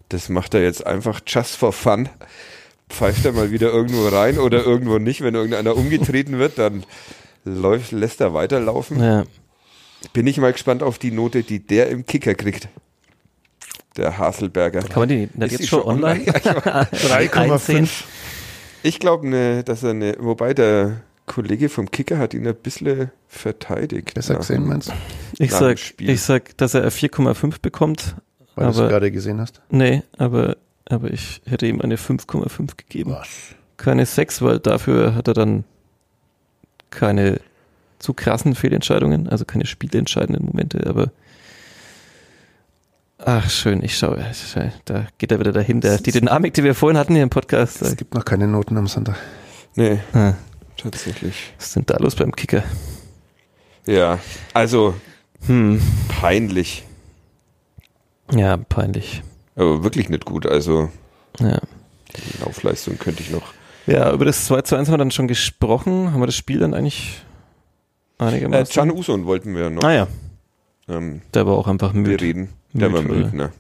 das 0.09 0.29
macht 0.29 0.53
er 0.53 0.61
jetzt 0.61 0.85
einfach 0.85 1.21
just 1.25 1.55
for 1.55 1.73
fun. 1.73 2.09
Pfeift 2.89 3.25
er 3.25 3.33
mal 3.33 3.51
wieder 3.51 3.69
irgendwo 3.71 4.07
rein 4.07 4.37
oder 4.37 4.63
irgendwo 4.63 4.97
nicht. 4.97 5.21
Wenn 5.21 5.35
irgendeiner 5.35 5.75
umgetreten 5.75 6.39
wird, 6.39 6.57
dann 6.57 6.85
läuft, 7.43 7.91
lässt 7.91 8.21
er 8.21 8.33
weiterlaufen. 8.33 9.01
Ja. 9.01 9.23
Bin 10.13 10.27
ich 10.27 10.37
mal 10.37 10.53
gespannt 10.53 10.83
auf 10.83 10.97
die 10.99 11.11
Note, 11.11 11.43
die 11.43 11.59
der 11.59 11.89
im 11.89 12.05
Kicker 12.05 12.35
kriegt. 12.35 12.69
Der 13.97 14.17
Haselberger. 14.17 14.81
Kann 14.81 15.01
man 15.01 15.09
die 15.09 15.15
nicht 15.15 15.37
Ist 15.37 15.51
jetzt 15.51 15.63
die 15.63 15.67
schon 15.67 15.81
online? 15.81 16.21
online? 16.27 16.41
Ja, 16.65 16.87
ich 17.21 17.31
3,5. 17.31 17.89
Ich 18.83 18.99
glaube, 18.99 19.27
ne, 19.27 19.63
dass 19.63 19.83
er 19.83 19.89
eine, 19.89 20.15
wobei 20.19 20.53
der 20.53 21.01
Kollege 21.27 21.69
vom 21.69 21.91
Kicker 21.91 22.17
hat 22.17 22.33
ihn 22.33 22.47
ein 22.47 22.55
bisschen 22.55 23.11
verteidigt. 23.27 24.15
Besser 24.15 24.35
gesehen, 24.35 24.65
meinst 24.65 24.89
du? 24.89 24.93
Ich 25.37 25.51
sag, 25.51 25.77
ich 25.99 26.21
sag, 26.21 26.57
dass 26.57 26.73
er 26.73 26.89
4,5 26.91 27.61
bekommt. 27.61 28.15
Weil 28.55 28.65
du 28.65 28.71
es 28.71 28.77
gerade 28.89 29.11
gesehen 29.11 29.39
hast. 29.39 29.61
Nee, 29.69 30.01
aber 30.17 30.57
aber 30.89 31.11
ich 31.11 31.41
hätte 31.45 31.67
ihm 31.67 31.81
eine 31.81 31.97
5,5 31.97 32.77
gegeben. 32.77 33.11
Was? 33.11 33.27
Keine 33.75 34.05
6, 34.05 34.41
weil 34.41 34.59
dafür 34.59 35.15
hat 35.15 35.27
er 35.27 35.33
dann 35.33 35.63
keine 36.89 37.39
zu 37.99 38.13
krassen 38.13 38.55
Fehlentscheidungen, 38.55 39.27
also 39.27 39.43
keine 39.43 39.65
spielentscheidenden 39.65 40.45
Momente, 40.45 40.87
aber 40.87 41.11
ach 43.17 43.49
schön, 43.49 43.83
ich 43.83 43.97
schaue, 43.97 44.23
da 44.85 45.07
geht 45.17 45.31
er 45.31 45.39
wieder 45.39 45.51
dahin, 45.51 45.81
der, 45.81 45.97
die 45.97 46.11
Dynamik, 46.11 46.53
die 46.53 46.63
wir 46.63 46.75
vorhin 46.75 46.97
hatten 46.97 47.13
hier 47.13 47.23
im 47.23 47.29
Podcast. 47.29 47.81
Es 47.81 47.97
gibt 47.97 48.13
noch 48.13 48.23
keine 48.23 48.47
Noten 48.47 48.77
am 48.77 48.87
Sonntag. 48.87 49.17
Nee, 49.75 49.99
Ah, 50.13 50.33
tatsächlich. 50.77 51.53
was 51.57 51.67
ist 51.67 51.75
denn 51.75 51.85
da 51.85 51.97
los 51.97 52.15
beim 52.15 52.31
Kicker? 52.35 52.63
Ja, 53.85 54.19
also 54.53 54.93
Hm, 55.45 55.81
peinlich. 56.09 56.83
ja, 58.33 58.57
peinlich. 58.57 59.21
Aber 59.55 59.83
wirklich 59.83 60.09
nicht 60.09 60.25
gut. 60.25 60.45
Also 60.45 60.89
Ja. 61.39 61.59
die 62.15 62.43
Laufleistung 62.43 62.97
könnte 62.97 63.21
ich 63.23 63.29
noch. 63.31 63.53
Ja, 63.85 64.11
über 64.11 64.25
das 64.25 64.45
2 64.45 64.61
zu 64.63 64.75
1 64.75 64.87
haben 64.89 64.93
wir 64.93 64.97
dann 64.97 65.11
schon 65.11 65.27
gesprochen. 65.27 66.11
Haben 66.11 66.19
wir 66.21 66.25
das 66.25 66.35
Spiel 66.35 66.59
dann 66.59 66.73
eigentlich 66.73 67.21
Äh, 68.19 68.23
einigermaßen? 68.25 68.73
Can 68.73 68.91
Uson 68.91 69.25
wollten 69.25 69.55
wir 69.55 69.69
noch 69.69 69.83
ah 69.83 69.93
ja, 69.93 70.07
ähm, 70.89 71.21
der 71.33 71.45
war 71.47 71.53
auch 71.53 71.67
einfach 71.67 71.93
müde. 71.93 72.17
bereden. 72.17 72.49
Der 72.73 72.91
war 72.91 73.01
Müde, 73.01 73.35
ne? 73.35 73.51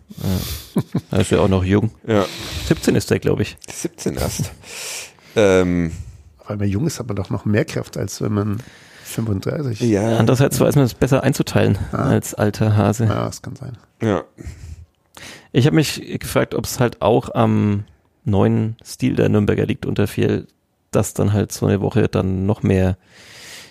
Er 1.11 1.19
ist 1.21 1.31
ja 1.31 1.39
auch 1.39 1.47
noch 1.47 1.63
jung. 1.63 1.91
Ja, 2.05 2.25
17 2.67 2.95
ist 2.95 3.09
der, 3.09 3.19
glaube 3.19 3.43
ich. 3.43 3.57
17 3.71 4.15
erst. 4.17 4.51
ähm, 5.35 5.91
Weil 6.47 6.57
man 6.57 6.67
jung 6.67 6.87
ist, 6.87 6.99
hat 6.99 7.07
man 7.07 7.15
doch 7.15 7.29
noch 7.29 7.45
mehr 7.45 7.65
Kraft, 7.65 7.97
als 7.97 8.21
wenn 8.21 8.33
man 8.33 8.57
35. 9.03 9.79
ja, 9.81 10.17
Andererseits 10.17 10.59
weiß 10.59 10.75
man 10.75 10.85
es 10.85 10.93
besser 10.93 11.23
einzuteilen 11.23 11.77
Ah. 11.91 12.09
als 12.09 12.33
alter 12.33 12.75
Hase. 12.75 13.05
Ja, 13.05 13.25
das 13.25 13.41
kann 13.41 13.55
sein. 13.55 13.77
ja. 14.01 14.23
Ich 15.53 15.65
habe 15.65 15.75
mich 15.75 16.19
gefragt, 16.19 16.53
ob 16.53 16.65
es 16.65 16.79
halt 16.79 17.01
auch 17.01 17.33
am 17.33 17.85
neuen 18.25 18.75
Stil 18.85 19.15
der 19.15 19.29
Nürnberger 19.29 19.65
liegt 19.65 19.85
unter 19.85 20.05
viel, 20.05 20.45
dass 20.91 21.13
dann 21.13 21.33
halt 21.33 21.51
so 21.51 21.65
eine 21.65 21.81
Woche 21.81 22.07
dann 22.09 22.45
noch 22.45 22.61
mehr 22.63 22.97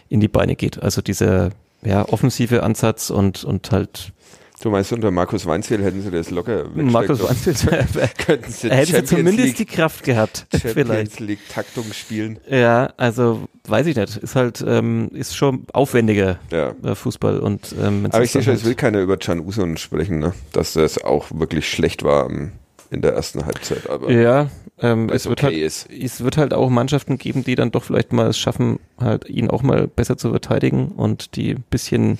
in 0.09 0.21
die 0.21 0.29
Beine 0.29 0.57
geht. 0.57 0.83
Also 0.83 1.03
dieser 1.03 1.51
ja, 1.83 2.09
offensive 2.09 2.63
Ansatz 2.63 3.11
und, 3.11 3.45
und 3.45 3.71
halt 3.71 4.13
Du 4.63 4.71
meinst, 4.71 4.91
unter 4.93 5.11
Markus 5.11 5.45
Weinzierl 5.45 5.83
hätten 5.85 6.01
sie 6.01 6.11
das 6.11 6.31
locker 6.31 6.65
Markus 6.75 7.23
Weinfeld, 7.23 8.19
Könnten 8.27 8.51
sie 8.51 8.69
er 8.71 8.77
hätte 8.79 8.87
Champions 8.93 9.11
zumindest 9.11 9.39
League, 9.39 9.57
die 9.57 9.65
Kraft 9.67 10.03
gehabt. 10.03 10.47
Champions 10.53 10.73
Vielleicht. 10.75 11.21
League 11.21 11.49
Taktung 11.53 11.85
spielen. 11.93 12.39
Ja, 12.49 12.93
also 12.97 13.49
weiß 13.69 13.87
ich 13.87 13.97
nicht. 13.97 14.17
Ist 14.17 14.35
halt, 14.35 14.65
ähm, 14.67 15.11
ist 15.13 15.37
schon 15.37 15.67
aufwendiger 15.73 16.39
Ja. 16.51 16.75
äh, 16.83 16.95
Fußball 16.95 17.39
und 17.39 17.75
ähm, 17.83 18.07
Aber 18.11 18.25
ich 18.25 18.31
sehe 18.31 18.43
schon, 18.43 18.55
es 18.55 18.63
will 18.65 18.71
halt, 18.71 18.79
keiner 18.79 19.01
über 19.01 19.19
Can 19.19 19.41
Uson 19.41 19.77
sprechen, 19.77 20.19
ne? 20.21 20.33
dass 20.53 20.73
das 20.73 21.03
auch 21.05 21.27
wirklich 21.35 21.69
schlecht 21.69 22.03
war 22.03 22.31
ähm, 22.31 22.53
in 22.91 23.03
der 23.03 23.13
ersten 23.13 23.45
Halbzeit. 23.45 23.91
Aber 23.91 24.11
Ja, 24.11 24.49
ähm, 24.81 25.11
es 25.11 25.27
wird 25.29 25.43
okay 25.43 25.53
halt 25.55 25.63
ist. 25.65 25.89
es 25.91 26.25
wird 26.25 26.39
halt 26.39 26.55
auch 26.55 26.71
Mannschaften 26.71 27.19
geben, 27.19 27.45
die 27.45 27.57
dann 27.57 27.73
doch 27.73 27.85
vielleicht 27.85 28.15
mal 28.15 28.29
es 28.29 28.39
schaffen, 28.39 28.79
halt 28.99 29.29
ihn 29.29 29.51
auch 29.51 29.63
mal 29.63 29.87
besser 29.87 30.17
zu 30.17 30.31
verteidigen 30.31 30.89
und 30.93 31.37
die 31.37 31.51
ein 31.57 31.65
bisschen 31.69 32.19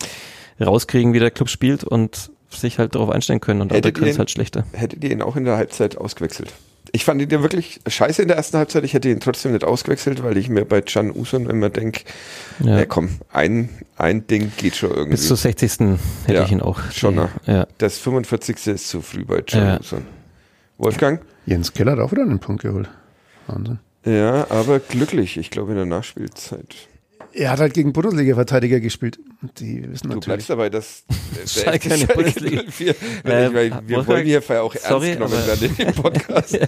rauskriegen, 0.61 1.13
wie 1.13 1.19
der 1.21 1.31
Club 1.31 1.49
spielt 1.49 1.85
und 1.85 2.31
sich 2.51 2.79
halt 2.79 2.95
darauf 2.95 3.11
einstellen 3.11 3.41
können 3.41 3.61
und 3.61 3.73
andere 3.73 3.93
können 3.93 4.11
es 4.11 4.19
halt 4.19 4.31
schlechter. 4.31 4.65
hättet 4.73 5.03
ihr 5.05 5.11
ihn 5.11 5.23
auch 5.23 5.37
in 5.37 5.45
der 5.45 5.57
Halbzeit 5.57 5.99
ausgewechselt? 5.99 6.53
Ich 6.93 7.05
fand 7.05 7.21
ihn 7.21 7.29
ja 7.29 7.43
wirklich 7.43 7.81
scheiße 7.87 8.23
in 8.23 8.29
der 8.29 8.37
ersten 8.37 8.57
Halbzeit. 8.57 8.85
Ich 8.85 8.95
hätte 8.95 9.09
ihn 9.11 9.19
trotzdem 9.21 9.53
nicht 9.53 9.65
ausgewechselt, 9.65 10.23
weil 10.23 10.37
ich 10.39 10.49
mir 10.49 10.65
bei 10.65 10.81
Can 10.81 11.11
Uson 11.11 11.51
immer 11.51 11.69
denke, 11.69 12.03
ja. 12.61 12.79
Ja. 12.79 12.87
komm, 12.87 13.11
ein, 13.33 13.69
ein 13.99 14.27
Ding 14.29 14.53
geht 14.57 14.77
schon 14.77 14.91
irgendwie. 14.91 15.11
Bis 15.11 15.27
zur 15.27 15.37
60. 15.37 15.71
hätte 15.73 15.99
Ja, 16.33 16.45
ich 16.45 16.53
ihn 16.53 16.61
auch. 16.63 16.81
schon, 16.93 17.15
die- 17.15 17.21
ne? 17.21 17.29
Ja. 17.47 17.67
das 17.79 17.99
45. 17.99 18.67
ist 18.69 18.89
zu 18.89 19.03
früh 19.03 19.25
bei 19.25 19.43
Can 19.43 19.67
Ja. 19.67 19.81
Uson. 19.81 20.03
Wolfgang? 20.79 21.21
Jens 21.45 21.73
Keller 21.73 21.93
hat 21.93 21.99
auch 21.99 22.13
wieder 22.13 22.23
einen 22.23 22.39
Punkt 22.39 22.63
geholt. 22.63 22.89
Wahnsinn. 23.49 23.79
Ja, 24.05 24.47
aber 24.51 24.79
glücklich. 24.79 25.37
Ich 25.37 25.51
glaube 25.51 25.73
in 25.73 25.77
der 25.79 25.87
Nachspielzeit. 25.87 26.77
Er 27.33 27.51
hat 27.51 27.61
halt 27.61 27.75
gegen 27.75 27.93
Bundesliga-Verteidiger 27.93 28.81
gespielt. 28.81 29.19
Die 29.59 29.83
wissen 29.83 30.09
Du 30.09 30.15
natürlich. 30.15 30.25
bleibst 30.25 30.51
dabei, 30.51 30.71
dass 30.71 31.05
der 31.43 31.47
Schalke 31.47 31.89
der 31.91 32.07
Bundesliga. 32.07 32.63
04, 32.71 32.95
wenn 33.25 33.33
Äh, 33.33 33.47
ich, 33.49 33.55
weil 33.55 33.71
wir 33.71 33.97
Wolfgang, 33.97 34.07
wollen 34.09 34.27
hier 34.27 34.63
auch 34.63 34.75
ernst 34.75 34.89
sorry, 34.89 35.13
genommen 35.13 35.47
werden 35.47 35.69
in 35.69 35.87
dem 35.87 35.95
Podcast. 36.03 36.59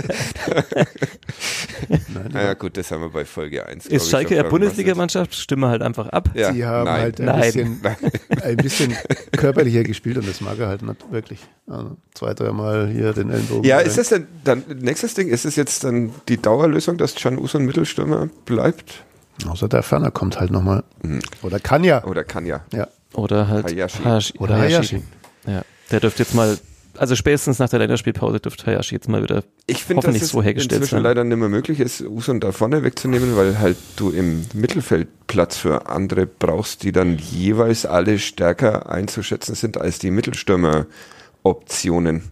Nein, 1.88 2.30
naja 2.32 2.54
gut, 2.54 2.76
das 2.76 2.90
haben 2.90 3.00
wir 3.02 3.08
bei 3.08 3.24
Folge 3.24 3.64
1. 3.66 3.86
Ist 3.86 4.10
Schalke 4.10 4.36
ja 4.36 4.42
Bundesligamannschaft? 4.42 5.34
Stimmen 5.34 5.64
halt 5.70 5.80
einfach 5.82 6.08
ab. 6.08 6.30
Ja, 6.34 6.52
Sie 6.52 6.64
haben 6.64 6.84
nein. 6.84 7.00
halt 7.00 7.20
ein 7.20 7.26
Nein. 7.26 7.40
bisschen, 7.40 7.80
ein 8.42 8.56
bisschen 8.56 8.94
körperlicher 9.32 9.84
gespielt 9.84 10.18
und 10.18 10.28
das 10.28 10.40
mag 10.40 10.58
er 10.58 10.68
halt 10.68 10.82
nicht 10.82 11.10
wirklich. 11.10 11.40
Also 11.66 11.96
zwei, 12.14 12.34
dreimal 12.34 12.88
hier 12.88 13.12
den 13.12 13.30
Ellenbogen. 13.30 13.64
Ja, 13.64 13.78
rein. 13.78 13.86
ist 13.86 13.96
das 13.98 14.08
denn 14.10 14.26
dann 14.44 14.64
nächstes 14.80 15.14
Ding? 15.14 15.28
Ist 15.28 15.44
es 15.44 15.56
jetzt 15.56 15.84
dann 15.84 16.12
die 16.28 16.36
Dauerlösung, 16.40 16.98
dass 16.98 17.14
Can 17.14 17.38
Uson 17.38 17.64
Mittelstürmer 17.64 18.28
bleibt? 18.44 19.04
Außer 19.46 19.68
der 19.68 19.82
Ferner 19.82 20.10
kommt 20.10 20.40
halt 20.40 20.50
nochmal. 20.50 20.82
Mhm. 21.02 21.20
Oder 21.42 21.60
kann 21.60 21.84
ja. 21.84 22.02
Oder 22.04 22.24
kann 22.24 22.46
ja? 22.46 22.62
Ja. 22.72 22.88
Oder 23.14 23.48
halt 23.48 23.66
Hayashi. 23.70 24.02
Hayashi. 24.02 24.38
Oder 24.38 24.56
Hayashi. 24.58 25.02
Ja. 25.46 25.62
Der 25.90 26.00
dürfte 26.00 26.22
jetzt 26.22 26.34
mal, 26.34 26.58
also 26.96 27.14
spätestens 27.14 27.58
nach 27.58 27.68
der 27.68 27.78
Länderspielpause 27.78 28.40
dürfte 28.40 28.66
Hayashi 28.66 28.94
jetzt 28.96 29.08
mal 29.08 29.22
wieder 29.22 29.44
Ich 29.66 29.84
finde, 29.84 30.00
dass 30.02 30.08
hoffentlich 30.08 30.22
es 30.24 30.28
so 30.30 30.42
hergestellt 30.42 30.80
inzwischen 30.82 30.96
sein. 30.96 31.02
leider 31.04 31.24
nicht 31.24 31.38
mehr 31.38 31.48
möglich 31.48 31.80
ist, 31.80 32.00
Uson 32.02 32.40
da 32.40 32.52
vorne 32.52 32.82
wegzunehmen, 32.82 33.36
weil 33.36 33.58
halt 33.58 33.76
du 33.96 34.10
im 34.10 34.44
Mittelfeld 34.54 35.08
Platz 35.28 35.56
für 35.56 35.88
andere 35.88 36.26
brauchst, 36.26 36.82
die 36.82 36.92
dann 36.92 37.16
jeweils 37.18 37.86
alle 37.86 38.18
stärker 38.18 38.90
einzuschätzen 38.90 39.54
sind 39.54 39.80
als 39.80 39.98
die 40.00 40.10
Mittelstürmer-Optionen. 40.10 42.22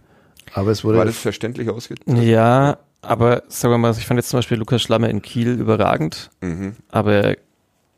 Aber 0.53 0.71
es 0.71 0.83
War 0.83 0.93
wurde. 0.93 1.05
das 1.07 1.17
verständlich 1.17 1.69
ausgedrückt? 1.69 2.17
Ja, 2.19 2.77
aber 3.01 3.43
sagen 3.47 3.73
wir 3.73 3.77
mal, 3.77 3.91
ich 3.91 4.05
fand 4.05 4.17
jetzt 4.17 4.29
zum 4.29 4.37
Beispiel 4.39 4.57
Lukas 4.57 4.81
Schlammer 4.81 5.09
in 5.09 5.21
Kiel 5.21 5.49
überragend, 5.59 6.29
Mhm. 6.41 6.75
aber 6.89 7.35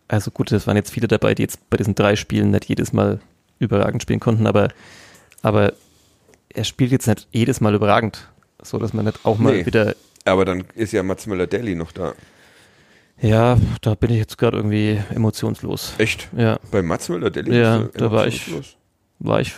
also 0.08 0.32
gut, 0.32 0.52
es 0.52 0.66
waren 0.68 0.76
jetzt 0.76 0.92
viele 0.92 1.08
dabei, 1.08 1.36
die 1.36 1.44
jetzt 1.44 1.70
bei 1.70 1.78
diesen 1.78 1.96
drei 1.96 2.16
Spielen 2.16 2.52
nicht 2.52 2.66
jedes 2.66 2.94
Mal 2.94 3.20
überragend 3.60 4.02
spielen 4.02 4.20
konnten, 4.20 4.48
aber, 4.48 4.70
aber 5.42 5.74
er 6.54 6.64
spielt 6.64 6.92
jetzt 6.92 7.08
nicht 7.08 7.28
jedes 7.32 7.62
Mal 7.62 7.76
überragend, 7.76 8.28
so 8.62 8.78
dass 8.80 8.94
man 8.94 9.06
nicht 9.06 9.20
auch 9.26 9.38
mal 9.38 9.54
Nee. 9.58 9.66
wieder, 9.66 9.96
Aber 10.26 10.46
dann 10.46 10.64
ist 10.76 10.94
ja 10.94 11.02
Mats 11.04 11.28
Müller-Deli 11.28 11.76
noch 11.76 11.92
da. 11.92 12.14
ja, 13.22 13.58
da 13.82 13.96
bin 13.96 14.12
ich 14.12 14.18
jetzt 14.18 14.38
gerade 14.38 14.58
irgendwie 14.58 15.00
emotionslos. 15.14 15.94
Echt? 15.98 16.28
Ja, 16.36 16.60
Bei 16.72 16.82
Mats 16.82 17.10
Müller-Deli? 17.10 17.58
Ja, 17.60 17.84
da 17.94 18.12
war 18.12 18.28
ich- 18.28 18.52
war 19.20 19.42
ich, 19.42 19.54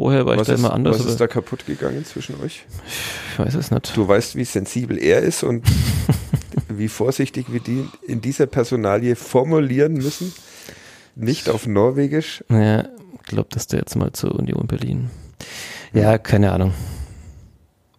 vorher 0.00 0.24
war 0.24 0.32
ich 0.32 0.40
Was, 0.40 0.46
da 0.46 0.54
ist, 0.54 0.60
immer 0.60 0.72
anders, 0.72 0.98
was 0.98 1.04
ist 1.04 1.20
da 1.20 1.26
kaputt 1.26 1.66
gegangen 1.66 2.06
zwischen 2.06 2.40
euch? 2.40 2.64
ich 3.32 3.38
weiß 3.38 3.54
es 3.54 3.70
nicht. 3.70 3.94
Du 3.94 4.08
weißt, 4.08 4.34
wie 4.34 4.44
sensibel 4.44 4.96
er 4.96 5.20
ist 5.20 5.42
und 5.42 5.62
wie 6.70 6.88
vorsichtig 6.88 7.52
wir 7.52 7.60
die 7.60 7.86
in 8.06 8.22
dieser 8.22 8.46
Personalie 8.46 9.14
formulieren 9.14 9.92
müssen. 9.92 10.32
Nicht 11.16 11.50
auf 11.50 11.66
Norwegisch. 11.66 12.42
Ja, 12.48 12.84
ich 12.84 13.26
glaube, 13.26 13.50
dass 13.50 13.66
der 13.66 13.80
jetzt 13.80 13.94
mal 13.94 14.10
zur 14.12 14.34
Union 14.36 14.66
Berlin. 14.66 15.10
Ja, 15.92 16.16
keine 16.16 16.52
Ahnung. 16.52 16.72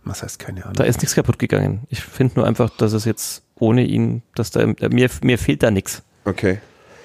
Was 0.03 0.23
heißt 0.23 0.39
keine 0.39 0.63
Ahnung? 0.63 0.77
Da 0.77 0.85
ist 0.85 1.01
nichts 1.01 1.13
kaputt 1.13 1.37
gegangen. 1.37 1.81
Ich 1.89 2.01
finde 2.01 2.33
nur 2.37 2.47
einfach, 2.47 2.71
dass 2.71 2.93
es 2.93 3.05
jetzt 3.05 3.43
ohne 3.59 3.83
ihn, 3.83 4.23
dass 4.33 4.49
da 4.49 4.65
mir, 4.65 5.09
mir 5.21 5.37
fehlt 5.37 5.61
da 5.61 5.69
nichts. 5.69 6.01
Okay. 6.25 6.57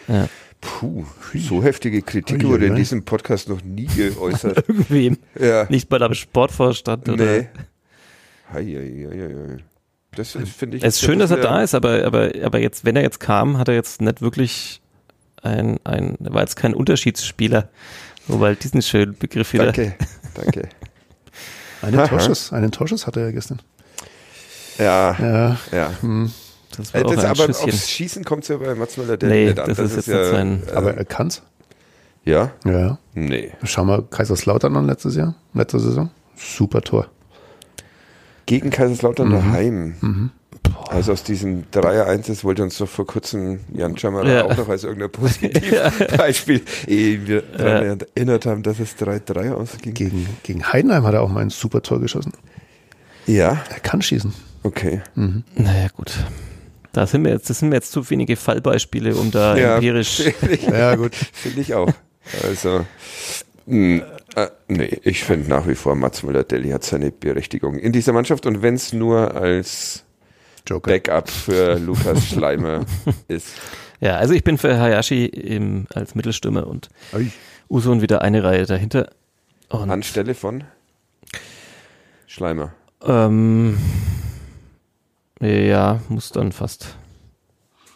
Ja. 0.08 0.26
Puh, 0.60 1.04
so 1.34 1.62
heftige 1.62 2.02
Kritik 2.02 2.42
Ui, 2.42 2.48
wurde 2.48 2.66
in 2.66 2.74
diesem 2.76 3.04
Podcast 3.04 3.48
noch 3.48 3.62
nie 3.62 3.86
geäußert. 3.86 4.58
Irgendwem. 4.68 5.18
ja. 5.38 5.66
Nicht 5.68 5.88
bei 5.88 5.98
der 5.98 6.12
Sportvorstand 6.14 7.08
oder. 7.08 7.24
Nee. 7.24 7.48
Hei, 8.52 8.64
hei, 8.64 9.08
hei, 9.10 9.34
hei. 9.54 9.56
Das 10.16 10.30
finde 10.30 10.78
ich. 10.78 10.82
Es 10.82 10.96
ist 10.96 11.02
schön, 11.02 11.18
dass 11.18 11.30
er 11.30 11.36
da 11.38 11.62
ist, 11.62 11.74
aber, 11.74 12.04
aber, 12.04 12.30
aber 12.42 12.58
jetzt, 12.58 12.84
wenn 12.84 12.96
er 12.96 13.02
jetzt 13.02 13.20
kam, 13.20 13.58
hat 13.58 13.68
er 13.68 13.74
jetzt 13.74 14.00
nicht 14.00 14.22
wirklich 14.22 14.80
ein, 15.42 15.78
ein, 15.84 16.16
war 16.20 16.40
jetzt 16.40 16.56
kein 16.56 16.74
Unterschiedsspieler. 16.74 17.68
Wobei 18.26 18.54
diesen 18.54 18.82
schönen 18.82 19.16
Begriff 19.16 19.52
wieder. 19.52 19.66
Danke, 19.66 19.94
danke. 20.34 20.68
Einen. 21.82 22.08
Torschuss, 22.08 22.52
einen 22.52 22.72
Torschuss 22.72 23.06
hatte 23.06 23.20
er 23.20 23.32
gestern. 23.32 23.60
Ja, 24.78 25.16
Ja. 25.20 25.56
ja. 25.70 25.92
Hm. 26.00 26.32
Das 26.76 26.90
Äh, 26.94 26.94
war 27.02 27.06
auch 27.06 27.14
Das, 27.14 27.24
ein 27.24 27.30
aber 27.30 27.44
Schüsschen. 27.46 27.70
aufs 27.70 27.90
Schießen 27.90 28.24
kommt 28.24 28.42
es 28.44 28.48
ja 28.48 28.56
bei 28.58 28.74
Mats 28.74 28.96
Müller 28.96 29.16
Nee, 29.22 29.46
nicht 29.46 29.58
an. 29.58 29.68
das 29.68 29.78
ist 29.78 29.96
jetzt 29.96 30.08
ja, 30.08 30.16
nicht 30.20 30.30
sein- 30.30 30.62
äh, 30.68 30.72
Aber 30.72 30.94
er 30.94 31.04
kann's. 31.04 31.42
Ja? 32.24 32.50
Ja. 32.64 32.98
Nee. 33.14 33.52
Schau 33.62 33.84
mal 33.84 34.02
Kaiserslautern 34.02 34.76
an 34.76 34.86
letztes 34.86 35.14
Jahr, 35.16 35.34
letzte 35.54 35.78
Saison. 35.80 36.10
Super 36.36 36.80
Tor. 36.82 37.06
Gegen 38.46 38.70
Kaiserslautern 38.70 39.28
Mhm. 39.28 39.32
daheim. 39.32 40.30
Also 40.88 41.12
aus 41.12 41.22
diesem 41.22 41.64
3-1, 41.70 42.26
das 42.26 42.42
wollte 42.44 42.62
uns 42.62 42.78
doch 42.78 42.88
vor 42.88 43.06
kurzem 43.06 43.60
Jan 43.72 43.96
Schamara 43.96 44.28
Ja. 44.28 44.44
auch 44.44 44.56
noch 44.56 44.68
als 44.68 44.84
irgendein 44.84 45.10
Positivbeispiel, 45.12 46.62
ehe 46.86 47.26
wir 47.26 47.42
daran 47.42 48.00
erinnert 48.14 48.46
haben, 48.46 48.62
dass 48.62 48.78
es 48.80 48.96
3-3 48.96 49.52
ausging. 49.52 49.94
Gegen, 49.94 50.26
gegen 50.42 50.72
Heidenheim 50.72 51.04
hat 51.06 51.14
er 51.14 51.22
auch 51.22 51.28
mal 51.30 51.40
ein 51.40 51.50
super 51.50 51.82
Tor 51.82 52.00
geschossen. 52.00 52.32
Ja, 53.26 53.62
Er 53.70 53.80
kann 53.80 54.02
schießen. 54.02 54.32
okay. 54.62 55.02
Naja, 55.14 55.88
gut. 55.96 56.12
Da 56.92 57.06
sind 57.06 57.24
wir 57.24 57.32
jetzt, 57.32 57.50
das 57.50 57.58
sind 57.60 57.68
mir 57.70 57.76
jetzt 57.76 57.92
zu 57.92 58.08
wenige 58.10 58.36
Fallbeispiele, 58.36 59.14
um 59.16 59.30
da 59.30 59.56
Ja, 59.56 59.74
empirisch. 59.76 60.22
finde 60.38 60.54
ich, 60.54 60.62
Ja, 60.62 60.94
gut. 60.94 61.14
finde 61.14 61.60
ich 61.60 61.74
auch. 61.74 61.92
Also, 62.42 62.86
mh, 63.66 64.02
Äh, 64.36 64.48
nee, 64.68 65.00
ich 65.02 65.24
finde 65.24 65.48
nach 65.48 65.66
wie 65.66 65.74
vor, 65.74 65.94
Mats 65.94 66.22
Müller-Deli 66.22 66.68
hat 66.70 66.84
seine 66.84 67.10
Berechtigung 67.10 67.78
in 67.78 67.92
dieser 67.92 68.12
Mannschaft 68.12 68.44
und 68.44 68.60
wenn 68.60 68.74
es 68.74 68.92
nur 68.92 69.34
als 69.34 70.04
Joker. 70.66 70.90
Backup 70.90 71.30
für 71.30 71.78
Lukas 71.78 72.26
Schleimer 72.28 72.84
ist. 73.28 73.48
Ja, 74.00 74.16
also 74.16 74.34
ich 74.34 74.44
bin 74.44 74.58
für 74.58 74.78
Hayashi 74.78 75.24
im, 75.24 75.86
als 75.94 76.14
Mittelstürmer 76.14 76.66
und 76.66 76.90
Ui. 77.14 77.30
Usun 77.70 78.02
wieder 78.02 78.20
eine 78.20 78.44
Reihe 78.44 78.66
dahinter. 78.66 79.08
Und, 79.70 79.90
Anstelle 79.90 80.34
von 80.34 80.64
Schleimer. 82.26 82.72
ähm, 83.06 83.78
ja, 85.40 86.00
muss 86.08 86.30
dann 86.30 86.52
fast. 86.52 86.96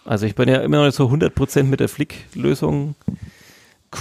Also 0.05 0.27
ich 0.27 0.35
bin 0.35 0.49
ja 0.49 0.57
immer 0.61 0.79
noch 0.79 0.87
nicht 0.87 0.97
so 0.97 1.07
100% 1.07 1.65
mit 1.65 1.81
der 1.81 1.89
Flick-Lösung 1.89 2.95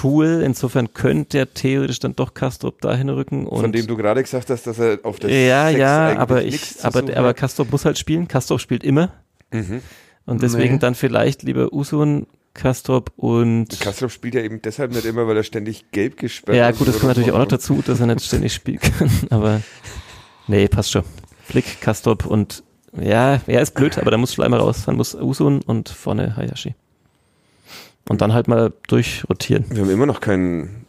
cool. 0.04 0.42
Insofern 0.46 0.94
könnte 0.94 1.38
der 1.38 1.54
theoretisch 1.54 2.00
dann 2.00 2.16
doch 2.16 2.34
Kastrop 2.34 2.82
dahin 2.82 3.10
rücken. 3.10 3.48
Und 3.48 3.62
Von 3.62 3.72
dem 3.72 3.88
du 3.88 3.98
gerade 3.98 4.22
gesagt 4.22 4.50
hast, 4.50 4.68
dass 4.68 4.80
er 4.80 5.00
auf 5.04 5.20
der 5.20 5.30
ja, 5.30 5.70
ja, 5.70 6.18
aber 6.18 6.42
nichts 6.42 6.78
ich, 6.78 6.86
aber, 6.86 7.00
aber 7.00 7.30
hat. 7.30 7.38
Kastrop 7.38 7.72
muss 7.72 7.86
halt 7.86 7.98
spielen. 7.98 8.28
Kastrop 8.28 8.60
spielt 8.62 8.84
immer. 8.84 9.12
Mhm. 9.52 9.82
Und 10.26 10.44
deswegen 10.44 10.76
Nee. 10.76 10.80
dann 10.80 10.96
vielleicht 10.96 11.44
lieber 11.44 11.74
Usun, 11.74 12.28
Kastrop 12.54 13.12
und 13.16 13.80
Kastrop 13.80 14.12
spielt 14.12 14.36
ja 14.36 14.42
eben 14.42 14.62
deshalb 14.62 14.92
nicht 14.92 15.06
immer, 15.06 15.28
weil 15.28 15.38
er 15.38 15.44
ständig 15.44 15.92
gelb 15.92 16.18
gesperrt 16.18 16.58
Ja, 16.58 16.70
ist 16.70 16.78
gut, 16.78 16.88
das 16.88 16.96
kommt 17.00 17.10
natürlich 17.10 17.32
auch 17.32 17.40
noch 17.40 17.48
dazu, 17.48 17.82
dass 17.86 18.00
er 18.00 18.08
nicht 18.08 18.24
ständig 18.24 18.54
spielen 18.54 18.80
kann, 18.80 19.10
aber 19.30 19.62
nee, 20.48 20.68
passt 20.68 20.92
schon. 20.92 21.04
Flick, 21.44 21.82
Kastrop 21.82 22.26
und 22.26 22.64
ja, 23.00 23.42
er 23.46 23.62
ist 23.62 23.74
blöd, 23.74 23.98
aber 23.98 24.12
da 24.12 24.18
muss 24.18 24.34
Schleimer 24.34 24.58
raus. 24.58 24.84
Dann 24.86 24.96
muss 24.96 25.16
Usun 25.16 25.62
und 25.62 25.90
vorne 25.90 26.36
Hayashi. 26.36 26.76
Und 28.08 28.22
dann 28.22 28.34
halt 28.34 28.48
mal 28.48 28.74
durchrotieren. 28.88 29.66
Wir 29.70 29.84
haben 29.84 29.92
immer 29.92 30.06
noch 30.06 30.20
keinen 30.20 30.86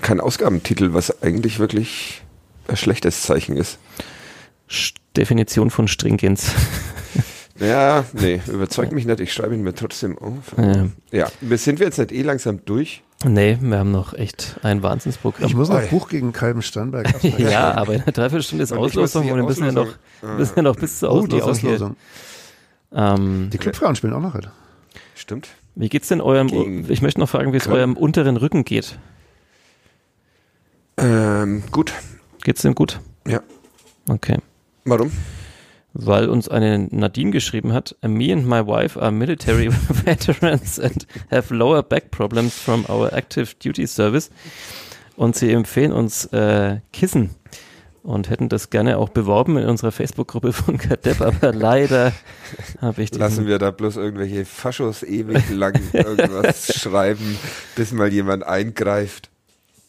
keinen 0.00 0.20
Ausgabentitel, 0.20 0.94
was 0.94 1.22
eigentlich 1.22 1.58
wirklich 1.58 2.22
ein 2.68 2.76
schlechtes 2.76 3.22
Zeichen 3.22 3.56
ist. 3.56 3.78
Definition 5.16 5.70
von 5.70 5.88
Stringenz. 5.88 6.52
Ja, 7.60 8.04
nee, 8.14 8.40
überzeugt 8.48 8.92
mich 8.92 9.04
nicht. 9.04 9.20
Ich 9.20 9.32
schreibe 9.32 9.54
ihn 9.54 9.62
mir 9.62 9.74
trotzdem 9.74 10.18
auf. 10.18 10.56
Ja. 10.56 10.88
Ja, 11.12 11.32
wir 11.40 11.58
sind 11.58 11.78
wir 11.78 11.86
jetzt 11.86 11.98
nicht 11.98 12.10
eh 12.10 12.22
langsam 12.22 12.64
durch. 12.64 13.02
Nee, 13.24 13.58
wir 13.60 13.78
haben 13.78 13.90
noch 13.90 14.14
echt 14.14 14.58
ein 14.62 14.78
Ich 14.78 14.82
Wahnsinnsprogramm. 14.82 15.52
muss 15.52 15.68
noch. 15.68 15.82
Buch 15.90 16.08
gegen 16.08 16.32
Kalben 16.32 16.62
Sternberg. 16.62 17.08
Ja, 17.38 17.74
aber 17.74 17.94
in 17.94 18.02
einer 18.02 18.12
Dreiviertelstunde 18.12 18.62
ist 18.64 18.72
ich 18.72 18.78
Auslosung 18.78 19.24
die 19.24 19.30
und 19.32 19.36
wir 19.38 19.44
müssen 19.44 19.64
ja 19.64 19.72
noch, 19.72 19.88
wir 20.20 20.28
müssen 20.38 20.54
ja 20.56 20.62
noch 20.62 20.76
bis 20.76 20.98
zur 20.98 21.10
Oh, 21.10 21.18
Auslosung. 21.20 21.28
die 21.38 21.42
Auslosung. 21.42 21.96
Ähm, 22.92 23.50
Die 23.52 23.58
Clubfrauen 23.58 23.96
spielen 23.96 24.12
auch 24.12 24.20
noch 24.20 24.34
heute. 24.34 24.50
Stimmt. 25.14 25.48
wie 25.74 25.88
geht's 25.88 26.08
denn 26.08 26.20
eurem, 26.20 26.48
Gegen 26.48 26.90
ich 26.90 27.00
möchte 27.02 27.20
noch 27.20 27.28
fragen, 27.28 27.52
wie 27.52 27.56
es 27.56 27.66
eurem 27.68 27.96
unteren 27.96 28.36
Rücken 28.36 28.64
geht. 28.64 28.98
Ähm, 30.98 31.62
gut. 31.70 31.92
Geht's 32.44 32.62
dem 32.62 32.74
gut? 32.74 33.00
Ja. 33.26 33.40
Okay. 34.08 34.38
Warum? 34.84 35.10
Weil 35.94 36.28
uns 36.28 36.48
eine 36.48 36.88
Nadine 36.90 37.30
geschrieben 37.30 37.72
hat, 37.72 37.96
me 38.02 38.32
and 38.32 38.46
my 38.46 38.66
wife 38.66 39.00
are 39.00 39.12
military 39.12 39.70
veterans 40.04 40.78
and 40.80 41.06
have 41.30 41.54
lower 41.54 41.82
back 41.82 42.10
problems 42.10 42.54
from 42.58 42.84
our 42.88 43.12
active 43.12 43.54
duty 43.62 43.86
service 43.86 44.30
und 45.16 45.36
sie 45.36 45.52
empfehlen 45.52 45.92
uns 45.92 46.26
äh, 46.26 46.80
Kissen 46.92 47.30
und 48.02 48.30
hätten 48.30 48.48
das 48.48 48.70
gerne 48.70 48.98
auch 48.98 49.10
beworben 49.10 49.56
in 49.56 49.68
unserer 49.68 49.92
Facebook-Gruppe 49.92 50.52
von 50.52 50.76
Kadepp, 50.76 51.20
aber 51.20 51.52
leider 51.52 52.12
habe 52.80 53.02
ich 53.02 53.10
diesen, 53.10 53.20
Lassen 53.20 53.46
wir 53.46 53.58
da 53.58 53.70
bloß 53.70 53.96
irgendwelche 53.96 54.44
Faschos 54.44 55.02
ewig 55.02 55.50
lang 55.50 55.74
irgendwas 55.92 56.74
schreiben, 56.80 57.38
bis 57.76 57.92
mal 57.92 58.12
jemand 58.12 58.44
eingreift. 58.44 59.30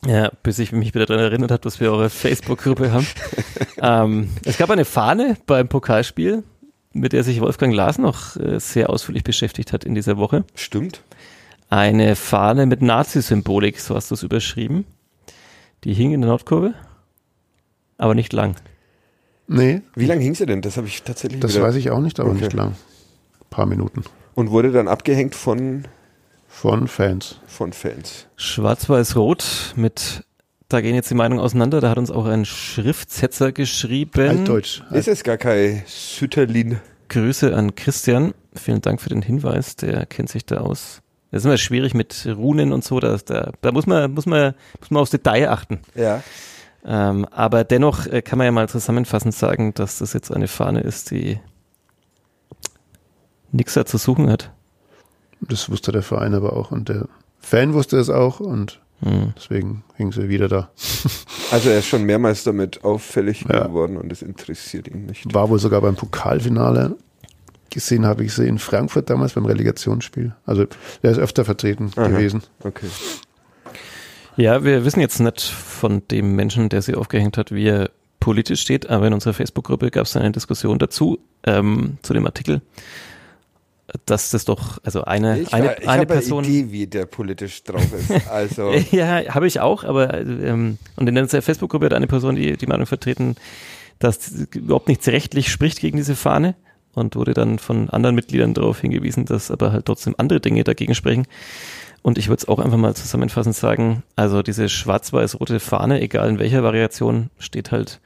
Ja, 0.07 0.31
bis 0.43 0.59
ich 0.59 0.71
mich 0.71 0.93
wieder 0.93 1.05
daran 1.05 1.23
erinnert 1.23 1.51
habe, 1.51 1.61
dass 1.61 1.79
wir 1.79 1.91
eure 1.91 2.09
Facebook-Gruppe 2.09 2.91
haben. 2.91 3.07
ähm, 3.81 4.29
es 4.45 4.57
gab 4.57 4.69
eine 4.69 4.85
Fahne 4.85 5.37
beim 5.45 5.67
Pokalspiel, 5.67 6.43
mit 6.93 7.13
der 7.13 7.23
sich 7.23 7.39
Wolfgang 7.41 7.73
Lars 7.73 7.97
noch 7.97 8.35
äh, 8.37 8.59
sehr 8.59 8.89
ausführlich 8.89 9.23
beschäftigt 9.23 9.73
hat 9.73 9.83
in 9.83 9.95
dieser 9.95 10.17
Woche. 10.17 10.43
Stimmt. 10.55 11.01
eine 11.69 12.15
Fahne 12.15 12.65
mit 12.65 12.81
Nazi-Symbolik, 12.81 13.79
so 13.79 13.95
hast 13.95 14.11
du 14.11 14.15
es 14.15 14.23
überschrieben. 14.23 14.85
Die 15.85 15.93
hing 15.93 16.13
in 16.13 16.21
der 16.21 16.29
Nordkurve, 16.29 16.73
aber 17.97 18.15
nicht 18.15 18.31
lang. 18.33 18.55
Nee, 19.47 19.81
Wie 19.95 20.05
lange 20.05 20.21
hing 20.21 20.35
sie 20.35 20.45
denn? 20.45 20.61
Das 20.61 20.77
habe 20.77 20.87
ich 20.87 21.03
tatsächlich 21.03 21.41
das 21.41 21.53
wieder- 21.55 21.63
weiß 21.65 21.75
ich 21.75 21.89
auch 21.91 21.99
nicht, 21.99 22.19
aber 22.19 22.29
Okay. 22.31 22.41
nicht 22.41 22.53
lang. 22.53 22.69
Ein 22.69 23.49
paar 23.49 23.65
Minuten. 23.65 24.03
Und 24.35 24.51
wurde 24.51 24.71
dann 24.71 24.87
abgehängt 24.87 25.35
von, 25.35 25.83
Von 26.53 26.87
Fans. 26.87 27.39
von 27.45 27.73
Fans. 27.73 28.27
Schwarz-Weiß-Rot 28.37 29.73
mit, 29.75 30.23
da 30.69 30.79
gehen 30.79 30.95
jetzt 30.95 31.09
die 31.09 31.15
Meinungen 31.15 31.43
auseinander, 31.43 31.81
da 31.81 31.89
hat 31.89 31.97
uns 31.97 32.09
auch 32.09 32.25
ein 32.25 32.45
Schriftsetzer 32.45 33.51
geschrieben. 33.51 34.29
Altdeutsch. 34.29 34.81
Ist 34.91 35.09
es 35.09 35.23
gar 35.23 35.35
kein 35.35 35.83
Sütterlin? 35.87 36.79
Grüße 37.09 37.53
an 37.53 37.75
Christian. 37.75 38.33
Vielen 38.53 38.79
Dank 38.79 39.01
für 39.01 39.09
den 39.09 39.21
Hinweis, 39.23 39.75
der 39.75 40.05
kennt 40.05 40.29
sich 40.29 40.45
da 40.45 40.57
aus. 40.57 41.01
Das 41.31 41.41
ist 41.41 41.45
immer 41.45 41.57
schwierig 41.57 41.95
mit 41.95 42.25
Runen 42.27 42.71
und 42.71 42.83
so, 42.83 42.99
da, 42.99 43.17
da, 43.17 43.51
da 43.59 43.71
muss 43.73 43.87
man, 43.87 44.13
muss 44.13 44.25
man, 44.25 44.53
muss 44.79 44.91
man 44.91 45.01
aufs 45.01 45.11
Detail 45.11 45.49
achten. 45.49 45.79
Ja. 45.95 46.23
Ähm, 46.85 47.25
aber 47.31 47.65
dennoch 47.65 48.05
äh, 48.05 48.21
kann 48.21 48.37
man 48.37 48.45
ja 48.45 48.51
mal 48.51 48.69
zusammenfassend 48.69 49.33
sagen, 49.33 49.73
dass 49.73 49.97
das 49.97 50.13
jetzt 50.13 50.31
eine 50.31 50.47
Fahne 50.47 50.81
ist, 50.81 51.11
die 51.11 51.39
nichts 53.51 53.73
da 53.73 53.85
zu 53.85 53.97
suchen 53.97 54.29
hat. 54.29 54.51
Das 55.49 55.69
wusste 55.69 55.91
der 55.91 56.01
Verein 56.03 56.33
aber 56.33 56.53
auch 56.55 56.71
und 56.71 56.89
der 56.89 57.07
Fan 57.39 57.73
wusste 57.73 57.97
es 57.97 58.09
auch 58.09 58.39
und 58.39 58.79
Hm. 59.01 59.33
deswegen 59.35 59.83
hing 59.97 60.11
sie 60.13 60.29
wieder 60.29 60.47
da. 60.47 60.69
Also 61.51 61.69
er 61.69 61.79
ist 61.79 61.87
schon 61.87 62.03
mehrmals 62.03 62.43
damit 62.43 62.83
auffällig 62.83 63.45
Ja. 63.51 63.67
geworden 63.67 63.97
und 63.97 64.11
es 64.11 64.21
interessiert 64.21 64.87
ihn 64.87 65.05
nicht. 65.05 65.31
War 65.33 65.49
wohl 65.49 65.59
sogar 65.59 65.81
beim 65.81 65.95
Pokalfinale. 65.95 66.95
Gesehen 67.69 68.05
habe 68.05 68.23
ich 68.23 68.33
sie 68.33 68.47
in 68.47 68.59
Frankfurt 68.59 69.09
damals 69.09 69.33
beim 69.33 69.45
Relegationsspiel. 69.45 70.33
Also 70.45 70.65
der 71.03 71.11
ist 71.11 71.17
öfter 71.19 71.43
vertreten 71.45 71.91
Aha. 71.95 72.07
gewesen. 72.07 72.41
Okay. 72.63 72.87
Ja, 74.35 74.63
wir 74.63 74.83
wissen 74.85 74.99
jetzt 74.99 75.19
nicht 75.19 75.41
von 75.41 76.01
dem 76.09 76.35
Menschen, 76.35 76.69
der 76.69 76.81
sie 76.81 76.95
aufgehängt 76.95 77.37
hat, 77.37 77.51
wie 77.51 77.67
er 77.67 77.91
politisch 78.19 78.61
steht, 78.61 78.89
aber 78.89 79.07
in 79.07 79.13
unserer 79.13 79.33
Facebook-Gruppe 79.33 79.91
gab 79.91 80.05
es 80.05 80.15
eine 80.15 80.31
Diskussion 80.31 80.79
dazu, 80.79 81.19
ähm, 81.43 81.97
zu 82.01 82.13
dem 82.13 82.25
Artikel, 82.25 82.61
dass 84.05 84.31
das 84.31 84.45
doch, 84.45 84.79
also 84.83 85.03
eine, 85.03 85.39
Ich, 85.39 85.53
eine, 85.53 85.67
war- 85.67 85.81
ich 85.81 85.87
eine 85.87 86.05
Person. 86.05 86.43
eine 86.43 86.53
Idee, 86.53 86.71
wie 86.71 86.87
der 86.87 87.05
politisch 87.05 87.63
drauf 87.63 87.87
ist. 87.93 88.27
Also 88.29 88.73
Ja, 88.91 89.33
habe 89.33 89.47
ich 89.47 89.59
auch, 89.59 89.83
aber 89.83 90.13
ähm, 90.21 90.77
und 90.95 91.07
in 91.07 91.15
der 91.15 91.27
Facebook-Gruppe 91.41 91.85
hat 91.85 91.93
eine 91.93 92.07
Person 92.07 92.35
die, 92.35 92.57
die 92.57 92.67
Meinung 92.67 92.85
vertreten, 92.87 93.35
dass 93.99 94.31
überhaupt 94.55 94.87
nichts 94.87 95.07
rechtlich 95.07 95.51
spricht 95.51 95.79
gegen 95.79 95.97
diese 95.97 96.15
Fahne 96.15 96.55
und 96.93 97.15
wurde 97.15 97.33
dann 97.33 97.59
von 97.59 97.89
anderen 97.89 98.15
Mitgliedern 98.15 98.53
darauf 98.53 98.81
hingewiesen, 98.81 99.25
dass 99.25 99.49
aber 99.51 99.71
halt 99.71 99.85
trotzdem 99.85 100.15
andere 100.17 100.39
Dinge 100.41 100.63
dagegen 100.63 100.95
sprechen. 100.95 101.25
Und 102.01 102.17
ich 102.17 102.27
würde 102.27 102.41
es 102.41 102.47
auch 102.49 102.59
einfach 102.59 102.77
mal 102.77 102.95
zusammenfassend 102.95 103.55
sagen, 103.55 104.03
also 104.17 104.41
diese 104.43 104.67
schwarz-weiß-rote 104.67 105.59
Fahne, 105.61 106.01
egal 106.01 106.27
in 106.29 106.39
welcher 106.39 106.61
Variation, 106.61 107.29
steht 107.39 107.71
halt 107.71 108.01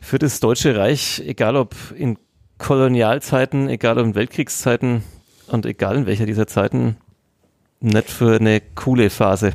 für 0.00 0.18
das 0.20 0.38
Deutsche 0.38 0.76
Reich, 0.76 1.20
egal 1.26 1.56
ob 1.56 1.74
in 1.96 2.16
Kolonialzeiten, 2.58 3.68
egal 3.68 3.98
ob 3.98 4.06
in 4.06 4.14
Weltkriegszeiten 4.14 5.02
und 5.48 5.66
egal 5.66 5.96
in 5.96 6.06
welcher 6.06 6.26
dieser 6.26 6.46
Zeiten, 6.46 6.96
nicht 7.80 8.08
für 8.10 8.36
eine 8.36 8.62
coole 8.74 9.10
Phase. 9.10 9.52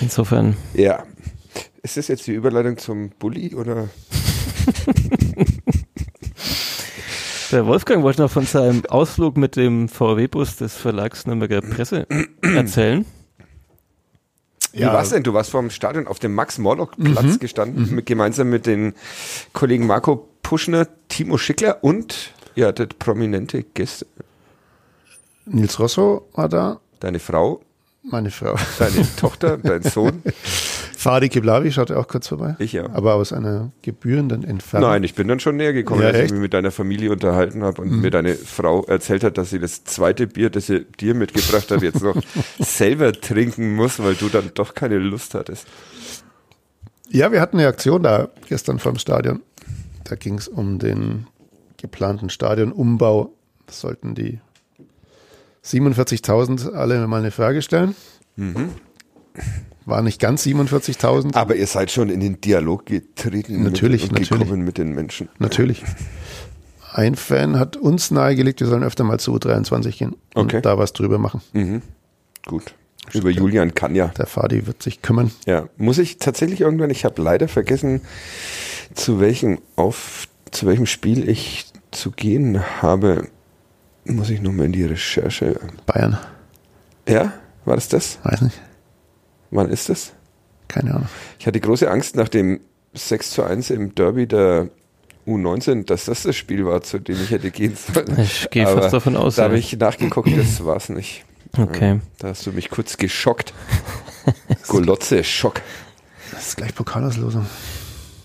Insofern, 0.00 0.56
ja. 0.74 1.04
Ist 1.82 1.96
das 1.96 2.08
jetzt 2.08 2.26
die 2.26 2.32
Überleitung 2.32 2.76
zum 2.78 3.10
Bulli 3.10 3.54
oder? 3.54 3.88
der 7.50 7.66
Wolfgang 7.66 8.02
wollte 8.02 8.22
noch 8.22 8.30
von 8.30 8.46
seinem 8.46 8.86
Ausflug 8.86 9.36
mit 9.36 9.56
dem 9.56 9.90
VW-Bus 9.90 10.56
des 10.56 10.74
Verlags 10.74 11.26
Nürnberger 11.26 11.60
Presse 11.60 12.06
erzählen. 12.42 13.04
Wie 14.72 14.82
war's 14.82 15.10
denn? 15.10 15.22
Du 15.22 15.34
warst 15.34 15.50
vor 15.50 15.60
dem 15.60 15.68
Stadion 15.70 16.08
auf 16.08 16.18
dem 16.18 16.34
Max-Morlock-Platz 16.34 17.38
gestanden, 17.38 17.94
mit, 17.94 18.06
gemeinsam 18.06 18.50
mit 18.50 18.66
den 18.66 18.94
Kollegen 19.52 19.86
Marco 19.86 20.28
Puschner, 20.44 20.86
Timo 21.08 21.36
Schickler 21.38 21.82
und 21.82 22.30
ja, 22.54 22.70
das 22.70 22.88
prominente 23.00 23.64
Gäste. 23.64 24.06
Nils 25.46 25.80
Rosso 25.80 26.28
war 26.34 26.48
da, 26.48 26.78
Deine 27.00 27.18
Frau, 27.18 27.60
meine 28.04 28.30
Frau. 28.30 28.54
deine 28.78 29.04
Tochter, 29.16 29.56
dein 29.58 29.82
Sohn. 29.82 30.22
Fadi 30.96 31.28
Kiblavi 31.28 31.70
schaute 31.72 31.98
auch 31.98 32.08
kurz 32.08 32.28
vorbei. 32.28 32.56
Ich 32.58 32.72
ja. 32.72 32.88
Aber 32.94 33.14
aus 33.14 33.32
einer 33.34 33.72
gebührenden 33.82 34.42
Entfernung. 34.44 34.88
Nein, 34.88 35.04
ich 35.04 35.14
bin 35.14 35.28
dann 35.28 35.38
schon 35.40 35.56
näher 35.56 35.72
gekommen, 35.74 36.00
Ja, 36.00 36.08
als 36.08 36.16
ich 36.16 36.22
echt? 36.24 36.32
mich 36.32 36.40
mit 36.40 36.54
deiner 36.54 36.70
Familie 36.70 37.10
unterhalten 37.10 37.62
habe 37.62 37.82
und 37.82 37.90
mir 38.00 38.10
deine 38.10 38.34
Frau 38.36 38.84
erzählt 38.84 39.22
hat, 39.24 39.36
dass 39.36 39.50
sie 39.50 39.58
das 39.58 39.84
zweite 39.84 40.26
Bier, 40.26 40.48
das 40.48 40.66
sie 40.68 40.86
dir 40.98 41.14
mitgebracht 41.14 41.70
hat, 41.70 41.82
jetzt 41.82 42.02
noch 42.02 42.16
selber 42.58 43.12
trinken 43.12 43.74
muss, 43.74 43.98
weil 44.02 44.14
du 44.14 44.28
dann 44.30 44.50
doch 44.54 44.74
keine 44.74 44.98
Lust 44.98 45.34
hattest. 45.34 45.66
Ja, 47.10 47.32
wir 47.32 47.40
hatten 47.42 47.58
eine 47.58 47.68
Aktion 47.68 48.02
da 48.02 48.28
gestern 48.48 48.78
vor 48.78 48.92
dem 48.92 48.98
Stadion. 48.98 49.42
Da 50.04 50.16
ging 50.16 50.38
es 50.38 50.48
um 50.48 50.78
den 50.78 51.26
geplanten 51.76 52.30
Stadionumbau. 52.30 53.32
Das 53.66 53.80
sollten 53.80 54.14
die 54.14 54.38
47.000 55.64 56.72
alle 56.72 57.06
mal 57.06 57.20
eine 57.20 57.30
Frage 57.30 57.62
stellen. 57.62 57.94
War 59.86 60.02
nicht 60.02 60.20
ganz 60.20 60.44
47.000. 60.44 61.34
Aber 61.34 61.56
ihr 61.56 61.66
seid 61.66 61.90
schon 61.90 62.08
in 62.10 62.20
den 62.20 62.40
Dialog 62.40 62.86
getreten 62.86 63.62
Natürlich, 63.62 64.02
mit, 64.02 64.10
und 64.12 64.20
natürlich. 64.20 64.40
gekommen 64.48 64.64
mit 64.64 64.78
den 64.78 64.94
Menschen. 64.94 65.28
Natürlich. 65.38 65.82
Ein 66.92 67.16
Fan 67.16 67.58
hat 67.58 67.76
uns 67.76 68.10
nahegelegt, 68.10 68.60
wir 68.60 68.68
sollen 68.68 68.84
öfter 68.84 69.02
mal 69.04 69.18
zu 69.18 69.34
U23 69.34 69.98
gehen 69.98 70.16
und 70.34 70.44
Okay. 70.54 70.60
da 70.62 70.78
was 70.78 70.92
drüber 70.92 71.18
machen. 71.18 71.40
Mhm. 71.52 71.82
Gut. 72.46 72.74
Über 73.12 73.30
Julian 73.30 73.74
kann 73.74 73.94
ja. 73.94 74.08
Der 74.08 74.26
Fadi 74.26 74.66
wird 74.66 74.82
sich 74.82 75.02
kümmern. 75.02 75.30
Ja, 75.46 75.68
muss 75.76 75.98
ich 75.98 76.18
tatsächlich 76.18 76.60
irgendwann, 76.62 76.90
ich 76.90 77.04
habe 77.04 77.20
leider 77.22 77.48
vergessen, 77.48 78.00
zu 78.94 79.20
welchem 79.20 79.58
auf 79.76 80.26
zu 80.50 80.66
welchem 80.66 80.86
Spiel 80.86 81.28
ich 81.28 81.66
zu 81.90 82.10
gehen 82.12 82.62
habe. 82.82 83.28
Muss 84.04 84.30
ich 84.30 84.40
nochmal 84.40 84.66
in 84.66 84.72
die 84.72 84.84
Recherche. 84.84 85.58
Bayern, 85.86 86.18
Ja, 87.08 87.32
war 87.64 87.74
das 87.76 87.88
das? 87.88 88.18
weiß 88.22 88.42
nicht, 88.42 88.60
Wann 89.50 89.68
ist 89.70 89.88
das? 89.88 90.12
keine 90.68 90.94
Ahnung. 90.94 91.08
Ich 91.38 91.46
hatte 91.46 91.60
große 91.60 91.88
Angst 91.90 92.16
nach 92.16 92.28
dem 92.28 92.60
6 92.94 93.30
zu 93.30 93.42
1 93.44 93.70
im 93.70 93.94
Derby 93.94 94.26
der 94.26 94.68
U19, 95.26 95.84
dass 95.86 96.06
das 96.06 96.22
das 96.24 96.36
Spiel 96.36 96.66
war, 96.66 96.82
zu 96.82 96.98
dem 96.98 97.16
ich 97.22 97.30
hätte 97.30 97.50
gehen 97.50 97.76
sollen. 97.76 98.18
Ich 98.20 98.48
gehe 98.50 98.66
fast 98.66 98.92
davon 98.92 99.16
aus. 99.16 99.36
Da 99.36 99.44
habe 99.44 99.54
ja. 99.54 99.60
ich 99.60 99.76
nachgeguckt, 99.76 100.36
das 100.36 100.64
war 100.64 100.76
es 100.76 100.88
nicht. 100.88 101.24
Okay. 101.58 102.00
Da 102.18 102.28
hast 102.28 102.46
du 102.46 102.52
mich 102.52 102.70
kurz 102.70 102.96
geschockt. 102.96 103.52
Golotze, 104.68 105.22
Schock. 105.24 105.60
Das 106.32 106.48
ist 106.48 106.56
gleich 106.56 106.74
Pokalauslosung. 106.74 107.46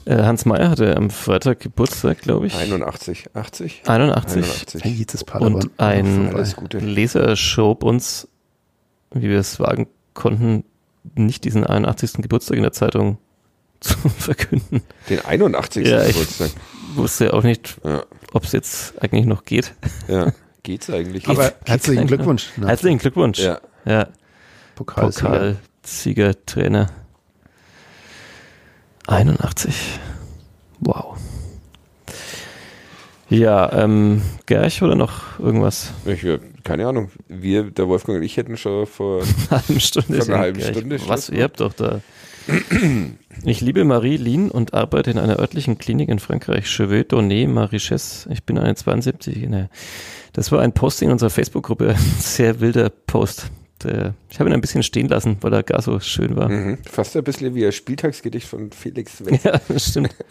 Äh, 0.05 0.23
Hans 0.23 0.45
Meyer 0.45 0.69
hatte 0.69 0.95
am 0.97 1.09
Freitag 1.09 1.59
Geburtstag, 1.59 2.19
glaube 2.21 2.47
ich. 2.47 2.55
81, 2.55 3.35
80? 3.35 3.83
81. 3.85 4.43
81. 4.43 4.83
Hey, 4.83 4.93
jetzt 4.93 5.13
ist 5.13 5.25
Paderborn. 5.25 5.55
Und 5.65 5.71
ein. 5.79 6.31
Leser 6.79 7.35
schob 7.35 7.83
uns, 7.83 8.27
wie 9.11 9.29
wir 9.29 9.39
es 9.39 9.59
wagen 9.59 9.87
konnten, 10.13 10.63
nicht 11.15 11.43
diesen 11.43 11.65
81. 11.65 12.13
Geburtstag 12.21 12.57
in 12.57 12.63
der 12.63 12.71
Zeitung 12.71 13.17
zu 13.81 13.95
verkünden. 14.09 14.81
Den 15.09 15.23
81. 15.25 15.85
Ja, 15.87 16.03
ich- 16.03 16.13
Geburtstag. 16.13 16.51
Wusste 16.95 17.33
auch 17.35 17.43
nicht, 17.43 17.77
Ja, 17.83 18.03
ob 18.33 18.45
es 18.45 18.51
jetzt 18.51 18.95
eigentlich 19.03 19.25
noch 19.25 19.45
geht. 19.45 19.73
ja. 20.07 20.31
Geht's 20.63 20.89
eigentlich? 20.89 21.27
Aber 21.27 21.49
Geht's 21.49 21.57
herzlichen 21.67 21.99
eigentlich 22.01 22.17
Glückwunsch. 22.17 22.49
Na, 22.57 22.67
Herzlichen 22.67 22.99
Glückwunsch. 22.99 23.39
ja. 23.39 23.59
Ja, 23.85 24.07
Pokalsieger. 24.75 25.29
Pokalsieger, 25.29 26.45
Trainer. 26.45 26.89
81. 29.07 29.73
Wow. 30.81 31.17
Ja, 33.29 33.71
ähm, 33.73 34.21
Gerch 34.47 34.81
oder 34.81 34.95
noch 34.95 35.39
irgendwas? 35.39 35.93
Ich, 36.05 36.23
äh, 36.23 36.39
keine 36.63 36.87
Ahnung. 36.87 37.11
Wir, 37.27 37.63
der 37.71 37.87
Wolfgang 37.87 38.17
und 38.17 38.23
ich 38.23 38.37
hätten 38.37 38.57
schon 38.57 38.85
vor. 38.87 39.21
Eine 39.49 39.61
halbe 39.67 39.79
Stunde. 39.79 40.21
Vor 40.21 40.33
einer 40.33 40.43
halben 40.43 40.59
Gerch. 40.59 40.75
Stunde 40.77 40.99
Was? 41.07 41.29
Ihr 41.29 41.43
habt 41.43 41.59
doch 41.59 41.73
da. 41.73 42.01
Ich 43.43 43.61
liebe 43.61 43.83
Marie 43.85 44.17
Lien 44.17 44.49
und 44.51 44.73
arbeite 44.73 45.11
in 45.11 45.17
einer 45.17 45.39
örtlichen 45.39 45.77
Klinik 45.77 46.09
in 46.09 46.19
Frankreich. 46.19 46.67
Cheveux 46.67 47.03
Donné 47.09 47.47
Marichesse. 47.47 48.29
Ich 48.31 48.43
bin 48.43 48.57
eine 48.57 48.75
72. 48.75 49.47
Ne. 49.49 49.69
Das 50.33 50.51
war 50.51 50.61
ein 50.61 50.73
Posting 50.73 51.09
in 51.09 51.13
unserer 51.13 51.29
Facebook-Gruppe. 51.29 51.95
Sehr 52.19 52.59
wilder 52.59 52.89
Post. 52.89 53.47
Der, 53.83 54.13
ich 54.29 54.39
habe 54.39 54.49
ihn 54.49 54.53
ein 54.53 54.59
bisschen 54.61 54.83
stehen 54.83 55.07
lassen, 55.07 55.37
weil 55.41 55.53
er 55.53 55.63
gar 55.63 55.81
so 55.81 55.99
schön 56.01 56.35
war. 56.35 56.49
Mhm. 56.49 56.79
Fast 56.83 57.15
ein 57.15 57.23
bisschen 57.23 57.55
wie 57.55 57.65
ein 57.65 57.71
Spieltagsgedicht 57.71 58.47
von 58.47 58.71
Felix 58.71 59.23
Wenz. 59.25 59.43
Ja, 59.45 59.59
stimmt. 59.79 60.15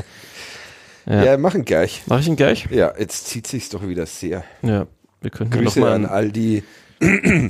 Ja, 1.07 1.25
Ja. 1.25 1.39
machen 1.39 1.65
gleich. 1.65 2.03
Mache 2.07 2.21
ich 2.21 2.29
ihn 2.29 2.37
gleich? 2.37 2.67
Ja, 2.71 2.93
jetzt 2.99 3.29
zieht 3.29 3.47
sich's 3.47 3.71
doch 3.71 3.89
wieder 3.89 4.05
sehr. 4.05 4.45
Ja, 4.61 4.87
wir 5.23 5.31
könnten 5.31 5.55
ja 5.55 5.63
noch 5.63 5.73
Grüße 5.73 5.81
mal 5.81 5.93
an 5.95 6.05
all 6.05 6.31
die 6.31 6.63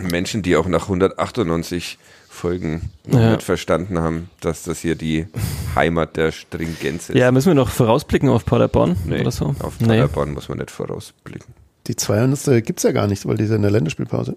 Menschen, 0.00 0.42
die 0.42 0.56
auch 0.56 0.66
nach 0.66 0.84
198 0.84 1.98
Folgen 2.40 2.90
noch 3.06 3.20
Ja. 3.20 3.30
nicht 3.32 3.42
verstanden 3.42 3.98
haben, 3.98 4.30
dass 4.40 4.62
das 4.62 4.80
hier 4.80 4.94
die 4.94 5.26
Heimat 5.74 6.16
der 6.16 6.32
Stringenz 6.32 7.10
ist. 7.10 7.14
Ja, 7.16 7.30
müssen 7.32 7.48
wir 7.48 7.54
noch 7.54 7.68
vorausblicken 7.68 8.28
auf 8.30 8.44
Paderborn 8.46 8.96
nee, 9.04 9.20
oder 9.20 9.30
so? 9.30 9.54
auf 9.60 9.78
nee. 9.80 9.86
Paderborn 9.88 10.32
muss 10.32 10.48
man 10.48 10.58
nicht 10.58 10.70
vorausblicken. 10.70 11.54
Die 11.86 11.96
200. 11.96 12.64
gibt 12.64 12.78
es 12.80 12.84
ja 12.84 12.92
gar 12.92 13.06
nicht, 13.06 13.26
weil 13.26 13.36
die 13.36 13.46
sind 13.46 13.56
in 13.56 13.62
der 13.62 13.70
Länderspielpause. 13.70 14.36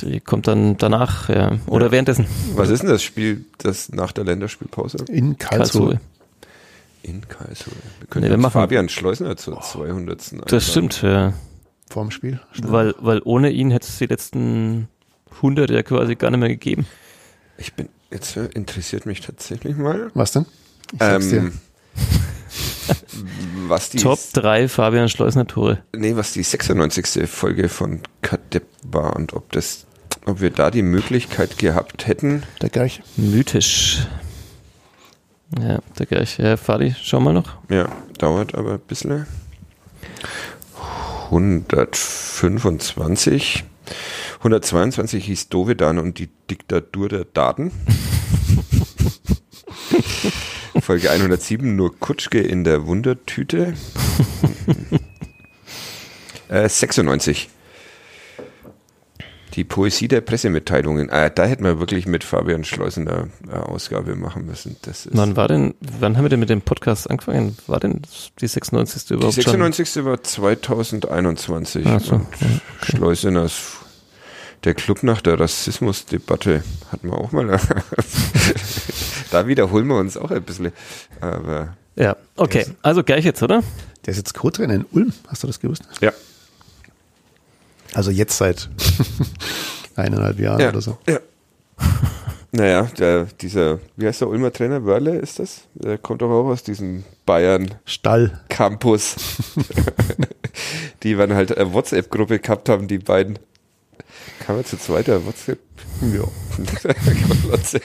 Die 0.00 0.20
kommt 0.20 0.46
dann 0.46 0.76
danach, 0.76 1.28
ja. 1.28 1.58
Oder 1.66 1.86
Ja. 1.86 1.92
währenddessen. 1.92 2.26
Was 2.54 2.68
ist 2.70 2.82
denn 2.82 2.90
das 2.90 3.02
Spiel, 3.02 3.44
das 3.58 3.90
nach 3.90 4.12
der 4.12 4.24
Länderspielpause? 4.24 4.98
In 5.08 5.38
Karlsruhe. 5.38 6.00
In 7.02 7.26
Karlsruhe. 7.28 7.72
Wir 7.74 7.82
Nee, 8.00 8.06
können 8.10 8.24
wir 8.24 8.30
jetzt 8.32 8.40
machen- 8.40 8.52
Fabian 8.52 8.88
Schleusner 8.88 9.36
zur 9.36 9.60
200. 9.60 10.32
einladen. 10.32 10.48
Das 10.50 10.70
stimmt, 10.70 11.02
ja. 11.02 11.32
Vorm 11.88 12.10
Spiel. 12.10 12.40
Weil, 12.62 12.94
weil 12.98 13.22
ohne 13.24 13.50
ihn 13.50 13.70
hätte 13.70 13.86
es 13.88 13.98
die 13.98 14.06
letzten 14.06 14.88
100 15.36 15.70
ja 15.70 15.82
quasi 15.82 16.16
gar 16.16 16.30
nicht 16.30 16.40
mehr 16.40 16.48
gegeben. 16.48 16.86
Ich 17.58 17.74
bin, 17.74 17.88
jetzt 18.10 18.36
interessiert 18.36 19.06
mich 19.06 19.20
tatsächlich 19.20 19.76
mal, 19.76 20.10
Was 20.14 20.32
denn? 20.32 20.46
Ich 20.92 20.98
sag's 20.98 21.28
dir. 21.28 21.36
ähm, 21.38 21.52
was 23.68 23.90
die, 23.90 23.98
Top 23.98 24.18
3 24.34 24.68
Fabian 24.68 25.08
Schleusner 25.08 25.46
Tore. 25.46 25.82
nee, 25.94 26.16
was 26.16 26.32
die 26.32 26.42
96. 26.42 27.28
Folge 27.28 27.68
von 27.68 28.00
Kadepp 28.22 28.64
war 28.82 29.16
und 29.16 29.32
ob 29.34 29.50
das, 29.52 29.86
ob 30.26 30.40
wir 30.40 30.50
da 30.50 30.70
die 30.70 30.82
Möglichkeit 30.82 31.58
gehabt 31.58 32.06
hätten, 32.06 32.42
Der 32.62 32.68
Gerch. 32.70 33.02
Mythisch. 33.16 34.06
Ja, 35.60 35.78
der 35.98 36.06
gleich. 36.06 36.38
Ja, 36.38 36.56
Fadi, 36.56 36.94
schau 37.00 37.20
mal 37.20 37.32
noch. 37.32 37.56
ja, 37.70 37.88
dauert 38.18 38.54
aber 38.54 38.74
ein 38.74 38.80
bisschen. 38.80 39.26
125. 41.30 43.64
122 44.38 45.24
hieß 45.24 45.48
Dovedan 45.48 45.98
und 45.98 46.18
die 46.18 46.28
Diktatur 46.50 47.08
der 47.08 47.24
Daten. 47.24 47.72
Folge 50.80 51.10
107 51.10 51.74
nur 51.74 51.98
Kutschke 51.98 52.40
in 52.40 52.64
der 52.64 52.86
Wundertüte. 52.86 53.74
äh, 56.48 56.68
96. 56.68 57.48
Die 59.54 59.64
Poesie 59.64 60.06
der 60.06 60.20
Pressemitteilungen. 60.20 61.08
Äh, 61.08 61.30
da 61.34 61.46
hätten 61.46 61.64
wir 61.64 61.80
wirklich 61.80 62.06
mit 62.06 62.24
Fabian 62.24 62.62
Schleusener 62.62 63.28
äh, 63.48 63.54
Ausgabe 63.54 64.14
machen 64.14 64.44
müssen. 64.44 64.76
Das 64.82 65.06
ist 65.06 65.16
Wann 65.16 65.34
war 65.34 65.48
denn, 65.48 65.74
wann 65.80 66.16
haben 66.16 66.24
wir 66.24 66.28
denn 66.28 66.40
mit 66.40 66.50
dem 66.50 66.60
Podcast 66.60 67.08
angefangen? 67.10 67.56
War 67.66 67.80
denn 67.80 68.02
die 68.38 68.46
96. 68.46 69.06
die 69.06 69.14
überhaupt 69.14 69.34
96. 69.34 70.04
war 70.04 70.22
2021. 70.22 71.86
Ach 71.86 72.00
so, 72.00 72.16
und 72.16 72.26
ja, 72.38 72.48
Schleuseners 72.82 73.75
der 74.66 74.74
Club 74.74 75.02
nach 75.02 75.20
der 75.22 75.38
Rassismusdebatte 75.40 76.62
hatten 76.90 77.08
wir 77.08 77.16
auch 77.16 77.32
mal. 77.32 77.46
da 79.30 79.46
wiederholen 79.46 79.86
wir 79.86 79.96
uns 79.96 80.16
auch 80.16 80.30
ein 80.32 80.42
bisschen. 80.42 80.72
Aber? 81.20 81.76
Ja, 81.94 82.16
okay. 82.34 82.66
Also 82.82 83.02
gleich 83.04 83.24
jetzt, 83.24 83.42
oder? 83.42 83.62
Der 84.04 84.10
ist 84.10 84.18
jetzt 84.18 84.34
Co-Trainer 84.34 84.74
in 84.74 84.84
Ulm. 84.90 85.12
Hast 85.28 85.42
du 85.44 85.46
das 85.46 85.60
gewusst? 85.60 85.84
ja. 86.00 86.12
Also 87.94 88.10
jetzt 88.10 88.36
seit 88.36 88.68
eineinhalb 89.96 90.38
Jahren 90.38 90.60
Ja. 90.60 90.68
oder 90.68 90.82
so. 90.82 90.98
ja. 91.06 91.18
Naja, 92.52 92.82
der, 92.98 93.24
dieser, 93.40 93.78
wie 93.96 94.06
heißt 94.06 94.20
der 94.20 94.28
Ulmer 94.28 94.52
Trainer? 94.52 94.84
Wörle 94.84 95.16
ist 95.18 95.38
das? 95.38 95.62
Der 95.74 95.96
kommt 95.98 96.22
doch 96.22 96.30
auch 96.30 96.46
aus 96.46 96.62
diesem 96.62 97.04
Bayern 97.24 97.74
Stall. 97.84 98.40
Campus. 98.48 99.16
die 101.02 101.16
waren 101.18 101.34
halt 101.34 101.56
eine 101.56 101.72
WhatsApp-Gruppe 101.72 102.38
gehabt 102.40 102.68
haben, 102.68 102.88
die 102.88 102.98
beiden. 102.98 103.38
Kann 104.46 104.56
man 104.56 104.64
zu 104.64 104.78
zweiter 104.78 105.24
WhatsApp? 105.26 105.58
Ja. 106.00 106.24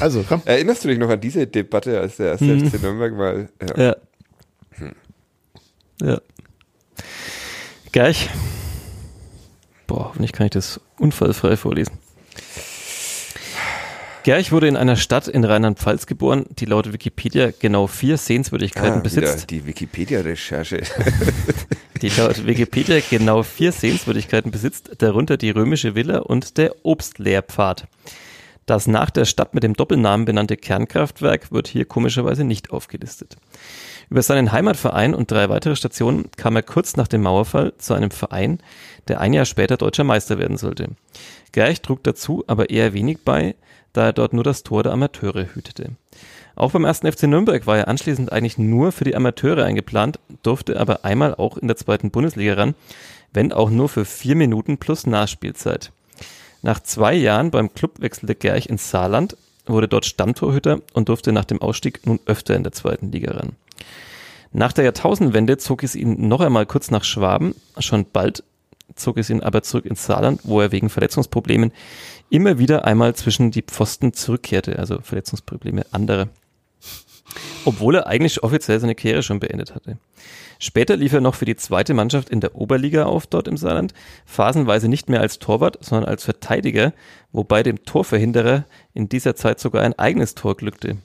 Also, 0.00 0.24
komm. 0.26 0.42
Erinnerst 0.44 0.84
du 0.84 0.88
dich 0.88 0.98
noch 0.98 1.10
an 1.10 1.20
diese 1.20 1.46
Debatte, 1.46 1.98
als 2.00 2.16
der 2.16 2.28
erste 2.32 2.44
Mhm. 2.44 2.70
FC 2.70 2.80
Nürnberg 2.80 3.12
mal. 3.14 3.48
Ja. 3.76 3.84
Ja. 3.84 3.96
Ja. 6.00 6.20
Gleich. 7.92 8.30
Boah, 9.88 10.06
hoffentlich 10.08 10.32
kann 10.32 10.46
ich 10.46 10.52
das 10.52 10.80
unfallfrei 10.98 11.56
vorlesen. 11.56 11.98
Gerch 14.22 14.52
wurde 14.52 14.68
in 14.68 14.76
einer 14.76 14.96
Stadt 14.96 15.26
in 15.26 15.44
Rheinland-Pfalz 15.44 16.06
geboren, 16.06 16.44
die 16.58 16.66
laut 16.66 16.92
Wikipedia 16.92 17.50
genau 17.58 17.86
vier 17.86 18.18
Sehenswürdigkeiten 18.18 18.98
Ah, 18.98 19.02
besitzt. 19.02 19.50
die 19.50 19.66
Wikipedia-Recherche. 19.66 20.82
Die 22.00 22.10
laut 22.10 22.46
Wikipedia 22.46 23.00
genau 23.10 23.42
vier 23.42 23.72
Sehenswürdigkeiten 23.72 24.52
besitzt, 24.52 24.90
darunter 24.98 25.36
die 25.36 25.50
römische 25.50 25.96
Villa 25.96 26.18
und 26.18 26.56
der 26.56 26.76
Obstlehrpfad. 26.84 27.88
Das 28.66 28.86
nach 28.86 29.10
der 29.10 29.24
Stadt 29.24 29.54
mit 29.54 29.64
dem 29.64 29.74
Doppelnamen 29.74 30.24
benannte 30.24 30.56
Kernkraftwerk 30.56 31.50
wird 31.50 31.66
hier 31.66 31.86
komischerweise 31.86 32.44
nicht 32.44 32.70
aufgelistet. 32.70 33.36
Über 34.10 34.22
seinen 34.22 34.52
Heimatverein 34.52 35.12
und 35.12 35.30
drei 35.30 35.48
weitere 35.48 35.74
Stationen 35.74 36.30
kam 36.36 36.54
er 36.54 36.62
kurz 36.62 36.96
nach 36.96 37.08
dem 37.08 37.22
Mauerfall 37.22 37.72
zu 37.78 37.94
einem 37.94 38.12
Verein, 38.12 38.60
der 39.08 39.20
ein 39.20 39.32
Jahr 39.32 39.44
später 39.46 39.76
deutscher 39.76 40.04
Meister 40.04 40.38
werden 40.38 40.56
sollte. 40.56 40.90
Gerch 41.50 41.82
trug 41.82 42.04
dazu 42.04 42.44
aber 42.46 42.70
eher 42.70 42.92
wenig 42.92 43.18
bei, 43.24 43.56
da 43.92 44.06
er 44.06 44.12
dort 44.12 44.34
nur 44.34 44.44
das 44.44 44.62
Tor 44.62 44.84
der 44.84 44.92
Amateure 44.92 45.46
hütete. 45.54 45.92
Auch 46.58 46.72
beim 46.72 46.84
ersten 46.84 47.10
FC 47.10 47.22
Nürnberg 47.28 47.68
war 47.68 47.78
er 47.78 47.86
anschließend 47.86 48.32
eigentlich 48.32 48.58
nur 48.58 48.90
für 48.90 49.04
die 49.04 49.14
Amateure 49.14 49.64
eingeplant, 49.64 50.18
durfte 50.42 50.80
aber 50.80 51.04
einmal 51.04 51.36
auch 51.36 51.56
in 51.56 51.68
der 51.68 51.76
zweiten 51.76 52.10
Bundesliga 52.10 52.54
ran, 52.54 52.74
wenn 53.32 53.52
auch 53.52 53.70
nur 53.70 53.88
für 53.88 54.04
vier 54.04 54.34
Minuten 54.34 54.76
plus 54.76 55.06
Nachspielzeit. 55.06 55.92
Nach 56.62 56.80
zwei 56.80 57.14
Jahren 57.14 57.52
beim 57.52 57.72
Club 57.74 58.00
wechselte 58.00 58.34
Gerch 58.34 58.66
ins 58.66 58.90
Saarland, 58.90 59.36
wurde 59.66 59.86
dort 59.86 60.04
Stammtorhüter 60.04 60.80
und 60.94 61.08
durfte 61.08 61.30
nach 61.30 61.44
dem 61.44 61.62
Ausstieg 61.62 62.04
nun 62.08 62.18
öfter 62.26 62.56
in 62.56 62.64
der 62.64 62.72
zweiten 62.72 63.12
Liga 63.12 63.34
ran. 63.34 63.52
Nach 64.50 64.72
der 64.72 64.82
Jahrtausendwende 64.82 65.58
zog 65.58 65.84
es 65.84 65.94
ihn 65.94 66.26
noch 66.26 66.40
einmal 66.40 66.66
kurz 66.66 66.90
nach 66.90 67.04
Schwaben. 67.04 67.54
Schon 67.78 68.04
bald 68.12 68.42
zog 68.96 69.18
es 69.18 69.30
ihn 69.30 69.44
aber 69.44 69.62
zurück 69.62 69.86
ins 69.86 70.06
Saarland, 70.06 70.40
wo 70.42 70.60
er 70.60 70.72
wegen 70.72 70.90
Verletzungsproblemen 70.90 71.70
immer 72.30 72.58
wieder 72.58 72.84
einmal 72.84 73.14
zwischen 73.14 73.52
die 73.52 73.62
Pfosten 73.62 74.12
zurückkehrte, 74.12 74.76
also 74.76 74.98
Verletzungsprobleme 75.00 75.86
anderer. 75.92 76.26
Obwohl 77.64 77.96
er 77.96 78.06
eigentlich 78.06 78.42
offiziell 78.42 78.80
seine 78.80 78.94
Karriere 78.94 79.22
schon 79.22 79.40
beendet 79.40 79.74
hatte. 79.74 79.98
Später 80.58 80.96
lief 80.96 81.12
er 81.12 81.20
noch 81.20 81.36
für 81.36 81.44
die 81.44 81.56
zweite 81.56 81.94
Mannschaft 81.94 82.30
in 82.30 82.40
der 82.40 82.56
Oberliga 82.56 83.04
auf 83.04 83.26
dort 83.26 83.46
im 83.46 83.56
Saarland, 83.56 83.94
phasenweise 84.26 84.88
nicht 84.88 85.08
mehr 85.08 85.20
als 85.20 85.38
Torwart, 85.38 85.78
sondern 85.80 86.08
als 86.08 86.24
Verteidiger, 86.24 86.92
wobei 87.32 87.62
dem 87.62 87.84
Torverhinderer 87.84 88.64
in 88.94 89.08
dieser 89.08 89.36
Zeit 89.36 89.60
sogar 89.60 89.82
ein 89.82 89.98
eigenes 89.98 90.34
Tor 90.34 90.56
glückte. 90.56 90.96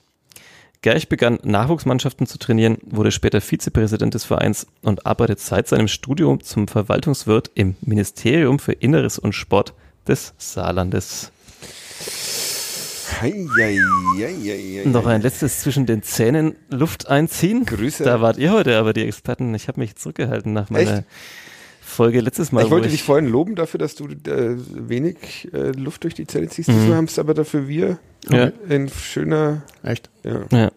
Gerch 0.82 1.08
begann 1.08 1.40
Nachwuchsmannschaften 1.44 2.28
zu 2.28 2.38
trainieren, 2.38 2.78
wurde 2.84 3.12
später 3.12 3.40
Vizepräsident 3.40 4.16
des 4.16 4.26
Vereins 4.26 4.68
und 4.82 5.06
arbeitet 5.06 5.40
seit 5.40 5.68
seinem 5.68 5.88
Studium 5.88 6.42
zum 6.42 6.68
Verwaltungswirt 6.68 7.52
im 7.56 7.76
Ministerium 7.82 8.60
für 8.60 8.74
Inneres 8.74 9.18
und 9.18 9.34
Sport 9.34 9.74
des 10.08 10.34
Saarlandes. 10.38 11.32
Hei, 13.22 13.32
hei, 13.58 13.78
hei, 14.18 14.34
hei, 14.34 14.82
hei. 14.84 14.90
Noch 14.90 15.06
ein 15.06 15.22
letztes 15.22 15.62
zwischen 15.62 15.86
den 15.86 16.04
Zähnen 16.04 16.56
Luft 16.70 17.08
einziehen. 17.08 17.66
Grüße. 17.66 18.04
Da 18.04 18.22
wart 18.22 18.38
ihr 18.38 18.52
heute 18.52 18.78
aber 18.78 18.94
die 18.94 19.04
Experten. 19.06 19.54
Ich 19.56 19.68
habe 19.68 19.80
mich 19.80 19.96
zurückgehalten 19.96 20.52
nach 20.54 20.70
meiner 20.70 20.98
Echt? 21.00 21.04
Folge 21.82 22.22
letztes 22.22 22.52
Mal. 22.52 22.66
ich 22.66 22.72
wollte 22.72 22.88
wo 22.88 22.92
dich 22.92 23.04
vorhin 23.04 23.28
loben 23.30 23.56
dafür, 23.56 23.78
dass 23.78 23.96
du 23.96 24.06
äh, 24.08 24.56
wenig 24.68 25.48
äh, 25.54 25.72
Luft 25.72 26.04
durch 26.04 26.14
die 26.16 26.26
Zähne 26.28 26.50
ziehst. 26.50 26.70
Diesmal 26.70 26.96
haben 26.96 27.06
es 27.06 27.20
aber 27.20 27.34
dafür 27.34 27.68
wir 27.68 28.00
Mhm. 28.30 28.36
Ja. 28.36 28.52
in 28.70 28.88
schöner, 28.90 29.64
Echt? 29.84 30.10
ja, 30.24 30.46
Ja, 30.50 30.72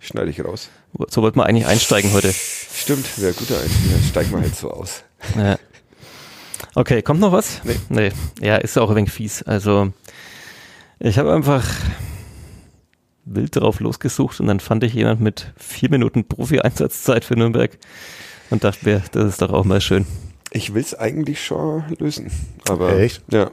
schneide 0.00 0.30
ich 0.30 0.42
raus. 0.42 0.70
so 1.10 1.20
wollten 1.20 1.38
wir 1.38 1.44
eigentlich 1.44 1.66
einsteigen 1.66 2.14
heute. 2.14 2.32
Stimmt, 2.32 3.06
wäre 3.20 3.34
guter 3.34 3.60
Einstieg. 3.60 3.90
Ja, 3.92 4.08
Steig 4.08 4.30
mal 4.30 4.40
halt 4.40 4.56
so 4.56 4.70
aus. 4.70 5.02
Ja. 5.36 5.58
Okay, 6.74 7.02
kommt 7.02 7.20
noch 7.20 7.30
was? 7.32 7.60
Nee. 7.64 7.76
Nee. 7.90 8.12
Ja, 8.40 8.56
ist 8.56 8.76
ja 8.76 8.80
auch 8.82 8.88
ein 8.88 8.96
wenig 8.96 9.10
fies. 9.12 9.42
Also, 9.42 9.92
ich 11.00 11.18
habe 11.18 11.32
einfach 11.32 11.64
wild 13.24 13.56
drauf 13.56 13.80
losgesucht 13.80 14.40
und 14.40 14.46
dann 14.46 14.60
fand 14.60 14.84
ich 14.84 14.94
jemand 14.94 15.20
mit 15.20 15.52
vier 15.56 15.90
Minuten 15.90 16.24
Profi-Einsatzzeit 16.26 17.24
für 17.24 17.36
Nürnberg 17.36 17.76
und 18.50 18.64
dachte 18.64 18.84
mir, 18.88 19.02
das 19.12 19.24
ist 19.26 19.42
doch 19.42 19.52
auch 19.52 19.64
mal 19.64 19.80
schön. 19.80 20.06
Ich 20.50 20.72
will 20.72 20.80
es 20.80 20.94
eigentlich 20.94 21.44
schon 21.44 21.84
lösen. 21.98 22.30
Aber 22.68 22.98
Echt? 22.98 23.22
ja. 23.30 23.50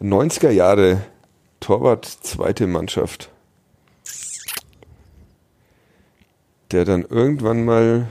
90er 0.00 0.50
Jahre 0.50 1.02
Torwart, 1.60 2.04
zweite 2.06 2.66
Mannschaft. 2.66 3.30
Der 6.70 6.84
dann 6.84 7.02
irgendwann 7.02 7.64
mal 7.64 8.08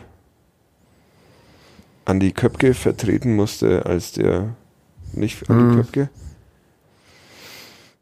Andi 2.06 2.32
Köpke 2.32 2.74
vertreten 2.74 3.36
musste 3.36 3.86
als 3.86 4.12
der 4.14 4.56
nicht 5.14 5.50
Andi 5.50 5.76
Hm. 5.76 5.82
Köpke. 5.82 6.10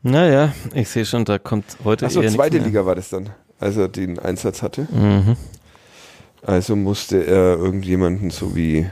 Naja, 0.04 0.54
ich 0.74 0.90
sehe 0.90 1.06
schon, 1.06 1.24
da 1.26 1.40
kommt 1.40 1.78
heute 1.84 2.06
Achso, 2.06 2.22
zweite. 2.24 2.58
Liga 2.58 2.86
war 2.86 2.96
das 2.96 3.10
dann, 3.10 3.30
als 3.60 3.78
er 3.78 3.88
den 3.88 4.20
Einsatz 4.20 4.62
hatte. 4.62 4.88
Mhm. 4.92 5.38
Also 6.42 6.76
musste 6.76 7.26
er 7.26 7.58
irgendjemanden 7.58 8.30
so 8.30 8.54
wie 8.56 8.90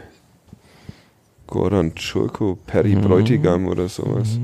Goran 1.48 1.96
Czurko, 1.96 2.58
Perry 2.66 2.96
Mhm. 2.96 3.02
Bräutigam 3.02 3.68
oder 3.68 3.90
sowas. 3.90 4.40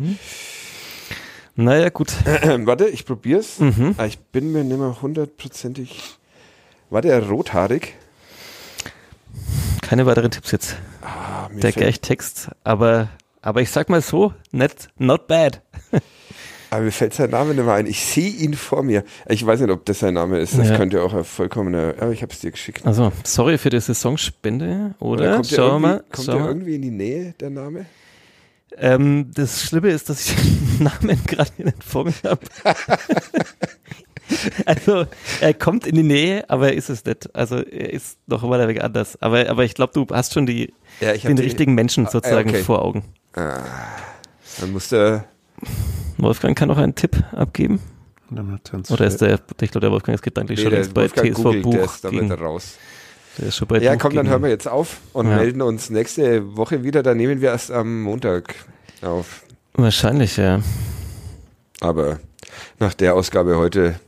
Naja, 1.56 1.88
gut. 1.90 2.12
Warte, 2.26 2.88
ich 2.90 3.06
probier's. 3.06 3.60
Mhm. 3.60 3.96
Ah, 3.98 4.06
Ich 4.06 4.20
bin 4.20 4.52
mir 4.52 4.66
nicht 4.66 4.78
mehr 4.78 5.02
hundertprozentig. 5.02 6.18
War 6.90 7.02
der 7.02 7.26
rothaarig? 7.28 7.96
Keine 9.82 10.06
weiteren 10.06 10.32
Tipps 10.32 10.52
jetzt. 10.52 10.76
Ah, 11.02 11.48
Der 11.54 11.62
fällt, 11.72 11.76
Gerch-Text, 11.76 12.50
aber, 12.66 13.08
aber 13.42 13.62
ich 13.62 13.72
sag 13.72 13.88
mal 13.88 14.02
so, 14.02 14.34
net, 14.52 14.90
not 14.98 15.28
bad. 15.28 15.62
aber 16.70 16.82
mir 16.82 16.92
fällt 16.92 17.14
sein 17.14 17.30
Name 17.30 17.54
nicht 17.54 17.64
mehr 17.66 17.74
ein. 17.74 17.86
Ich 17.88 18.04
sehe 18.06 18.30
ihn 18.30 18.54
vor 18.54 18.84
mir. 18.84 19.04
Ich 19.28 19.46
weiß 19.46 19.62
nicht, 19.62 19.70
ob 19.72 19.86
das 19.86 20.00
sein 20.00 20.14
Name 20.16 20.40
ist. 20.40 20.58
Das 20.58 20.70
Ja. 20.70 20.78
könnte 20.78 21.02
auch 21.02 21.14
ein 21.14 21.24
vollkommener. 21.24 21.94
Aber 22.00 22.12
ich 22.12 22.22
habe 22.22 22.34
es 22.34 22.40
dir 22.40 22.52
geschickt. 22.52 22.86
Also, 22.86 23.12
sorry 23.24 23.58
für 23.58 23.70
die 23.70 23.80
Saisonspende, 23.80 24.96
oder? 25.00 25.34
kommt 25.36 25.52
der 25.52 25.56
Schauen 25.56 25.82
wir 25.82 25.88
irgendwie, 25.88 25.88
mal. 25.88 26.04
kommt 26.12 26.26
schauen 26.26 26.38
der 26.40 26.48
irgendwie 26.48 26.76
in 26.76 26.82
die 26.82 26.92
Nähe, 26.92 27.34
der 27.40 27.50
Name? 27.50 27.86
Ähm, 28.80 29.32
das 29.34 29.64
Schlimme 29.64 29.90
ist, 29.90 30.10
dass 30.10 30.28
ich 30.30 30.36
den 30.36 30.84
Namen 31.02 31.20
gerade 31.26 31.52
nicht 31.58 31.84
vor 31.84 32.04
mir 32.06 32.14
habe. 32.26 32.42
also, 34.66 35.06
er 35.40 35.54
kommt 35.54 35.88
in 35.88 35.96
die 35.96 36.04
Nähe, 36.04 36.50
aber 36.50 36.68
er 36.68 36.74
ist 36.76 36.90
es 36.90 37.06
nicht. 37.06 37.34
Also, 37.36 37.58
er 37.58 37.94
ist 37.94 38.18
noch 38.28 38.48
weiter 38.50 38.68
weg 38.68 38.84
anders. 38.84 39.18
Aber, 39.22 39.50
aber 39.50 39.64
ich 39.64 39.74
glaube, 39.74 39.94
du 39.94 40.06
hast 40.14 40.34
schon 40.34 40.46
die, 40.46 40.74
Ja, 41.00 41.14
den 41.14 41.38
richtigen 41.38 41.76
Menschen 41.76 42.08
Ah, 42.08 42.12
sozusagen 42.12 42.50
okay. 42.50 42.64
vor 42.64 42.84
Augen. 42.84 43.04
Ah, 43.34 43.62
dann 44.60 44.72
muss 44.74 44.90
der. 44.90 45.26
Wolfgang 46.18 46.58
kann 46.58 46.68
noch 46.70 46.78
einen 46.78 46.96
Tipp 46.96 47.24
abgeben. 47.34 47.80
Oder 48.90 49.06
ist 49.08 49.22
der, 49.22 49.40
ich 49.62 49.72
glaube, 49.72 49.80
der 49.82 49.92
Wolfgang 49.92 50.16
ist 50.16 50.22
gedanklich 50.22 50.58
Nee, 50.60 50.64
schon 50.64 50.72
der 50.72 50.80
längst 50.82 50.94
bei 50.94 51.02
Wolfgang 51.02 51.34
TSV 51.36 51.62
Buch. 51.64 51.72
der 51.74 51.84
ist 51.86 52.04
damit 52.04 52.20
gegen, 52.22 52.32
raus. 52.34 52.74
der 53.38 53.48
ist 53.48 53.56
schon 53.56 53.68
bei 53.68 53.80
Ja, 53.80 53.94
Buch 53.94 54.00
komm, 54.02 54.16
dann 54.16 54.28
hören 54.28 54.42
wir 54.44 54.50
jetzt 54.50 54.68
auf 54.68 54.98
und 55.14 55.28
Ja. 55.30 55.38
melden 55.38 55.62
uns 55.62 55.90
nächste 55.90 56.58
Woche 56.58 56.84
wieder. 56.84 57.04
Da 57.04 57.14
nehmen 57.14 57.40
wir 57.42 57.50
erst 57.50 57.72
am 57.72 58.02
Montag 58.04 58.54
auf. 59.02 59.44
Wahrscheinlich, 59.76 60.36
ja. 60.38 60.62
Aber 61.80 62.20
nach 62.80 62.94
der 62.96 63.16
Ausgabe 63.16 63.58
heute 63.58 64.00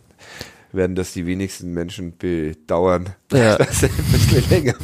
werden 0.74 0.96
das 0.96 1.14
die 1.14 1.26
wenigsten 1.26 1.74
Menschen 1.74 2.18
bedauern, 2.18 3.12
Ja. 3.32 3.56
dass 3.58 3.80
sie 3.80 3.86
ein 3.86 4.06
bisschen 4.12 4.50
länger 4.50 4.76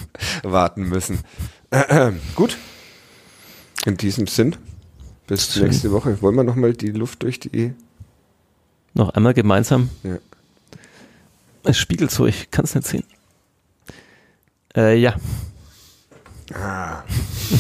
warten 0.44 0.84
müssen. 0.84 1.20
Gut. 2.36 2.58
In 3.86 3.98
diesem 3.98 4.28
Sinn, 4.28 4.56
bis 5.28 5.54
Schön. 5.54 5.64
nächste 5.66 5.92
Woche. 5.92 6.22
Wollen 6.22 6.36
wir 6.36 6.44
nochmal 6.44 6.74
die 6.74 6.92
Luft 6.92 7.24
durch 7.24 7.40
die. 7.40 7.74
Noch 8.94 9.10
einmal 9.10 9.34
gemeinsam. 9.34 9.90
Ja. 10.04 10.18
Es 11.64 11.78
spiegelt 11.78 12.12
so, 12.12 12.26
ich 12.28 12.52
kann 12.52 12.66
es 12.66 12.76
nicht 12.76 12.88
sehen. 12.88 13.04
Äh, 14.76 14.98
ja. 14.98 15.16
Ah. 16.54 17.04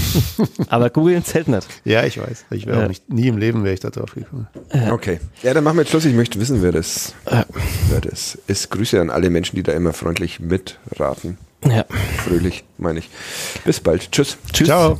Aber 0.70 0.90
googeln 0.92 1.24
zählt 1.24 1.48
nicht. 1.48 1.68
Ja, 1.86 2.04
ich 2.06 2.20
weiß. 2.20 2.46
Ich 2.52 2.66
wäre 2.68 2.78
Ja. 2.80 2.84
auch 2.86 2.88
nicht, 2.90 3.10
nie 3.10 3.28
im 3.28 3.38
Leben 3.38 3.64
wäre 3.64 3.74
ich 3.74 3.80
da 3.80 3.90
drauf 3.90 4.14
gekommen. 4.14 4.48
Okay. 4.92 5.20
Ja, 5.42 5.54
dann 5.54 5.64
machen 5.64 5.78
wir 5.78 5.82
jetzt 5.82 5.90
Schluss. 5.90 6.06
Ich 6.06 6.14
möchte 6.14 6.40
wissen, 6.40 6.62
wer 6.62 6.72
das, 6.72 7.14
wer 7.90 8.02
das 8.02 8.38
ist. 8.48 8.70
Grüße 8.70 9.02
an 9.02 9.10
alle 9.10 9.30
Menschen, 9.32 9.56
die 9.56 9.64
da 9.64 9.72
immer 9.74 9.94
freundlich 9.94 10.40
mitraten. 10.40 11.38
Ja. 11.66 11.86
Fröhlich, 12.24 12.64
meine 12.78 13.00
ich. 13.00 13.10
Bis 13.64 13.80
bald. 13.80 14.12
Tschüss. 14.12 14.38
Tschüss. 14.54 14.68
Ciao. 14.68 15.00